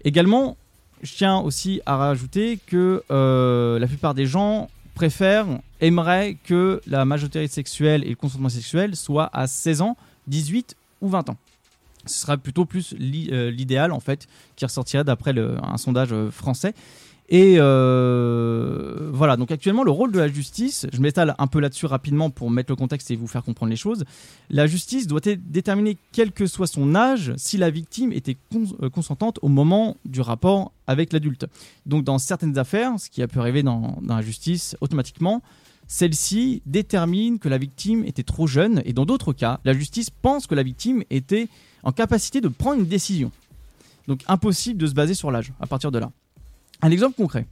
Également, 0.02 0.56
je 1.02 1.12
tiens 1.14 1.38
aussi 1.38 1.80
à 1.86 1.96
rajouter 1.96 2.58
que 2.66 3.02
euh, 3.10 3.78
la 3.78 3.86
plupart 3.86 4.14
des 4.14 4.24
gens 4.26 4.68
préfèrent, 4.94 5.46
aimeraient 5.80 6.36
que 6.42 6.80
la 6.86 7.04
majorité 7.04 7.46
sexuelle 7.48 8.02
et 8.04 8.08
le 8.10 8.16
consentement 8.16 8.48
sexuel 8.48 8.96
soient 8.96 9.28
à 9.34 9.46
16 9.46 9.82
ans, 9.82 9.96
18 10.26 10.74
ou 11.02 11.08
20 11.10 11.28
ans. 11.30 11.36
Ce 12.06 12.20
sera 12.20 12.38
plutôt 12.38 12.64
plus 12.64 12.94
l'i- 12.98 13.28
l'idéal 13.52 13.92
en 13.92 14.00
fait 14.00 14.26
qui 14.56 14.64
ressortirait 14.64 15.04
d'après 15.04 15.34
un 15.38 15.76
sondage 15.76 16.14
français. 16.30 16.72
Et 17.32 17.58
euh, 17.58 19.08
voilà, 19.12 19.36
donc 19.36 19.52
actuellement 19.52 19.84
le 19.84 19.92
rôle 19.92 20.10
de 20.10 20.18
la 20.18 20.26
justice, 20.26 20.88
je 20.92 21.00
m'étale 21.00 21.36
un 21.38 21.46
peu 21.46 21.60
là-dessus 21.60 21.86
rapidement 21.86 22.28
pour 22.28 22.50
mettre 22.50 22.72
le 22.72 22.76
contexte 22.76 23.08
et 23.12 23.16
vous 23.16 23.28
faire 23.28 23.44
comprendre 23.44 23.70
les 23.70 23.76
choses. 23.76 24.04
La 24.50 24.66
justice 24.66 25.06
doit 25.06 25.20
déterminer, 25.20 25.96
quel 26.10 26.32
que 26.32 26.46
soit 26.46 26.66
son 26.66 26.96
âge, 26.96 27.32
si 27.36 27.56
la 27.56 27.70
victime 27.70 28.12
était 28.12 28.36
euh, 28.82 28.90
consentante 28.90 29.38
au 29.42 29.48
moment 29.48 29.96
du 30.04 30.20
rapport 30.20 30.72
avec 30.88 31.12
l'adulte. 31.12 31.46
Donc 31.86 32.02
dans 32.02 32.18
certaines 32.18 32.58
affaires, 32.58 32.98
ce 32.98 33.08
qui 33.08 33.22
a 33.22 33.28
pu 33.28 33.38
arriver 33.38 33.62
dans 33.62 34.00
la 34.04 34.22
justice, 34.22 34.76
automatiquement, 34.80 35.40
celle-ci 35.86 36.62
détermine 36.66 37.38
que 37.38 37.48
la 37.48 37.58
victime 37.58 38.04
était 38.06 38.24
trop 38.24 38.48
jeune 38.48 38.82
et 38.84 38.92
dans 38.92 39.06
d'autres 39.06 39.32
cas, 39.32 39.60
la 39.64 39.72
justice 39.72 40.10
pense 40.10 40.48
que 40.48 40.56
la 40.56 40.64
victime 40.64 41.04
était 41.10 41.46
en 41.84 41.92
capacité 41.92 42.40
de 42.40 42.48
prendre 42.48 42.80
une 42.80 42.88
décision. 42.88 43.30
Donc 44.08 44.22
impossible 44.26 44.80
de 44.80 44.88
se 44.88 44.94
baser 44.94 45.14
sur 45.14 45.30
l'âge 45.30 45.52
à 45.60 45.68
partir 45.68 45.92
de 45.92 46.00
là. 46.00 46.10
Un 46.82 46.90
exemple 46.90 47.16
concret. 47.16 47.46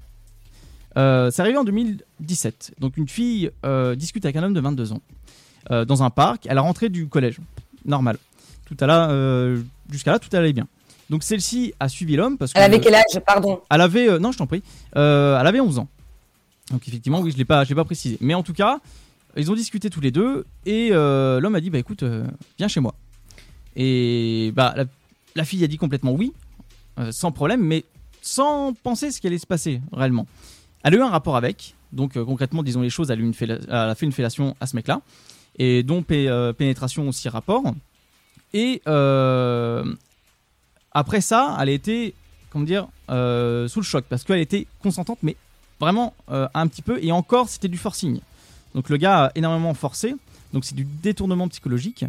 Euh, 0.97 1.31
c'est 1.31 1.43
arrivé 1.43 1.59
en 1.59 1.65
2017. 1.65 2.75
Donc 2.81 2.97
une 2.97 3.09
fille 3.09 3.51
euh, 3.65 3.95
discute 3.95 4.25
avec 4.25 4.37
un 4.37 4.43
homme 4.43 4.55
de 4.55 4.61
22 4.61 4.93
ans 4.93 5.01
euh, 5.71 5.85
dans 5.85 6.03
un 6.03 6.11
parc 6.11 6.47
à 6.47 6.55
la 6.55 6.61
rentrée 6.61 6.89
du 6.89 7.09
collège. 7.09 7.39
Normal. 7.85 8.19
Tout 8.67 8.77
à 8.81 8.87
là, 8.87 9.11
euh, 9.11 9.61
jusqu'à 9.91 10.13
là, 10.13 10.19
tout 10.19 10.35
allait 10.35 10.53
bien. 10.53 10.67
Donc 11.11 11.23
celle-ci 11.23 11.73
a 11.81 11.89
suivi 11.89 12.17
l'homme 12.17 12.37
parce 12.37 12.53
que 12.53 12.59
Elle 12.59 12.65
avait 12.65 12.81
quel 12.81 12.95
âge 12.95 13.21
Pardon? 13.27 13.61
elle 13.71 13.81
avait, 13.81 14.19
non, 14.19 14.33
je 14.33 14.39
t'en 14.39 14.47
prie, 14.47 14.63
elle 14.95 15.03
avait 15.03 15.61
11 15.61 15.79
ans. 15.79 15.89
Donc 16.71 16.87
effectivement, 16.87 17.21
oui, 17.21 17.31
je 17.31 17.37
l'ai 17.39 17.47
pas, 17.47 17.65
je 17.65 17.71
l'ai 17.71 17.75
pas 17.75 17.85
précisé. 17.85 18.19
Mais 18.21 18.35
en 18.35 18.43
tout 18.43 18.53
cas, 18.53 18.81
ils 19.37 19.51
ont 19.51 19.55
discuté 19.55 19.89
tous 19.89 20.03
les 20.03 20.11
deux 20.11 20.45
et 20.67 20.91
l'homme 20.91 21.55
a 21.55 21.61
dit, 21.63 21.71
bah 21.71 21.79
écoute, 21.79 22.05
viens 22.59 22.69
chez 22.69 22.81
moi. 22.81 22.95
Et 23.75 24.53
bah 24.55 24.75
la, 24.77 24.85
la 25.35 25.45
fille 25.45 25.65
a 25.65 25.67
dit 25.67 25.79
complètement 25.79 26.13
oui, 26.13 26.35
sans 27.11 27.33
problème, 27.33 27.63
mais 27.63 27.85
sans 28.29 28.75
penser 28.75 29.11
ce 29.11 29.21
qui 29.21 29.27
allait 29.27 29.39
se 29.39 29.47
passer 29.47 29.81
réellement. 29.91 30.27
Elle 30.85 30.95
a 30.95 30.99
eu 30.99 31.01
un 31.01 31.09
rapport 31.09 31.37
avec, 31.37 31.75
donc 31.93 32.17
euh, 32.17 32.25
concrètement, 32.25 32.63
disons 32.63 32.83
les 32.83 32.91
choses, 32.91 33.11
elle 33.11 33.21
a, 33.71 33.95
fait 33.95 34.07
une 34.07 34.13
fellation 34.13 34.55
à 34.61 34.67
ce 34.67 34.77
mec-là, 34.77 35.01
et 35.59 35.83
dont 35.83 36.05
euh, 36.11 36.53
pénétration 36.53 37.09
aussi 37.09 37.29
rapport. 37.31 37.63
Et 38.53 38.83
euh, 38.87 39.95
après 40.93 41.23
ça, 41.23 41.57
elle 41.59 41.71
a 41.71 41.73
été, 41.73 42.15
comment 42.51 42.67
dire, 42.67 42.89
sous 43.09 43.81
le 43.81 43.85
choc, 43.85 44.05
parce 44.09 44.25
qu'elle 44.25 44.41
était 44.41 44.67
consentante, 44.83 45.19
mais 45.23 45.37
vraiment 45.81 46.15
un 46.29 46.67
petit 46.67 46.83
peu, 46.83 47.03
et 47.03 47.13
encore, 47.13 47.49
c'était 47.49 47.69
du 47.69 47.79
forcing. 47.79 48.21
Donc 48.75 48.91
le 48.91 48.99
gars 48.99 49.27
a 49.27 49.33
énormément 49.35 49.73
forcé, 49.73 50.15
donc 50.53 50.67
c'est 50.67 50.75
du 50.75 50.85
détournement 50.85 51.49
psychologique. 51.49 52.05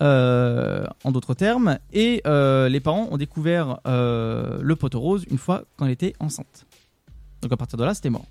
Euh, 0.00 0.84
en 1.04 1.12
d'autres 1.12 1.34
termes, 1.34 1.78
et 1.92 2.22
euh, 2.26 2.68
les 2.68 2.80
parents 2.80 3.08
ont 3.10 3.16
découvert 3.16 3.78
euh, 3.86 4.58
le 4.60 4.76
poteau 4.76 5.00
rose 5.00 5.24
une 5.30 5.38
fois 5.38 5.64
quand 5.76 5.86
elle 5.86 5.92
était 5.92 6.14
enceinte. 6.20 6.66
Donc 7.42 7.52
à 7.52 7.56
partir 7.56 7.78
de 7.78 7.84
là, 7.84 7.94
c'était 7.94 8.10
mort. 8.10 8.26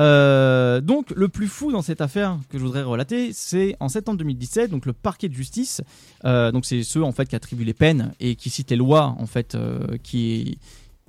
Euh, 0.00 0.80
donc 0.80 1.10
le 1.10 1.28
plus 1.28 1.48
fou 1.48 1.70
dans 1.70 1.82
cette 1.82 2.00
affaire 2.00 2.38
que 2.48 2.58
je 2.58 2.64
voudrais 2.64 2.82
relater, 2.82 3.32
c'est 3.34 3.76
en 3.80 3.90
septembre 3.90 4.18
2017, 4.18 4.70
donc 4.70 4.86
le 4.86 4.94
parquet 4.94 5.28
de 5.28 5.34
justice, 5.34 5.82
donc 6.24 6.64
c'est 6.64 6.82
ceux 6.82 7.02
en 7.02 7.12
fait 7.12 7.26
qui 7.26 7.36
attribuent 7.36 7.64
les 7.64 7.74
peines 7.74 8.12
et 8.18 8.34
qui 8.34 8.48
citent 8.48 8.70
les 8.70 8.76
lois 8.76 9.14
en 9.18 9.26
fait 9.26 9.56
qui 10.02 10.58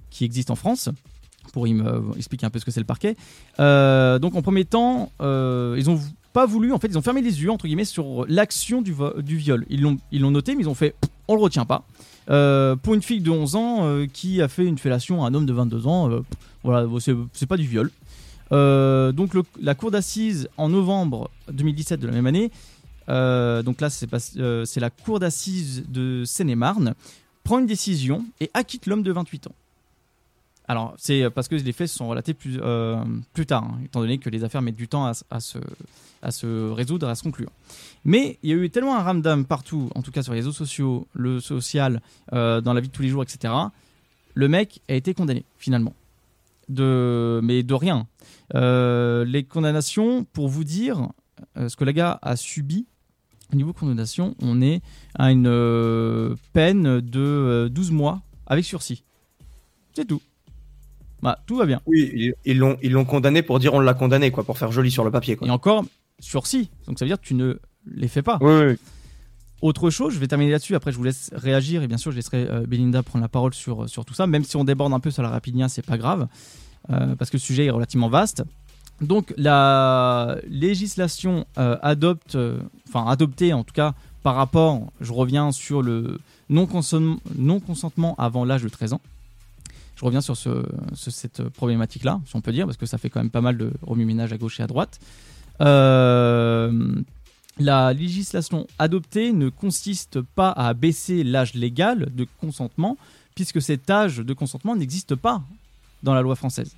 qui 0.10 0.26
existent 0.26 0.52
en 0.52 0.58
France 0.58 0.90
pour 1.54 1.66
expliquer 2.18 2.46
un 2.46 2.50
peu 2.50 2.60
ce 2.60 2.66
que 2.66 2.72
c'est 2.72 2.82
le 2.82 2.86
parquet. 2.86 3.16
Donc 3.58 4.36
en 4.36 4.42
premier 4.42 4.66
temps, 4.66 5.14
ils 5.22 5.90
ont 5.90 6.02
pas 6.34 6.46
voulu, 6.48 6.74
en 6.74 6.80
fait, 6.80 6.88
ils 6.88 6.98
ont 6.98 7.02
fermé 7.04 7.22
les 7.22 7.42
yeux 7.42 7.52
entre 7.52 7.68
guillemets 7.68 7.86
sur 7.86 8.26
l'action 8.28 8.82
du, 8.82 8.94
viol. 9.26 9.66
Ils 9.70 9.82
l'ont 9.82 10.32
noté, 10.32 10.56
mais 10.56 10.64
ils 10.64 10.70
ont 10.70 10.74
fait, 10.74 10.96
on 11.28 11.36
le 11.36 11.42
retient 11.42 11.66
pas. 11.66 11.86
Euh, 12.30 12.76
pour 12.76 12.94
une 12.94 13.02
fille 13.02 13.22
de 13.22 13.30
11 13.30 13.56
ans 13.56 13.80
euh, 13.82 14.06
qui 14.12 14.42
a 14.42 14.48
fait 14.48 14.66
une 14.66 14.78
fellation 14.78 15.24
à 15.24 15.28
un 15.28 15.34
homme 15.34 15.46
de 15.46 15.54
22 15.54 15.88
ans, 15.88 16.10
euh, 16.10 16.22
voilà, 16.64 16.88
c'est 17.34 17.46
pas 17.46 17.58
du 17.58 17.68
viol. 17.68 17.92
Euh, 18.52 19.12
donc 19.12 19.32
la 19.62 19.76
cour 19.76 19.92
d'assises 19.92 20.48
en 20.58 20.70
novembre 20.70 21.30
2017 21.52 22.00
de 22.00 22.08
la 22.08 22.14
même 22.14 22.28
année, 22.28 22.52
donc 23.08 23.82
là 23.82 23.90
c'est 23.90 24.80
la 24.80 24.90
cour 24.90 25.20
d'assises 25.20 25.84
de 25.88 26.24
Seine-et-Marne, 26.26 26.96
prend 27.44 27.60
une 27.60 27.66
décision 27.68 28.26
et 28.40 28.50
acquitte 28.54 28.86
l'homme 28.86 29.04
de 29.04 29.12
28 29.12 29.48
ans. 29.48 29.56
Alors 30.68 30.94
c'est 30.98 31.30
parce 31.30 31.48
que 31.48 31.56
les 31.56 31.74
faits 31.74 31.88
se 31.88 31.98
sont 31.98 32.08
relatés 32.08 32.34
plus, 32.34 32.60
euh, 32.62 33.04
plus 33.34 33.46
tard, 33.46 33.64
hein, 33.64 33.80
étant 33.84 34.00
donné 34.00 34.18
que 34.18 34.30
les 34.30 34.44
affaires 34.44 34.62
mettent 34.62 34.76
du 34.76 34.88
temps 34.88 35.06
à, 35.06 35.40
se, 35.40 35.58
à 36.22 36.32
se 36.32 36.70
résoudre, 36.72 37.08
à 37.08 37.16
se 37.16 37.24
conclure. 37.24 37.52
Mais 38.06 38.40
il 38.44 38.50
y 38.50 38.54
a 38.54 38.56
eu 38.56 38.70
tellement 38.70 38.96
un 38.96 39.02
ramdam 39.02 39.46
partout, 39.46 39.90
en 39.96 40.02
tout 40.02 40.12
cas 40.12 40.24
sur 40.24 40.34
les 40.34 40.40
réseaux 40.40 40.54
sociaux, 40.54 41.08
le 41.14 41.40
social, 41.40 42.02
euh, 42.32 42.62
dans 42.62 42.74
la 42.74 42.82
vie 42.82 42.88
de 42.88 42.94
tous 42.94 43.02
les 43.02 43.10
jours, 43.10 43.24
etc. 43.24 43.54
Le 44.34 44.48
mec 44.48 44.82
a 44.90 44.94
été 44.94 45.14
condamné 45.14 45.44
finalement 45.58 45.94
de, 46.70 47.42
mais 47.44 47.62
de 47.64 47.74
rien. 47.74 48.08
Euh, 48.56 49.26
les 49.26 49.44
condamnations, 49.44 50.24
pour 50.24 50.48
vous 50.48 50.64
dire 50.64 51.10
ce 51.56 51.76
que 51.76 51.84
le 51.84 51.92
gars 51.92 52.20
a 52.22 52.36
subi, 52.36 52.86
au 53.54 53.56
niveau 53.56 53.74
condamnation, 53.74 54.36
on 54.42 54.62
est 54.62 54.82
à 55.14 55.32
une 55.32 56.36
peine 56.54 57.02
de 57.02 57.20
euh, 57.20 57.70
12 57.70 57.92
mois 57.92 58.22
avec 58.48 58.66
sursis. 58.66 59.04
C'est 59.94 60.06
tout. 60.06 60.22
Bah, 61.24 61.40
tout 61.48 61.56
va 61.56 61.66
bien. 61.66 61.82
Oui, 61.88 62.34
ils- 62.46 62.58
l'ont 62.58 62.78
ils 62.84 62.92
l'ont 62.92 63.06
condamné 63.06 63.42
pour 63.42 63.58
dire 63.60 63.74
on 63.74 63.80
l'a 63.80 63.94
condamné, 63.94 64.30
quoi, 64.30 64.44
pour 64.44 64.58
faire 64.58 64.72
joli 64.72 64.92
sur 64.92 65.04
le 65.06 65.12
papier. 65.12 65.36
Quoi. 65.38 65.48
Et 65.48 65.52
encore, 65.52 65.86
sursis. 66.20 66.70
Donc 66.88 67.00
ça 67.00 67.06
veut 67.06 67.10
dire 67.10 67.20
que 67.20 67.26
tu 67.26 67.34
ne 67.34 67.58
les 67.88 68.08
fais 68.10 68.22
pas. 68.22 68.38
Oui, 68.42 68.52
oui. 68.52 68.76
Autre 69.62 69.90
chose, 69.90 70.14
je 70.14 70.20
vais 70.20 70.28
terminer 70.28 70.52
là-dessus, 70.52 70.76
après 70.76 70.92
je 70.92 70.98
vous 70.98 71.06
laisse 71.06 71.32
réagir 71.34 71.82
et 71.84 71.88
bien 71.88 71.96
sûr 71.98 72.12
je 72.12 72.18
laisserai 72.18 72.46
euh, 72.50 72.66
Belinda 72.68 73.02
prendre 73.02 73.24
la 73.24 73.30
parole 73.30 73.54
sur, 73.54 73.88
sur 73.88 74.04
tout 74.04 74.14
ça, 74.14 74.28
même 74.28 74.44
si 74.44 74.58
on 74.58 74.66
déborde 74.66 74.92
un 74.92 75.00
peu 75.00 75.10
sur 75.10 75.24
la 75.24 75.30
Rapidia, 75.30 75.70
c'est 75.70 75.86
pas 75.86 75.98
grave, 75.98 76.28
euh, 76.90 77.16
parce 77.16 77.30
que 77.32 77.38
le 77.38 77.42
sujet 77.42 77.66
est 77.68 77.70
relativement 77.70 78.10
vaste. 78.10 78.44
Donc 79.00 79.34
la 79.38 80.38
législation 80.50 81.46
euh, 81.58 81.78
adopte, 81.82 82.36
euh, 82.36 82.60
enfin 82.90 83.10
adoptée 83.10 83.54
en 83.54 83.64
tout 83.64 83.74
cas 83.74 83.94
par 84.22 84.36
rapport, 84.36 84.92
je 85.00 85.14
reviens 85.14 85.54
sur 85.54 85.82
le 85.82 86.20
non-consentement 86.50 87.18
non 87.38 87.60
-consentement 87.60 88.16
avant 88.18 88.44
l'âge 88.44 88.64
de 88.64 88.70
13 88.70 88.92
ans. 88.94 89.02
Je 89.96 90.06
reviens 90.06 90.22
sur 90.22 90.36
ce, 90.36 90.64
ce- 90.94 91.12
cette 91.12 91.44
problématique-là, 91.50 92.20
si 92.26 92.36
on 92.36 92.42
peut 92.42 92.52
dire, 92.52 92.66
parce 92.66 92.78
que 92.78 92.86
ça 92.86 92.98
fait 92.98 93.10
quand 93.10 93.20
même 93.20 93.30
pas 93.30 93.42
mal 93.42 93.58
de 93.58 93.72
remue-ménage 93.82 94.34
à 94.34 94.38
gauche 94.38 94.60
et 94.60 94.64
à 94.64 94.68
droite. 94.68 95.00
Euh, 95.78 97.02
la 97.60 97.94
législation 97.94 98.68
adoptée 98.80 99.32
ne 99.32 99.50
consiste 99.50 100.22
pas 100.22 100.50
à 100.52 100.74
baisser 100.74 101.24
l'âge 101.24 101.54
légal 101.54 102.10
de 102.14 102.26
consentement, 102.42 102.98
puisque 103.36 103.62
cet 103.62 103.90
âge 103.90 104.18
de 104.18 104.34
consentement 104.34 104.76
n'existe 104.76 105.16
pas 105.16 105.44
dans 106.02 106.14
la 106.14 106.22
loi 106.22 106.36
française, 106.36 106.76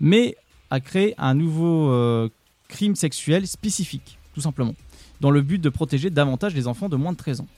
mais 0.00 0.36
à 0.70 0.80
créer 0.80 1.14
un 1.18 1.34
nouveau 1.34 1.90
euh, 1.90 2.28
crime 2.68 2.94
sexuel 2.94 3.46
spécifique, 3.46 4.18
tout 4.34 4.40
simplement, 4.40 4.74
dans 5.20 5.30
le 5.30 5.42
but 5.42 5.58
de 5.60 5.68
protéger 5.68 6.10
davantage 6.10 6.54
les 6.54 6.66
enfants 6.68 6.88
de 6.88 6.96
moins 6.96 7.12
de 7.12 7.16
13 7.16 7.40
ans. 7.40 7.48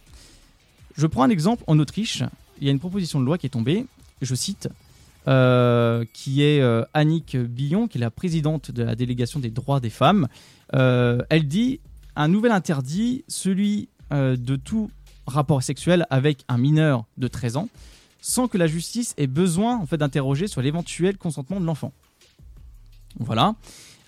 Je 0.97 1.07
prends 1.07 1.23
un 1.23 1.31
exemple 1.31 1.63
en 1.67 1.79
Autriche, 1.79 2.23
il 2.61 2.67
y 2.67 2.69
a 2.69 2.73
une 2.73 2.81
proposition 2.81 3.21
de 3.21 3.25
loi 3.25 3.39
qui 3.39 3.47
est 3.47 3.51
tombée, 3.51 3.87
je 4.23 4.35
cite, 4.35 4.69
euh, 5.29 6.07
qui 6.15 6.43
est 6.43 6.63
euh, 6.63 6.85
Annick 6.95 7.37
Billon, 7.37 7.87
qui 7.87 7.99
est 7.99 8.01
la 8.01 8.11
présidente 8.11 8.71
de 8.71 8.83
la 8.83 8.95
délégation 8.95 9.41
des 9.41 9.51
droits 9.51 9.79
des 9.79 9.91
femmes. 9.91 10.27
Euh, 10.75 11.21
elle 11.29 11.47
dit 11.47 11.81
un 12.17 12.29
nouvel 12.29 12.51
interdit, 12.51 13.25
celui 13.29 13.89
de 14.11 14.57
tout 14.57 14.91
rapport 15.27 15.63
sexuel 15.63 16.07
avec 16.09 16.43
un 16.49 16.57
mineur 16.57 17.05
de 17.19 17.29
13 17.29 17.59
ans, 17.59 17.69
sans 18.23 18.49
que 18.49 18.57
la 18.57 18.67
justice 18.67 19.13
ait 19.19 19.27
besoin 19.27 19.77
en 19.77 19.85
fait 19.85 19.99
d'interroger 19.99 20.47
sur 20.47 20.63
l'éventuel 20.63 21.19
consentement 21.19 21.61
de 21.61 21.67
l'enfant. 21.67 21.93
Voilà. 23.21 23.55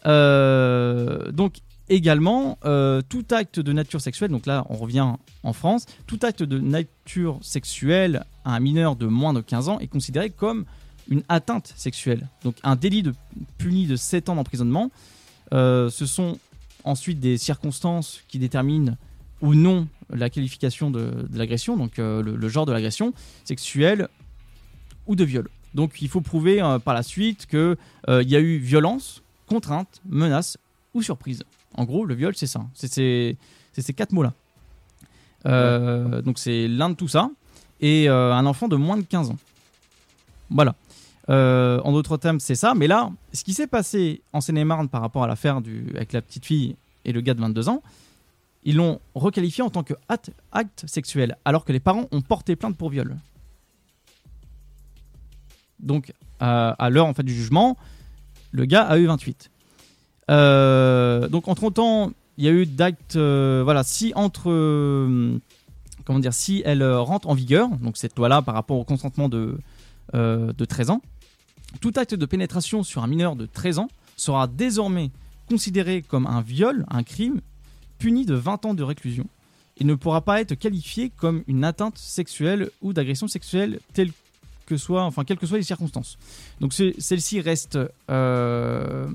Donc 0.05 1.57
également, 1.91 2.59
tout 3.11 3.27
acte 3.31 3.61
de 3.61 3.73
nature 3.75 4.01
sexuelle, 4.01 4.31
donc 4.31 4.47
là 4.47 4.65
on 4.71 4.77
revient 4.77 5.17
en 5.43 5.53
France, 5.53 5.85
tout 6.07 6.21
acte 6.23 6.43
de 6.43 6.59
nature 6.59 7.39
sexuelle 7.43 8.25
à 8.45 8.55
un 8.55 8.61
mineur 8.61 8.97
de 8.97 9.07
moins 9.07 9.33
de 9.33 9.41
15 9.41 9.69
ans 9.69 9.79
est 9.79 9.87
considéré 9.87 10.31
comme 10.31 10.65
une 11.09 11.23
atteinte 11.29 11.73
sexuelle. 11.77 12.29
Donc 12.45 12.57
un 12.63 12.77
délit 12.77 13.03
de, 13.03 13.15
puni 13.59 13.87
de 13.87 13.97
7 13.97 14.29
ans 14.29 14.37
d'emprisonnement. 14.37 14.91
Euh, 15.53 15.91
ce 15.91 16.07
sont 16.07 16.39
ensuite 16.85 17.21
des 17.21 17.37
circonstances 17.37 18.23
qui 18.29 18.39
déterminent 18.39 18.97
ou 19.43 19.55
non 19.55 19.89
la 20.11 20.31
qualification 20.31 20.91
de, 20.91 21.27
de 21.29 21.39
l'agression, 21.39 21.77
donc 21.77 21.99
euh, 21.99 22.23
le, 22.23 22.37
le 22.37 22.49
genre 22.49 22.67
de 22.67 22.73
l'agression 22.73 23.13
sexuelle 23.45 24.09
ou 25.07 25.17
de 25.17 25.25
viol. 25.25 25.49
Donc 25.75 26.01
il 26.03 26.09
faut 26.09 26.21
prouver 26.21 26.63
euh, 26.63 26.79
par 26.79 26.95
la 26.95 27.03
suite 27.03 27.47
qu'il 27.47 27.77
y 28.09 28.37
a 28.37 28.41
eu 28.41 28.59
violence, 28.59 29.23
contrainte, 29.47 30.01
menace 30.09 30.59
ou 30.95 31.03
surprise. 31.03 31.43
En 31.75 31.85
gros, 31.85 32.05
le 32.05 32.15
viol, 32.15 32.35
c'est 32.37 32.47
ça. 32.47 32.67
C'est 32.75 33.37
ces, 33.73 33.95
quatre 33.95 34.13
mots-là. 34.13 34.33
Donc 36.23 36.39
c'est 36.39 36.69
l'un 36.69 36.91
de 36.91 36.95
tout 36.95 37.09
ça. 37.09 37.31
Et 37.81 38.09
euh, 38.09 38.35
un 38.35 38.47
enfant 38.47 38.69
de 38.69 38.77
moins 38.77 38.97
de 38.97 39.03
15 39.03 39.31
ans. 39.31 39.37
Voilà. 40.51 40.75
Euh, 41.29 41.81
en 41.85 41.93
d'autres 41.93 42.17
termes, 42.17 42.41
c'est 42.41 42.55
ça. 42.55 42.75
Mais 42.75 42.87
là, 42.87 43.11
ce 43.33 43.45
qui 43.45 43.55
s'est 43.55 43.67
passé 43.67 44.23
en 44.33 44.41
Seine-et-Marne 44.41 44.89
par 44.89 45.01
rapport 45.01 45.23
à 45.23 45.27
l'affaire 45.27 45.61
avec 45.95 46.13
la 46.13 46.23
petite 46.23 46.45
fille 46.45 46.77
et 47.05 47.13
le 47.13 47.21
gars 47.21 47.35
de 47.35 47.41
22 47.41 47.69
ans, 47.69 47.83
ils 48.65 48.77
l'ont 48.77 49.01
requalifié 49.15 49.63
en 49.63 49.71
tant 49.71 49.83
que 49.83 49.95
acte, 50.09 50.85
sexuel, 50.87 51.37
alors 51.45 51.65
que 51.65 51.73
les 51.73 51.81
parents 51.81 52.07
ont 52.11 52.21
porté 52.21 52.57
plainte 52.57 52.77
pour 52.77 52.91
viol. 52.91 53.17
Donc, 55.79 56.13
euh, 56.43 56.75
à 56.79 56.91
l'heure 56.91 57.07
en 57.07 57.15
fait 57.15 57.23
du 57.23 57.35
jugement, 57.35 57.79
le 58.51 58.65
gars 58.65 58.83
a 58.83 58.99
eu 58.99 59.07
28. 59.07 59.51
Euh, 60.31 61.29
donc, 61.29 61.49
entre 61.49 61.71
temps, 61.71 62.13
il 62.37 62.45
y 62.45 62.49
a 62.49 62.51
eu 62.51 62.67
d'actes. 62.67 63.17
voilà, 63.17 63.83
si 63.85 64.13
entre. 64.15 64.51
Euh, 66.01 66.03
comment 66.05 66.19
dire 66.19 66.35
Si 66.35 66.63
elle 66.65 66.83
euh, 66.83 67.01
rentre 67.01 67.29
en 67.29 67.35
vigueur, 67.35 67.69
donc 67.69 67.97
cette 67.97 68.17
loi-là 68.17 68.43
par 68.43 68.55
rapport 68.55 68.79
au 68.79 68.85
consentement 68.85 69.29
de, 69.29 69.59
euh, 70.15 70.53
de 70.53 70.65
13 70.65 70.91
ans, 70.91 71.03
tout 71.81 71.93
acte 71.97 72.15
de 72.15 72.27
pénétration 72.27 72.83
sur 72.83 73.03
un 73.03 73.07
mineur 73.07 73.37
de 73.37 73.47
13 73.47 73.79
ans 73.79 73.89
sera 74.17 74.47
désormais 74.47 75.11
considéré 75.49 76.03
comme 76.03 76.27
un 76.27 76.41
viol, 76.41 76.85
un 76.91 77.03
crime, 77.03 77.41
puni 77.99 78.25
de 78.27 78.35
20 78.35 78.67
ans 78.67 78.75
de 78.75 78.83
réclusion. 78.83 79.27
Il 79.79 79.87
ne 79.87 79.95
pourra 79.95 80.21
pas 80.21 80.41
être 80.41 80.55
qualifié 80.55 81.11
comme 81.11 81.43
une 81.47 81.65
atteinte 81.65 81.97
sexuelle 81.97 82.71
ou 82.83 82.93
d'agression 82.93 83.29
sexuelle 83.29 83.81
telle 83.95 84.11
que 84.67 84.77
quelles 85.25 85.39
que 85.39 85.47
soient 85.47 85.59
les 85.59 85.65
circonstances. 85.65 86.17
Donc 86.61 86.73
ce- 86.73 86.95
celle-ci 86.99 87.41
reste 87.41 87.79
euh, 88.11 89.11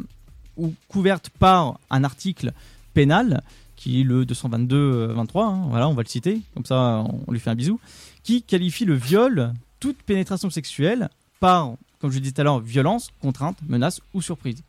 ou 0.58 0.74
couverte 0.90 1.30
par 1.40 1.80
un 1.90 2.04
article 2.04 2.52
pénal 2.94 3.42
qui 3.86 4.02
est 4.02 4.04
le 4.04 4.26
222-23, 4.26 5.44
hein, 5.44 5.62
voilà, 5.70 5.88
on 5.88 5.94
va 5.94 6.02
le 6.02 6.08
citer, 6.08 6.42
comme 6.56 6.66
ça 6.66 7.04
on 7.28 7.32
lui 7.32 7.40
fait 7.40 7.52
un 7.52 7.56
bisou, 7.56 7.80
qui 8.24 8.42
qualifie 8.42 8.84
le 8.84 8.96
viol, 8.96 9.54
toute 9.80 10.02
pénétration 10.02 10.50
sexuelle, 10.50 11.10
par, 11.40 11.76
comme 12.00 12.10
je 12.10 12.18
disais 12.18 12.34
tout 12.34 12.42
à 12.42 12.46
l'heure, 12.46 12.62
violence, 12.62 13.12
contrainte, 13.22 13.60
menace 13.70 14.02
ou 14.16 14.24
surprise. 14.24 14.64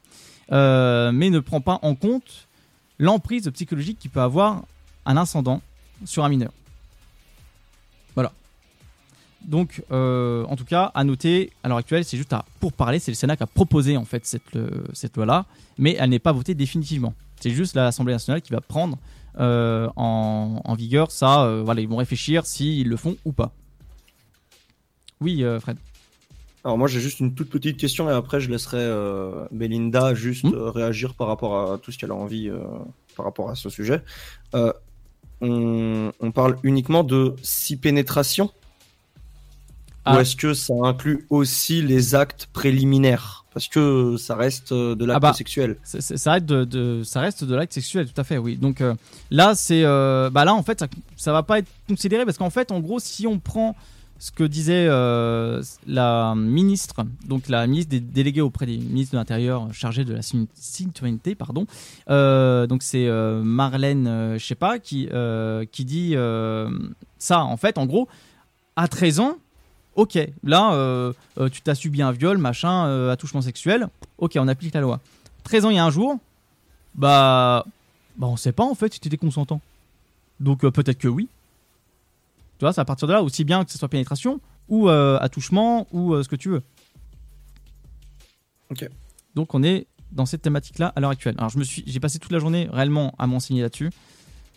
Euh, 0.53 1.13
mais 1.13 1.31
ne 1.31 1.41
prend 1.41 1.63
pas 1.63 1.79
en 1.81 1.95
compte 1.95 2.47
l'emprise 2.99 3.51
psychologique 3.55 3.99
qui 3.99 4.11
peut 4.11 4.21
avoir 4.21 4.65
un 5.07 5.17
ascendant 5.17 5.63
sur 6.05 6.23
un 6.23 6.29
mineur. 6.29 6.53
Voilà. 8.15 8.33
Donc, 9.47 9.83
euh, 9.93 10.45
en 10.45 10.57
tout 10.57 10.67
cas, 10.67 10.93
à 10.95 11.05
noter, 11.05 11.53
à 11.63 11.69
l'heure 11.69 11.79
actuelle, 11.79 12.05
c'est 12.05 12.19
juste 12.19 12.35
à, 12.35 12.45
pour 12.61 12.75
parler, 12.75 12.99
c'est 12.99 13.13
le 13.13 13.17
Sénat 13.17 13.39
qui 13.39 13.45
a 13.45 13.47
proposé 13.47 13.97
en 13.97 14.05
fait 14.05 14.27
cette, 14.27 14.57
euh, 14.57 14.85
cette 14.93 15.17
loi-là, 15.17 15.47
mais 15.79 15.97
elle 15.99 16.11
n'est 16.11 16.19
pas 16.19 16.33
votée 16.33 16.55
définitivement. 16.55 17.15
C'est 17.41 17.51
juste 17.51 17.75
l'Assemblée 17.75 18.13
nationale 18.15 18.41
qui 18.43 18.53
va 18.53 18.61
prendre 18.61 18.99
euh, 19.39 19.89
en, 19.97 20.61
en 20.65 20.75
vigueur 20.75 21.11
ça. 21.11 21.45
euh, 21.45 21.63
voilà, 21.65 21.81
ils 21.83 21.89
vont 21.89 21.97
réfléchir 21.97 22.47
s'ils 22.47 22.89
le 22.89 22.97
font 22.97 23.17
ou 23.25 23.33
pas. 23.33 23.53
Oui, 25.21 25.43
euh, 25.45 25.61
Fred. 25.61 25.77
Alors 26.65 26.79
moi 26.79 26.89
j'ai 26.89 27.01
juste 27.01 27.21
une 27.21 27.35
toute 27.35 27.49
petite 27.49 27.77
question 27.77 28.09
et 28.11 28.13
après 28.13 28.41
je 28.41 28.51
laisserai 28.51 28.85
Belinda 29.53 30.15
juste 30.15 30.45
Hmm. 30.45 30.55
réagir 30.55 31.15
par 31.15 31.29
rapport 31.29 31.73
à 31.73 31.79
tout 31.79 31.93
ce 31.93 31.99
qu'elle 31.99 32.11
a 32.11 32.15
envie 32.15 32.51
par 33.17 33.25
rapport 33.25 33.51
à 33.51 33.55
ce 33.55 33.69
sujet. 33.71 34.03
On, 35.41 36.13
on 36.19 36.33
parle 36.33 36.57
uniquement 36.63 37.05
de 37.05 37.37
six 37.43 37.77
pénétrations 37.77 38.51
Ah. 40.07 40.17
ou 40.17 40.21
est-ce 40.21 40.37
que 40.37 40.55
ça 40.55 40.73
inclut 40.85 41.27
aussi 41.31 41.83
les 41.83 42.15
actes 42.15 42.49
préliminaires? 42.53 43.45
Parce 43.53 43.69
que 43.69 44.17
ça 44.19 44.37
reste 44.37 44.73
euh, 44.73 44.95
de 44.95 45.05
l'acte 45.07 45.17
Ah 45.17 45.21
bah, 45.21 45.33
sexuel. 45.33 45.77
Ça, 45.83 46.01
ça- 46.03 46.17
ça 46.19 46.33
reste 46.33 46.45
de, 46.47 46.65
de- 46.65 47.03
ça 47.05 47.21
reste 47.21 47.43
de 47.45 47.55
l'acte 47.55 47.73
sexuel, 47.73 48.07
tout 48.07 48.21
à 48.21 48.25
fait, 48.25 48.37
oui. 48.39 48.57
Donc 48.59 48.81
euh, 48.83 48.95
là, 49.31 49.55
c'est, 49.55 49.83
euh, 49.85 50.29
bah 50.31 50.45
là, 50.45 50.55
en 50.55 50.63
fait, 50.63 50.79
ça, 50.81 50.87
ça 51.17 51.33
va 51.33 51.43
pas 51.43 51.59
être 51.61 51.69
considéré 51.89 52.25
parce 52.27 52.37
qu'en 52.39 52.51
fait, 52.51 52.71
en 52.71 52.81
gros, 52.81 52.99
si 53.01 53.27
on 53.27 53.39
prend 53.39 53.75
ce 54.19 54.31
que 54.31 54.45
disait 54.45 54.87
euh, 54.89 55.63
la 55.87 56.35
ministre, 56.37 56.97
donc 57.29 57.49
la 57.49 57.67
ministre 57.67 57.91
des 57.91 58.01
délégués 58.01 58.41
auprès 58.43 58.65
des 58.67 58.79
ministres 58.79 59.13
de 59.13 59.19
l'Intérieur 59.19 59.69
chargée 59.75 60.05
de 60.05 60.15
la 60.15 60.23
cit- 60.23 60.49
citoyenneté, 60.55 61.35
pardon. 61.35 61.67
euh, 62.11 62.67
donc 62.67 62.83
c'est 62.83 63.07
euh, 63.09 63.43
Marlène, 63.43 64.07
euh, 64.07 64.39
je 64.39 64.45
sais 64.47 64.55
pas, 64.55 64.79
qui 64.79 65.09
euh, 65.13 65.65
qui 65.71 65.85
dit 65.87 66.13
euh, 66.15 66.69
ça. 67.19 67.43
En 67.45 67.57
fait, 67.59 67.77
en 67.79 67.85
gros, 67.87 68.09
à 68.75 68.89
13 68.89 69.21
ans, 69.21 69.37
ok, 69.97 70.19
là, 70.45 70.75
euh, 70.75 71.13
euh, 71.39 71.49
tu 71.49 71.63
t'as 71.63 71.75
subi 71.75 72.03
un 72.03 72.13
viol, 72.13 72.39
machin, 72.39 72.87
euh, 72.87 73.11
attouchement 73.11 73.41
sexuel, 73.41 73.89
ok, 74.19 74.37
on 74.39 74.47
applique 74.47 74.75
la 74.75 74.83
loi. 74.83 75.01
13 75.45 75.65
ans, 75.65 75.71
il 75.71 75.77
y 75.77 75.79
a 75.79 75.85
un 75.85 75.91
jour, 75.91 76.19
bah, 76.95 77.65
bah 78.17 78.27
on 78.27 78.37
sait 78.37 78.53
pas 78.53 78.65
en 78.65 78.75
fait 78.75 78.93
si 78.93 79.01
tu 79.01 79.09
étais 79.09 79.17
consentant. 79.17 79.61
Donc 80.39 80.65
euh, 80.65 80.71
peut-être 80.71 80.99
que 80.99 81.09
oui. 81.09 81.29
Tu 82.59 82.65
vois, 82.65 82.73
c'est 82.73 82.81
à 82.81 82.85
partir 82.85 83.09
de 83.09 83.13
là, 83.13 83.23
aussi 83.23 83.45
bien 83.45 83.65
que 83.65 83.73
ce 83.73 83.79
soit 83.79 83.89
pénétration, 83.89 84.41
ou 84.69 84.89
attouchement, 84.89 85.87
ou 85.93 86.21
ce 86.23 86.29
que 86.29 86.37
tu 86.37 86.49
veux. 86.49 86.63
Ok. 88.71 88.89
Donc 89.35 89.55
on 89.55 89.63
est 89.63 89.87
dans 90.11 90.25
cette 90.25 90.41
thématique-là 90.43 90.93
à 90.97 91.01
l'heure 91.01 91.11
actuelle. 91.11 91.35
Alors 91.37 91.51
je 91.51 91.59
me 91.59 91.65
suis, 91.65 91.85
j'ai 91.87 92.01
passé 92.01 92.19
toute 92.19 92.33
la 92.33 92.39
journée 92.39 92.69
réellement 92.73 93.15
à 93.19 93.27
m'enseigner 93.27 93.61
là-dessus. 93.61 93.91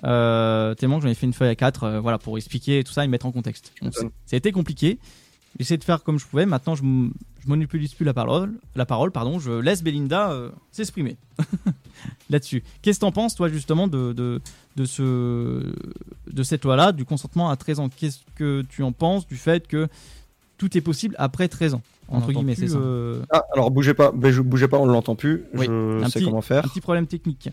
Euh, 0.05 0.75
tellement 0.75 0.97
que 0.97 1.03
j'en 1.03 1.09
ai 1.09 1.13
fait 1.13 1.25
une 1.25 1.33
feuille 1.33 1.49
à 1.49 1.55
4 1.55 1.99
voilà, 1.99 2.17
pour 2.17 2.37
expliquer 2.37 2.85
tout 2.85 2.93
ça 2.93 3.03
et 3.03 3.07
mettre 3.09 3.25
en 3.25 3.33
contexte. 3.33 3.73
Été 4.31 4.53
compliqué. 4.53 4.97
J'ai 5.57 5.61
essayé 5.63 5.77
de 5.77 5.83
faire 5.83 6.03
comme 6.03 6.19
je 6.19 6.25
pouvais. 6.25 6.45
Maintenant, 6.45 6.75
je, 6.75 6.81
je 6.83 7.47
monopolise 7.47 7.93
plus 7.93 8.05
la 8.05 8.13
parole. 8.13 8.53
La 8.75 8.85
parole 8.85 9.11
pardon. 9.11 9.39
Je 9.39 9.51
laisse 9.51 9.83
Belinda 9.83 10.31
euh, 10.31 10.49
s'exprimer 10.71 11.17
là-dessus. 12.29 12.63
Qu'est-ce 12.81 12.99
que 12.99 13.05
t'en 13.05 13.11
penses, 13.11 13.35
toi, 13.35 13.49
justement, 13.49 13.87
de, 13.87 14.13
de, 14.13 14.41
de, 14.75 14.85
ce, 14.85 15.73
de 16.31 16.43
cette 16.43 16.63
loi-là, 16.63 16.91
du 16.91 17.03
consentement 17.05 17.49
à 17.49 17.55
13 17.57 17.79
ans? 17.79 17.89
Qu'est-ce 17.89 18.19
que 18.35 18.61
tu 18.69 18.83
en 18.83 18.91
penses 18.91 19.27
du 19.27 19.35
fait 19.37 19.67
que 19.67 19.87
tout 20.57 20.77
est 20.77 20.81
possible 20.81 21.15
après 21.17 21.47
13 21.47 21.73
ans? 21.75 21.81
Entre 22.11 22.31
guillemets, 22.31 22.55
plus, 22.55 22.67
c'est 22.67 22.73
ça. 22.73 22.79
euh, 22.79 23.21
Ah, 23.31 23.43
alors 23.53 23.69
bougez 23.69 23.93
pas, 23.93 24.11
je- 24.23 24.41
bougez 24.41 24.67
pas, 24.67 24.77
on 24.79 24.85
l'entend 24.87 25.15
plus. 25.15 25.43
Oui, 25.53 25.65
Je 25.67 26.03
un 26.03 26.09
sais 26.09 26.19
petit- 26.19 26.25
comment 26.25 26.41
faire. 26.41 26.65
Un 26.65 26.67
petit 26.69 26.81
problème 26.81 27.05
technique. 27.05 27.49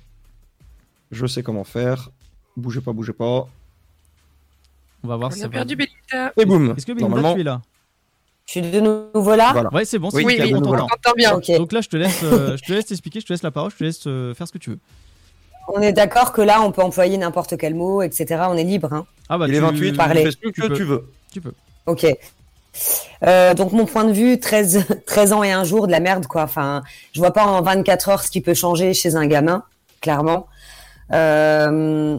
Je 1.11 1.27
sais 1.27 1.43
comment 1.43 1.65
faire. 1.65 2.11
Bougez 2.57 2.81
pas, 2.81 2.93
bougez 2.93 3.13
pas. 3.13 3.47
On 5.03 5.09
va 5.09 5.17
voir 5.17 5.29
On 5.29 5.33
si 5.33 5.41
a 5.41 5.43
ça 5.43 5.49
va. 5.49 5.53
perdu 5.53 5.77
Belinda. 5.77 6.33
Et 6.39 6.45
boum. 6.47 6.75
Est-ce 6.77 6.87
que 6.87 6.93
Belinda, 6.93 7.09
Normalement- 7.11 7.35
tu 7.35 7.41
es 7.41 7.45
là? 7.45 7.61
Je 8.47 8.53
suis 8.53 8.63
de 8.63 8.79
nouveau 8.81 9.35
là 9.35 9.51
Voilà. 9.53 9.73
Ouais, 9.73 9.85
c'est 9.85 9.99
bon, 9.99 10.09
c'est 10.11 10.19
Oui, 10.19 10.25
oui, 10.25 10.37
on 10.41 10.45
oui, 10.45 10.53
t'entend. 10.63 10.85
on 10.85 10.87
t'entend 10.89 11.13
bien. 11.17 11.35
Ok. 11.35 11.51
Donc 11.57 11.73
là, 11.73 11.81
je 11.81 11.89
te 11.89 11.97
laisse, 11.97 12.21
euh, 12.23 12.57
je 12.63 12.63
te 12.63 12.73
laisse 12.73 12.87
t'expliquer, 12.87 13.21
je 13.21 13.27
te 13.27 13.33
laisse 13.33 13.43
la 13.43 13.51
parole, 13.51 13.73
je 13.73 13.77
te 13.77 13.85
laisse 13.85 14.07
euh, 14.07 14.35
faire 14.35 14.47
ce 14.47 14.53
que 14.53 14.59
tu 14.59 14.71
veux. 14.71 14.79
On 15.69 15.81
est 15.83 15.93
d'accord 15.93 16.33
que 16.33 16.43
là, 16.43 16.63
on 16.63 16.71
peut 16.71 16.83
employer 16.83 17.17
n'importe 17.19 17.57
quel 17.57 17.75
mot, 17.75 18.03
etc. 18.03 18.45
On 18.49 18.57
est 18.57 18.63
libre. 18.63 18.93
Hein. 18.93 19.05
Ah 19.29 19.37
bah, 19.37 19.47
Il 19.49 19.55
est 19.55 19.59
tu- 19.59 19.63
28, 19.65 19.91
tu 19.91 19.97
Parler. 19.97 20.23
fais 20.25 20.31
ce 20.31 20.37
que 20.37 20.49
Tu 20.51 20.61
peux. 20.61 20.77
tu 20.77 20.85
veux. 20.85 21.11
Tu 21.33 21.41
peux. 21.41 21.53
Ok. 21.87 22.07
Euh, 23.25 23.55
donc 23.55 23.73
mon 23.73 23.85
point 23.85 24.05
de 24.05 24.13
vue, 24.13 24.39
13, 24.39 24.85
13 25.07 25.33
ans 25.33 25.43
et 25.43 25.51
un 25.51 25.65
jour, 25.65 25.89
de 25.89 25.93
la 25.93 25.99
merde 25.99 26.27
quoi. 26.29 26.43
Enfin, 26.43 26.85
je 27.13 27.19
vois 27.19 27.33
pas 27.33 27.45
en 27.45 27.61
24 27.63 28.11
heures 28.11 28.23
ce 28.23 28.31
qui 28.31 28.41
peut 28.41 28.55
changer 28.55 28.95
chez 28.95 29.17
un 29.17 29.27
gamin, 29.27 29.65
clairement. 30.01 30.47
Euh, 31.13 32.17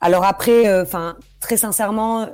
alors 0.00 0.24
après, 0.24 0.68
euh, 0.68 0.82
enfin, 0.84 1.16
très 1.40 1.56
sincèrement, 1.56 2.28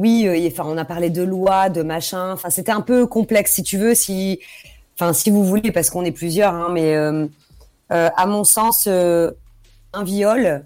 oui, 0.00 0.26
euh, 0.26 0.48
enfin, 0.50 0.64
on 0.66 0.78
a 0.78 0.86
parlé 0.86 1.10
de 1.10 1.22
loi, 1.22 1.68
de 1.68 1.82
machin. 1.82 2.32
Enfin, 2.32 2.48
c'était 2.48 2.72
un 2.72 2.80
peu 2.80 3.06
complexe, 3.06 3.52
si 3.52 3.62
tu 3.62 3.76
veux, 3.76 3.94
si, 3.94 4.40
enfin, 4.94 5.12
si 5.12 5.30
vous 5.30 5.44
voulez, 5.44 5.72
parce 5.72 5.90
qu'on 5.90 6.06
est 6.06 6.10
plusieurs, 6.10 6.54
hein, 6.54 6.68
mais 6.72 6.96
euh, 6.96 7.26
euh, 7.92 8.08
à 8.16 8.24
mon 8.24 8.42
sens, 8.44 8.86
un 8.86 10.04
viol, 10.04 10.64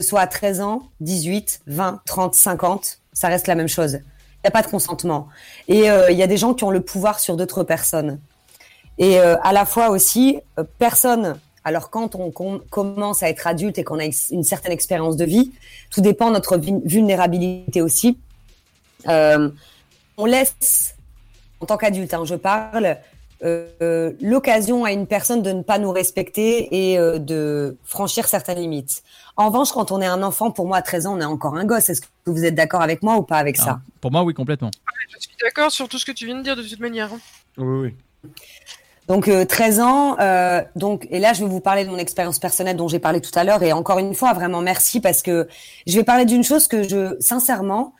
soit 0.00 0.20
à 0.20 0.26
13 0.26 0.60
ans, 0.60 0.82
18, 1.00 1.62
20, 1.66 2.02
30, 2.04 2.34
50, 2.34 2.98
ça 3.14 3.28
reste 3.28 3.46
la 3.46 3.54
même 3.54 3.68
chose. 3.68 3.92
Il 4.02 4.44
n'y 4.44 4.48
a 4.48 4.50
pas 4.50 4.60
de 4.60 4.66
consentement. 4.66 5.28
Et 5.68 5.86
il 5.86 6.16
y 6.18 6.22
a 6.22 6.26
des 6.26 6.36
gens 6.36 6.52
qui 6.52 6.64
ont 6.64 6.70
le 6.70 6.82
pouvoir 6.82 7.20
sur 7.20 7.36
d'autres 7.36 7.64
personnes. 7.64 8.18
Et 8.98 9.18
à 9.18 9.52
la 9.52 9.64
fois 9.64 9.88
aussi, 9.88 10.40
personne. 10.78 11.36
Alors 11.62 11.88
quand 11.88 12.14
on 12.16 12.30
com- 12.30 12.60
commence 12.68 13.22
à 13.22 13.30
être 13.30 13.46
adulte 13.46 13.78
et 13.78 13.84
qu'on 13.84 13.98
a 13.98 14.04
une 14.30 14.42
certaine 14.42 14.72
expérience 14.72 15.16
de 15.16 15.24
vie, 15.24 15.52
tout 15.88 16.02
dépend 16.02 16.28
de 16.28 16.34
notre 16.34 16.58
vulnérabilité 16.58 17.80
aussi. 17.80 18.18
Euh, 19.08 19.48
on 20.16 20.26
laisse, 20.26 20.94
en 21.60 21.66
tant 21.66 21.76
qu'adulte, 21.76 22.14
hein, 22.14 22.24
je 22.24 22.34
parle, 22.34 22.96
euh, 23.44 24.12
l'occasion 24.20 24.84
à 24.84 24.92
une 24.92 25.06
personne 25.06 25.42
de 25.42 25.52
ne 25.52 25.62
pas 25.62 25.78
nous 25.78 25.90
respecter 25.90 26.90
et 26.92 26.98
euh, 26.98 27.18
de 27.18 27.76
franchir 27.84 28.26
certaines 28.28 28.58
limites. 28.58 29.02
En 29.36 29.48
revanche, 29.48 29.72
quand 29.72 29.90
on 29.92 30.00
est 30.00 30.06
un 30.06 30.22
enfant, 30.22 30.50
pour 30.50 30.66
moi 30.66 30.78
à 30.78 30.82
13 30.82 31.06
ans, 31.06 31.16
on 31.16 31.20
est 31.20 31.24
encore 31.24 31.56
un 31.56 31.64
gosse. 31.64 31.88
Est-ce 31.90 32.00
que 32.02 32.06
vous 32.26 32.44
êtes 32.44 32.54
d'accord 32.54 32.80
avec 32.82 33.02
moi 33.02 33.16
ou 33.16 33.22
pas 33.22 33.36
avec 33.38 33.56
ça? 33.56 33.80
Ah, 33.80 33.90
Pour 34.00 34.12
moi, 34.12 34.22
oui, 34.22 34.32
complètement. 34.32 34.70
Je 35.12 35.18
suis 35.18 35.36
d'accord 35.42 35.70
sur 35.70 35.88
tout 35.88 35.98
ce 35.98 36.06
que 36.06 36.12
tu 36.12 36.26
viens 36.26 36.36
de 36.36 36.42
dire 36.42 36.56
de 36.56 36.62
toute 36.62 36.80
manière. 36.80 37.12
hein. 37.12 37.18
Oui, 37.58 37.92
oui. 38.24 38.30
Donc 39.06 39.28
euh, 39.28 39.44
13 39.44 39.80
ans, 39.80 40.16
euh, 40.18 40.62
donc 40.76 41.06
et 41.10 41.18
là 41.18 41.34
je 41.34 41.44
vais 41.44 41.50
vous 41.50 41.60
parler 41.60 41.84
de 41.84 41.90
mon 41.90 41.98
expérience 41.98 42.38
personnelle 42.38 42.76
dont 42.76 42.88
j'ai 42.88 42.98
parlé 42.98 43.20
tout 43.20 43.38
à 43.38 43.44
l'heure 43.44 43.62
et 43.62 43.70
encore 43.74 43.98
une 43.98 44.14
fois 44.14 44.32
vraiment 44.32 44.62
merci 44.62 44.98
parce 44.98 45.20
que 45.20 45.46
je 45.86 45.94
vais 45.98 46.04
parler 46.04 46.24
d'une 46.24 46.42
chose 46.42 46.68
que 46.68 46.82
je 46.88 47.14
sincèrement 47.20 47.94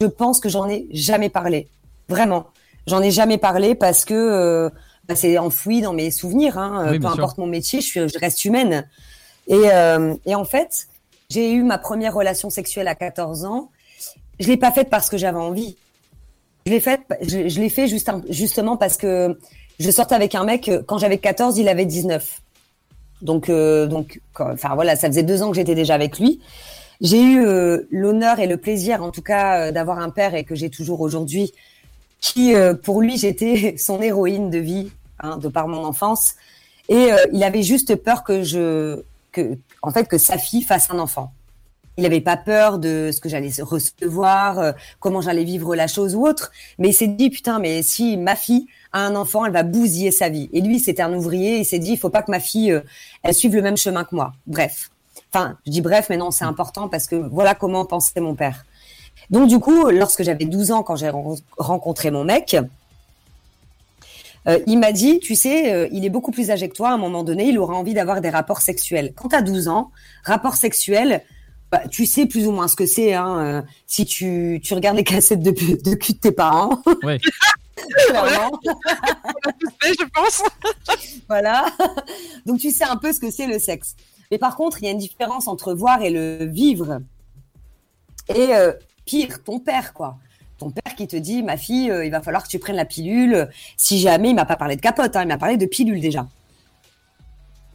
je 0.00 0.06
pense 0.06 0.38
que 0.38 0.48
j'en 0.48 0.68
ai 0.68 0.86
jamais 0.92 1.28
parlé 1.28 1.66
vraiment 2.08 2.46
j'en 2.86 3.02
ai 3.02 3.10
jamais 3.10 3.36
parlé 3.36 3.74
parce 3.74 4.04
que 4.04 4.14
euh, 4.14 4.70
bah, 5.08 5.16
c'est 5.16 5.38
enfoui 5.38 5.80
dans 5.80 5.92
mes 5.92 6.12
souvenirs 6.12 6.56
hein, 6.56 6.86
Oui, 6.92 6.98
peu 7.00 7.08
sûr. 7.08 7.14
importe 7.18 7.38
mon 7.38 7.46
métier 7.48 7.80
je 7.80 7.86
suis 7.86 8.08
je 8.08 8.18
reste 8.20 8.44
humaine 8.44 8.86
et 9.48 9.54
euh, 9.72 10.14
et 10.24 10.36
en 10.36 10.44
fait 10.44 10.86
j'ai 11.30 11.50
eu 11.52 11.64
ma 11.64 11.78
première 11.78 12.14
relation 12.14 12.48
sexuelle 12.48 12.86
à 12.86 12.94
14 12.94 13.44
ans 13.44 13.70
je 14.38 14.46
l'ai 14.46 14.56
pas 14.56 14.70
faite 14.70 14.88
parce 14.88 15.10
que 15.10 15.16
j'avais 15.18 15.38
envie 15.38 15.76
je 16.64 16.72
l'ai 16.72 16.80
fait, 16.80 17.00
je, 17.22 17.48
je 17.48 17.60
l'ai 17.60 17.68
fait 17.70 17.88
juste 17.88 18.08
un- 18.08 18.22
justement 18.28 18.76
parce 18.76 18.98
que 18.98 19.36
je 19.80 19.90
sortais 19.90 20.14
avec 20.14 20.34
un 20.36 20.44
mec 20.44 20.68
euh, 20.68 20.82
quand 20.86 20.98
j'avais 20.98 21.16
14, 21.18 21.56
il 21.56 21.66
avait 21.68 21.86
19. 21.86 22.42
Donc, 23.22 23.48
euh, 23.48 23.86
donc, 23.86 24.20
enfin 24.38 24.74
voilà, 24.74 24.94
ça 24.94 25.06
faisait 25.08 25.22
deux 25.22 25.42
ans 25.42 25.48
que 25.50 25.56
j'étais 25.56 25.74
déjà 25.74 25.94
avec 25.94 26.18
lui. 26.18 26.40
J'ai 27.00 27.22
eu 27.22 27.46
euh, 27.46 27.86
l'honneur 27.90 28.40
et 28.40 28.46
le 28.46 28.56
plaisir, 28.56 29.02
en 29.02 29.10
tout 29.10 29.22
cas, 29.22 29.68
euh, 29.68 29.72
d'avoir 29.72 29.98
un 29.98 30.10
père 30.10 30.34
et 30.34 30.44
que 30.44 30.54
j'ai 30.54 30.70
toujours 30.70 31.00
aujourd'hui, 31.00 31.52
qui, 32.20 32.54
euh, 32.54 32.74
pour 32.74 33.00
lui, 33.00 33.16
j'étais 33.16 33.76
son 33.78 34.00
héroïne 34.02 34.50
de 34.50 34.58
vie, 34.58 34.90
hein, 35.20 35.36
de 35.38 35.48
par 35.48 35.68
mon 35.68 35.84
enfance. 35.84 36.34
Et 36.88 37.12
euh, 37.12 37.16
il 37.32 37.42
avait 37.44 37.62
juste 37.62 37.94
peur 37.96 38.24
que 38.24 38.42
je, 38.42 39.02
que, 39.32 39.58
en 39.82 39.90
fait, 39.90 40.08
que 40.08 40.18
sa 40.18 40.38
fille 40.38 40.62
fasse 40.62 40.90
un 40.90 40.98
enfant. 40.98 41.32
Il 41.96 42.02
n'avait 42.02 42.20
pas 42.20 42.36
peur 42.36 42.78
de 42.78 43.10
ce 43.12 43.20
que 43.20 43.28
j'allais 43.28 43.50
recevoir, 43.60 44.58
euh, 44.60 44.72
comment 45.00 45.20
j'allais 45.20 45.44
vivre 45.44 45.74
la 45.74 45.88
chose 45.88 46.14
ou 46.14 46.26
autre. 46.26 46.52
Mais 46.78 46.90
il 46.90 46.92
s'est 46.92 47.08
dit, 47.08 47.28
putain, 47.28 47.58
mais 47.58 47.82
si 47.82 48.16
ma 48.16 48.36
fille 48.36 48.68
a 48.92 49.04
un 49.04 49.16
enfant, 49.16 49.44
elle 49.44 49.52
va 49.52 49.64
bousiller 49.64 50.12
sa 50.12 50.28
vie. 50.28 50.48
Et 50.52 50.60
lui, 50.60 50.78
c'était 50.78 51.02
un 51.02 51.12
ouvrier. 51.12 51.58
Il 51.58 51.64
s'est 51.64 51.80
dit, 51.80 51.92
il 51.92 51.98
faut 51.98 52.08
pas 52.08 52.22
que 52.22 52.30
ma 52.30 52.40
fille, 52.40 52.72
euh, 52.72 52.80
elle 53.22 53.34
suive 53.34 53.54
le 53.54 53.62
même 53.62 53.76
chemin 53.76 54.04
que 54.04 54.14
moi. 54.14 54.32
Bref. 54.46 54.90
Enfin, 55.32 55.56
je 55.66 55.70
dis 55.72 55.80
bref, 55.80 56.06
mais 56.10 56.16
non, 56.16 56.30
c'est 56.30 56.44
important 56.44 56.88
parce 56.88 57.06
que 57.06 57.16
voilà 57.16 57.54
comment 57.54 57.84
pensait 57.84 58.20
mon 58.20 58.34
père. 58.34 58.64
Donc, 59.30 59.48
du 59.48 59.58
coup, 59.58 59.88
lorsque 59.90 60.22
j'avais 60.22 60.46
12 60.46 60.70
ans, 60.70 60.82
quand 60.82 60.96
j'ai 60.96 61.10
ren- 61.10 61.36
rencontré 61.58 62.10
mon 62.10 62.24
mec, 62.24 62.56
euh, 64.46 64.58
il 64.66 64.78
m'a 64.78 64.92
dit, 64.92 65.18
tu 65.20 65.34
sais, 65.34 65.72
euh, 65.72 65.88
il 65.92 66.04
est 66.06 66.10
beaucoup 66.10 66.30
plus 66.30 66.50
âgé 66.50 66.68
que 66.68 66.74
toi. 66.74 66.90
À 66.90 66.92
un 66.94 66.98
moment 66.98 67.24
donné, 67.24 67.48
il 67.48 67.58
aura 67.58 67.74
envie 67.74 67.92
d'avoir 67.92 68.20
des 68.22 68.30
rapports 68.30 68.62
sexuels. 68.62 69.12
Quand 69.14 69.28
tu 69.28 69.36
as 69.36 69.42
12 69.42 69.68
ans, 69.68 69.90
rapport 70.24 70.56
sexuel, 70.56 71.22
bah, 71.70 71.82
tu 71.90 72.06
sais 72.06 72.24
plus 72.24 72.46
ou 72.46 72.52
moins 72.52 72.68
ce 72.68 72.76
que 72.76 72.86
c'est. 72.86 73.12
Hein, 73.12 73.38
euh, 73.38 73.62
si 73.86 74.06
tu, 74.06 74.60
tu 74.64 74.72
regardes 74.72 74.96
les 74.96 75.04
cassettes 75.04 75.42
de, 75.42 75.50
de 75.50 75.94
cul 75.94 76.14
de 76.14 76.18
tes 76.18 76.32
parents. 76.32 76.80
Ouais. 77.02 77.18
Clairement. 78.08 78.58
je 79.82 80.04
pense. 80.12 80.42
voilà. 81.28 81.66
Donc 82.44 82.58
tu 82.58 82.70
sais 82.72 82.84
un 82.84 82.96
peu 82.96 83.12
ce 83.12 83.20
que 83.20 83.30
c'est 83.30 83.46
le 83.46 83.58
sexe. 83.60 83.94
Mais 84.30 84.38
par 84.38 84.56
contre, 84.56 84.82
il 84.82 84.86
y 84.86 84.88
a 84.88 84.92
une 84.92 84.98
différence 84.98 85.48
entre 85.48 85.72
voir 85.72 86.02
et 86.02 86.10
le 86.10 86.44
vivre. 86.44 87.00
Et 88.34 88.54
euh, 88.54 88.72
pire, 89.04 89.42
ton 89.42 89.58
père, 89.58 89.94
quoi. 89.94 90.18
Ton 90.58 90.70
père 90.70 90.94
qui 90.96 91.06
te 91.06 91.16
dit, 91.16 91.42
ma 91.42 91.56
fille, 91.56 91.90
euh, 91.90 92.04
il 92.04 92.10
va 92.10 92.20
falloir 92.20 92.42
que 92.42 92.48
tu 92.48 92.58
prennes 92.58 92.76
la 92.76 92.84
pilule. 92.84 93.48
Si 93.76 94.00
jamais, 94.00 94.30
il 94.30 94.34
m'a 94.34 94.44
pas 94.44 94.56
parlé 94.56 94.76
de 94.76 94.80
capote, 94.80 95.14
hein, 95.16 95.22
il 95.22 95.28
m'a 95.28 95.38
parlé 95.38 95.56
de 95.56 95.66
pilule 95.66 96.00
déjà. 96.00 96.26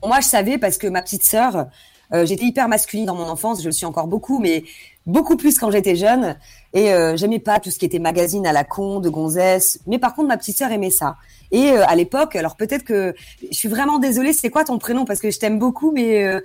Moi, 0.05 0.19
je 0.19 0.27
savais 0.27 0.57
parce 0.57 0.77
que 0.77 0.87
ma 0.87 1.01
petite 1.01 1.23
sœur, 1.23 1.67
euh, 2.13 2.25
j'étais 2.25 2.45
hyper 2.45 2.67
masculine 2.67 3.05
dans 3.05 3.15
mon 3.15 3.27
enfance, 3.27 3.61
je 3.61 3.67
le 3.67 3.71
suis 3.71 3.85
encore 3.85 4.07
beaucoup, 4.07 4.39
mais 4.39 4.63
beaucoup 5.05 5.37
plus 5.37 5.57
quand 5.57 5.71
j'étais 5.71 5.95
jeune. 5.95 6.37
Et 6.73 6.91
euh, 6.93 7.15
j'aimais 7.15 7.39
pas 7.39 7.59
tout 7.59 7.69
ce 7.69 7.77
qui 7.77 7.85
était 7.85 7.99
magazine 7.99 8.47
à 8.47 8.51
la 8.51 8.63
con, 8.63 8.99
de 8.99 9.09
gonzesse. 9.09 9.79
Mais 9.85 9.99
par 9.99 10.15
contre, 10.15 10.27
ma 10.29 10.37
petite 10.37 10.57
sœur 10.57 10.71
aimait 10.71 10.89
ça. 10.89 11.17
Et 11.51 11.71
euh, 11.71 11.85
à 11.87 11.95
l'époque, 11.95 12.35
alors 12.35 12.55
peut-être 12.55 12.83
que 12.83 13.13
je 13.43 13.55
suis 13.55 13.69
vraiment 13.69 13.99
désolée, 13.99 14.33
c'est 14.33 14.49
quoi 14.49 14.63
ton 14.63 14.79
prénom? 14.79 15.05
Parce 15.05 15.19
que 15.19 15.29
je 15.29 15.37
t'aime 15.39 15.59
beaucoup, 15.59 15.91
mais 15.91 16.23
euh, 16.23 16.41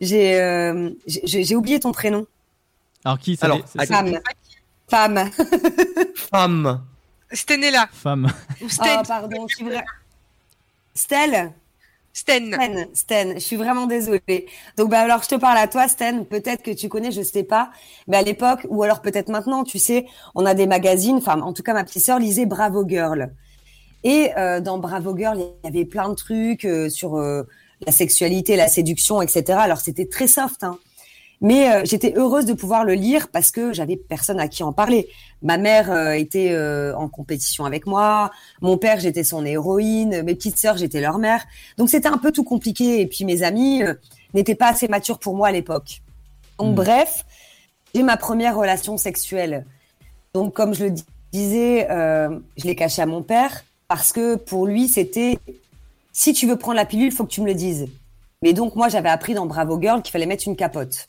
j'ai 0.00 0.40
euh, 0.40 0.90
j'ai 1.06 1.54
oublié 1.54 1.78
ton 1.78 1.92
prénom. 1.92 2.26
Alors 3.04 3.18
qui 3.18 3.38
Alors, 3.42 3.60
Femme. 3.86 4.18
Femme. 4.88 5.30
Femme. 6.16 6.82
Stenella. 7.32 7.88
Femme. 7.92 8.32
Ou 8.60 8.68
Sten. 8.68 8.86
Ah, 8.98 9.02
pardon, 9.06 9.46
je 9.48 9.54
suis 9.56 9.64
vra- 9.64 9.84
Stella. 10.94 11.50
Sten. 12.14 12.54
Sten, 12.54 12.86
Sten, 12.94 13.34
je 13.34 13.40
suis 13.40 13.56
vraiment 13.56 13.86
désolée. 13.86 14.46
Donc 14.76 14.88
bah 14.88 15.00
alors 15.00 15.22
je 15.24 15.28
te 15.28 15.34
parle 15.34 15.58
à 15.58 15.66
toi 15.66 15.88
Sten, 15.88 16.24
peut-être 16.24 16.62
que 16.62 16.70
tu 16.70 16.88
connais, 16.88 17.10
je 17.10 17.22
sais 17.22 17.42
pas, 17.42 17.70
mais 18.06 18.16
à 18.16 18.22
l'époque 18.22 18.60
ou 18.68 18.84
alors 18.84 19.02
peut-être 19.02 19.28
maintenant, 19.28 19.64
tu 19.64 19.80
sais, 19.80 20.06
on 20.36 20.46
a 20.46 20.54
des 20.54 20.68
magazines, 20.68 21.16
enfin 21.16 21.40
en 21.40 21.52
tout 21.52 21.64
cas 21.64 21.74
ma 21.74 21.82
petite 21.82 22.04
sœur 22.04 22.20
lisait 22.20 22.46
Bravo 22.46 22.88
Girl. 22.88 23.34
Et 24.04 24.30
euh, 24.36 24.60
dans 24.60 24.78
Bravo 24.78 25.16
Girl, 25.16 25.38
il 25.38 25.64
y 25.64 25.68
avait 25.68 25.84
plein 25.84 26.08
de 26.08 26.14
trucs 26.14 26.64
euh, 26.64 26.88
sur 26.88 27.16
euh, 27.16 27.42
la 27.84 27.90
sexualité, 27.90 28.54
la 28.54 28.68
séduction, 28.68 29.20
etc. 29.20 29.58
Alors 29.60 29.80
c'était 29.80 30.06
très 30.06 30.28
soft, 30.28 30.62
hein. 30.62 30.78
Mais 31.40 31.70
euh, 31.70 31.82
j'étais 31.84 32.14
heureuse 32.16 32.46
de 32.46 32.52
pouvoir 32.52 32.84
le 32.84 32.94
lire 32.94 33.28
parce 33.28 33.50
que 33.50 33.72
j'avais 33.72 33.96
personne 33.96 34.40
à 34.40 34.48
qui 34.48 34.62
en 34.62 34.72
parler. 34.72 35.08
Ma 35.42 35.58
mère 35.58 35.90
euh, 35.90 36.12
était 36.12 36.52
euh, 36.52 36.96
en 36.96 37.08
compétition 37.08 37.64
avec 37.64 37.86
moi, 37.86 38.30
mon 38.62 38.78
père 38.78 38.98
j'étais 39.00 39.24
son 39.24 39.44
héroïne, 39.44 40.22
mes 40.22 40.34
petites 40.34 40.56
sœurs 40.56 40.76
j'étais 40.76 41.00
leur 41.00 41.18
mère. 41.18 41.44
Donc 41.76 41.90
c'était 41.90 42.08
un 42.08 42.18
peu 42.18 42.32
tout 42.32 42.44
compliqué 42.44 43.00
et 43.00 43.06
puis 43.06 43.24
mes 43.24 43.42
amis 43.42 43.82
euh, 43.82 43.94
n'étaient 44.32 44.54
pas 44.54 44.68
assez 44.68 44.88
matures 44.88 45.18
pour 45.18 45.34
moi 45.34 45.48
à 45.48 45.52
l'époque. 45.52 46.00
Donc 46.58 46.74
bref, 46.76 47.26
j'ai 47.94 48.02
ma 48.02 48.16
première 48.16 48.56
relation 48.56 48.96
sexuelle. 48.96 49.66
Donc 50.32 50.54
comme 50.54 50.72
je 50.72 50.84
le 50.84 50.90
dis- 50.92 51.04
disais, 51.32 51.88
euh, 51.90 52.38
je 52.56 52.64
l'ai 52.64 52.76
caché 52.76 53.02
à 53.02 53.06
mon 53.06 53.22
père 53.22 53.64
parce 53.88 54.12
que 54.12 54.36
pour 54.36 54.66
lui 54.66 54.88
c'était 54.88 55.38
si 56.12 56.32
tu 56.32 56.46
veux 56.46 56.56
prendre 56.56 56.76
la 56.76 56.86
pilule, 56.86 57.06
il 57.06 57.12
faut 57.12 57.24
que 57.24 57.30
tu 57.32 57.42
me 57.42 57.46
le 57.46 57.54
dises. 57.54 57.86
Mais 58.40 58.52
donc 58.52 58.76
moi 58.76 58.88
j'avais 58.88 59.10
appris 59.10 59.34
dans 59.34 59.46
Bravo 59.46 59.78
Girl 59.80 60.00
qu'il 60.00 60.12
fallait 60.12 60.26
mettre 60.26 60.46
une 60.46 60.56
capote. 60.56 61.08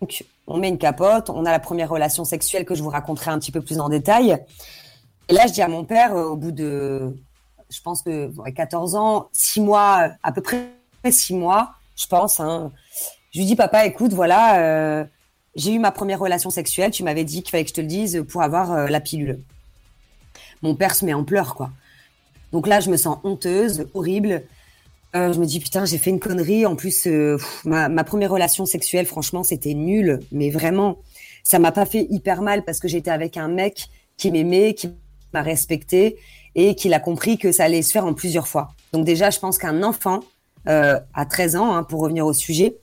Donc 0.00 0.24
on 0.46 0.58
met 0.58 0.68
une 0.68 0.78
capote, 0.78 1.30
on 1.30 1.44
a 1.44 1.50
la 1.50 1.58
première 1.58 1.90
relation 1.90 2.24
sexuelle 2.24 2.64
que 2.64 2.74
je 2.74 2.82
vous 2.82 2.88
raconterai 2.88 3.30
un 3.30 3.38
petit 3.38 3.52
peu 3.52 3.60
plus 3.60 3.80
en 3.80 3.88
détail. 3.88 4.38
Et 5.28 5.32
là 5.32 5.46
je 5.46 5.52
dis 5.52 5.62
à 5.62 5.68
mon 5.68 5.84
père 5.84 6.14
euh, 6.14 6.24
au 6.24 6.36
bout 6.36 6.52
de, 6.52 7.16
je 7.70 7.80
pense 7.82 8.02
que 8.02 8.28
ouais, 8.36 8.52
14 8.52 8.94
ans, 8.96 9.28
6 9.32 9.60
mois, 9.60 10.10
à 10.22 10.32
peu 10.32 10.40
près 10.40 10.70
6 11.08 11.34
mois, 11.34 11.72
je 11.96 12.06
pense. 12.06 12.40
Hein, 12.40 12.72
je 13.32 13.38
lui 13.38 13.46
dis 13.46 13.56
papa, 13.56 13.86
écoute, 13.86 14.12
voilà, 14.12 14.58
euh, 14.58 15.04
j'ai 15.54 15.72
eu 15.72 15.78
ma 15.78 15.92
première 15.92 16.18
relation 16.18 16.50
sexuelle. 16.50 16.90
Tu 16.90 17.04
m'avais 17.04 17.24
dit 17.24 17.42
qu'il 17.42 17.50
fallait 17.50 17.64
que 17.64 17.70
je 17.70 17.74
te 17.74 17.80
le 17.80 17.86
dise 17.86 18.24
pour 18.28 18.42
avoir 18.42 18.72
euh, 18.72 18.86
la 18.88 19.00
pilule. 19.00 19.40
Mon 20.62 20.74
père 20.74 20.94
se 20.94 21.04
met 21.04 21.14
en 21.14 21.24
pleurs 21.24 21.54
quoi. 21.54 21.70
Donc 22.52 22.66
là, 22.66 22.80
je 22.80 22.90
me 22.90 22.96
sens 22.96 23.18
honteuse, 23.22 23.86
horrible. 23.94 24.42
Euh, 25.16 25.32
je 25.32 25.40
me 25.40 25.46
dis 25.46 25.60
putain, 25.60 25.84
j'ai 25.84 25.98
fait 25.98 26.10
une 26.10 26.20
connerie. 26.20 26.66
En 26.66 26.76
plus, 26.76 27.06
euh, 27.06 27.36
ma, 27.64 27.88
ma 27.88 28.04
première 28.04 28.30
relation 28.30 28.66
sexuelle, 28.66 29.06
franchement, 29.06 29.42
c'était 29.42 29.74
nul. 29.74 30.20
Mais 30.32 30.50
vraiment, 30.50 30.98
ça 31.42 31.58
m'a 31.58 31.72
pas 31.72 31.86
fait 31.86 32.06
hyper 32.10 32.42
mal 32.42 32.64
parce 32.64 32.78
que 32.78 32.88
j'étais 32.88 33.10
avec 33.10 33.36
un 33.36 33.48
mec 33.48 33.88
qui 34.16 34.30
m'aimait, 34.30 34.74
qui 34.74 34.90
m'a 35.32 35.42
respecté 35.42 36.16
et 36.54 36.74
qu'il 36.74 36.94
a 36.94 37.00
compris 37.00 37.38
que 37.38 37.52
ça 37.52 37.64
allait 37.64 37.82
se 37.82 37.92
faire 37.92 38.06
en 38.06 38.14
plusieurs 38.14 38.48
fois. 38.48 38.72
Donc 38.92 39.04
déjà, 39.04 39.30
je 39.30 39.38
pense 39.38 39.58
qu'un 39.58 39.82
enfant 39.82 40.20
euh, 40.68 40.98
à 41.14 41.26
13 41.26 41.56
ans, 41.56 41.74
hein, 41.74 41.82
pour 41.84 42.00
revenir 42.00 42.26
au 42.26 42.32
sujet, 42.32 42.76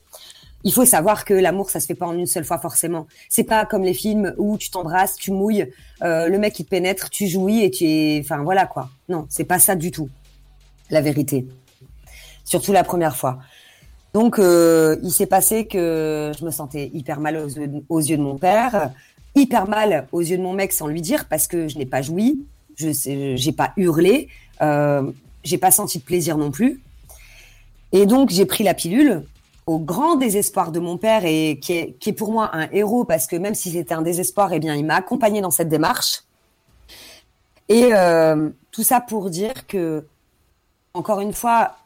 il 0.64 0.72
faut 0.72 0.84
savoir 0.84 1.24
que 1.24 1.34
l'amour, 1.34 1.70
ça 1.70 1.78
se 1.80 1.86
fait 1.86 1.94
pas 1.94 2.06
en 2.06 2.16
une 2.16 2.26
seule 2.26 2.44
fois 2.44 2.58
forcément. 2.58 3.06
C'est 3.28 3.44
pas 3.44 3.64
comme 3.64 3.84
les 3.84 3.94
films 3.94 4.34
où 4.38 4.58
tu 4.58 4.70
t'embrasses, 4.70 5.16
tu 5.16 5.30
mouilles, 5.30 5.70
euh, 6.02 6.28
le 6.28 6.38
mec 6.38 6.58
il 6.58 6.64
te 6.64 6.70
pénètre, 6.70 7.10
tu 7.10 7.28
jouis 7.28 7.62
et 7.62 7.70
tu 7.70 7.84
es, 7.84 8.20
enfin 8.20 8.42
voilà 8.42 8.66
quoi. 8.66 8.88
Non, 9.08 9.26
c'est 9.28 9.44
pas 9.44 9.58
ça 9.58 9.76
du 9.76 9.90
tout. 9.90 10.08
La 10.90 11.00
vérité. 11.00 11.46
Surtout 12.48 12.72
la 12.72 12.82
première 12.82 13.14
fois. 13.14 13.40
Donc 14.14 14.38
euh, 14.38 14.96
il 15.02 15.12
s'est 15.12 15.26
passé 15.26 15.66
que 15.66 16.32
je 16.38 16.42
me 16.46 16.50
sentais 16.50 16.90
hyper 16.94 17.20
mal 17.20 17.36
aux 17.36 18.00
yeux, 18.00 18.16
de, 18.16 18.22
mon 18.22 18.38
père, 18.38 18.90
hyper 19.34 19.68
mal 19.68 20.08
aux 20.12 20.22
yeux 20.22 20.38
de 20.38 20.42
mon 20.42 20.54
mec 20.54 20.72
sans 20.72 20.86
lui 20.86 21.02
dire 21.02 21.26
parce 21.26 21.46
que 21.46 21.68
je 21.68 21.76
n'ai 21.76 21.84
pas 21.84 22.00
joui, 22.00 22.46
je 22.76 22.88
j'ai 23.36 23.52
pas 23.52 23.74
hurlé, 23.76 24.28
euh, 24.62 25.12
j'ai 25.44 25.58
pas 25.58 25.70
senti 25.70 25.98
de 25.98 26.04
plaisir 26.04 26.38
non 26.38 26.50
plus. 26.50 26.80
Et 27.92 28.06
donc 28.06 28.30
j'ai 28.30 28.46
pris 28.46 28.64
la 28.64 28.72
pilule 28.72 29.24
au 29.66 29.78
grand 29.78 30.16
désespoir 30.16 30.72
de 30.72 30.80
mon 30.80 30.96
père 30.96 31.26
et 31.26 31.58
qui 31.60 31.74
est, 31.74 31.92
qui 32.00 32.08
est 32.08 32.14
pour 32.14 32.32
moi 32.32 32.48
un 32.54 32.70
héros 32.72 33.04
parce 33.04 33.26
que 33.26 33.36
même 33.36 33.54
si 33.54 33.72
c'était 33.72 33.92
un 33.92 34.00
désespoir, 34.00 34.54
eh 34.54 34.58
bien, 34.58 34.74
il 34.74 34.86
m'a 34.86 34.94
accompagné 34.94 35.42
dans 35.42 35.50
cette 35.50 35.68
démarche. 35.68 36.22
Et 37.68 37.90
euh, 37.92 38.48
tout 38.72 38.84
ça 38.84 39.02
pour 39.02 39.28
dire 39.28 39.66
que, 39.66 40.06
encore 40.94 41.20
une 41.20 41.34
fois, 41.34 41.76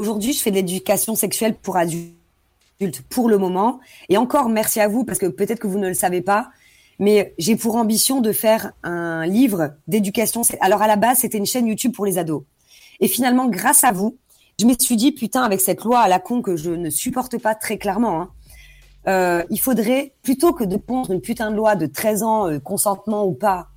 aujourd'hui, 0.00 0.32
je 0.32 0.40
fais 0.40 0.50
de 0.50 0.56
l'éducation 0.56 1.14
sexuelle 1.14 1.54
pour 1.54 1.76
adultes 1.76 2.14
pour 3.10 3.28
le 3.28 3.36
moment. 3.36 3.80
Et 4.08 4.16
encore, 4.16 4.48
merci 4.48 4.80
à 4.80 4.88
vous 4.88 5.04
parce 5.04 5.18
que 5.18 5.26
peut-être 5.26 5.60
que 5.60 5.66
vous 5.66 5.78
ne 5.78 5.88
le 5.88 5.94
savez 5.94 6.22
pas, 6.22 6.50
mais 6.98 7.34
j'ai 7.38 7.54
pour 7.54 7.76
ambition 7.76 8.22
de 8.22 8.32
faire 8.32 8.72
un 8.82 9.26
livre 9.26 9.74
d'éducation. 9.86 10.42
Alors 10.60 10.80
à 10.80 10.86
la 10.86 10.96
base, 10.96 11.18
c'était 11.18 11.38
une 11.38 11.46
chaîne 11.46 11.66
YouTube 11.66 11.92
pour 11.94 12.06
les 12.06 12.16
ados. 12.16 12.42
Et 13.00 13.08
finalement, 13.08 13.48
grâce 13.48 13.84
à 13.84 13.92
vous, 13.92 14.16
je 14.58 14.66
me 14.66 14.74
suis 14.78 14.96
dit, 14.96 15.12
putain, 15.12 15.42
avec 15.42 15.60
cette 15.60 15.84
loi 15.84 16.00
à 16.00 16.08
la 16.08 16.18
con 16.18 16.40
que 16.40 16.56
je 16.56 16.70
ne 16.70 16.88
supporte 16.88 17.38
pas 17.38 17.54
très 17.54 17.76
clairement, 17.76 18.22
hein, 18.22 18.30
euh, 19.08 19.44
il 19.50 19.60
faudrait, 19.60 20.12
plutôt 20.22 20.52
que 20.52 20.64
de 20.64 20.76
pondre 20.76 21.10
une 21.10 21.22
putain 21.22 21.50
de 21.50 21.56
loi 21.56 21.76
de 21.76 21.86
13 21.86 22.22
ans, 22.22 22.48
euh, 22.48 22.58
consentement 22.58 23.26
ou 23.26 23.32
pas, 23.32 23.68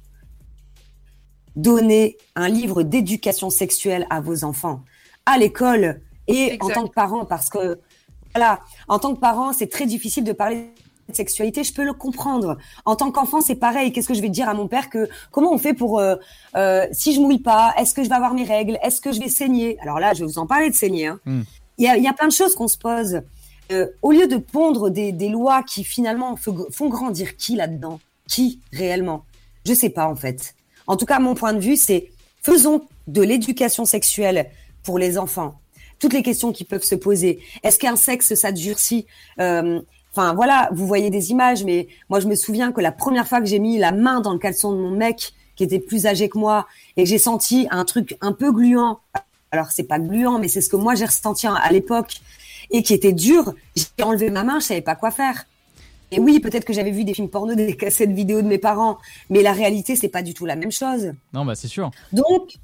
donner 1.56 2.18
un 2.36 2.50
livre 2.50 2.84
d'éducation 2.84 3.50
sexuelle 3.50 4.08
à 4.10 4.20
vos 4.22 4.44
enfants 4.44 4.84
à 5.26 5.38
l'école 5.38 6.02
et 6.28 6.58
en 6.62 6.70
tant 6.70 6.88
que 6.88 6.94
parent 6.94 7.26
parce 7.26 7.50
que 7.50 7.80
voilà 8.34 8.60
en 8.88 9.00
tant 9.00 9.14
que 9.14 9.20
parent 9.20 9.54
c'est 9.54 9.68
très 9.68 9.86
difficile 9.86 10.24
de 10.24 10.32
parler 10.32 10.74
de 11.10 11.16
sexualité 11.16 11.64
je 11.64 11.74
peux 11.74 11.84
le 11.84 11.94
comprendre. 11.94 12.58
En 12.86 12.96
tant 12.96 13.12
qu'enfant 13.12 13.42
c'est 13.42 13.56
pareil. 13.56 13.92
Qu'est-ce 13.92 14.08
que 14.08 14.14
je 14.14 14.22
vais 14.22 14.30
dire 14.30 14.48
à 14.48 14.54
mon 14.54 14.68
père 14.68 14.90
que 14.90 15.10
comment 15.32 15.52
on 15.52 15.58
fait 15.58 15.74
pour 15.74 16.00
euh, 16.00 16.16
euh, 16.56 16.88
si 16.92 17.14
je 17.14 17.20
mouille 17.20 17.40
pas 17.40 17.74
est-ce 17.78 17.94
que 17.94 18.04
je 18.04 18.10
vais 18.10 18.16
avoir 18.16 18.34
mes 18.34 18.46
règles 18.46 18.80
est-ce 18.82 19.02
que 19.02 19.12
je 19.12 19.20
vais 19.20 19.30
saigner? 19.30 19.78
Alors 19.82 20.00
là 20.00 20.14
je 20.14 20.22
vais 20.22 20.26
vous 20.26 20.40
en 20.40 20.48
parler 20.48 20.70
de 20.70 20.76
saigner 20.76 21.08
hein. 21.08 21.20
Hmm. 21.26 21.42
il 21.78 21.86
y 21.86 21.88
a, 21.88 21.98
il 21.98 22.04
y 22.04 22.08
a 22.08 22.14
plein 22.14 22.28
de 22.28 22.34
choses 22.34 22.56
qu'on 22.56 22.68
se 22.68 22.78
pose. 22.78 23.22
Euh, 23.72 23.88
au 24.02 24.12
lieu 24.12 24.28
de 24.28 24.38
pondre 24.38 24.90
des, 24.90 25.12
des 25.14 25.30
lois 25.30 25.64
qui 25.64 25.84
finalement 25.84 26.36
font 26.36 26.90
grandir 26.90 27.38
qui 27.38 27.56
là-dedans? 27.56 28.00
Qui 28.28 28.60
réellement? 28.72 29.24
Je 29.66 29.74
sais 29.74 29.90
pas 29.90 30.08
en 30.08 30.16
fait. 30.16 30.56
En 30.88 30.98
tout 30.98 31.06
cas 31.06 31.20
mon 31.20 31.36
point 31.36 31.54
de 31.54 31.60
vue 31.60 31.78
c'est 31.78 32.12
faisons 32.42 32.82
de 33.08 33.22
l'éducation 33.22 33.84
sexuelle 33.86 34.50
pour 34.84 34.98
les 34.98 35.18
enfants 35.18 35.60
toutes 36.04 36.14
les 36.14 36.22
questions 36.22 36.52
qui 36.52 36.66
peuvent 36.66 36.84
se 36.84 36.96
poser 36.96 37.40
est-ce 37.64 37.80
qu'un 37.80 37.96
sexe 37.96 38.36
ça 38.36 38.52
durcit 38.52 39.06
Euh, 39.40 39.80
Enfin 40.16 40.36
voilà, 40.36 40.70
vous 40.74 40.86
voyez 40.86 41.10
des 41.10 41.32
images, 41.32 41.64
mais 41.64 41.88
moi 42.08 42.20
je 42.20 42.28
me 42.28 42.36
souviens 42.36 42.72
que 42.72 42.82
la 42.82 42.92
première 42.92 43.28
fois 43.28 43.40
que 43.40 43.48
j'ai 43.48 43.58
mis 43.58 43.80
la 43.80 43.92
main 43.92 44.22
dans 44.22 44.32
le 44.32 44.38
caleçon 44.38 44.72
de 44.72 44.78
mon 44.78 44.92
mec, 44.92 45.34
qui 45.56 45.64
était 45.64 45.80
plus 45.80 46.06
âgé 46.06 46.30
que 46.30 46.38
moi, 46.38 46.68
et 46.98 47.04
que 47.06 47.10
j'ai 47.10 47.18
senti 47.18 47.68
un 47.72 47.84
truc 47.84 48.16
un 48.22 48.32
peu 48.32 48.52
gluant. 48.52 49.00
Alors 49.50 49.72
c'est 49.72 49.86
pas 49.86 49.98
gluant, 49.98 50.38
mais 50.38 50.50
c'est 50.50 50.62
ce 50.62 50.70
que 50.70 50.76
moi 50.76 50.94
j'ai 50.94 51.06
ressenti 51.06 51.48
à 51.48 51.72
l'époque 51.72 52.18
et 52.70 52.84
qui 52.84 52.94
était 52.94 53.12
dur. 53.12 53.56
J'ai 53.76 54.04
enlevé 54.04 54.30
ma 54.30 54.44
main, 54.44 54.60
je 54.60 54.66
savais 54.66 54.82
pas 54.82 54.94
quoi 54.94 55.10
faire. 55.10 55.46
Et 56.12 56.20
oui, 56.20 56.40
peut-être 56.40 56.64
que 56.66 56.74
j'avais 56.74 56.92
vu 56.92 57.06
des 57.06 57.16
films 57.16 57.30
porno, 57.30 57.56
des 57.70 57.76
cassettes 57.76 58.12
vidéo 58.12 58.44
de 58.44 58.48
mes 58.48 58.60
parents, 58.60 59.00
mais 59.32 59.42
la 59.42 59.52
réalité 59.52 59.96
c'est 59.96 60.10
pas 60.10 60.22
du 60.22 60.36
tout 60.36 60.46
la 60.46 60.56
même 60.56 60.72
chose. 60.72 61.14
Non, 61.34 61.44
bah 61.44 61.56
c'est 61.56 61.68
sûr. 61.68 61.90
Donc, 62.12 62.58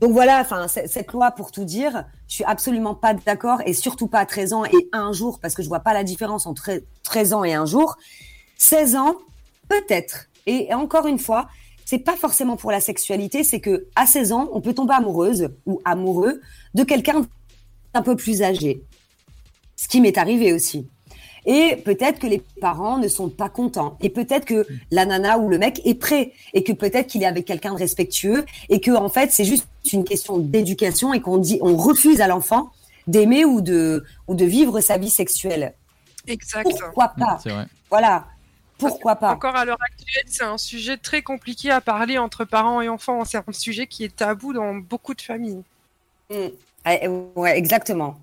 donc 0.00 0.12
voilà, 0.12 0.40
enfin 0.40 0.68
cette 0.68 1.12
loi 1.12 1.30
pour 1.30 1.50
tout 1.50 1.64
dire, 1.64 2.04
je 2.28 2.34
suis 2.34 2.44
absolument 2.44 2.94
pas 2.94 3.14
d'accord 3.14 3.62
et 3.64 3.72
surtout 3.72 4.08
pas 4.08 4.20
à 4.20 4.26
13 4.26 4.52
ans 4.52 4.64
et 4.64 4.88
un 4.92 5.12
jour 5.12 5.38
parce 5.40 5.54
que 5.54 5.62
je 5.62 5.68
vois 5.68 5.80
pas 5.80 5.94
la 5.94 6.04
différence 6.04 6.46
entre 6.46 6.70
13 7.04 7.32
ans 7.32 7.44
et 7.44 7.54
un 7.54 7.64
jour. 7.64 7.96
16 8.58 8.96
ans, 8.96 9.14
peut-être. 9.68 10.26
Et 10.46 10.72
encore 10.74 11.06
une 11.06 11.18
fois, 11.18 11.48
c'est 11.86 11.98
pas 11.98 12.16
forcément 12.16 12.56
pour 12.56 12.70
la 12.70 12.80
sexualité, 12.80 13.42
c'est 13.42 13.60
que 13.60 13.86
à 13.96 14.06
16 14.06 14.32
ans, 14.32 14.48
on 14.52 14.60
peut 14.60 14.74
tomber 14.74 14.94
amoureuse 14.94 15.48
ou 15.64 15.80
amoureux 15.84 16.40
de 16.74 16.84
quelqu'un 16.84 17.26
d'un 17.94 18.02
peu 18.02 18.16
plus 18.16 18.42
âgé. 18.42 18.82
Ce 19.76 19.88
qui 19.88 20.00
m'est 20.00 20.18
arrivé 20.18 20.52
aussi. 20.52 20.88
Et 21.46 21.76
peut-être 21.76 22.18
que 22.18 22.26
les 22.26 22.42
parents 22.60 22.98
ne 22.98 23.08
sont 23.08 23.28
pas 23.28 23.48
contents. 23.48 23.96
Et 24.00 24.10
peut-être 24.10 24.44
que 24.44 24.66
la 24.90 25.06
nana 25.06 25.38
ou 25.38 25.48
le 25.48 25.58
mec 25.58 25.80
est 25.84 25.94
prêt. 25.94 26.32
Et 26.52 26.64
que 26.64 26.72
peut-être 26.72 27.06
qu'il 27.06 27.22
est 27.22 27.26
avec 27.26 27.44
quelqu'un 27.44 27.72
de 27.72 27.78
respectueux. 27.78 28.44
Et 28.68 28.80
que, 28.80 28.90
en 28.90 29.08
fait, 29.08 29.30
c'est 29.32 29.44
juste 29.44 29.68
une 29.92 30.04
question 30.04 30.38
d'éducation 30.38 31.14
et 31.14 31.20
qu'on 31.20 31.38
dit, 31.38 31.58
on 31.62 31.76
refuse 31.76 32.20
à 32.20 32.26
l'enfant 32.26 32.70
d'aimer 33.06 33.44
ou 33.44 33.60
de, 33.60 34.04
ou 34.26 34.34
de 34.34 34.44
vivre 34.44 34.80
sa 34.80 34.98
vie 34.98 35.10
sexuelle. 35.10 35.72
Exact. 36.26 36.68
Pourquoi 36.68 37.08
pas? 37.08 37.38
C'est 37.42 37.50
vrai. 37.50 37.66
Voilà. 37.88 38.26
Pourquoi 38.78 39.16
pas? 39.16 39.32
Encore 39.32 39.56
à 39.56 39.64
l'heure 39.64 39.78
actuelle, 39.80 40.24
c'est 40.26 40.44
un 40.44 40.58
sujet 40.58 40.96
très 40.98 41.22
compliqué 41.22 41.70
à 41.70 41.80
parler 41.80 42.18
entre 42.18 42.44
parents 42.44 42.82
et 42.82 42.88
enfants. 42.88 43.24
C'est 43.24 43.38
un 43.38 43.52
sujet 43.52 43.86
qui 43.86 44.04
est 44.04 44.14
tabou 44.14 44.52
dans 44.52 44.74
beaucoup 44.74 45.14
de 45.14 45.22
familles. 45.22 45.62
Mm. 46.28 46.34
Ouais, 46.84 47.08
ouais, 47.36 47.58
exactement. 47.58 48.18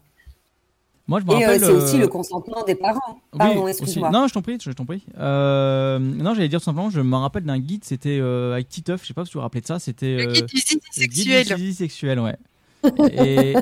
Moi, 1.08 1.20
je 1.20 1.26
me 1.26 1.32
Et 1.32 1.44
euh, 1.44 1.48
rappelle. 1.48 1.60
c'est 1.66 1.72
aussi 1.72 1.96
euh, 1.98 2.02
le 2.02 2.08
consentement 2.08 2.64
des 2.64 2.76
parents. 2.76 3.20
Pardon, 3.38 3.64
oui, 3.66 3.72
excuse-moi. 3.72 4.10
Non, 4.10 4.28
je 4.28 4.34
t'en 4.34 4.42
prie, 4.42 4.58
je 4.62 4.72
t'en 4.72 4.86
prie. 4.86 5.04
Euh, 5.20 6.00
non, 6.00 6.34
j'allais 6.34 6.48
dire 6.48 6.60
tout 6.60 6.66
simplement, 6.66 6.90
je 6.90 7.02
me 7.02 7.16
rappelle 7.18 7.44
d'un 7.44 7.60
guide, 7.60 7.84
c'était 7.84 8.20
euh, 8.22 8.54
avec 8.54 8.70
Titeuf, 8.70 9.02
je 9.02 9.08
sais 9.08 9.14
pas 9.14 9.26
si 9.26 9.34
vous 9.34 9.40
vous 9.40 9.44
rappelez 9.44 9.62
de 9.62 9.68
ça, 9.68 9.80
c'était. 9.80 10.16
Le 10.16 10.30
euh, 10.30 10.32
guide 10.34 10.46
du 10.48 11.02
le 11.02 11.06
guide 11.08 11.24
sexuel. 11.44 11.58
du 11.58 11.74
sexuel, 11.74 12.20
ouais. 12.22 12.38
et, 13.12 13.54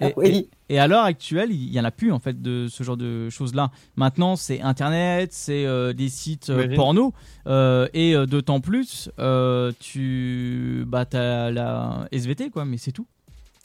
et, 0.00 0.14
et- 0.22 0.48
et 0.68 0.78
à 0.78 0.86
l'heure 0.88 1.04
actuelle, 1.04 1.50
il 1.50 1.72
y 1.72 1.78
en 1.80 1.84
a 1.84 1.90
plus 1.90 2.12
en 2.12 2.18
fait 2.18 2.42
de 2.42 2.66
ce 2.68 2.82
genre 2.82 2.96
de 2.96 3.30
choses-là. 3.30 3.70
Maintenant, 3.96 4.36
c'est 4.36 4.60
Internet, 4.60 5.32
c'est 5.32 5.64
euh, 5.64 5.92
des 5.94 6.08
sites 6.10 6.50
euh, 6.50 6.74
porno, 6.74 7.14
euh, 7.46 7.88
et 7.94 8.14
euh, 8.14 8.26
d'autant 8.26 8.60
plus, 8.60 9.08
euh, 9.18 9.72
tu, 9.80 10.84
bah, 10.88 11.04
t'as 11.06 11.50
la 11.50 12.06
SVT 12.12 12.50
quoi, 12.50 12.64
mais 12.64 12.76
c'est 12.78 12.92
tout. 12.92 13.06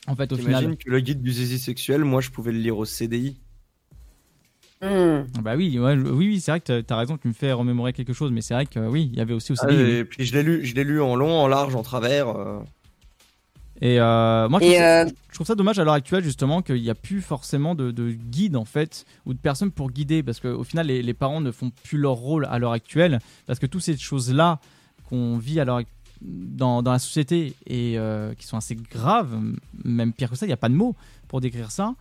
En 0.08 0.16
fait, 0.16 0.32
au 0.32 0.38
final. 0.38 0.76
que 0.78 0.90
le 0.90 1.00
guide 1.00 1.22
du 1.22 1.32
zizi 1.32 1.60
sexuel, 1.60 2.04
moi 2.04 2.22
je 2.22 2.30
pouvais 2.32 2.52
le 2.52 2.58
lire 2.60 2.78
au 2.78 2.86
CDI. 2.86 3.38
Hmm. 4.82 5.26
Bah 5.44 5.54
oui, 5.56 5.78
ouais, 5.78 5.94
oui, 5.96 6.10
oui, 6.28 6.42
c'est 6.42 6.50
vrai 6.52 6.60
que 6.60 6.66
t'as- 6.66 6.82
t'as 6.82 6.98
raison, 6.98 7.16
tu 7.16 7.28
me 7.28 7.34
fais 7.34 7.52
remémorer 7.52 7.94
quelque 7.94 8.14
chose, 8.14 8.32
mais 8.32 8.42
c'est 8.42 8.56
vrai 8.56 8.66
que 8.66 8.80
oui, 8.80 9.10
il 9.14 9.18
y 9.18 9.22
avait 9.22 9.34
aussi 9.36 9.52
au 9.52 9.56
Ah, 9.60 9.68
CDI. 9.68 9.84
oui. 9.84 9.90
et 9.92 10.06
puis 10.06 10.26
je 10.26 10.34
l'ai 10.34 10.42
lu, 10.42 10.66
je 10.66 10.74
l'ai 10.74 10.84
lu 10.84 11.00
en 11.02 11.16
long, 11.16 11.32
en 11.40 11.48
large, 11.48 11.76
en 11.76 11.84
travers. 11.84 12.30
euh. 12.30 12.60
Et 13.80 14.00
euh, 14.00 14.50
moi, 14.50 14.60
je 14.60 14.66
Et, 14.66 14.70
trouve, 14.70 14.80
ça, 14.80 15.02
euh, 15.02 15.10
je 15.30 15.34
trouve 15.36 15.48
ça 15.48 15.56
dommage 15.56 15.78
à 15.80 15.84
l'heure 15.84 15.94
actuelle, 15.94 16.24
justement, 16.24 16.64
qu'il 16.64 16.82
n'y 16.82 16.90
a 16.90 16.96
plus 16.96 17.22
forcément 17.22 17.76
de, 17.76 17.92
de 17.92 18.10
guide, 18.12 18.56
en 18.56 18.66
fait, 18.66 19.06
ou 19.28 19.34
de 19.34 19.40
personnes 19.40 19.72
pour 19.72 19.92
guider, 19.92 20.24
parce 20.24 20.40
qu'au 20.40 20.64
final, 20.64 20.88
les, 20.88 21.04
les 21.04 21.14
parents 21.14 21.42
ne 21.42 21.52
font 21.52 21.72
plus 21.84 21.98
leur 22.00 22.14
rôle 22.14 22.46
à 22.50 22.58
l'heure 22.58 22.72
actuelle, 22.74 23.20
parce 23.46 23.60
que 23.60 23.68
toutes 23.68 23.82
ces 23.84 23.98
choses-là 23.98 24.60
qu'on 25.10 25.38
vit 25.38 25.60
à 25.60 25.66
l'heure 25.66 25.80
ac- 25.82 25.86
dans, 26.22 26.82
dans 26.84 26.92
la 26.92 27.00
société 27.00 27.56
et 27.66 27.98
euh, 27.98 28.34
qui 28.36 28.46
sont 28.46 28.58
assez 28.58 28.76
graves, 28.76 29.40
même 29.84 30.14
pire 30.14 30.30
que 30.30 30.36
ça, 30.36 30.46
il 30.46 30.50
n'y 30.50 30.54
a 30.54 30.58
pas 30.58 30.70
de 30.70 30.76
mots 30.76 30.96
pour 31.28 31.42
décrire 31.42 31.72
ça. 31.72 31.96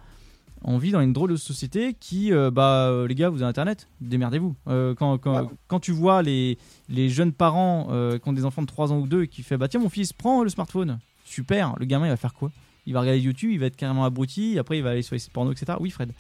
On 0.63 0.77
vit 0.77 0.91
dans 0.91 1.01
une 1.01 1.15
drôle 1.15 1.31
de 1.31 1.37
société 1.37 1.95
qui, 1.99 2.33
euh, 2.33 2.51
bah, 2.51 2.89
euh, 2.89 3.09
les 3.09 3.15
gars, 3.15 3.31
vous 3.31 3.41
avez 3.43 3.49
Internet, 3.49 3.89
démerdez-vous. 4.03 4.55
Quand, 4.67 5.17
quand, 5.19 5.51
quand 5.69 5.81
tu 5.81 5.93
vois 5.93 6.23
les, 6.23 6.59
les 6.91 7.09
jeunes 7.09 7.33
parents 7.33 7.87
qui 8.23 8.29
ont 8.29 8.33
des 8.33 8.45
enfants 8.45 8.63
de 8.63 8.67
3 8.67 8.93
ans 8.93 8.99
ou 8.99 9.07
2 9.07 9.25
qui 9.25 9.43
fait 9.43 9.57
bah 9.57 9.69
tiens 9.69 9.81
mon 9.81 9.89
fils 9.89 10.13
prends 10.13 10.43
le 10.43 10.51
smartphone 10.51 10.99
super 11.25 11.75
le 11.79 11.87
gamin 11.87 12.07
il 12.07 12.11
va 12.11 12.17
faire 12.17 12.35
quoi? 12.35 12.51
Il 12.87 12.93
va 12.93 13.01
regarder 13.01 13.21
YouTube 13.21 13.51
il 13.53 13.59
va 13.59 13.67
être 13.67 13.77
carrément 13.77 14.05
abruti 14.05 14.59
après 14.59 14.79
il 14.79 14.83
va 14.83 14.91
aller 14.91 15.03
sur 15.03 15.15
les 15.15 15.19
sites 15.19 15.33
porno 15.33 15.53
etc 15.53 15.79
oui 15.81 15.91
Fred 15.91 16.13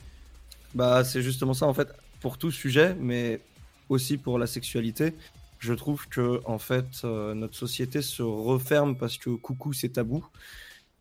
Bah, 0.74 1.04
c'est 1.04 1.22
justement 1.22 1.54
ça 1.54 1.66
en 1.66 1.74
fait, 1.74 1.88
pour 2.20 2.38
tout 2.38 2.50
sujet, 2.50 2.96
mais 2.98 3.40
aussi 3.88 4.16
pour 4.16 4.38
la 4.38 4.46
sexualité. 4.46 5.14
Je 5.60 5.74
trouve 5.74 6.08
que 6.08 6.40
en 6.46 6.58
fait, 6.58 6.86
euh, 7.04 7.34
notre 7.34 7.54
société 7.54 8.00
se 8.00 8.22
referme 8.22 8.96
parce 8.96 9.18
que 9.18 9.28
coucou 9.28 9.74
c'est 9.74 9.90
tabou 9.90 10.24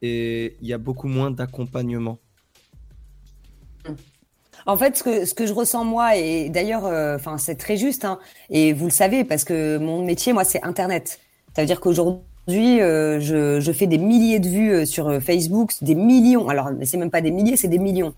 et 0.02 0.58
il 0.62 0.68
y 0.68 0.74
a 0.74 0.78
beaucoup 0.78 1.08
moins 1.08 1.32
d'accompagnement. 1.32 2.20
En 4.66 4.78
fait, 4.78 4.98
ce 4.98 5.04
que, 5.04 5.26
ce 5.26 5.34
que 5.34 5.46
je 5.48 5.54
ressens 5.54 5.86
moi, 5.86 6.18
et 6.18 6.50
d'ailleurs, 6.50 6.86
euh, 6.86 7.18
c'est 7.38 7.56
très 7.56 7.78
juste, 7.78 8.04
hein, 8.04 8.20
et 8.50 8.74
vous 8.74 8.86
le 8.86 8.92
savez, 8.92 9.24
parce 9.24 9.46
que 9.46 9.78
mon 9.78 10.04
métier, 10.04 10.34
moi, 10.34 10.44
c'est 10.44 10.62
Internet. 10.64 11.22
Ça 11.56 11.62
veut 11.62 11.66
dire 11.66 11.80
qu'aujourd'hui, 11.80 12.82
euh, 12.82 13.22
je, 13.22 13.62
je 13.62 13.72
fais 13.72 13.88
des 13.88 13.98
milliers 13.98 14.42
de 14.42 14.50
vues 14.50 14.86
sur 14.86 15.22
Facebook, 15.24 15.72
des 15.82 15.96
millions. 15.96 16.50
Alors, 16.50 16.70
c'est 16.84 16.98
même 16.98 17.10
pas 17.10 17.22
des 17.22 17.32
milliers, 17.32 17.56
c'est 17.56 17.70
des 17.70 17.80
millions. 17.80 18.14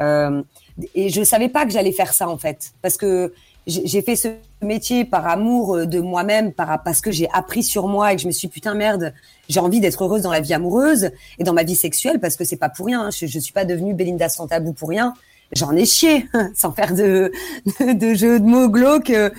Et 0.00 1.08
je 1.10 1.22
savais 1.22 1.50
pas 1.50 1.66
que 1.66 1.72
j'allais 1.72 1.92
faire 1.92 2.14
ça, 2.14 2.28
en 2.28 2.38
fait, 2.38 2.72
parce 2.80 2.96
que 2.96 3.32
j'ai 3.66 4.02
fait 4.02 4.16
ce 4.16 4.28
métier 4.62 5.04
par 5.04 5.26
amour 5.26 5.76
euh, 5.76 5.86
de 5.86 6.00
moi-même, 6.00 6.52
par, 6.52 6.82
parce 6.82 7.00
que 7.00 7.10
j'ai 7.10 7.28
appris 7.32 7.62
sur 7.62 7.88
moi 7.88 8.12
et 8.12 8.16
que 8.16 8.22
je 8.22 8.26
me 8.26 8.32
suis 8.32 8.48
putain 8.48 8.74
merde, 8.74 9.12
j'ai 9.48 9.60
envie 9.60 9.80
d'être 9.80 10.04
heureuse 10.04 10.22
dans 10.22 10.30
la 10.30 10.40
vie 10.40 10.54
amoureuse 10.54 11.10
et 11.38 11.44
dans 11.44 11.52
ma 11.52 11.64
vie 11.64 11.74
sexuelle, 11.74 12.20
parce 12.20 12.36
que 12.36 12.44
c'est 12.44 12.56
pas 12.56 12.68
pour 12.68 12.86
rien. 12.86 13.06
hein. 13.06 13.10
Je, 13.10 13.26
je 13.26 13.38
suis 13.38 13.52
pas 13.52 13.64
devenue 13.64 13.94
Belinda 13.94 14.28
sans 14.28 14.46
tabou 14.46 14.72
pour 14.72 14.88
rien. 14.88 15.14
J'en 15.52 15.74
ai 15.76 15.84
chié, 15.84 16.28
sans 16.54 16.72
faire 16.72 16.94
de, 16.94 17.32
de, 17.80 17.92
de 17.92 18.14
jeux 18.14 18.40
de 18.40 18.44
mots 18.44 18.68
glauques 18.68 19.10
euh, 19.10 19.30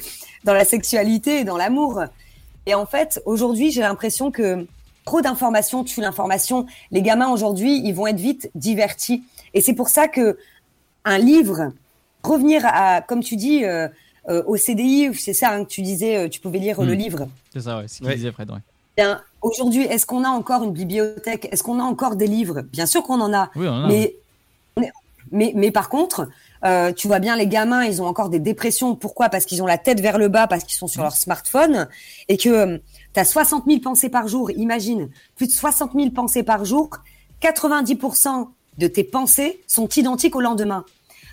dans 0.44 0.54
la 0.54 0.66
sexualité 0.66 1.40
et 1.40 1.44
dans 1.44 1.58
l'amour. 1.58 2.04
Et 2.66 2.76
en 2.76 2.86
fait, 2.86 3.22
aujourd'hui, 3.26 3.72
j'ai 3.72 3.82
l'impression 3.82 4.30
que 4.30 4.68
trop 5.06 5.22
d'informations 5.22 5.86
tue 5.86 6.02
l'information. 6.02 6.66
Les 6.92 7.02
gamins 7.02 7.30
aujourd'hui, 7.30 7.82
ils 7.84 7.94
vont 7.94 8.08
être 8.08 8.20
vite 8.20 8.50
divertis. 8.56 9.24
Et 9.54 9.62
c'est 9.62 9.74
pour 9.74 9.88
ça 9.88 10.10
que 10.10 10.38
un 11.06 11.18
livre, 11.18 11.72
revenir 12.24 12.64
à, 12.66 13.02
comme 13.02 13.24
tu 13.24 13.38
dis, 13.38 13.64
euh, 13.64 13.88
euh, 14.30 14.44
au 14.46 14.58
CDI, 14.58 15.10
c'est 15.14 15.34
ça 15.34 15.52
hein, 15.52 15.64
que 15.64 15.70
tu 15.70 15.82
disais, 15.82 16.18
euh, 16.18 16.28
tu 16.30 16.40
pouvais 16.40 16.60
lire 16.60 16.82
le 16.82 16.94
Hmm. 16.94 16.98
livre. 16.98 17.28
c'est 17.54 17.62
ça 17.62 17.78
ouais 17.78 17.84
c'est 17.88 17.96
ce 17.96 17.98
qu'il 18.00 18.08
Ouais. 18.08 18.16
disait 18.16 18.32
Fred 18.32 18.50
ouais. 18.52 18.58
Bien, 18.98 19.22
aujourd'hui, 19.42 19.84
est-ce 19.84 20.06
qu'on 20.08 20.24
a 20.24 20.30
encore 20.30 20.64
une 20.64 20.74
bibliothèque? 20.74 21.48
Est-ce 21.52 21.62
qu'on 21.64 21.80
a 21.80 21.84
encore 21.84 22.16
des 22.16 22.26
livres? 22.28 22.62
Bien 22.62 22.86
sûr 22.88 23.04
qu'on 23.04 23.22
en 23.22 23.32
a. 23.34 23.50
Oui, 23.56 23.68
on 23.68 23.72
en 23.72 23.84
a. 23.84 23.88
Mais, 23.88 24.16
mais, 24.76 24.92
mais, 25.32 25.52
mais 25.56 25.72
par 25.72 25.88
contre, 25.90 26.28
euh, 26.66 26.92
tu 26.92 27.08
vois 27.08 27.20
bien, 27.20 27.36
les 27.36 27.46
gamins, 27.46 27.84
ils 27.86 28.02
ont 28.02 28.08
encore 28.08 28.30
des 28.30 28.40
dépressions. 28.40 28.96
Pourquoi? 28.96 29.30
Parce 29.30 29.46
qu'ils 29.46 29.62
ont 29.62 29.68
la 29.68 29.78
tête 29.78 30.00
vers 30.02 30.18
le 30.18 30.30
bas, 30.30 30.48
parce 30.48 30.64
qu'ils 30.64 30.74
sont 30.78 30.88
sur 30.88 31.04
leur 31.04 31.16
smartphone 31.16 31.88
et 32.28 32.38
que 32.38 32.78
tu 33.14 33.20
as 33.20 33.26
60 33.26 33.66
000 33.68 33.80
pensées 33.82 34.10
par 34.10 34.28
jour. 34.28 34.50
Imagine, 34.50 35.10
plus 35.36 35.46
de 35.46 35.52
60 35.54 35.92
000 35.94 36.10
pensées 36.10 36.42
par 36.44 36.66
jour. 36.66 36.90
90% 37.42 38.48
de 38.80 38.88
tes 38.88 39.04
pensées 39.04 39.62
sont 39.68 39.88
identiques 39.90 40.36
au 40.36 40.42
lendemain. 40.42 40.86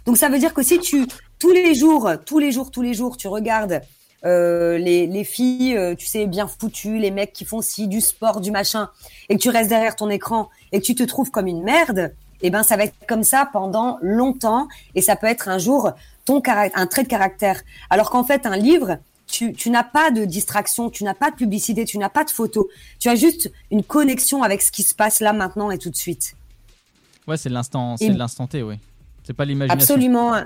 Donc 0.06 0.18
ça 0.18 0.28
veut 0.28 0.38
dire 0.38 0.52
que 0.54 0.62
si 0.62 0.78
tu 0.80 1.06
tous 1.44 1.52
les 1.52 1.74
jours, 1.74 2.10
tous 2.24 2.38
les 2.38 2.52
jours, 2.52 2.70
tous 2.70 2.80
les 2.80 2.94
jours, 2.94 3.18
tu 3.18 3.28
regardes 3.28 3.82
euh, 4.24 4.78
les, 4.78 5.06
les 5.06 5.24
filles, 5.24 5.76
euh, 5.76 5.94
tu 5.94 6.06
sais, 6.06 6.26
bien 6.26 6.46
foutues, 6.46 6.98
les 6.98 7.10
mecs 7.10 7.34
qui 7.34 7.44
font 7.44 7.60
ci, 7.60 7.86
du 7.86 8.00
sport, 8.00 8.40
du 8.40 8.50
machin, 8.50 8.88
et 9.28 9.36
que 9.36 9.42
tu 9.42 9.50
restes 9.50 9.68
derrière 9.68 9.94
ton 9.94 10.08
écran 10.08 10.48
et 10.72 10.80
que 10.80 10.86
tu 10.86 10.94
te 10.94 11.02
trouves 11.02 11.30
comme 11.30 11.46
une 11.46 11.62
merde, 11.62 12.14
eh 12.40 12.48
ben 12.48 12.62
ça 12.62 12.78
va 12.78 12.84
être 12.84 12.94
comme 13.06 13.24
ça 13.24 13.46
pendant 13.52 13.98
longtemps 14.00 14.68
et 14.94 15.02
ça 15.02 15.16
peut 15.16 15.26
être 15.26 15.48
un 15.48 15.58
jour 15.58 15.92
ton 16.24 16.42
un 16.46 16.86
trait 16.86 17.02
de 17.02 17.08
caractère. 17.08 17.60
Alors 17.90 18.08
qu'en 18.08 18.24
fait, 18.24 18.46
un 18.46 18.56
livre, 18.56 18.96
tu, 19.26 19.52
tu 19.52 19.68
n'as 19.68 19.84
pas 19.84 20.10
de 20.10 20.24
distraction, 20.24 20.88
tu 20.88 21.04
n'as 21.04 21.12
pas 21.12 21.30
de 21.30 21.36
publicité, 21.36 21.84
tu 21.84 21.98
n'as 21.98 22.08
pas 22.08 22.24
de 22.24 22.30
photo. 22.30 22.70
Tu 22.98 23.10
as 23.10 23.16
juste 23.16 23.52
une 23.70 23.82
connexion 23.82 24.42
avec 24.42 24.62
ce 24.62 24.72
qui 24.72 24.82
se 24.82 24.94
passe 24.94 25.20
là 25.20 25.34
maintenant 25.34 25.70
et 25.70 25.76
tout 25.76 25.90
de 25.90 25.96
suite. 25.96 26.36
Ouais, 27.26 27.36
c'est 27.36 27.50
l'instant, 27.50 27.98
c'est 27.98 28.08
l'instant 28.08 28.46
T, 28.46 28.62
oui. 28.62 28.76
C'est 29.24 29.34
pas 29.34 29.44
l'imagination. 29.44 29.94
Absolument. 29.94 30.44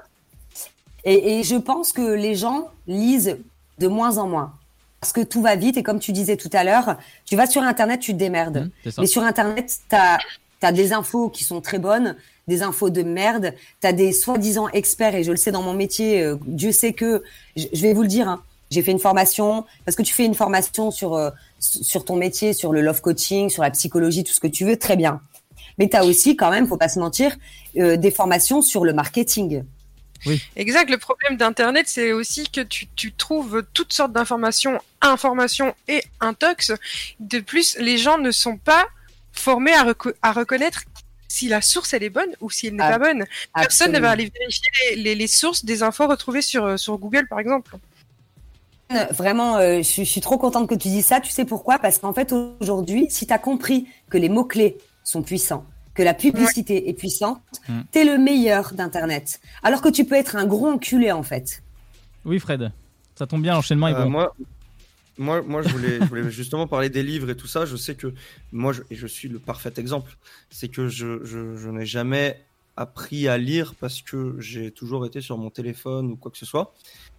Et, 1.09 1.39
et 1.39 1.43
je 1.43 1.56
pense 1.56 1.93
que 1.93 2.02
les 2.02 2.35
gens 2.35 2.68
lisent 2.86 3.39
de 3.78 3.89
moins 3.89 4.18
en 4.18 4.28
moins. 4.28 4.52
Parce 5.01 5.12
que 5.12 5.22
tout 5.22 5.40
va 5.40 5.56
vite 5.56 5.76
et 5.78 5.82
comme 5.82 6.01
tu 6.01 6.12
disais 6.12 6.36
tout 6.36 6.51
à 6.52 6.64
l'heure, 6.64 6.97
tu 7.24 7.35
vas 7.35 7.47
sur 7.47 7.62
Internet, 7.62 8.01
tu 8.01 8.12
te 8.12 8.18
démerdes. 8.18 8.70
Mmh. 8.85 8.90
Mais 8.98 9.06
sur 9.06 9.22
Internet, 9.22 9.78
tu 9.89 9.97
as, 9.97 10.72
des 10.72 10.93
infos 10.93 11.30
qui 11.30 11.44
sont 11.44 11.60
très 11.60 11.78
bonnes, 11.78 12.14
des 12.47 12.62
infos 12.62 12.90
de 12.90 13.02
merde, 13.02 13.55
tu 13.80 13.86
as 13.86 13.93
des 13.93 14.12
soi-disant 14.12 14.68
experts, 14.68 15.14
et 15.14 15.22
je 15.22 15.30
le 15.30 15.36
sais 15.36 15.52
dans 15.52 15.62
mon 15.62 15.74
métier, 15.74 16.20
euh, 16.22 16.36
Dieu 16.47 16.72
sait 16.72 16.93
que, 16.93 17.22
je, 17.56 17.66
je 17.72 17.82
vais 17.82 17.94
vous 17.94 18.02
le 18.02 18.09
dire, 18.09 18.28
hein, 18.28 18.43
j'ai 18.70 18.82
fait 18.82 18.93
une 18.93 18.98
formation, 18.98 19.64
parce 19.85 19.97
que 19.97 20.02
tu 20.02 20.12
fais 20.12 20.24
une 20.26 20.35
formation 20.35 20.90
sur, 20.90 21.14
euh, 21.14 21.30
sur 21.60 22.05
ton 22.05 22.16
métier, 22.16 22.52
sur 22.52 22.72
le 22.72 22.82
love 22.82 23.01
coaching, 23.01 23.48
sur 23.48 23.62
la 23.62 23.70
psychologie, 23.70 24.24
tout 24.24 24.32
ce 24.32 24.40
que 24.40 24.47
tu 24.47 24.64
veux, 24.64 24.76
très 24.76 24.97
bien. 24.97 25.20
Mais 25.78 25.89
tu 25.89 25.97
as 25.97 26.05
aussi 26.05 26.36
quand 26.36 26.51
même, 26.51 26.66
faut 26.66 26.76
pas 26.76 26.89
se 26.89 26.98
mentir, 26.98 27.36
euh, 27.76 27.97
des 27.97 28.10
formations 28.10 28.62
sur 28.62 28.85
le 28.85 28.93
marketing. 28.93 29.62
Exact. 30.57 30.90
Le 30.90 30.99
problème 30.99 31.36
d'Internet, 31.36 31.86
c'est 31.89 32.12
aussi 32.12 32.49
que 32.49 32.61
tu, 32.61 32.86
tu 32.97 33.12
trouves 33.12 33.65
toutes 33.74 33.93
sortes 33.93 34.12
d'informations, 34.12 34.81
informations 35.01 35.74
et 35.86 36.03
intox. 36.20 36.73
De 37.20 37.39
plus, 37.40 37.77
les 37.78 37.99
gens 37.99 38.19
ne 38.19 38.31
sont 38.31 38.57
pas 38.57 38.86
formés 39.32 39.74
à, 39.74 39.85
reco- 39.85 40.15
à 40.23 40.32
reconnaître 40.32 40.82
si 41.28 41.47
la 41.49 41.61
source 41.61 41.93
elle 41.93 42.03
est 42.03 42.11
bonne 42.11 42.31
ou 42.40 42.51
si 42.51 42.66
elle 42.69 42.74
n'est 42.77 42.82
Ah, 42.82 42.99
pas 42.99 43.12
bonne. 43.12 43.24
Personne 43.55 43.93
ne 43.93 43.99
va 44.01 44.11
aller 44.11 44.32
vérifier 44.35 44.70
les, 44.90 44.97
les- 44.97 45.15
les 45.15 45.27
sources 45.27 45.65
des 45.65 45.82
infos 45.82 46.07
retrouvées 46.09 46.43
sur, 46.43 46.65
euh, 46.65 46.77
sur 46.77 46.97
Google, 46.99 47.27
par 47.28 47.39
exemple. 47.39 47.77
Vraiment, 49.11 49.57
euh, 49.59 49.78
je, 49.78 49.82
suis- 49.82 50.05
je 50.07 50.11
suis 50.11 50.23
trop 50.23 50.39
contente 50.39 50.66
que 50.69 50.74
tu 50.74 50.89
dises 50.89 51.05
ça. 51.05 51.20
Tu 51.20 51.31
sais 51.31 51.45
pourquoi? 51.45 51.78
Parce 51.78 51.99
qu'en 51.99 52.15
fait, 52.15 52.32
aujourd'hui, 52.61 53.07
si 53.11 53.27
tu 53.27 53.32
as 53.35 53.39
compris 53.39 53.86
que 54.09 54.16
les 54.16 54.31
mots-clés 54.31 54.78
sont 55.05 55.23
puissants, 55.23 55.66
que 55.98 56.02
la 56.04 56.14
publicité 56.14 56.88
est 56.88 56.92
puissante, 56.94 57.42
Mm. 57.68 57.80
t'es 57.90 58.04
le 58.04 58.18
meilleur 58.18 58.72
d'Internet. 58.72 59.40
Alors 59.64 59.82
que 59.82 59.88
tu 59.88 60.04
peux 60.04 60.14
être 60.14 60.36
un 60.36 60.46
gros 60.46 60.68
enculé, 60.68 61.10
en 61.10 61.24
fait. 61.24 61.62
Oui, 62.24 62.38
Fred. 62.38 62.70
Ça 63.16 63.26
tombe 63.26 63.42
bien, 63.42 63.54
l'enchaînement 63.54 63.88
est 63.88 63.94
Euh, 63.94 64.04
bon. 64.04 64.10
moi, 64.10 64.36
moi, 65.18 65.42
moi, 65.42 65.62
je 65.62 65.68
voulais, 65.70 65.98
je 66.00 66.04
voulais 66.04 66.30
justement 66.30 66.68
parler 66.68 66.88
des 66.88 67.02
livres 67.02 67.28
et 67.30 67.36
tout 67.36 67.48
ça. 67.48 67.66
Je 67.66 67.74
sais 67.76 67.96
que 67.96 68.14
moi, 68.52 68.72
je, 68.72 68.82
et 68.90 68.94
je 68.94 69.08
suis 69.08 69.28
le 69.28 69.40
parfait 69.40 69.72
exemple, 69.76 70.16
c'est 70.50 70.68
que 70.68 70.88
je, 70.88 71.24
je, 71.24 71.56
je 71.56 71.68
n'ai 71.68 71.84
jamais 71.84 72.40
appris 72.76 73.26
à 73.26 73.36
lire 73.36 73.74
parce 73.80 74.00
que 74.02 74.36
j'ai 74.38 74.70
toujours 74.70 75.04
été 75.04 75.20
sur 75.20 75.36
mon 75.36 75.50
téléphone 75.50 76.12
ou 76.12 76.16
quoi 76.16 76.30
que 76.30 76.38
ce 76.38 76.46
soit. 76.46 76.72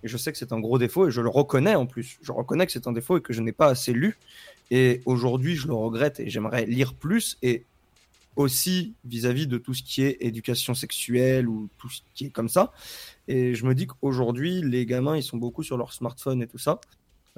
Et 0.04 0.08
je 0.08 0.16
sais 0.16 0.32
que 0.32 0.38
c'est 0.38 0.54
un 0.54 0.60
gros 0.62 0.80
défaut 0.80 1.10
et 1.10 1.12
je 1.12 1.20
le 1.20 1.28
reconnais 1.28 1.76
en 1.76 1.86
plus. 1.86 2.18
Je 2.22 2.32
reconnais 2.32 2.66
que 2.66 2.72
c'est 2.72 2.88
un 2.88 2.94
défaut 2.94 3.18
et 3.18 3.22
que 3.22 3.34
je 3.34 3.42
n'ai 3.42 3.52
pas 3.52 3.68
assez 3.68 3.92
lu. 3.92 4.18
Et 4.72 5.02
aujourd'hui, 5.06 5.58
je 5.58 5.68
le 5.68 5.74
regrette 5.74 6.22
et 6.22 6.30
j'aimerais 6.30 6.66
lire 6.66 6.94
plus 6.94 7.38
et 7.44 7.66
aussi 8.36 8.96
vis-à-vis 9.04 9.48
de 9.48 9.58
tout 9.58 9.74
ce 9.74 9.84
qui 9.84 10.04
est 10.04 10.18
éducation 10.22 10.74
sexuelle 10.74 11.50
ou 11.50 11.70
tout 11.78 11.90
ce 11.90 12.02
qui 12.14 12.26
est 12.28 12.30
comme 12.30 12.50
ça. 12.50 12.72
Et 13.28 13.54
je 13.54 13.66
me 13.66 13.76
dis 13.76 13.88
qu'aujourd'hui, 13.88 14.62
les 14.62 14.86
gamins, 14.86 15.18
ils 15.18 15.24
sont 15.24 15.38
beaucoup 15.38 15.64
sur 15.64 15.78
leur 15.78 15.94
smartphone 15.94 16.42
et 16.42 16.48
tout 16.48 16.58
ça. 16.58 16.80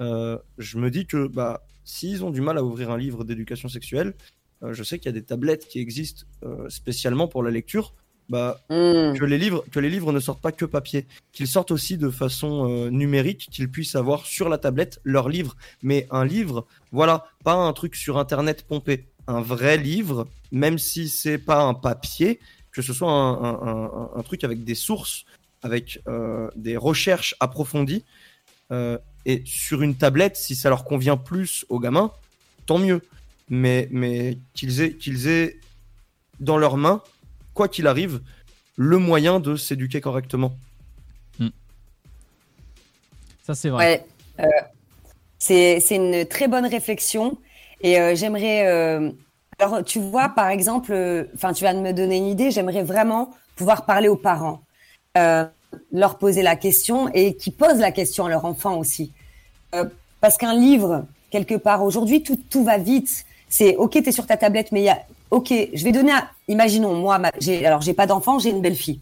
Euh, 0.00 0.38
je 0.58 0.78
me 0.78 0.90
dis 0.90 1.06
que 1.06 1.26
bah, 1.26 1.62
s'ils 1.84 2.24
ont 2.24 2.30
du 2.30 2.40
mal 2.40 2.58
à 2.58 2.64
ouvrir 2.64 2.90
un 2.90 2.98
livre 2.98 3.24
d'éducation 3.24 3.68
sexuelle, 3.68 4.14
euh, 4.62 4.72
je 4.72 4.82
sais 4.82 4.98
qu'il 4.98 5.06
y 5.06 5.14
a 5.14 5.18
des 5.18 5.24
tablettes 5.24 5.68
qui 5.68 5.80
existent 5.80 6.24
euh, 6.44 6.68
spécialement 6.68 7.28
pour 7.28 7.42
la 7.42 7.50
lecture. 7.50 7.94
Bah, 8.28 8.60
que, 8.70 9.24
les 9.24 9.36
livres, 9.36 9.62
que 9.70 9.78
les 9.78 9.90
livres 9.90 10.10
ne 10.10 10.20
sortent 10.20 10.40
pas 10.40 10.52
que 10.52 10.64
papier, 10.64 11.06
qu'ils 11.32 11.48
sortent 11.48 11.72
aussi 11.72 11.98
de 11.98 12.08
façon 12.08 12.88
numérique, 12.88 13.48
qu'ils 13.50 13.70
puissent 13.70 13.96
avoir 13.96 14.24
sur 14.24 14.48
la 14.48 14.56
tablette 14.56 15.00
leur 15.04 15.28
livre. 15.28 15.54
Mais 15.82 16.06
un 16.10 16.24
livre, 16.24 16.66
voilà, 16.92 17.26
pas 17.44 17.52
un 17.54 17.70
truc 17.74 17.94
sur 17.94 18.16
internet 18.16 18.64
pompé. 18.66 19.11
Un 19.28 19.40
vrai 19.40 19.76
livre, 19.76 20.26
même 20.50 20.78
si 20.78 21.08
c'est 21.08 21.38
pas 21.38 21.62
un 21.62 21.74
papier, 21.74 22.40
que 22.72 22.82
ce 22.82 22.92
soit 22.92 23.10
un, 23.10 23.32
un- 23.34 23.68
un- 23.68 24.10
un 24.16 24.22
truc 24.22 24.44
avec 24.44 24.64
des 24.64 24.74
sources, 24.74 25.24
avec 25.62 26.00
euh, 26.08 26.48
des 26.56 26.76
recherches 26.76 27.34
approfondies. 27.40 28.04
euh, 28.70 28.98
et 29.24 29.42
sur 29.46 29.82
une 29.82 29.94
tablette, 29.94 30.36
si 30.36 30.56
ça 30.56 30.68
leur 30.68 30.84
convient 30.84 31.16
plus 31.16 31.64
aux 31.68 31.78
gamins, 31.78 32.10
tant 32.66 32.78
mieux. 32.78 33.00
Mais, 33.48 33.86
mais 33.92 34.38
qu'ils 34.54 34.80
aient, 34.80 34.94
qu'ils 34.94 35.28
aient 35.28 35.60
dans 36.40 36.58
leurs 36.58 36.76
mains, 36.76 37.02
quoi 37.54 37.68
qu'il 37.68 37.86
arrive, 37.86 38.20
le 38.76 38.98
moyen 38.98 39.38
de 39.38 39.54
s'éduquer 39.54 40.00
correctement. 40.00 40.56
Ça, 43.44 43.54
c'est 43.54 43.68
vrai. 43.68 44.06
Ouais, 44.38 44.44
euh, 44.44 44.48
c'est 45.38 45.80
c'est 45.80 45.96
une 45.96 46.24
très 46.26 46.48
bonne 46.48 46.66
réflexion. 46.66 47.38
Et 47.82 48.00
euh, 48.00 48.14
j'aimerais. 48.14 48.66
euh, 48.66 49.10
alors, 49.58 49.84
tu 49.84 50.00
vois, 50.00 50.30
par 50.30 50.48
exemple, 50.48 50.92
euh, 50.92 51.24
enfin, 51.34 51.52
tu 51.52 51.64
viens 51.64 51.74
de 51.74 51.80
me 51.80 51.92
donner 51.92 52.16
une 52.16 52.26
idée. 52.26 52.50
J'aimerais 52.50 52.82
vraiment 52.82 53.30
pouvoir 53.56 53.84
parler 53.84 54.08
aux 54.08 54.16
parents, 54.16 54.62
euh, 55.18 55.44
leur 55.92 56.18
poser 56.18 56.42
la 56.42 56.56
question 56.56 57.08
et 57.12 57.34
qui 57.36 57.50
posent 57.50 57.78
la 57.78 57.92
question 57.92 58.26
à 58.26 58.28
leur 58.28 58.44
enfant 58.44 58.78
aussi. 58.78 59.12
Euh, 59.74 59.84
parce 60.20 60.36
qu'un 60.36 60.54
livre, 60.54 61.04
quelque 61.30 61.54
part, 61.54 61.84
aujourd'hui, 61.84 62.22
tout, 62.22 62.38
tout 62.50 62.64
va 62.64 62.78
vite. 62.78 63.24
C'est 63.48 63.76
OK, 63.76 63.92
tu 63.92 64.08
es 64.08 64.12
sur 64.12 64.26
ta 64.26 64.36
tablette, 64.36 64.72
mais 64.72 64.80
il 64.80 64.84
y 64.84 64.88
a. 64.88 64.98
OK, 65.30 65.52
je 65.72 65.84
vais 65.84 65.92
donner. 65.92 66.12
Un, 66.12 66.28
imaginons, 66.48 66.94
moi, 66.94 67.18
ma, 67.18 67.30
j'ai, 67.38 67.64
alors, 67.64 67.82
j'ai 67.82 67.94
pas 67.94 68.06
d'enfant, 68.06 68.38
j'ai 68.38 68.50
une 68.50 68.60
belle-fille. 68.62 69.00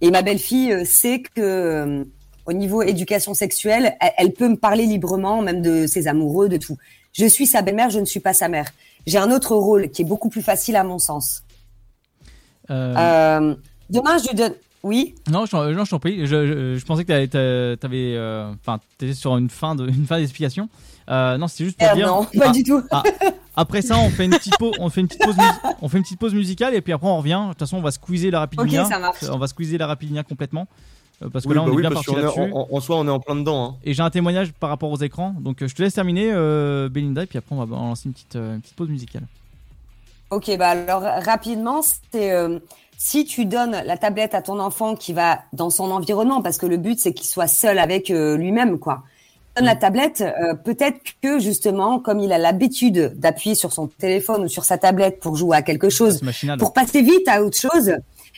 Et 0.00 0.10
ma 0.10 0.22
belle-fille 0.22 0.72
euh, 0.72 0.84
sait 0.84 1.22
que 1.34 2.06
au 2.46 2.52
niveau 2.52 2.82
éducation 2.82 3.34
sexuelle, 3.34 3.96
elle, 4.00 4.12
elle 4.16 4.32
peut 4.32 4.48
me 4.48 4.56
parler 4.56 4.86
librement, 4.86 5.42
même 5.42 5.60
de 5.60 5.86
ses 5.86 6.08
amoureux, 6.08 6.48
de 6.48 6.56
tout. 6.56 6.78
Je 7.18 7.26
suis 7.26 7.46
sa 7.46 7.62
belle-mère, 7.62 7.90
je 7.90 7.98
ne 8.00 8.04
suis 8.04 8.20
pas 8.20 8.32
sa 8.32 8.48
mère. 8.48 8.66
J'ai 9.06 9.18
un 9.18 9.30
autre 9.32 9.56
rôle 9.56 9.90
qui 9.90 10.02
est 10.02 10.04
beaucoup 10.04 10.28
plus 10.28 10.42
facile 10.42 10.76
à 10.76 10.84
mon 10.84 10.98
sens. 10.98 11.42
Euh, 12.70 12.94
Euh, 12.96 13.54
demain, 13.90 14.18
je 14.18 14.28
lui 14.28 14.34
donne. 14.34 14.54
Oui. 14.84 15.14
Non, 15.28 15.44
je, 15.44 15.50
t'en- 15.50 15.64
non, 15.70 15.84
je 15.84 15.90
t'en 15.90 15.98
prie. 15.98 16.20
Je, 16.26 16.46
je- 16.46 16.76
je 16.78 16.84
pensais 16.86 17.04
que 17.04 17.08
t'a- 17.26 17.76
t'avais, 17.76 18.14
euh, 18.16 18.52
t'étais 18.98 19.12
sur 19.14 19.36
une 19.36 19.50
fin 19.50 19.74
de, 19.74 19.88
une 19.88 20.06
fin 20.06 20.18
d'explication. 20.18 20.68
Euh, 21.10 21.36
non, 21.38 21.48
c'est 21.48 21.64
juste 21.64 21.78
pour 21.78 21.88
Euh, 21.88 21.94
dire. 21.94 22.06
non, 22.06 22.24
pas 22.38 22.50
du 22.50 22.62
tout. 22.62 22.82
ah, 22.92 23.02
après 23.56 23.82
ça, 23.82 23.98
on 23.98 24.10
fait 24.10 24.26
une 24.26 24.30
petite 24.30 24.56
pause, 24.58 24.74
on 24.78 24.88
fait 24.90 25.00
une 25.00 25.08
petite 25.08 25.24
pause, 25.24 25.36
mus- 25.36 25.72
on 25.82 25.88
fait 25.88 25.96
une 25.98 26.04
petite 26.04 26.20
pause 26.20 26.34
musicale 26.34 26.74
et 26.74 26.80
puis 26.82 26.92
après 26.92 27.08
on 27.08 27.16
revient. 27.18 27.40
De 27.46 27.48
toute 27.52 27.58
façon, 27.60 27.78
on 27.78 27.82
va 27.82 27.90
squeezer 27.90 28.30
la 28.30 28.46
ça 28.88 28.98
marche. 29.00 29.24
On 29.28 29.38
va 29.38 29.46
squeezer 29.48 29.78
la 29.78 29.86
rapidinia 29.88 30.22
complètement. 30.22 30.68
Euh, 31.22 31.28
parce 31.32 31.44
que 31.44 31.48
Oui, 31.50 31.54
là, 31.56 31.62
on 31.62 31.66
bah 31.66 31.72
est 31.72 31.74
oui, 31.76 31.82
bien 31.82 31.90
parti 31.90 32.14
là-dessus. 32.14 32.40
en, 32.52 32.68
en 32.70 32.80
soi, 32.80 32.96
on 32.96 33.06
est 33.06 33.10
en 33.10 33.18
plein 33.20 33.34
dedans. 33.36 33.64
hein. 33.64 33.76
Et 33.84 33.92
j'ai 33.94 34.02
un 34.02 34.10
témoignage 34.10 34.52
par 34.52 34.70
rapport 34.70 34.90
aux 34.90 34.98
écrans. 34.98 35.34
Donc, 35.40 35.62
euh, 35.62 35.68
je 35.68 35.74
te 35.74 35.82
laisse 35.82 35.94
terminer, 35.94 36.30
euh, 36.32 36.88
Belinda, 36.88 37.24
et 37.24 37.26
puis 37.26 37.38
après, 37.38 37.54
on 37.56 37.64
va 37.64 37.76
lancer 37.76 38.06
une 38.06 38.12
petite, 38.12 38.36
euh, 38.36 38.54
une 38.54 38.60
petite 38.60 38.76
pause 38.76 38.88
musicale. 38.88 39.22
Ok, 40.30 40.54
bah 40.58 40.68
alors 40.68 41.00
rapidement, 41.24 41.80
c'est 41.82 42.32
euh, 42.32 42.58
si 42.98 43.24
tu 43.24 43.46
donnes 43.46 43.80
la 43.86 43.96
tablette 43.96 44.34
à 44.34 44.42
ton 44.42 44.60
enfant 44.60 44.94
qui 44.94 45.14
va 45.14 45.40
dans 45.54 45.70
son 45.70 45.90
environnement, 45.90 46.42
parce 46.42 46.58
que 46.58 46.66
le 46.66 46.76
but 46.76 46.98
c'est 47.00 47.14
qu'il 47.14 47.26
soit 47.26 47.46
seul 47.46 47.78
avec 47.78 48.10
euh, 48.10 48.36
lui-même, 48.36 48.78
quoi. 48.78 49.04
Donne 49.56 49.64
la 49.64 49.74
tablette, 49.74 50.20
euh, 50.20 50.52
peut-être 50.54 51.00
que 51.22 51.38
justement, 51.38 51.98
comme 51.98 52.20
il 52.20 52.30
a 52.32 52.36
l'habitude 52.38 53.14
d'appuyer 53.16 53.54
sur 53.54 53.72
son 53.72 53.86
téléphone 53.86 54.44
ou 54.44 54.48
sur 54.48 54.64
sa 54.64 54.76
tablette 54.76 55.18
pour 55.18 55.34
jouer 55.34 55.56
à 55.56 55.62
quelque 55.62 55.88
chose, 55.88 56.20
pour 56.58 56.74
passer 56.74 57.00
vite 57.00 57.26
à 57.26 57.42
autre 57.42 57.56
chose, 57.56 57.94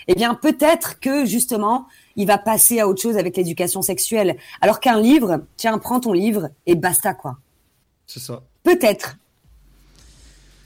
eh 0.06 0.14
bien 0.14 0.34
peut-être 0.34 1.00
que 1.00 1.24
justement, 1.24 1.86
il 2.16 2.26
va 2.26 2.38
passer 2.38 2.80
à 2.80 2.88
autre 2.88 3.00
chose 3.00 3.16
avec 3.16 3.36
l'éducation 3.36 3.82
sexuelle. 3.82 4.36
Alors 4.60 4.80
qu'un 4.80 5.00
livre, 5.00 5.44
tiens, 5.56 5.78
prends 5.78 6.00
ton 6.00 6.12
livre 6.12 6.48
et 6.66 6.74
basta, 6.74 7.14
quoi. 7.14 7.38
C'est 8.06 8.20
ça. 8.20 8.42
Peut-être. 8.64 9.16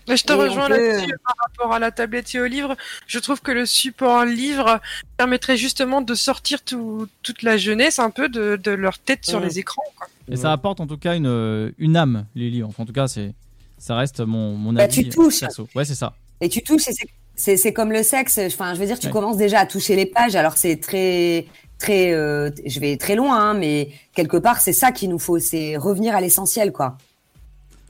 Mais 0.06 0.18
je 0.18 0.24
te 0.24 0.32
Et 0.32 0.36
rejoins 0.36 0.68
peut- 0.68 0.76
là-dessus 0.76 1.14
par 1.24 1.34
rapport 1.38 1.72
à 1.72 1.78
la 1.78 1.90
tablette 1.90 2.34
et 2.34 2.40
au 2.40 2.44
livre. 2.46 2.76
Je 3.06 3.18
trouve 3.18 3.40
que 3.40 3.52
le 3.52 3.64
support 3.64 4.24
livre 4.26 4.80
permettrait 5.16 5.56
justement 5.56 6.02
de 6.02 6.14
sortir 6.14 6.62
tout- 6.62 7.08
toute 7.22 7.42
la 7.42 7.56
jeunesse 7.56 7.98
un 7.98 8.10
peu 8.10 8.28
de, 8.28 8.56
de 8.62 8.70
leur 8.70 8.98
tête 8.98 9.24
sur 9.24 9.40
les 9.40 9.58
écrans. 9.58 9.82
quoi. 9.96 10.06
Et 10.28 10.36
ça 10.36 10.52
apporte 10.52 10.80
en 10.80 10.86
tout 10.86 10.98
cas 10.98 11.16
une, 11.16 11.26
euh, 11.26 11.70
une 11.78 11.96
âme, 11.96 12.26
les 12.34 12.50
livres. 12.50 12.68
Enfin, 12.68 12.82
en 12.82 12.86
tout 12.86 12.92
cas, 12.92 13.08
c'est, 13.08 13.32
ça 13.78 13.96
reste 13.96 14.20
mon, 14.20 14.54
mon 14.56 14.74
Bah, 14.74 14.82
avis 14.82 15.04
tu 15.04 15.08
touches. 15.08 15.40
perso. 15.40 15.68
Ouais, 15.74 15.86
c'est 15.86 15.94
ça. 15.94 16.14
Et 16.42 16.48
tu 16.50 16.62
touches, 16.62 16.88
et 16.88 16.92
c'est- 16.92 17.08
c'est 17.36 17.72
comme 17.72 17.92
le 17.92 18.02
sexe. 18.02 18.38
Enfin, 18.38 18.74
je 18.74 18.80
veux 18.80 18.86
dire, 18.86 18.98
tu 18.98 19.10
commences 19.10 19.36
déjà 19.36 19.60
à 19.60 19.66
toucher 19.66 19.96
les 19.96 20.06
pages. 20.06 20.36
Alors 20.36 20.56
c'est 20.56 20.76
très 20.76 21.46
très. 21.78 22.12
Euh, 22.12 22.50
je 22.64 22.80
vais 22.80 22.96
très 22.96 23.16
loin, 23.16 23.50
hein, 23.50 23.54
mais 23.54 23.90
quelque 24.14 24.36
part, 24.36 24.60
c'est 24.60 24.72
ça 24.72 24.92
qu'il 24.92 25.10
nous 25.10 25.18
faut, 25.18 25.38
c'est 25.38 25.76
revenir 25.76 26.14
à 26.14 26.20
l'essentiel, 26.20 26.72
quoi. 26.72 26.96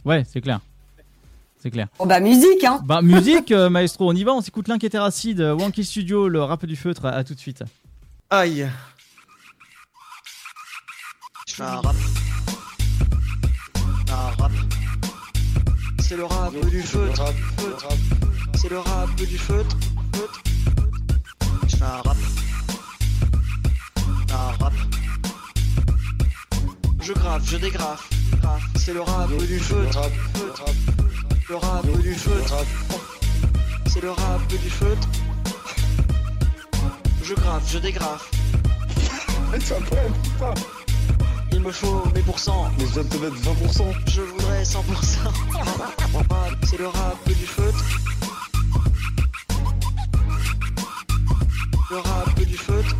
Ouais, 0.04 0.24
c'est 0.30 0.40
clair. 0.40 0.60
C'est 1.62 1.70
clair. 1.70 1.88
Oh 1.98 2.04
bah 2.04 2.20
musique, 2.20 2.62
hein. 2.64 2.82
Bah 2.84 3.00
musique, 3.00 3.50
euh, 3.50 3.70
maestro. 3.70 4.10
On 4.10 4.14
y 4.14 4.22
va. 4.22 4.32
On 4.32 4.42
s'écoute 4.42 4.68
l'inquiétéracide, 4.68 5.40
euh, 5.40 5.54
Wanky 5.54 5.84
Studio, 5.84 6.28
le 6.28 6.42
rap 6.42 6.66
du 6.66 6.76
feutre. 6.76 7.06
À, 7.06 7.24
tout 7.24 7.34
de 7.34 7.40
suite. 7.40 7.62
Aïe. 8.28 8.68
Je 11.48 11.54
fais 11.54 11.62
un 11.62 11.80
rap. 11.80 11.96
Un 14.10 14.42
rap. 14.42 14.52
C'est 16.00 16.16
le 16.16 16.24
rap 16.24 16.52
du 16.68 16.82
feutre. 16.82 17.24
C'est 18.56 18.68
le 18.70 18.78
rap 18.78 19.14
du 19.16 19.39
feutre. 19.39 19.76
feutre. 20.14 20.43
Je 21.66 21.76
fais 21.76 21.85
un 21.85 22.02
rap. 22.02 22.16
Un 24.31 24.62
rap. 24.62 24.72
Je 27.01 27.12
grave, 27.12 27.43
je 27.47 27.56
dégrafe. 27.56 28.09
C'est 28.76 28.94
le 28.94 29.02
rap 29.02 29.31
du 29.36 29.59
feutre. 29.59 30.02
feutre. 30.35 30.64
Le 31.48 31.56
rap 31.56 31.86
du 32.01 32.14
feutre. 32.14 32.64
C'est 33.86 34.02
le 34.02 34.10
rap 34.10 34.47
du 34.48 34.70
feutre. 34.70 35.09
Je 37.22 37.35
grave, 37.35 37.62
je 37.70 37.78
dégrafe. 37.78 38.31
Il 41.52 41.60
me 41.60 41.72
faut 41.72 42.02
mes 42.14 42.22
pourcents. 42.22 42.70
Mais 42.78 42.86
je 42.86 42.93
viens 42.93 43.02
de 43.02 43.09
te 43.09 43.16
mettre 43.16 43.36
20%. 43.36 43.93
Je 44.09 44.20
voudrais 44.22 44.62
100%. 44.62 44.78
C'est 46.66 46.78
le 46.78 46.89
rap 46.89 47.16
du 47.26 47.35
feutre. 47.47 47.85
Le 51.94 52.00
rap 52.00 52.34
du 52.34 52.56
feutre. 52.56 52.96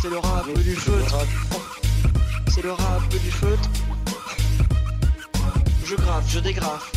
C'est 0.00 0.08
le 0.08 0.18
rap 0.18 0.46
du 0.54 0.76
feutre. 0.76 1.26
C'est 2.46 2.62
le 2.62 2.70
rap 2.70 3.08
du 3.08 3.18
feutre. 3.18 3.68
Je 5.86 5.96
grave, 5.96 6.24
je 6.28 6.38
dégrafe. 6.38 6.92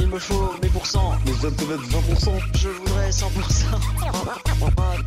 Il 0.00 0.08
me 0.08 0.18
faut 0.18 0.54
mes 0.62 0.68
pourcents. 0.70 1.12
Mais 1.26 1.32
je 1.34 1.48
de 1.48 1.54
te 1.54 1.64
mettre 1.64 1.82
20%. 1.82 2.40
Je 2.54 2.68
voudrais 2.70 3.10
100%. 3.10 3.66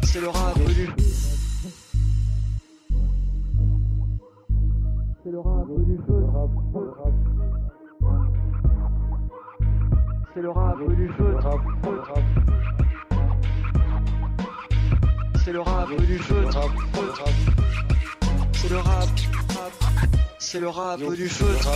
C'est 0.03 0.21
le 0.21 0.29
rap 0.29 0.59
du 0.59 0.89
C'est 5.23 5.31
le 5.31 5.39
rap 5.39 5.67
du 5.87 5.97
feutre. 6.05 7.30
C'est 10.33 10.41
le 10.41 10.49
rap 10.49 10.77
du 10.95 11.09
feutre. 11.09 11.49
C'est 15.43 15.51
le 15.51 15.59
rap 15.59 15.89
du 15.97 16.19
feutre. 16.19 16.69
C'est 18.53 18.69
le 18.69 18.77
rap. 18.77 19.09
C'est 20.39 20.59
le 20.59 20.69
rap 20.69 20.99
du 21.01 21.27
feutre. 21.27 21.69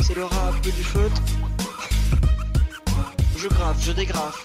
C'est 0.00 0.16
le 0.16 0.24
rap 0.24 0.60
du 0.60 0.72
feutre. 0.72 1.22
Je 3.36 3.48
grave, 3.48 3.76
je 3.80 3.92
dégrafe. 3.92 4.44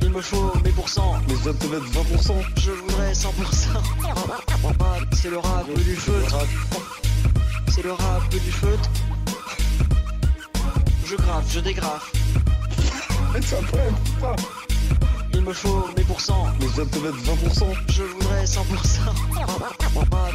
Il 0.00 0.10
me 0.10 0.20
faut 0.20 0.52
mes 0.64 0.70
pourcents. 0.70 1.14
Mais 1.26 1.34
je 1.34 1.40
viens 1.40 1.52
de 1.52 1.58
te 1.58 1.66
mettre 1.66 1.86
20%. 1.86 2.34
Je 2.60 2.70
voudrais 2.70 3.12
100%. 3.12 3.26
C'est 5.12 5.30
le 5.30 5.38
rap 5.38 5.66
du 5.74 5.96
feutre. 5.96 6.46
C'est 7.68 7.82
le 7.82 7.92
rap 7.92 8.28
du 8.28 8.52
feutre. 8.52 8.90
Je 11.08 11.14
grave, 11.14 11.44
je 11.48 11.60
dégrafe. 11.60 12.12
Il 15.32 15.40
me 15.42 15.52
faut 15.52 15.88
mes 15.96 16.02
pourcents. 16.02 16.46
Mais 16.58 16.66
je 16.66 16.72
viens 16.72 16.84
de 16.84 16.90
te 16.90 16.98
mettre 16.98 17.16
20%. 17.18 17.74
Je 17.90 18.02
voudrais 18.02 18.44
100%. 18.44 18.56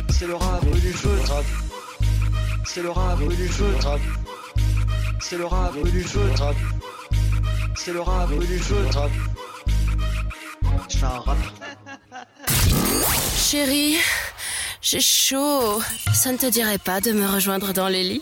C'est 0.09 0.27
le 0.27 0.35
rap 0.35 0.65
du 0.65 0.93
feutre. 0.93 1.43
C'est 2.63 2.83
le 2.83 2.89
rap 2.89 3.19
du 3.19 3.47
feutre. 3.49 3.99
C'est 5.19 5.37
le 5.37 5.45
rap 5.45 5.75
du 5.83 6.03
feutre. 6.03 6.53
C'est 7.75 7.91
le 7.91 8.01
rap 8.01 8.29
du 8.33 8.59
feutre. 8.59 9.09
Je 10.87 10.97
fais 10.97 11.05
un 11.05 11.19
rap. 11.19 11.37
Chérie, 13.35 13.97
j'ai 14.81 15.01
chaud. 15.01 15.81
Ça 16.13 16.31
ne 16.31 16.37
te 16.37 16.45
dirait 16.49 16.77
pas 16.77 17.01
de 17.01 17.11
me 17.11 17.27
rejoindre 17.27 17.73
dans 17.73 17.89
les 17.89 18.03
lits? 18.03 18.21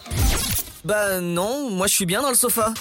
Bah 0.85 1.19
non, 1.19 1.69
moi 1.71 1.87
je 1.87 1.93
suis 1.95 2.05
bien 2.05 2.21
dans 2.21 2.29
le 2.29 2.35
sofa. 2.35 2.73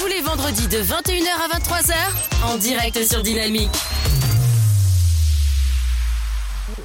Tous 0.00 0.06
les 0.06 0.20
vendredis 0.22 0.68
de 0.68 0.78
21h 0.78 1.52
à 1.52 1.58
23h, 1.58 1.94
en 2.44 2.56
direct 2.56 3.04
sur 3.04 3.22
Dynamique. 3.22 3.70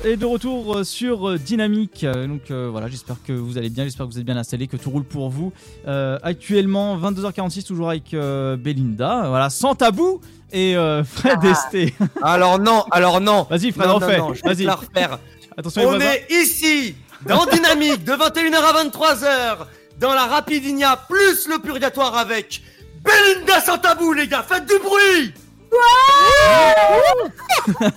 Et 0.04 0.18
de 0.18 0.26
retour 0.26 0.78
euh, 0.78 0.84
sur 0.84 1.30
euh, 1.30 1.38
Dynamique. 1.40 2.04
Euh, 2.04 2.28
Donc 2.28 2.52
euh, 2.52 2.68
voilà, 2.70 2.88
j'espère 2.88 3.16
que 3.26 3.32
vous 3.32 3.58
allez 3.58 3.70
bien, 3.70 3.86
j'espère 3.86 4.06
que 4.06 4.12
vous 4.12 4.20
êtes 4.20 4.26
bien 4.26 4.38
installés, 4.38 4.68
que 4.68 4.78
tout 4.78 4.90
roule 4.92 5.06
pour 5.06 5.30
vous. 5.30 5.54
Euh, 5.88 6.20
actuellement, 6.22 6.98
22h46, 7.00 7.64
toujours 7.66 7.90
avec 7.90 8.14
euh, 8.14 8.58
Belinda. 8.58 9.26
Voilà, 9.30 9.50
sans 9.50 9.74
tabou. 9.76 10.20
Et 10.52 10.76
euh, 10.76 11.04
Fred 11.06 11.44
Esté. 11.44 11.96
Alors 12.22 12.60
non, 12.60 12.84
alors 12.92 13.22
non. 13.22 13.48
Vas-y, 13.50 13.72
Fred, 13.72 13.88
Non, 13.88 14.00
non, 14.00 14.06
refais. 14.28 14.42
Vas-y. 14.44 14.64
la 14.66 14.76
refaire. 14.76 15.20
Attention, 15.58 15.82
On 15.88 16.00
est 16.00 16.28
ici, 16.30 16.96
dans 17.26 17.46
Dynamique, 17.46 18.04
de 18.04 18.12
21h 18.12 18.56
à 18.56 18.84
23h, 18.84 19.58
dans 20.00 20.14
la 20.14 20.26
Rapidinia, 20.26 21.00
plus 21.10 21.48
le 21.48 21.60
purgatoire 21.60 22.18
avec 22.18 22.62
Belinda 23.04 23.62
sans 23.62 23.78
tabou, 23.78 24.14
les 24.14 24.28
gars, 24.28 24.46
faites 24.48 24.66
du 24.66 24.78
bruit. 24.80 25.34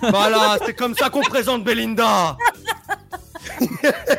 Voilà, 0.01 0.57
c'est 0.65 0.73
comme 0.73 0.95
ça 0.95 1.09
qu'on 1.09 1.21
présente 1.21 1.63
Belinda. 1.63 2.37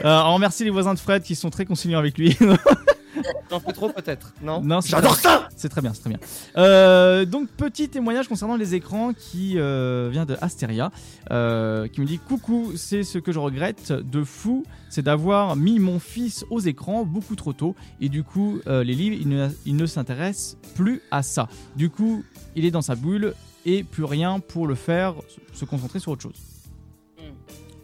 Euh, 0.04 0.22
on 0.24 0.34
remercie 0.34 0.64
les 0.64 0.70
voisins 0.70 0.94
de 0.94 0.98
Fred 0.98 1.22
qui 1.22 1.34
sont 1.34 1.50
très 1.50 1.64
conciliants 1.64 1.98
avec 1.98 2.18
lui. 2.18 2.36
J'en 3.50 3.60
fais 3.60 3.72
trop 3.72 3.88
peut-être, 3.90 4.32
non 4.42 4.60
Non, 4.62 4.80
c'est 4.80 4.90
J'adore 4.90 5.16
ça 5.16 5.48
C'est 5.56 5.68
très 5.68 5.80
bien, 5.80 5.92
c'est 5.94 6.00
très 6.00 6.10
bien. 6.10 6.18
Euh, 6.56 7.24
donc 7.24 7.48
petit 7.50 7.88
témoignage 7.88 8.28
concernant 8.28 8.56
les 8.56 8.74
écrans 8.74 9.12
qui 9.12 9.54
euh, 9.58 10.08
vient 10.12 10.24
de 10.26 10.36
Asteria, 10.40 10.90
euh, 11.30 11.88
qui 11.88 12.00
me 12.00 12.06
dit 12.06 12.18
coucou, 12.18 12.72
c'est 12.76 13.02
ce 13.02 13.18
que 13.18 13.32
je 13.32 13.38
regrette 13.38 13.92
de 13.92 14.24
fou, 14.24 14.64
c'est 14.88 15.02
d'avoir 15.02 15.56
mis 15.56 15.78
mon 15.78 15.98
fils 15.98 16.44
aux 16.50 16.60
écrans 16.60 17.04
beaucoup 17.04 17.36
trop 17.36 17.52
tôt 17.52 17.74
et 18.00 18.08
du 18.08 18.22
coup 18.24 18.60
euh, 18.66 18.82
les 18.84 18.94
livres 18.94 19.16
il 19.20 19.28
ne, 19.28 19.48
il 19.66 19.76
ne 19.76 19.86
s'intéresse 19.86 20.56
plus 20.74 21.00
à 21.10 21.22
ça. 21.22 21.48
Du 21.76 21.90
coup 21.90 22.24
il 22.56 22.64
est 22.64 22.70
dans 22.70 22.82
sa 22.82 22.94
bulle 22.94 23.34
et 23.64 23.84
plus 23.84 24.04
rien 24.04 24.40
pour 24.40 24.66
le 24.66 24.74
faire 24.74 25.14
se- 25.52 25.58
se 25.58 25.64
concentrer 25.64 25.98
sur 26.00 26.12
autre 26.12 26.22
chose. 26.22 26.34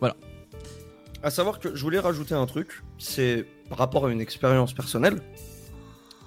Voilà. 0.00 0.16
À 1.22 1.30
savoir 1.30 1.58
que 1.58 1.74
je 1.74 1.82
voulais 1.82 1.98
rajouter 1.98 2.34
un 2.34 2.46
truc, 2.46 2.82
c'est 2.98 3.44
par 3.68 3.78
rapport 3.78 4.06
à 4.06 4.10
une 4.12 4.20
expérience 4.20 4.72
personnelle, 4.72 5.20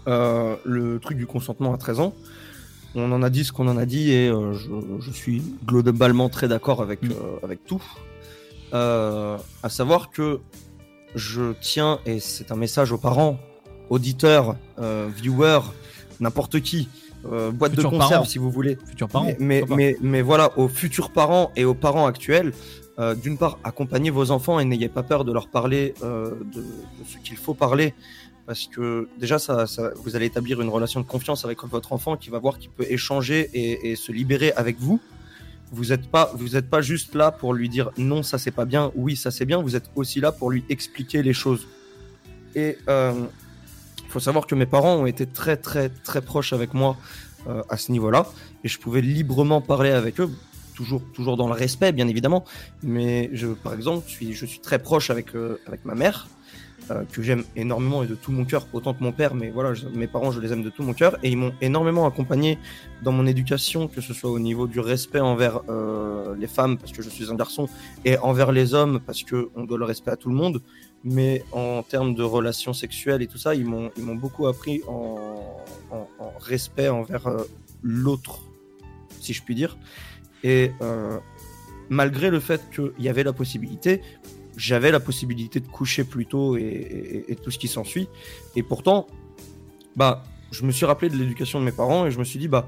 euh, 0.07 0.55
le 0.65 0.99
truc 0.99 1.18
du 1.18 1.26
consentement 1.26 1.73
à 1.73 1.77
13 1.77 1.99
ans. 2.01 2.13
On 2.93 3.09
en 3.13 3.23
a 3.23 3.30
dit 3.30 3.45
ce 3.45 3.53
qu'on 3.53 3.69
en 3.69 3.77
a 3.77 3.85
dit 3.85 4.11
et 4.11 4.27
euh, 4.27 4.53
je, 4.53 4.69
je 4.99 5.11
suis 5.11 5.41
globalement 5.65 6.27
très 6.27 6.49
d'accord 6.49 6.81
avec, 6.81 7.03
euh, 7.05 7.13
avec 7.41 7.63
tout. 7.65 7.81
Euh, 8.73 9.38
à 9.63 9.69
savoir 9.69 10.11
que 10.11 10.39
je 11.15 11.53
tiens, 11.61 11.99
et 12.05 12.19
c'est 12.19 12.51
un 12.51 12.55
message 12.57 12.91
aux 12.91 12.97
parents, 12.97 13.39
auditeurs, 13.89 14.57
euh, 14.80 15.09
viewers, 15.15 15.61
n'importe 16.19 16.59
qui, 16.61 16.89
euh, 17.31 17.51
boîte 17.51 17.76
de 17.76 17.81
conserve 17.84 18.09
parents. 18.09 18.23
si 18.26 18.39
vous 18.39 18.51
voulez. 18.51 18.77
Futurs 18.88 19.07
parents, 19.07 19.26
Mais, 19.26 19.35
mais, 19.39 19.59
pourquoi 19.59 19.76
pas. 19.77 19.81
mais, 19.81 19.97
mais 20.01 20.22
voilà, 20.22 20.57
aux 20.57 20.68
futurs 20.68 21.11
parents 21.11 21.51
et 21.55 21.63
aux 21.65 21.73
parents 21.73 22.07
actuels, 22.07 22.53
euh, 23.02 23.15
d'une 23.15 23.38
part, 23.38 23.60
accompagnez 23.64 24.10
vos 24.10 24.32
enfants 24.32 24.60
et 24.60 24.65
n'ayez 24.65 24.88
pas 24.88 25.03
peur 25.03 25.26
de 25.26 25.34
leur 25.34 25.48
parler 25.48 25.94
euh, 26.03 26.32
de, 26.53 26.64
ce 27.06 27.18
qu'il 27.18 27.36
faut 27.36 27.53
parler. 27.53 27.94
Parce 28.45 28.68
que 28.68 29.10
déjà, 29.19 29.40
ça, 29.40 29.68
ça- 29.68 29.91
vous 30.03 30.15
allez 30.15 30.28
établir 30.28 30.61
une 30.61 30.69
relation 30.69 30.99
de 31.02 31.06
confiance 31.06 31.44
avec 31.44 31.64
votre 31.64 31.94
enfant 31.94 32.15
qui 32.15 32.30
va 32.30 32.40
voir 32.40 32.57
qu'il 32.57 32.69
peut 32.69 32.86
échanger 32.90 33.49
et, 33.53 33.95
se 33.95 34.11
libérer 34.11 34.52
avec 34.53 34.78
vous. 34.80 34.99
Vous 35.72 35.86
n'êtes 35.86 36.07
pas, 36.07 36.32
vous 36.36 36.61
pas 36.61 36.82
juste 36.82 37.15
là 37.15 37.32
pour 37.32 37.53
lui 37.53 37.69
dire 37.69 37.91
non, 37.98 38.23
ça 38.23 38.38
c'est 38.38 38.52
pas 38.52 38.65
bien, 38.65 38.91
oui, 38.95 39.15
ça 39.15 39.32
c'est 39.32 39.45
bien. 39.45 39.61
Vous 39.61 39.76
êtes 39.76 39.90
aussi 39.95 40.19
là 40.19 40.32
pour 40.32 40.49
lui 40.52 40.64
expliquer 40.69 41.23
les 41.23 41.34
choses. 41.34 41.68
Et 42.56 42.78
il 42.88 44.10
faut 44.10 44.19
savoir 44.19 44.48
que 44.48 44.56
mes 44.56 44.65
parents 44.65 44.95
ont 44.95 45.06
été 45.06 45.26
très 45.26 45.56
très 45.56 45.88
très 45.88 46.22
proches 46.22 46.52
avec 46.52 46.73
moi 46.73 46.98
euh, 47.48 47.64
à 47.69 47.78
ce 47.78 47.91
niveau-là, 47.91 48.28
et 48.64 48.68
je 48.68 48.78
pouvais 48.78 49.02
librement 49.02 49.61
parler 49.61 49.90
avec 49.90 50.19
eux, 50.19 50.30
toujours 50.82 51.02
toujours 51.18 51.36
dans 51.41 51.48
le 51.53 51.58
respect 51.66 51.91
bien 51.99 52.08
évidemment. 52.14 52.44
Mais 52.95 53.30
je, 53.40 53.48
par 53.66 53.74
exemple, 53.78 54.02
je 54.08 54.12
suis 54.18 54.30
je 54.40 54.45
suis 54.52 54.60
très 54.68 54.80
proche 54.90 55.08
avec 55.16 55.28
euh, 55.36 55.60
avec 55.70 55.82
ma 55.86 55.95
mère. 56.03 56.18
euh, 56.90 57.03
que 57.14 57.22
j'aime 57.26 57.44
énormément 57.56 57.99
et 58.06 58.08
de 58.14 58.16
tout 58.24 58.32
mon 58.38 58.44
cœur, 58.52 58.64
autant 58.74 58.94
que 58.95 59.03
mon 59.08 59.14
père, 59.22 59.34
mais 59.40 59.49
voilà, 59.58 59.70
mes 60.02 60.08
parents, 60.16 60.32
je 60.36 60.40
les 60.44 60.52
aime 60.53 60.64
de 60.70 60.72
tout 60.76 60.84
mon 60.90 60.95
cœur, 61.02 61.12
et 61.24 61.30
ils 61.34 61.38
m'ont 61.38 61.53
énormément 61.62 62.06
accompagné 62.12 62.58
dans 63.06 63.14
mon 63.18 63.26
éducation, 63.34 63.80
que 63.94 64.02
ce 64.08 64.14
soit 64.18 64.32
au 64.38 64.40
niveau 64.49 64.66
du 64.76 64.80
respect 64.94 65.20
envers 65.34 65.56
euh, 65.70 66.36
les 66.41 66.48
femmes, 66.58 66.76
parce 66.80 66.91
que 66.95 67.02
je 67.06 67.10
suis 67.16 67.28
un 67.34 67.38
garçon, 67.44 67.66
et 68.03 68.18
envers 68.30 68.52
les 68.52 68.68
hommes, 68.74 68.99
parce 69.08 69.22
que 69.30 69.38
on 69.60 69.64
doit 69.70 69.78
le 69.84 69.86
respect 69.94 70.12
à 70.18 70.18
tout 70.24 70.30
le 70.34 70.36
monde, 70.44 70.58
mais 71.03 71.34
en 71.52 71.84
termes 71.94 72.14
de 72.22 72.24
relations 72.38 72.74
sexuelles 72.84 73.22
et 73.26 73.28
tout 73.34 73.38
ça, 73.45 73.52
ils 73.60 73.64
m'ont 73.66 73.91
beaucoup 74.26 74.45
appris 74.52 74.78
en, 74.88 75.40
en- 75.98 76.08
en 76.26 76.32
respect 76.52 76.90
envers 77.02 77.26
l'autre, 77.84 78.34
si 79.24 79.32
je 79.38 79.41
puis 79.45 79.56
dire. 79.62 79.78
Et 80.43 80.72
euh, 80.81 81.19
malgré 81.89 82.30
le 82.30 82.39
fait 82.39 82.61
qu'il 82.73 82.91
y 82.99 83.09
avait 83.09 83.23
la 83.23 83.34
possibilité, 83.34 84.01
j'avais 84.57 84.91
la 84.91 84.99
possibilité 84.99 85.59
de 85.59 85.68
coucher 85.68 86.03
plus 86.03 86.26
tôt 86.26 86.57
et, 86.57 87.38
tout 87.43 87.51
ce 87.51 87.59
qui 87.59 87.68
s'ensuit. 87.68 88.07
Et 88.55 88.63
pourtant, 88.63 89.07
bah, 89.95 90.23
je 90.51 90.65
me 90.65 90.72
suis 90.72 90.85
rappelé 90.85 91.09
de 91.09 91.18
l'éducation 91.18 91.59
de 91.59 91.65
mes 91.65 91.72
parents 91.72 92.05
et 92.05 92.11
je 92.11 92.19
me 92.19 92.23
suis 92.23 92.39
dit, 92.39 92.47
bah, 92.47 92.68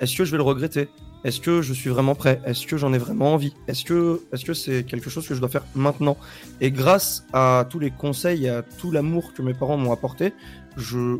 est-ce 0.00 0.16
que 0.16 0.24
je 0.24 0.30
vais 0.30 0.36
le 0.36 0.42
regretter? 0.42 0.88
Est-ce 1.24 1.40
que 1.40 1.62
je 1.62 1.72
suis 1.72 1.90
vraiment 1.90 2.14
prêt? 2.14 2.40
Est-ce 2.44 2.66
que 2.66 2.76
j'en 2.76 2.92
ai 2.92 2.98
vraiment 2.98 3.34
envie? 3.34 3.52
Est-ce 3.66 3.84
que 3.84 4.22
est-ce 4.32 4.44
que 4.44 4.54
c'est 4.54 4.84
quelque 4.84 5.10
chose 5.10 5.26
que 5.26 5.34
je 5.34 5.40
dois 5.40 5.48
faire 5.48 5.64
maintenant? 5.74 6.16
Et 6.60 6.70
grâce 6.70 7.26
à 7.32 7.66
tous 7.68 7.80
les 7.80 7.90
conseils, 7.90 8.44
et 8.44 8.50
à 8.50 8.62
tout 8.62 8.92
l'amour 8.92 9.32
que 9.32 9.42
mes 9.42 9.54
parents 9.54 9.76
m'ont 9.76 9.90
apporté, 9.90 10.32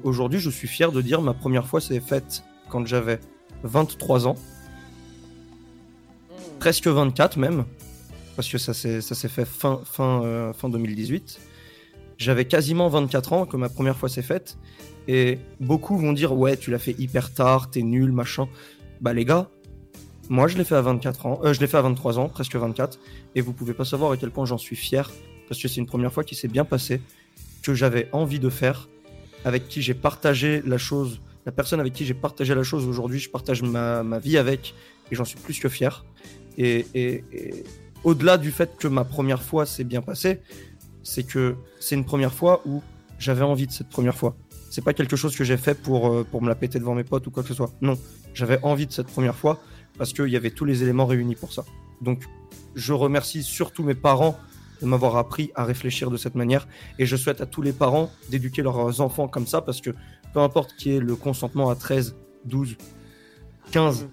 aujourd'hui 0.05 0.39
je 0.39 0.51
suis 0.51 0.69
fier 0.69 0.93
de 0.93 1.01
dire 1.01 1.23
ma 1.23 1.35
première 1.35 1.67
fois 1.67 1.81
s'est 1.81 1.99
faite 1.99 2.45
quand 2.69 2.87
j'avais 2.87 3.19
23 3.65 4.29
ans, 4.29 4.37
presque 6.59 6.87
24 6.87 7.37
même, 7.39 7.65
parce 8.35 8.49
que 8.49 8.59
ça 8.59 8.75
s'est 8.75 9.29
fait 9.29 9.45
fin 9.45 9.81
fin 9.85 10.23
euh, 10.25 10.53
fin 10.53 10.69
2018. 10.69 11.41
J'avais 12.19 12.47
quasiment 12.47 12.89
24 12.89 13.33
ans 13.33 13.47
que 13.47 13.57
ma 13.57 13.69
première 13.69 13.97
fois 13.97 14.09
s'est 14.09 14.23
faite. 14.23 14.59
Et 15.09 15.39
beaucoup 15.61 15.97
vont 15.99 16.13
dire 16.13 16.37
ouais 16.37 16.57
tu 16.57 16.71
l'as 16.71 16.79
fait 16.79 16.97
hyper 16.99 17.33
tard, 17.33 17.71
t'es 17.71 17.83
nul, 17.83 18.11
machin. 18.13 18.49
Bah 19.01 19.13
les 19.13 19.25
gars, 19.25 19.49
moi 20.29 20.49
je 20.49 20.57
l'ai 20.57 20.65
fait 20.65 20.75
à 20.75 20.81
24 20.81 21.27
ans, 21.27 21.41
euh, 21.45 21.53
je 21.53 21.61
l'ai 21.61 21.67
fait 21.67 21.77
à 21.77 21.83
23 21.83 22.19
ans, 22.19 22.29
presque 22.29 22.57
24, 22.57 22.99
et 23.35 23.41
vous 23.41 23.53
pouvez 23.53 23.75
pas 23.75 23.85
savoir 23.85 24.13
à 24.13 24.17
quel 24.17 24.31
point 24.31 24.47
j'en 24.47 24.59
suis 24.59 24.77
fier, 24.77 25.11
parce 25.49 25.61
que 25.61 25.69
c'est 25.69 25.81
une 25.81 25.87
première 25.87 26.13
fois 26.13 26.25
qui 26.25 26.35
s'est 26.35 26.49
bien 26.49 26.65
passée, 26.65 27.01
que 27.63 27.75
j'avais 27.75 28.09
envie 28.13 28.41
de 28.41 28.49
faire, 28.49 28.89
avec 29.45 29.69
qui 29.69 29.83
j'ai 29.83 29.95
partagé 29.95 30.63
la 30.67 30.79
chose, 30.79 31.21
la 31.45 31.53
personne 31.53 31.79
avec 31.79 31.93
qui 31.93 32.05
j'ai 32.05 32.15
partagé 32.15 32.55
la 32.55 32.65
chose 32.65 32.87
aujourd'hui, 32.87 33.21
je 33.21 33.31
partage 33.31 33.63
ma, 33.63 34.03
ma 34.03 34.19
vie 34.19 34.39
avec, 34.39 34.75
et 35.11 35.15
j'en 35.15 35.25
suis 35.25 35.39
plus 35.39 35.61
que 35.61 35.69
fier. 35.69 36.05
Et, 36.57 36.87
et- 36.95 37.25
et 37.33 37.65
au-delà 38.05 38.39
du 38.39 38.51
fait 38.51 38.77
que 38.79 38.89
ma 38.89 39.05
première 39.05 39.43
fois 39.43 39.67
s'est 39.67 39.85
bien 39.85 40.03
passée, 40.03 40.41
c'est 41.03 41.23
que 41.25 41.57
c'est 41.81 41.95
une 41.95 42.05
première 42.05 42.33
fois 42.33 42.63
où 42.67 42.83
j'avais 43.19 43.43
envie 43.45 43.67
de 43.67 43.73
cette 43.73 43.89
première 43.89 44.17
fois. 44.17 44.37
C'est 44.71 44.83
pas 44.85 44.93
quelque 44.93 45.17
chose 45.17 45.37
que 45.37 45.45
j'ai 45.45 45.57
fait 45.57 45.75
pour, 45.75 46.09
euh, 46.13 46.25
pour 46.25 46.43
me 46.43 46.49
la 46.49 46.55
péter 46.55 46.79
devant 46.79 46.95
mes 46.95 47.05
potes 47.05 47.27
ou 47.27 47.31
quoi 47.31 47.43
que 47.43 47.49
ce 47.49 47.55
soit. 47.55 47.73
Non, 47.81 47.97
j'avais 48.35 48.59
envie 48.63 48.87
de 48.87 48.93
cette 48.93 49.07
première 49.07 49.37
fois 49.37 49.61
parce 49.97 50.13
qu'il 50.13 50.27
y 50.29 50.37
avait 50.37 50.51
tous 50.51 50.65
les 50.65 50.83
éléments 50.83 51.07
réunis 51.07 51.35
pour 51.37 51.53
ça. 51.53 51.65
Donc, 52.03 52.25
je 52.75 52.93
remercie 52.93 53.43
surtout 53.43 53.83
mes 53.83 53.95
parents 53.95 54.37
de 54.83 54.87
m'avoir 54.87 55.17
appris 55.17 55.51
à 55.55 55.65
réfléchir 55.65 56.11
de 56.11 56.19
cette 56.19 56.35
manière 56.35 56.69
et 56.99 57.07
je 57.07 57.17
souhaite 57.17 57.41
à 57.41 57.47
tous 57.47 57.63
les 57.63 57.73
parents 57.73 58.11
d'éduquer 58.29 58.61
leurs 58.63 59.01
enfants 59.01 59.29
comme 59.29 59.47
ça 59.47 59.63
parce 59.63 59.81
que 59.81 59.91
peu 60.35 60.41
importe 60.41 60.75
qui 60.77 60.91
est 60.95 61.01
le 61.01 61.17
consentement 61.17 61.71
à 61.71 61.75
13, 61.77 62.15
12, 62.45 62.77
15, 63.71 64.09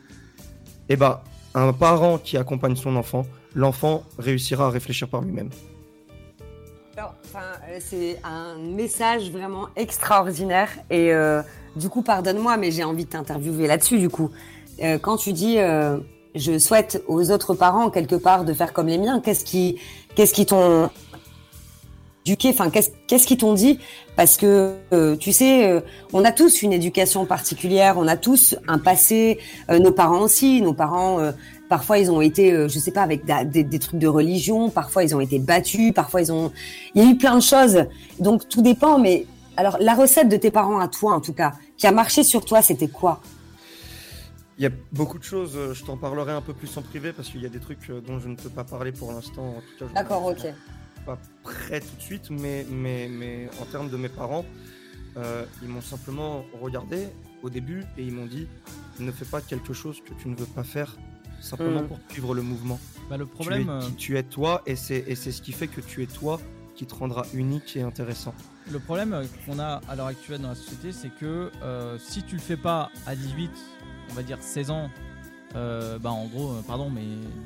et 0.87 0.95
bah, 0.95 1.23
un 1.55 1.73
parent 1.73 2.17
qui 2.17 2.37
accompagne 2.37 2.75
son 2.75 2.95
enfant, 2.95 3.25
l'enfant 3.55 4.03
réussira 4.17 4.67
à 4.67 4.69
réfléchir 4.69 5.07
par 5.07 5.21
lui-même. 5.21 5.49
Euh, 7.35 7.79
c'est 7.79 8.19
un 8.23 8.55
message 8.57 9.31
vraiment 9.31 9.67
extraordinaire 9.75 10.69
et 10.89 11.11
euh, 11.11 11.41
du 11.75 11.89
coup, 11.89 12.03
pardonne-moi, 12.03 12.57
mais 12.57 12.69
j'ai 12.71 12.83
envie 12.83 13.05
de 13.05 13.09
t'interviewer 13.09 13.67
là-dessus. 13.67 13.99
Du 13.99 14.09
coup, 14.09 14.29
Euh, 14.81 14.97
quand 14.97 15.17
tu 15.17 15.33
dis, 15.33 15.57
je 16.33 16.57
souhaite 16.57 17.03
aux 17.07 17.29
autres 17.29 17.53
parents 17.53 17.91
quelque 17.91 18.15
part 18.15 18.43
de 18.43 18.53
faire 18.53 18.73
comme 18.73 18.87
les 18.87 18.97
miens, 18.97 19.19
qu'est-ce 19.19 19.45
qui, 19.45 19.77
qu'est-ce 20.15 20.33
qui 20.33 20.47
t'ont 20.47 20.89
éduqué 22.25 22.49
Enfin, 22.49 22.69
qu'est-ce 22.69 23.27
qu'ils 23.27 23.37
t'ont 23.37 23.53
dit? 23.53 23.79
Parce 24.15 24.37
que 24.37 24.75
euh, 24.93 25.15
tu 25.15 25.31
sais, 25.31 25.67
euh, 25.69 25.81
on 26.13 26.23
a 26.23 26.31
tous 26.31 26.61
une 26.61 26.73
éducation 26.73 27.25
particulière, 27.25 27.95
on 27.97 28.07
a 28.07 28.17
tous 28.17 28.55
un 28.67 28.77
passé. 28.77 29.39
euh, 29.69 29.79
nos 29.79 29.91
parents 29.91 30.21
aussi, 30.21 30.61
nos 30.61 30.73
parents. 30.73 31.19
Parfois, 31.69 31.97
ils 31.97 32.11
ont 32.11 32.21
été, 32.21 32.51
je 32.69 32.79
sais 32.79 32.91
pas, 32.91 33.01
avec 33.01 33.23
des, 33.25 33.63
des 33.63 33.79
trucs 33.79 33.99
de 33.99 34.07
religion. 34.07 34.69
Parfois, 34.69 35.03
ils 35.03 35.15
ont 35.15 35.19
été 35.19 35.39
battus. 35.39 35.91
Parfois, 35.93 36.21
ils 36.21 36.31
ont. 36.31 36.51
Il 36.93 37.03
y 37.03 37.07
a 37.07 37.09
eu 37.09 37.17
plein 37.17 37.35
de 37.35 37.41
choses. 37.41 37.85
Donc, 38.19 38.47
tout 38.47 38.61
dépend. 38.61 38.99
Mais 38.99 39.25
alors, 39.57 39.77
la 39.79 39.95
recette 39.95 40.29
de 40.29 40.37
tes 40.37 40.51
parents 40.51 40.79
à 40.79 40.87
toi, 40.87 41.15
en 41.15 41.21
tout 41.21 41.33
cas, 41.33 41.53
qui 41.77 41.87
a 41.87 41.91
marché 41.91 42.23
sur 42.23 42.45
toi, 42.45 42.61
c'était 42.61 42.89
quoi? 42.89 43.21
Il 44.59 44.63
y 44.63 44.67
a 44.67 44.71
beaucoup 44.91 45.17
de 45.17 45.23
choses, 45.23 45.57
je 45.73 45.83
t'en 45.83 45.97
parlerai 45.97 46.31
un 46.31 46.41
peu 46.41 46.53
plus 46.53 46.77
en 46.77 46.83
privé 46.83 47.11
parce 47.11 47.29
qu'il 47.29 47.41
y 47.41 47.45
a 47.47 47.49
des 47.49 47.59
trucs 47.59 47.89
dont 48.05 48.19
je 48.19 48.27
ne 48.27 48.35
peux 48.35 48.49
pas 48.49 48.63
parler 48.63 48.91
pour 48.91 49.11
l'instant. 49.11 49.55
D'accord, 49.95 50.27
ok. 50.27 50.45
Pas 51.05 51.17
prêt 51.43 51.79
tout 51.81 51.95
de 51.97 52.01
suite, 52.01 52.29
mais, 52.29 52.65
mais, 52.69 53.07
mais 53.09 53.49
en 53.61 53.65
termes 53.65 53.89
de 53.89 53.97
mes 53.97 54.09
parents, 54.09 54.45
euh, 55.17 55.45
ils 55.61 55.67
m'ont 55.67 55.81
simplement 55.81 56.45
regardé 56.61 57.07
au 57.43 57.49
début 57.49 57.83
et 57.97 58.03
ils 58.03 58.11
m'ont 58.13 58.25
dit 58.25 58.47
ne 58.99 59.11
fais 59.11 59.25
pas 59.25 59.41
quelque 59.41 59.73
chose 59.73 60.01
que 60.01 60.13
tu 60.21 60.27
ne 60.29 60.35
veux 60.35 60.45
pas 60.45 60.63
faire 60.63 60.95
simplement 61.41 61.81
Mm. 61.81 61.87
pour 61.87 61.99
suivre 62.09 62.33
le 62.33 62.41
mouvement. 62.41 62.79
Bah, 63.09 63.17
le 63.17 63.25
problème, 63.25 63.65
tu 63.65 63.69
es, 63.69 63.73
euh, 63.73 63.81
qui 63.89 63.95
tu 63.95 64.17
es 64.17 64.23
toi 64.23 64.61
et 64.65 64.75
c'est 64.75 65.03
et 65.07 65.15
c'est 65.15 65.31
ce 65.31 65.41
qui 65.41 65.51
fait 65.51 65.67
que 65.67 65.81
tu 65.81 66.01
es 66.03 66.05
toi 66.05 66.39
qui 66.75 66.85
te 66.85 66.95
rendra 66.95 67.25
unique 67.33 67.75
et 67.75 67.81
intéressant. 67.81 68.33
Le 68.71 68.79
problème 68.79 69.13
euh, 69.13 69.25
qu'on 69.45 69.59
a 69.59 69.81
à 69.87 69.95
l'heure 69.95 70.07
actuelle 70.07 70.41
dans 70.41 70.49
la 70.49 70.55
société, 70.55 70.91
c'est 70.91 71.11
que 71.19 71.51
euh, 71.61 71.97
si 71.99 72.23
tu 72.23 72.35
le 72.35 72.41
fais 72.41 72.57
pas 72.57 72.89
à 73.05 73.15
18, 73.15 73.51
on 74.09 74.13
va 74.13 74.23
dire 74.23 74.37
16 74.41 74.71
ans, 74.71 74.89
euh, 75.55 75.99
bah 75.99 76.11
en 76.11 76.25
gros, 76.25 76.51
euh, 76.51 76.61
pardon, 76.65 76.89
mais 76.89 77.01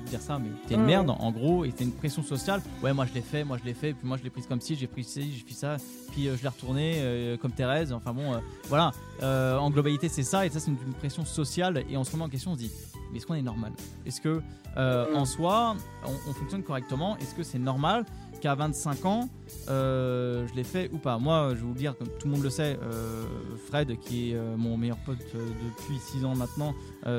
dire 0.09 0.21
ça, 0.21 0.39
mais 0.39 0.49
t'es 0.67 0.75
une 0.75 0.83
Mm. 0.83 0.85
merde 0.85 1.09
en 1.09 1.31
gros, 1.31 1.65
et 1.65 1.71
t'as 1.71 1.83
une 1.83 1.91
pression 1.91 2.23
sociale. 2.23 2.61
Ouais, 2.83 2.93
moi 2.93 3.05
je 3.05 3.13
l'ai 3.13 3.21
fait, 3.21 3.43
moi 3.43 3.57
je 3.59 3.65
l'ai 3.65 3.73
fait, 3.73 3.93
puis 3.93 4.07
moi 4.07 4.17
je 4.17 4.23
l'ai 4.23 4.29
prise 4.29 4.47
comme 4.47 4.61
ci, 4.61 4.75
j'ai 4.75 4.87
pris 4.87 5.03
ci, 5.03 5.33
j'ai 5.33 5.43
fait 5.45 5.53
ça, 5.53 5.77
puis 6.11 6.27
euh, 6.27 6.37
je 6.37 6.41
l'ai 6.43 6.47
retourné 6.49 6.93
euh, 6.97 7.37
comme 7.37 7.51
Thérèse. 7.51 7.91
Enfin 7.93 8.13
bon, 8.13 8.39
voilà. 8.69 8.91
En 9.21 9.69
globalité, 9.71 10.09
c'est 10.09 10.23
ça, 10.23 10.45
et 10.45 10.49
ça 10.49 10.59
c'est 10.59 10.71
une, 10.71 10.77
une 10.85 10.93
pression 10.93 11.25
sociale, 11.25 11.83
et 11.89 11.97
on 11.97 12.03
se 12.03 12.11
remet 12.11 12.23
en 12.23 12.29
question, 12.29 12.51
on 12.51 12.55
se 12.55 12.59
dit, 12.59 12.71
mais 13.11 13.17
est-ce 13.17 13.25
qu'on 13.25 13.33
est 13.35 13.41
normal? 13.41 13.71
Est-ce 14.05 14.21
que 14.21 14.41
euh, 14.77 15.15
en 15.15 15.25
soi, 15.25 15.75
on, 16.05 16.11
on 16.29 16.33
fonctionne 16.33 16.61
correctement? 16.63 17.17
Est-ce 17.17 17.33
que 17.33 17.41
c'est 17.43 17.57
normal? 17.59 18.05
Qu'à 18.39 18.55
25 18.55 19.05
ans, 19.05 19.29
euh, 19.69 20.47
je 20.47 20.53
l'ai 20.55 20.63
fait 20.63 20.89
ou 20.93 20.97
pas 20.97 21.17
Moi, 21.17 21.49
je 21.51 21.55
vais 21.55 21.61
vous 21.61 21.73
le 21.73 21.79
dire, 21.79 21.97
comme 21.97 22.07
tout 22.19 22.27
le 22.27 22.33
monde 22.33 22.43
le 22.43 22.49
sait, 22.49 22.77
euh, 22.81 23.25
Fred, 23.67 23.97
qui 23.99 24.31
est 24.31 24.35
euh, 24.35 24.55
mon 24.57 24.77
meilleur 24.77 24.97
pote 24.97 25.17
depuis 25.33 25.97
6 25.99 26.25
ans 26.25 26.35
maintenant, 26.35 26.73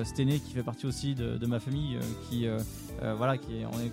Stené, 0.05 0.39
qui 0.41 0.53
fait 0.53 0.63
partie 0.63 0.87
aussi 0.87 1.15
de, 1.15 1.47
ma 1.47 1.61
famille, 1.61 1.99
qui, 2.29 2.47
voilà, 3.17 3.39
qui 3.39 3.59
est, 3.61 3.67
on 3.67 3.81
est 3.81 3.93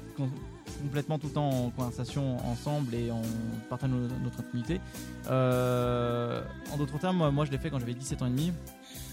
complètement 0.82 1.18
tout 1.20 1.28
le 1.28 1.34
temps 1.34 1.50
en 1.50 1.70
conversation 1.70 2.38
ensemble 2.46 2.94
et 2.96 3.12
on 3.12 3.22
partage 3.70 3.90
no- 3.90 4.08
notre 4.24 4.40
intimité. 4.42 4.82
En 5.30 6.78
d'autres 6.78 7.00
termes, 7.00 7.30
moi, 7.30 7.46
je 7.46 7.52
l'ai 7.52 7.58
fait 7.58 7.70
quand 7.70 7.80
j'avais 7.80 7.94
17 7.94 8.22
ans 8.22 8.28
et 8.28 8.32
demi. 8.32 8.52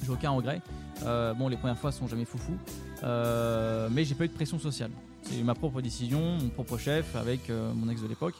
J'ai 0.02 0.10
aucun 0.10 0.30
regret. 0.30 0.60
Euh, 1.04 1.34
bon, 1.34 1.48
les 1.48 1.56
premières 1.56 1.78
fois 1.78 1.92
sont 1.92 2.06
jamais 2.06 2.24
foufou, 2.24 2.56
euh, 3.02 3.88
mais 3.90 4.04
j'ai 4.04 4.14
pas 4.14 4.24
eu 4.24 4.28
de 4.28 4.32
pression 4.32 4.58
sociale. 4.58 4.90
C'est 5.22 5.42
ma 5.42 5.54
propre 5.54 5.80
décision, 5.80 6.20
mon 6.20 6.48
propre 6.48 6.78
chef 6.78 7.16
avec 7.16 7.50
euh, 7.50 7.72
mon 7.72 7.88
ex 7.88 8.02
de 8.02 8.08
l'époque. 8.08 8.34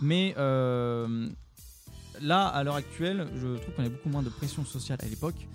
Mais 0.00 0.34
là, 0.36 1.06
à 2.46 2.64
l'heure 2.64 2.76
actuelle, 2.76 3.28
je 3.34 3.56
trouve 3.56 3.74
qu'on 3.74 3.84
a 3.84 3.88
beaucoup 3.88 4.08
moins 4.08 4.22
de 4.22 4.28
pression 4.28 4.64
sociale 4.64 4.98
à 5.02 5.06
l'époque. 5.06 5.46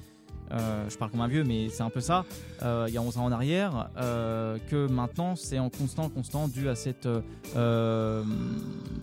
Euh, 0.52 0.90
je 0.90 0.98
parle 0.98 1.12
comme 1.12 1.22
un 1.22 1.28
vieux, 1.28 1.44
mais 1.44 1.70
c'est 1.70 1.84
un 1.84 1.90
peu 1.90 2.02
ça. 2.02 2.26
Euh, 2.62 2.86
il 2.88 2.94
y 2.94 2.98
a 2.98 3.02
11 3.02 3.18
ans 3.18 3.26
en 3.26 3.32
arrière, 3.32 3.90
euh, 3.98 4.58
que 4.70 4.88
maintenant 4.88 5.36
c'est 5.36 5.60
en 5.60 5.70
constant, 5.70 6.10
constant, 6.10 6.48
dû 6.48 6.68
à 6.68 6.76
cette 6.76 7.08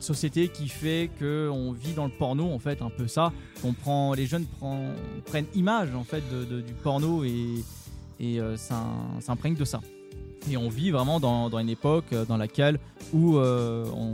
société 0.01 0.49
qui 0.49 0.69
fait 0.69 1.11
que 1.19 1.49
on 1.53 1.73
vit 1.73 1.93
dans 1.93 2.05
le 2.05 2.13
porno, 2.13 2.53
en 2.53 2.59
fait, 2.59 2.83
un 2.83 2.91
peu 2.91 3.09
ça. 3.09 3.33
On 3.65 3.73
prend, 3.73 4.15
les 4.15 4.27
jeunes 4.27 4.47
prennent 5.27 5.47
image 5.55 5.95
en 5.95 6.05
fait 6.05 6.23
du 6.31 6.73
porno 6.83 7.25
et, 7.25 7.65
et 8.21 8.41
s'im- 8.57 9.21
s'imprègnent 9.21 9.57
de 9.57 9.65
ça. 9.65 9.81
Et 10.51 10.57
on 10.57 10.69
vit 10.69 10.91
vraiment 10.91 11.21
dans, 11.21 11.59
une 11.59 11.69
époque 11.69 12.15
dans 12.29 12.37
laquelle 12.37 12.79
où 13.13 13.37
on, 13.39 14.13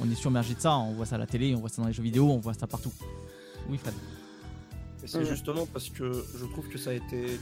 on 0.00 0.10
est 0.10 0.14
submergé 0.14 0.54
de 0.54 0.60
ça. 0.60 0.76
On 0.76 0.92
voit 0.92 1.06
ça 1.06 1.16
à 1.16 1.18
la 1.18 1.26
télé, 1.26 1.54
on 1.54 1.60
voit 1.60 1.68
ça 1.68 1.82
dans 1.82 1.88
les 1.88 1.94
jeux 1.94 2.02
vidéo, 2.02 2.30
on 2.30 2.38
voit 2.38 2.54
ça 2.54 2.66
partout. 2.66 2.92
Oui, 3.68 3.78
Fred. 3.78 3.94
Et 5.04 5.06
c'est 5.06 5.18
Mhm. 5.20 5.26
justement 5.26 5.66
parce 5.72 5.90
que 5.90 6.10
je 6.38 6.44
trouve 6.46 6.66
que 6.68 6.78
ça 6.78 6.90
a 6.90 6.92
été, 6.94 7.38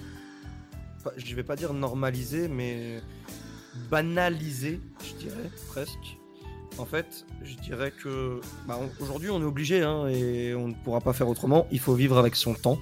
je 1.16 1.34
vais 1.36 1.44
pas 1.44 1.54
dire 1.56 1.72
normalisé, 1.72 2.48
mais 2.48 3.00
banalisé, 3.90 4.80
je 5.06 5.14
dirais 5.24 5.50
presque. 5.68 6.18
En 6.78 6.86
fait, 6.86 7.24
je 7.44 7.54
dirais 7.62 7.92
que 7.92 8.40
bah, 8.66 8.78
on- 8.80 9.02
aujourd'hui 9.02 9.30
on 9.30 9.40
est 9.40 9.44
obligé 9.44 9.82
hein, 9.82 10.08
et 10.08 10.54
on 10.54 10.68
ne 10.68 10.74
pourra 10.74 11.00
pas 11.00 11.12
faire 11.12 11.28
autrement. 11.28 11.66
Il 11.70 11.78
faut 11.80 11.94
vivre 11.94 12.18
avec 12.18 12.34
son 12.34 12.54
temps. 12.54 12.78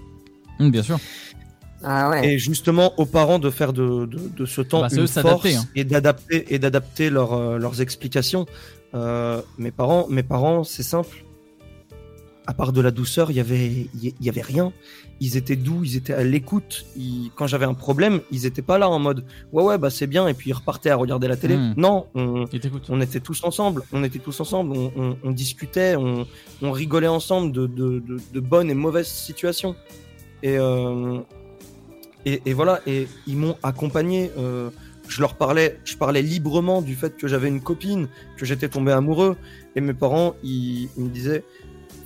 Mm, 0.61 0.71
bien 0.71 0.83
sûr. 0.83 0.99
Ah 1.83 2.21
Et 2.23 2.39
justement 2.39 2.93
aux 3.01 3.07
parents 3.07 3.39
de 3.39 3.51
faire 3.51 3.73
de, 3.73 4.05
de, 4.07 4.19
de 4.29 4.47
ce 4.47 4.61
temps 4.61 4.83
Bah, 4.83 4.89
une 4.93 4.99
eux 5.01 5.07
force 5.07 5.13
s'adapter, 5.15 5.57
hein. 5.57 5.65
et 5.75 5.85
d'adapter 5.85 6.55
et 6.55 6.59
d'adapter 6.59 7.11
leurs, 7.11 7.33
euh, 7.33 7.59
leurs 7.59 7.81
explications. 7.81 8.47
Euh, 8.95 9.41
mes 9.59 9.71
parents, 9.71 10.07
mes 10.09 10.23
parents, 10.23 10.63
c'est 10.63 10.83
simple. 10.83 11.25
À 12.51 12.55
part 12.55 12.73
de 12.73 12.81
la 12.81 12.91
douceur, 12.91 13.31
il 13.31 13.37
y 13.37 13.41
avait, 13.41 13.87
il 14.03 14.13
y 14.21 14.29
avait 14.29 14.41
rien. 14.41 14.73
Ils 15.21 15.37
étaient 15.37 15.55
doux, 15.55 15.85
ils 15.85 15.95
étaient 15.97 16.15
à 16.15 16.25
l'écoute. 16.25 16.85
Quand 17.37 17.47
j'avais 17.47 17.65
un 17.65 17.75
problème, 17.75 18.21
ils 18.33 18.45
étaient 18.45 18.61
pas 18.73 18.77
là 18.77 18.89
en 18.91 18.99
mode 18.99 19.25
ouais 19.53 19.63
ouais 19.63 19.79
bah 19.79 19.89
c'est 19.89 20.09
bien 20.09 20.27
et 20.27 20.35
puis 20.35 20.51
ils 20.51 20.53
repartaient 20.53 20.91
à 20.91 20.97
regarder 20.97 21.29
la 21.29 21.37
télé. 21.37 21.57
Mm. 21.57 21.75
Non, 21.77 22.07
on, 22.17 22.47
on 22.89 23.01
était 23.01 23.21
tous 23.21 23.45
ensemble. 23.45 23.83
On 23.93 24.03
était 24.03 24.19
tous 24.19 24.41
ensemble. 24.41 24.77
On, 24.77 24.91
on- 24.97 25.17
on 25.23 25.31
discutait, 25.31 25.95
on, 25.97 26.27
on 26.61 26.73
rigolait 26.73 27.07
ensemble 27.21 27.53
de, 27.53 27.67
de, 27.69 28.01
de- 28.01 28.21
de 28.35 28.41
bonnes 28.41 28.69
et 28.71 28.75
mauvaises 28.75 29.07
situations. 29.07 29.77
Et, 30.43 30.57
euh, 30.59 31.21
et, 32.27 32.43
et 32.47 32.53
voilà, 32.53 32.81
et 32.87 33.07
ils 33.29 33.37
m'ont 33.37 33.57
accompagné. 33.63 34.31
euh, 34.39 34.71
je 35.09 35.21
leur 35.21 35.35
parlais, 35.35 35.79
je 35.85 35.97
parlais 35.97 36.23
librement 36.23 36.83
du 36.83 36.95
fait 36.95 37.17
que 37.17 37.27
j'avais 37.27 37.49
une 37.49 37.61
copine, 37.61 38.07
que 38.37 38.45
j'étais 38.47 38.69
tombé 38.69 38.93
amoureux, 38.93 39.37
et 39.75 39.81
mes 39.81 39.93
parents, 39.93 40.37
ils, 40.45 40.89
ils 40.97 41.03
me 41.05 41.09
disaient, 41.09 41.43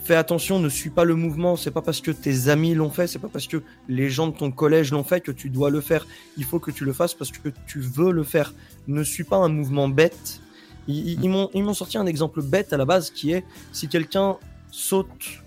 fais 0.04 0.14
attention, 0.14 0.58
ne 0.60 0.68
suis 0.68 0.90
pas 0.90 1.04
le 1.04 1.14
mouvement. 1.14 1.56
C'est 1.56 1.70
pas 1.70 1.82
parce 1.82 2.00
que 2.00 2.10
tes 2.10 2.48
amis 2.48 2.74
l'ont 2.74 2.90
fait, 2.90 3.06
c'est 3.06 3.18
pas 3.18 3.28
parce 3.28 3.46
que 3.46 3.62
les 3.88 4.10
gens 4.10 4.28
de 4.28 4.36
ton 4.36 4.50
collège 4.50 4.90
l'ont 4.92 5.04
fait 5.04 5.20
que 5.20 5.32
tu 5.32 5.50
dois 5.50 5.70
le 5.70 5.80
faire. 5.80 6.06
Il 6.36 6.44
faut 6.44 6.58
que 6.58 6.70
tu 6.70 6.84
le 6.84 6.92
fasses 6.92 7.14
parce 7.14 7.30
que 7.32 7.48
tu 7.66 7.80
veux 7.80 8.12
le 8.12 8.22
faire. 8.24 8.52
Ne 8.86 9.02
suis 9.02 9.24
pas 9.24 9.36
un 9.36 9.48
mouvement 9.48 9.88
bête. 9.88 10.40
Ils, 10.86 11.22
ils- 11.22 11.28
m'ont 11.30 11.74
sorti 11.74 11.96
un 11.96 12.06
exemple 12.06 12.42
bête 12.42 12.72
à 12.74 12.76
la 12.76 12.84
base 12.84 13.10
qui 13.10 13.32
est 13.32 13.44
si 13.72 13.88
quelqu'un 13.88 14.36
saute 14.70 15.40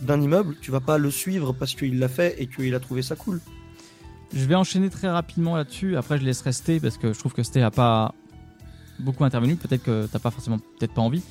d'un 0.00 0.20
immeuble, 0.20 0.56
tu 0.60 0.72
vas 0.72 0.80
pas 0.80 0.98
le 0.98 1.10
suivre 1.12 1.52
parce 1.52 1.74
qu'il 1.74 1.98
l'a 2.00 2.08
fait 2.08 2.34
et 2.42 2.48
qu'il 2.48 2.74
a 2.74 2.80
trouvé 2.80 3.00
ça 3.02 3.14
cool. 3.14 3.40
Je 4.34 4.44
vais 4.46 4.56
enchaîner 4.56 4.90
très 4.90 5.08
rapidement 5.08 5.54
là-dessus. 5.56 5.96
Après, 5.96 6.18
je 6.18 6.24
laisse 6.24 6.40
rester 6.40 6.80
parce 6.80 6.98
que 6.98 7.12
je 7.12 7.18
trouve 7.18 7.32
que 7.32 7.44
Sté 7.44 7.62
a 7.62 7.70
pas 7.70 8.12
beaucoup 8.98 9.22
intervenu. 9.24 9.54
Peut-être 9.54 9.84
que 9.84 10.06
t'as 10.10 10.18
pas 10.18 10.32
forcément, 10.32 10.58
peut-être 10.58 10.92
pas 10.94 11.02
envie. 11.02 11.22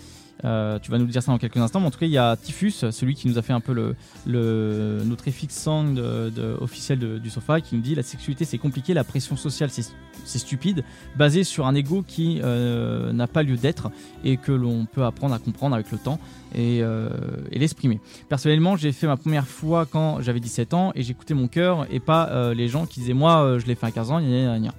Euh, 0.46 0.78
tu 0.80 0.92
vas 0.92 0.98
nous 0.98 1.06
dire 1.06 1.24
ça 1.24 1.32
dans 1.32 1.38
quelques 1.38 1.58
instants. 1.58 1.80
Mais 1.80 1.88
en 1.88 1.92
tout 1.92 2.00
cas, 2.00 2.06
il 2.06 2.12
y 2.12 2.18
a 2.18 2.36
Typhus, 2.36 2.72
celui 2.92 3.16
qui 3.16 3.28
nous 3.28 3.38
a 3.38 3.42
fait 3.42 3.54
un 3.54 3.60
peu 3.62 3.74
le, 3.74 3.96
le 4.26 5.02
notre 5.06 5.28
effixe 5.28 5.56
song 5.62 5.94
de, 5.94 6.30
de- 6.30 6.58
officiel 6.60 7.20
du 7.20 7.30
sofa, 7.30 7.62
qui 7.62 7.76
nous 7.76 7.82
dit 7.82 7.96
la 7.96 8.04
sexualité 8.04 8.46
c'est 8.46 8.58
compliqué, 8.58 8.94
la 8.94 9.04
pression 9.04 9.36
sociale 9.38 9.70
c'est 9.72 10.40
stupide, 10.40 10.84
basé 11.16 11.44
sur 11.44 11.66
un 11.68 11.76
ego 11.76 12.04
qui 12.08 12.40
euh, 12.44 13.12
n'a 13.14 13.28
pas 13.28 13.44
lieu 13.44 13.58
d'être 13.58 13.90
et 14.24 14.38
que 14.38 14.52
l'on 14.52 14.86
peut 14.86 15.04
apprendre 15.04 15.34
à 15.34 15.40
comprendre 15.40 15.76
avec 15.76 15.92
le 15.92 15.98
temps 15.98 16.20
et, 16.56 16.80
euh, 16.82 17.10
et 17.52 17.60
l'exprimer. 17.60 18.00
Personnellement, 18.30 18.76
j'ai 18.76 18.92
fait 18.92 19.08
ma 19.08 19.18
première 19.18 19.48
fois 19.48 19.86
quand 19.86 20.22
j'avais 20.22 20.40
17 20.40 20.74
ans 20.74 20.92
et 20.96 21.04
j'écoutais 21.04 21.34
mon 21.34 21.48
cœur 21.48 21.88
et 21.92 22.00
pas 22.00 22.54
les 22.54 22.68
gens 22.68 22.86
qui 22.86 23.00
disaient 23.02 23.14
moi 23.14 23.58
je 23.60 23.66
l'ai 23.66 23.76
fait 23.76 23.88
à 23.88 23.92
15 23.92 24.12
ans, 24.12 24.20
gna, 24.22 24.28
gna, 24.28 24.60
gna. 24.60 24.74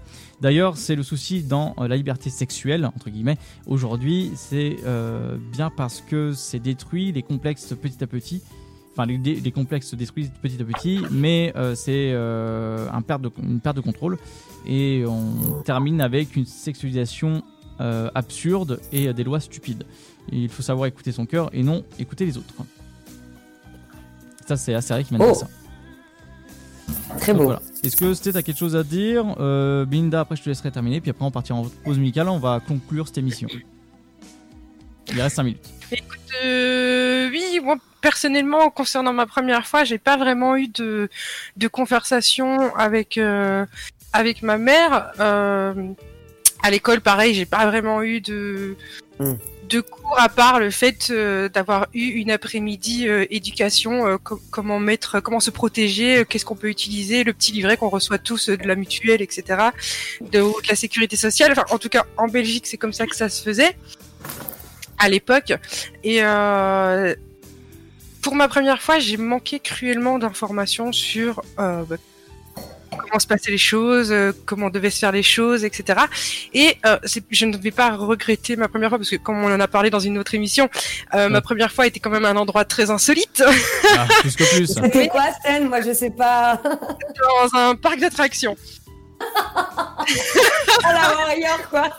D'ailleurs, 0.45 0.77
c'est 0.77 0.95
le 0.95 1.03
souci 1.03 1.43
dans 1.43 1.75
euh, 1.79 1.89
la 1.89 1.97
liberté 1.97 2.29
sexuelle, 2.29 2.85
entre 2.85 3.09
guillemets. 3.09 3.39
Aujourd'hui, 3.67 4.31
c'est 4.37 4.77
euh, 4.85 5.39
bien 5.53 5.71
parce 5.75 6.03
que 6.03 6.35
c'est 6.35 6.59
détruit 6.59 7.13
les 7.13 7.23
complexes 7.23 7.73
petit 7.81 8.05
à 8.05 8.07
petit. 8.07 8.43
Enfin, 8.93 9.07
les, 9.07 9.17
les 9.17 9.51
complexes 9.53 9.89
se 9.89 9.97
détruisent 9.97 10.31
petit 10.43 10.61
à 10.61 10.65
petit, 10.67 11.01
mais 11.11 11.51
euh, 11.57 11.75
c'est 11.75 12.11
euh, 12.13 12.87
un 12.93 13.01
perte 13.01 13.23
de- 13.23 13.31
une 13.43 13.59
perte 13.61 13.77
de 13.77 13.81
contrôle. 13.81 14.19
Et 14.67 15.05
on 15.09 15.63
termine 15.63 16.03
avec 16.03 16.37
une 16.37 16.45
sexualisation 16.45 17.43
euh, 17.81 18.11
absurde 18.15 18.81
et 18.93 19.15
des 19.15 19.25
lois 19.25 19.41
stupides. 19.41 19.85
Et 20.31 20.37
il 20.43 20.51
faut 20.51 20.63
savoir 20.63 20.87
écouter 20.89 21.11
son 21.13 21.25
cœur 21.25 21.49
et 21.55 21.63
non 21.63 21.85
écouter 21.99 22.27
les 22.27 22.37
autres. 22.37 22.53
Ça, 24.47 24.59
c'est 24.59 24.75
assez 24.75 24.93
vrai 24.93 25.05
qui 25.05 25.15
m'a 25.15 25.21
dit 25.21 25.25
Oh. 25.27 25.35
ça. 25.35 25.49
Très 27.19 27.33
beau. 27.33 27.45
voilà. 27.45 27.63
Est-ce 27.83 27.97
que 27.97 28.13
c'était 28.15 28.43
quelque 28.43 28.59
chose 28.59 28.77
à 28.77 28.83
dire? 28.83 29.37
Euh, 29.39 29.85
Belinda, 29.85 30.21
après 30.21 30.37
je 30.37 30.43
te 30.43 30.49
laisserai 30.49 30.71
terminer, 30.71 31.01
puis 31.01 31.11
après 31.11 31.25
on 31.25 31.31
partira 31.31 31.59
en 31.59 31.67
pause 31.85 31.99
musicale, 31.99 32.29
on 32.29 32.39
va 32.39 32.61
conclure 32.67 33.07
cette 33.07 33.19
émission. 33.19 33.49
Il 35.09 35.21
reste 35.21 35.37
5 35.37 35.43
minutes. 35.43 35.71
Écoute, 35.93 36.19
euh, 36.45 37.29
oui, 37.31 37.61
moi 37.63 37.77
personnellement, 38.01 38.71
concernant 38.71 39.13
ma 39.13 39.27
première 39.27 39.67
fois, 39.67 39.85
j'ai 39.85 39.99
pas 39.99 40.17
vraiment 40.17 40.57
eu 40.57 40.69
de, 40.69 41.09
de 41.57 41.69
conversation 41.69 42.75
avec 42.77 43.19
euh, 43.19 43.65
avec 44.13 44.43
ma 44.43 44.59
mère. 44.59 45.13
Euh, 45.21 45.75
à 46.63 46.71
l'école, 46.71 47.01
pareil, 47.01 47.35
j'ai 47.35 47.47
pas 47.47 47.67
vraiment 47.67 48.03
eu 48.03 48.21
de 48.21 48.77
de 49.69 49.81
cours 49.81 50.19
à 50.19 50.29
part 50.29 50.61
le 50.61 50.71
fait 50.71 51.09
euh, 51.11 51.49
d'avoir 51.49 51.87
eu 51.95 52.05
une 52.05 52.31
après-midi 52.31 53.09
euh, 53.09 53.27
éducation, 53.31 54.07
euh, 54.07 54.19
co- 54.19 54.41
comment 54.51 54.79
mettre, 54.79 55.21
comment 55.21 55.41
se 55.41 55.51
protéger, 55.51 56.25
qu'est-ce 56.29 56.45
qu'on 56.45 56.57
peut 56.57 56.69
utiliser, 56.69 57.25
le 57.25 57.33
petit 57.33 57.53
livret 57.53 57.77
qu'on 57.77 57.89
reçoit 57.89 58.19
tous 58.19 58.49
de 58.49 58.67
la 58.67 58.77
mutuelle, 58.77 59.23
etc., 59.23 59.71
de, 60.21 60.43
la 60.69 60.77
sécurité 60.77 61.17
sociale. 61.17 61.53
Enfin, 61.53 61.65
en 61.71 61.79
tout 61.79 61.89
cas, 61.89 62.05
en 62.17 62.29
Belgique, 62.29 62.67
c'est 62.67 62.77
comme 62.77 62.93
ça 62.93 63.07
que 63.07 63.17
ça 63.17 63.29
se 63.29 63.43
faisait 63.43 63.77
à 64.99 65.09
l'époque. 65.09 65.53
Et 66.03 66.21
pour 68.23 68.35
ma 68.35 68.49
première 68.49 68.81
fois, 68.81 68.99
j'ai 68.99 69.17
manqué 69.17 69.61
cruellement 69.61 70.19
d'informations 70.19 70.93
sur 70.93 71.43
bah, 71.57 71.85
comment 72.97 73.19
se 73.19 73.27
passaient 73.27 73.51
les 73.51 73.59
choses, 73.59 74.11
euh, 74.13 74.33
comment 74.47 74.71
devaient 74.71 74.91
se 74.91 74.99
faire 74.99 75.13
les 75.13 75.23
choses, 75.23 75.65
etc. 75.65 76.01
Et 76.53 76.77
euh, 76.87 76.99
je 77.31 77.47
ne 77.47 77.57
vais 77.57 77.71
pas 77.71 77.91
regretter 77.97 78.57
ma 78.57 78.69
première 78.69 78.89
fois 78.89 78.99
parce 78.99 79.11
que 79.11 79.17
comme 79.17 79.43
on 79.43 79.53
en 79.53 79.61
a 79.61 79.69
parlé 79.69 79.91
dans 79.91 80.01
une 80.01 80.19
autre 80.19 80.35
émission, 80.35 80.69
euh, 81.15 81.29
ma 81.29 81.41
première 81.41 81.71
fois 81.73 81.87
était 81.87 82.01
quand 82.01 82.11
même 82.11 82.25
un 82.25 82.37
endroit 82.37 82.65
très 82.65 82.91
insolite. 82.91 83.43
Ah, 83.97 84.07
plus 84.21 84.35
que 84.35 84.45
plus. 84.57 84.67
C'était 84.75 85.09
quoi, 85.09 85.23
Stan 85.41 85.63
Moi, 85.65 85.81
je 85.83 85.93
sais 85.95 86.11
pas. 86.11 86.61
dans 86.65 87.59
un 87.59 87.75
parc 87.77 88.01
d'attractions. 88.01 88.57
à 90.85 90.93
la 90.93 91.15
Warrior, 91.17 91.69
quoi. 91.71 91.91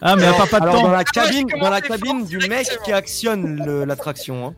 Ah, 0.00 0.16
mais 0.16 0.22
elle 0.24 0.34
part 0.34 0.48
pas 0.48 0.60
de 0.60 0.64
Alors, 0.64 0.76
temps. 0.76 0.82
dans 0.84 0.90
la 0.92 0.98
Ah, 1.00 1.04
cabine, 1.04 1.46
dans 1.60 1.70
la 1.70 1.80
cabine 1.80 2.24
du 2.24 2.38
mec 2.48 2.66
qui 2.84 2.92
actionne 2.92 3.84
l'attraction. 3.84 4.46
hein. 4.48 4.54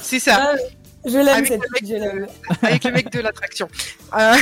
C'est 0.00 0.18
ça. 0.20 0.54
Je 1.04 1.16
l'aime, 1.18 1.28
Avec 1.28 1.46
cette 1.48 1.60
le 1.60 1.78
fille, 1.78 1.88
je 1.88 1.94
l'aime. 1.94 2.26
avec 2.62 2.84
le 2.84 2.92
mec 2.92 3.10
de 3.10 3.20
l'attraction. 3.20 3.68
Euh, 4.16 4.34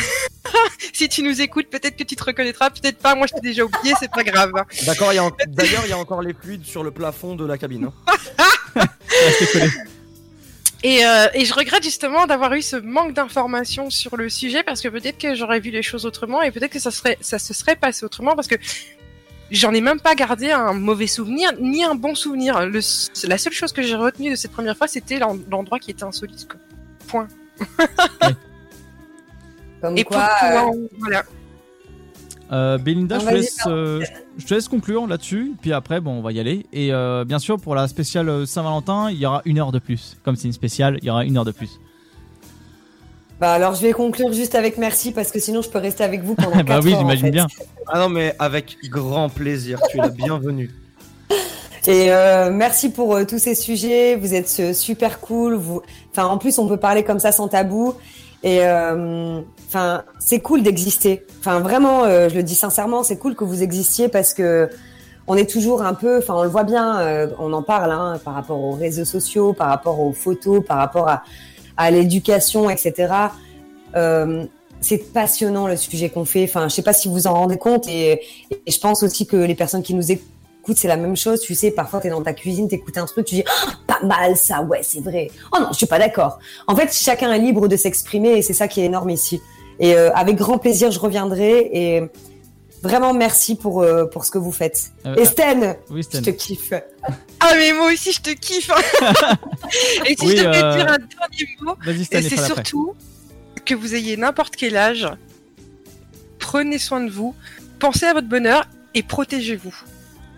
si 0.92 1.08
tu 1.08 1.22
nous 1.22 1.40
écoutes, 1.40 1.68
peut-être 1.70 1.96
que 1.96 2.04
tu 2.04 2.16
te 2.16 2.24
reconnaîtras, 2.24 2.70
peut-être 2.70 2.98
pas. 2.98 3.14
Moi, 3.14 3.26
je 3.26 3.34
t'ai 3.34 3.40
déjà 3.40 3.64
oublié, 3.64 3.94
c'est 3.98 4.10
pas 4.10 4.22
grave. 4.24 4.52
D'accord, 4.84 5.08
en- 5.10 5.30
d'ailleurs, 5.46 5.82
il 5.86 5.90
y 5.90 5.92
a 5.92 5.98
encore 5.98 6.20
les 6.22 6.34
fluides 6.34 6.64
sur 6.64 6.82
le 6.84 6.90
plafond 6.90 7.34
de 7.34 7.46
la 7.46 7.56
cabine. 7.58 7.90
hein. 8.76 8.84
Et, 10.82 11.04
euh, 11.04 11.26
et 11.34 11.44
je 11.44 11.52
regrette 11.52 11.82
justement 11.82 12.26
d'avoir 12.26 12.54
eu 12.54 12.62
ce 12.62 12.76
manque 12.76 13.12
d'informations 13.12 13.90
sur 13.90 14.16
le 14.16 14.30
sujet 14.30 14.62
parce 14.62 14.80
que 14.80 14.88
peut-être 14.88 15.18
que 15.18 15.34
j'aurais 15.34 15.60
vu 15.60 15.70
les 15.70 15.82
choses 15.82 16.06
autrement 16.06 16.40
et 16.40 16.50
peut-être 16.50 16.72
que 16.72 16.78
ça 16.78 16.90
serait, 16.90 17.18
ça 17.20 17.38
se 17.38 17.52
serait 17.52 17.76
passé 17.76 18.06
autrement 18.06 18.34
parce 18.34 18.48
que 18.48 18.54
j'en 19.50 19.72
ai 19.72 19.80
même 19.80 20.00
pas 20.00 20.14
gardé 20.14 20.50
un 20.50 20.72
mauvais 20.72 21.06
souvenir 21.06 21.50
ni 21.60 21.82
un 21.84 21.94
bon 21.94 22.14
souvenir. 22.14 22.66
Le, 22.66 22.80
la 23.28 23.38
seule 23.38 23.52
chose 23.52 23.72
que 23.72 23.82
j'ai 23.82 23.94
retenue 23.96 24.30
de 24.30 24.36
cette 24.36 24.52
première 24.52 24.76
fois, 24.76 24.86
c'était 24.88 25.18
l'en- 25.18 25.38
l'endroit 25.50 25.78
qui 25.78 25.90
était 25.90 26.04
insolite. 26.04 26.46
quoi. 26.48 26.60
Point. 27.08 27.28
Comme 29.80 29.96
et 29.96 30.04
quoi, 30.04 30.18
pour 30.40 30.48
pouvoir- 30.48 30.68
euh, 30.74 30.88
voilà. 30.98 31.22
Euh, 32.52 32.78
Belinda, 32.78 33.18
je 33.20 33.26
te, 33.26 33.30
laisse, 33.30 33.58
euh, 33.68 34.04
je 34.36 34.44
te 34.44 34.54
laisse 34.54 34.66
conclure 34.68 35.06
là-dessus, 35.06 35.52
puis 35.62 35.72
après, 35.72 36.00
bon, 36.00 36.14
on 36.18 36.20
va 36.20 36.32
y 36.32 36.40
aller. 36.40 36.66
Et 36.72 36.92
euh, 36.92 37.24
bien 37.24 37.38
sûr, 37.38 37.60
pour 37.60 37.74
la 37.76 37.86
spéciale 37.86 38.44
Saint-Valentin, 38.46 39.08
il 39.10 39.18
y 39.18 39.26
aura 39.26 39.40
une 39.44 39.58
heure 39.60 39.70
de 39.72 39.78
plus. 39.78 40.16
Comme 40.24 40.34
c'est 40.36 40.48
une 40.48 40.52
spéciale, 40.52 40.98
il 41.00 41.04
y 41.06 41.10
aura 41.10 41.24
une 41.24 41.36
heure 41.36 41.44
de 41.44 41.52
plus. 41.52 41.78
Bah 43.40 43.52
alors, 43.52 43.74
je 43.74 43.82
vais 43.82 43.92
conclure 43.92 44.32
juste 44.32 44.54
avec 44.54 44.76
merci 44.76 45.12
parce 45.12 45.30
que 45.30 45.38
sinon, 45.40 45.62
je 45.62 45.70
peux 45.70 45.78
rester 45.78 46.04
avec 46.04 46.22
vous 46.22 46.34
pendant 46.34 46.56
bah 46.64 46.64
4 46.64 46.84
oui, 46.84 46.94
en 46.94 46.98
j'imagine 47.00 47.26
fait. 47.26 47.30
bien. 47.32 47.46
Ah 47.88 47.98
non, 47.98 48.08
mais 48.10 48.34
avec 48.38 48.76
grand 48.90 49.28
plaisir, 49.30 49.80
tu 49.90 49.98
es 49.98 50.00
la 50.00 50.08
bienvenue. 50.10 50.70
Et 51.86 52.12
euh, 52.12 52.50
merci 52.52 52.90
pour 52.90 53.16
euh, 53.16 53.24
tous 53.24 53.38
ces 53.38 53.54
sujets. 53.54 54.14
Vous 54.16 54.34
êtes 54.34 54.54
euh, 54.60 54.72
super 54.74 55.20
cool. 55.20 55.54
Vous, 55.54 55.80
enfin, 56.10 56.26
en 56.26 56.36
plus, 56.36 56.58
on 56.58 56.68
peut 56.68 56.76
parler 56.76 57.02
comme 57.02 57.18
ça 57.18 57.32
sans 57.32 57.48
tabou. 57.48 57.94
Et 58.42 58.60
euh, 58.66 59.40
enfin, 59.68 60.02
c'est 60.18 60.40
cool 60.40 60.62
d'exister. 60.62 61.24
Enfin, 61.38 61.60
vraiment, 61.60 62.04
euh, 62.04 62.28
je 62.28 62.34
le 62.34 62.42
dis 62.42 62.54
sincèrement, 62.54 63.02
c'est 63.02 63.16
cool 63.16 63.34
que 63.34 63.44
vous 63.44 63.62
existiez 63.62 64.08
parce 64.08 64.34
que 64.34 64.68
on 65.26 65.36
est 65.36 65.48
toujours 65.48 65.82
un 65.82 65.94
peu. 65.94 66.18
Enfin, 66.18 66.34
on 66.36 66.42
le 66.42 66.48
voit 66.50 66.64
bien. 66.64 67.00
euh, 67.00 67.28
on 67.38 67.52
en 67.54 67.62
parle 67.62 67.92
hein, 67.92 68.18
par 68.24 68.34
rapport 68.34 68.58
aux 68.62 68.72
réseaux 68.72 69.04
sociaux, 69.06 69.54
par 69.54 69.68
rapport 69.68 70.00
aux 70.00 70.12
photos, 70.12 70.62
par 70.64 70.76
rapport 70.78 71.08
à, 71.08 71.22
à 71.80 71.90
l'éducation, 71.90 72.68
etc. 72.68 73.12
Euh, 73.96 74.44
c'est 74.82 75.12
passionnant 75.12 75.66
le 75.66 75.76
sujet 75.76 76.10
qu'on 76.10 76.26
fait. 76.26 76.44
Enfin, 76.44 76.68
je 76.68 76.74
sais 76.74 76.82
pas 76.82 76.92
si 76.92 77.08
vous 77.08 77.26
en 77.26 77.32
rendez 77.32 77.56
compte 77.56 77.88
et, 77.88 78.20
je 78.68 78.78
pense 78.78 79.02
aussi 79.02 79.26
que 79.26 79.36
les 79.36 79.54
personnes 79.54 79.82
qui 79.82 79.94
nous 79.94 80.12
écoutent, 80.12 80.76
c'est 80.76 80.88
la 80.88 80.98
même 80.98 81.16
chose. 81.16 81.40
Tu 81.40 81.54
sais, 81.54 81.70
parfois 81.70 82.00
t'es 82.00 82.10
dans 82.10 82.22
ta 82.22 82.34
cuisine, 82.34 82.68
t'écoutes 82.68 82.98
un 82.98 83.06
truc, 83.06 83.24
tu 83.24 83.36
dis 83.36 83.44
Ah, 83.46 83.72
pas 83.86 84.06
mal 84.06 84.36
ça, 84.36 84.60
ouais, 84.60 84.80
c'est 84.82 85.00
vrai. 85.00 85.30
Oh 85.54 85.58
non, 85.58 85.68
je 85.72 85.78
suis 85.78 85.86
pas 85.86 85.98
d'accord. 85.98 86.38
En 86.66 86.76
fait, 86.76 86.92
chacun 86.92 87.32
est 87.32 87.38
libre 87.38 87.66
de 87.66 87.76
s'exprimer 87.76 88.32
et 88.32 88.42
c'est 88.42 88.52
ça 88.52 88.68
qui 88.68 88.82
est 88.82 88.84
énorme 88.84 89.08
ici. 89.08 89.40
Et 89.78 89.94
euh, 89.94 90.12
avec 90.12 90.36
grand 90.36 90.58
plaisir, 90.58 90.90
je 90.90 91.00
reviendrai 91.00 91.70
et 91.72 92.02
vraiment 92.82 93.12
merci 93.14 93.56
pour 93.56 93.82
euh, 93.82 94.06
pour 94.06 94.24
ce 94.24 94.30
que 94.30 94.38
vous 94.38 94.52
faites. 94.52 94.92
Euh, 95.06 95.16
et 95.16 95.20
oui, 95.90 96.02
Stan. 96.02 96.18
je 96.18 96.24
te 96.24 96.30
kiffe. 96.30 96.72
Ah 97.40 97.52
mais 97.56 97.72
moi 97.72 97.92
aussi 97.92 98.12
je 98.12 98.20
te 98.20 98.30
kiffe. 98.30 98.70
et 100.06 100.16
si 100.16 100.26
Oui, 100.26 100.36
je 100.36 100.44
devais 100.44 100.62
euh, 100.62 100.76
dire 100.76 100.92
un 100.92 100.98
dernier 100.98 101.56
mot, 101.62 101.76
c'est 102.10 102.36
surtout 102.36 102.94
que 103.64 103.74
vous 103.74 103.94
ayez 103.94 104.16
n'importe 104.16 104.56
quel 104.56 104.76
âge, 104.76 105.06
prenez 106.38 106.78
soin 106.78 107.00
de 107.02 107.10
vous, 107.10 107.34
pensez 107.78 108.06
à 108.06 108.14
votre 108.14 108.28
bonheur 108.28 108.66
et 108.94 109.02
protégez-vous. 109.02 109.74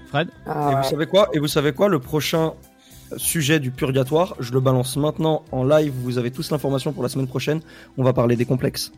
Fred? 0.08 0.28
Et 0.46 0.74
vous 0.76 0.88
savez 0.88 1.06
quoi? 1.06 1.28
Et 1.32 1.38
vous 1.38 1.48
savez 1.48 1.72
quoi? 1.72 1.88
Le 1.88 1.98
prochain 1.98 2.52
sujet 3.16 3.60
du 3.60 3.70
purgatoire, 3.70 4.34
je 4.40 4.52
le 4.52 4.60
balance 4.60 4.96
maintenant 4.96 5.44
en 5.52 5.64
live. 5.64 5.92
Vous 6.02 6.18
avez 6.18 6.30
tous 6.30 6.50
l'information 6.50 6.92
pour 6.92 7.02
la 7.02 7.08
semaine 7.08 7.26
prochaine. 7.26 7.60
On 7.96 8.04
va 8.04 8.12
parler 8.12 8.36
des 8.36 8.44
complexes. 8.44 8.92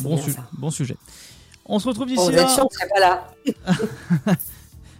Bon, 0.00 0.16
su- 0.16 0.34
bon 0.52 0.70
sujet. 0.70 0.96
On 1.66 1.78
se 1.78 1.86
retrouve 1.88 2.06
d'ici 2.06 2.22
vous 2.22 2.30
là. 2.30 2.46
pas 2.94 3.00
là. 3.00 4.36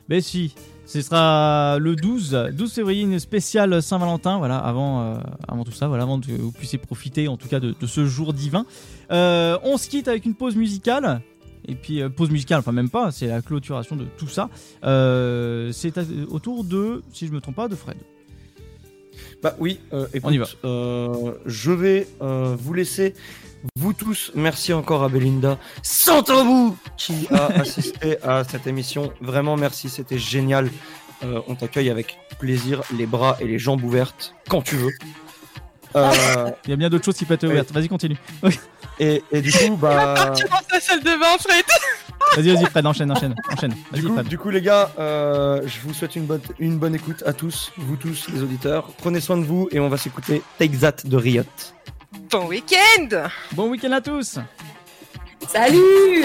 Mais 0.08 0.20
si, 0.20 0.54
ce 0.86 1.00
sera 1.00 1.78
le 1.80 1.96
12, 1.96 2.50
12 2.52 2.72
février, 2.72 3.02
une 3.02 3.18
spéciale 3.18 3.82
Saint-Valentin, 3.82 4.38
voilà, 4.38 4.58
avant, 4.58 5.02
euh, 5.02 5.18
avant 5.48 5.64
tout 5.64 5.72
ça, 5.72 5.88
voilà, 5.88 6.04
avant 6.04 6.20
que 6.20 6.30
vous 6.30 6.52
puissiez 6.52 6.78
profiter 6.78 7.28
en 7.28 7.36
tout 7.36 7.48
cas 7.48 7.60
de, 7.60 7.74
de 7.78 7.86
ce 7.86 8.04
jour 8.06 8.32
divin. 8.32 8.64
Euh, 9.10 9.58
on 9.64 9.76
se 9.76 9.88
quitte 9.88 10.08
avec 10.08 10.24
une 10.26 10.34
pause 10.34 10.56
musicale. 10.56 11.20
Et 11.68 11.76
puis, 11.76 12.02
euh, 12.02 12.08
pause 12.08 12.30
musicale, 12.30 12.58
enfin 12.58 12.72
même 12.72 12.90
pas, 12.90 13.12
c'est 13.12 13.28
la 13.28 13.40
clôturation 13.40 13.94
de 13.96 14.04
tout 14.04 14.26
ça. 14.28 14.50
Euh, 14.84 15.70
c'est 15.72 15.94
autour 16.28 16.64
de, 16.64 17.02
si 17.12 17.26
je 17.28 17.32
me 17.32 17.40
trompe 17.40 17.54
pas, 17.56 17.68
de 17.68 17.76
Fred. 17.76 17.96
Bah 19.42 19.54
oui, 19.58 19.78
euh, 19.92 20.06
écoute, 20.12 20.30
On 20.30 20.32
y 20.32 20.38
va. 20.38 20.46
euh, 20.64 21.32
je 21.46 21.70
vais 21.72 22.08
euh, 22.20 22.56
vous 22.58 22.74
laisser, 22.74 23.14
vous 23.76 23.92
tous, 23.92 24.32
merci 24.34 24.72
encore 24.72 25.02
à 25.04 25.08
Belinda, 25.08 25.58
sans 25.82 26.22
tabou, 26.22 26.76
qui 26.96 27.26
a 27.30 27.46
assisté 27.60 28.22
à 28.22 28.44
cette 28.44 28.66
émission. 28.66 29.12
Vraiment 29.20 29.56
merci, 29.56 29.88
c'était 29.88 30.18
génial. 30.18 30.70
Euh, 31.24 31.40
on 31.46 31.54
t'accueille 31.54 31.90
avec 31.90 32.18
plaisir, 32.38 32.82
les 32.96 33.06
bras 33.06 33.36
et 33.40 33.46
les 33.46 33.58
jambes 33.58 33.84
ouvertes, 33.84 34.34
quand 34.48 34.62
tu 34.62 34.76
veux. 34.76 34.92
Euh, 35.94 36.50
Il 36.64 36.70
y 36.70 36.72
a 36.72 36.76
bien 36.76 36.88
d'autres 36.88 37.04
choses 37.04 37.18
qui 37.18 37.26
peuvent 37.26 37.34
être 37.34 37.44
ouvertes. 37.46 37.70
Vas-y, 37.70 37.86
continue. 37.86 38.16
et, 38.98 39.22
et 39.30 39.42
du 39.42 39.52
coup, 39.68 39.76
bah... 39.76 40.14
Parti 40.16 40.44
dans 40.44 40.56
sa 40.70 40.80
salle 40.80 41.00
de 41.00 41.20
bain, 41.20 41.36
Fred. 41.38 41.64
Vas-y, 42.34 42.54
vas-y, 42.54 42.64
Fred, 42.64 42.86
enchaîne, 42.86 43.12
enchaîne, 43.12 43.34
enchaîne. 43.52 43.74
Du 43.92 44.02
coup, 44.02 44.14
Fred. 44.14 44.26
du 44.26 44.38
coup, 44.38 44.48
les 44.48 44.62
gars, 44.62 44.90
euh, 44.98 45.60
je 45.66 45.80
vous 45.86 45.92
souhaite 45.92 46.16
une 46.16 46.24
bonne, 46.24 46.40
une 46.58 46.78
bonne 46.78 46.94
écoute 46.94 47.22
à 47.26 47.34
tous, 47.34 47.72
vous 47.76 47.96
tous, 47.96 48.30
les 48.32 48.42
auditeurs. 48.42 48.88
Prenez 48.96 49.20
soin 49.20 49.36
de 49.36 49.44
vous 49.44 49.68
et 49.70 49.80
on 49.80 49.90
va 49.90 49.98
s'écouter 49.98 50.42
Take 50.58 50.78
That 50.78 51.04
de 51.04 51.16
Riot. 51.18 51.44
Bon 52.30 52.46
week-end. 52.46 53.28
Bon 53.52 53.70
week-end 53.70 53.92
à 53.92 54.00
tous. 54.00 54.38
Salut 55.48 56.24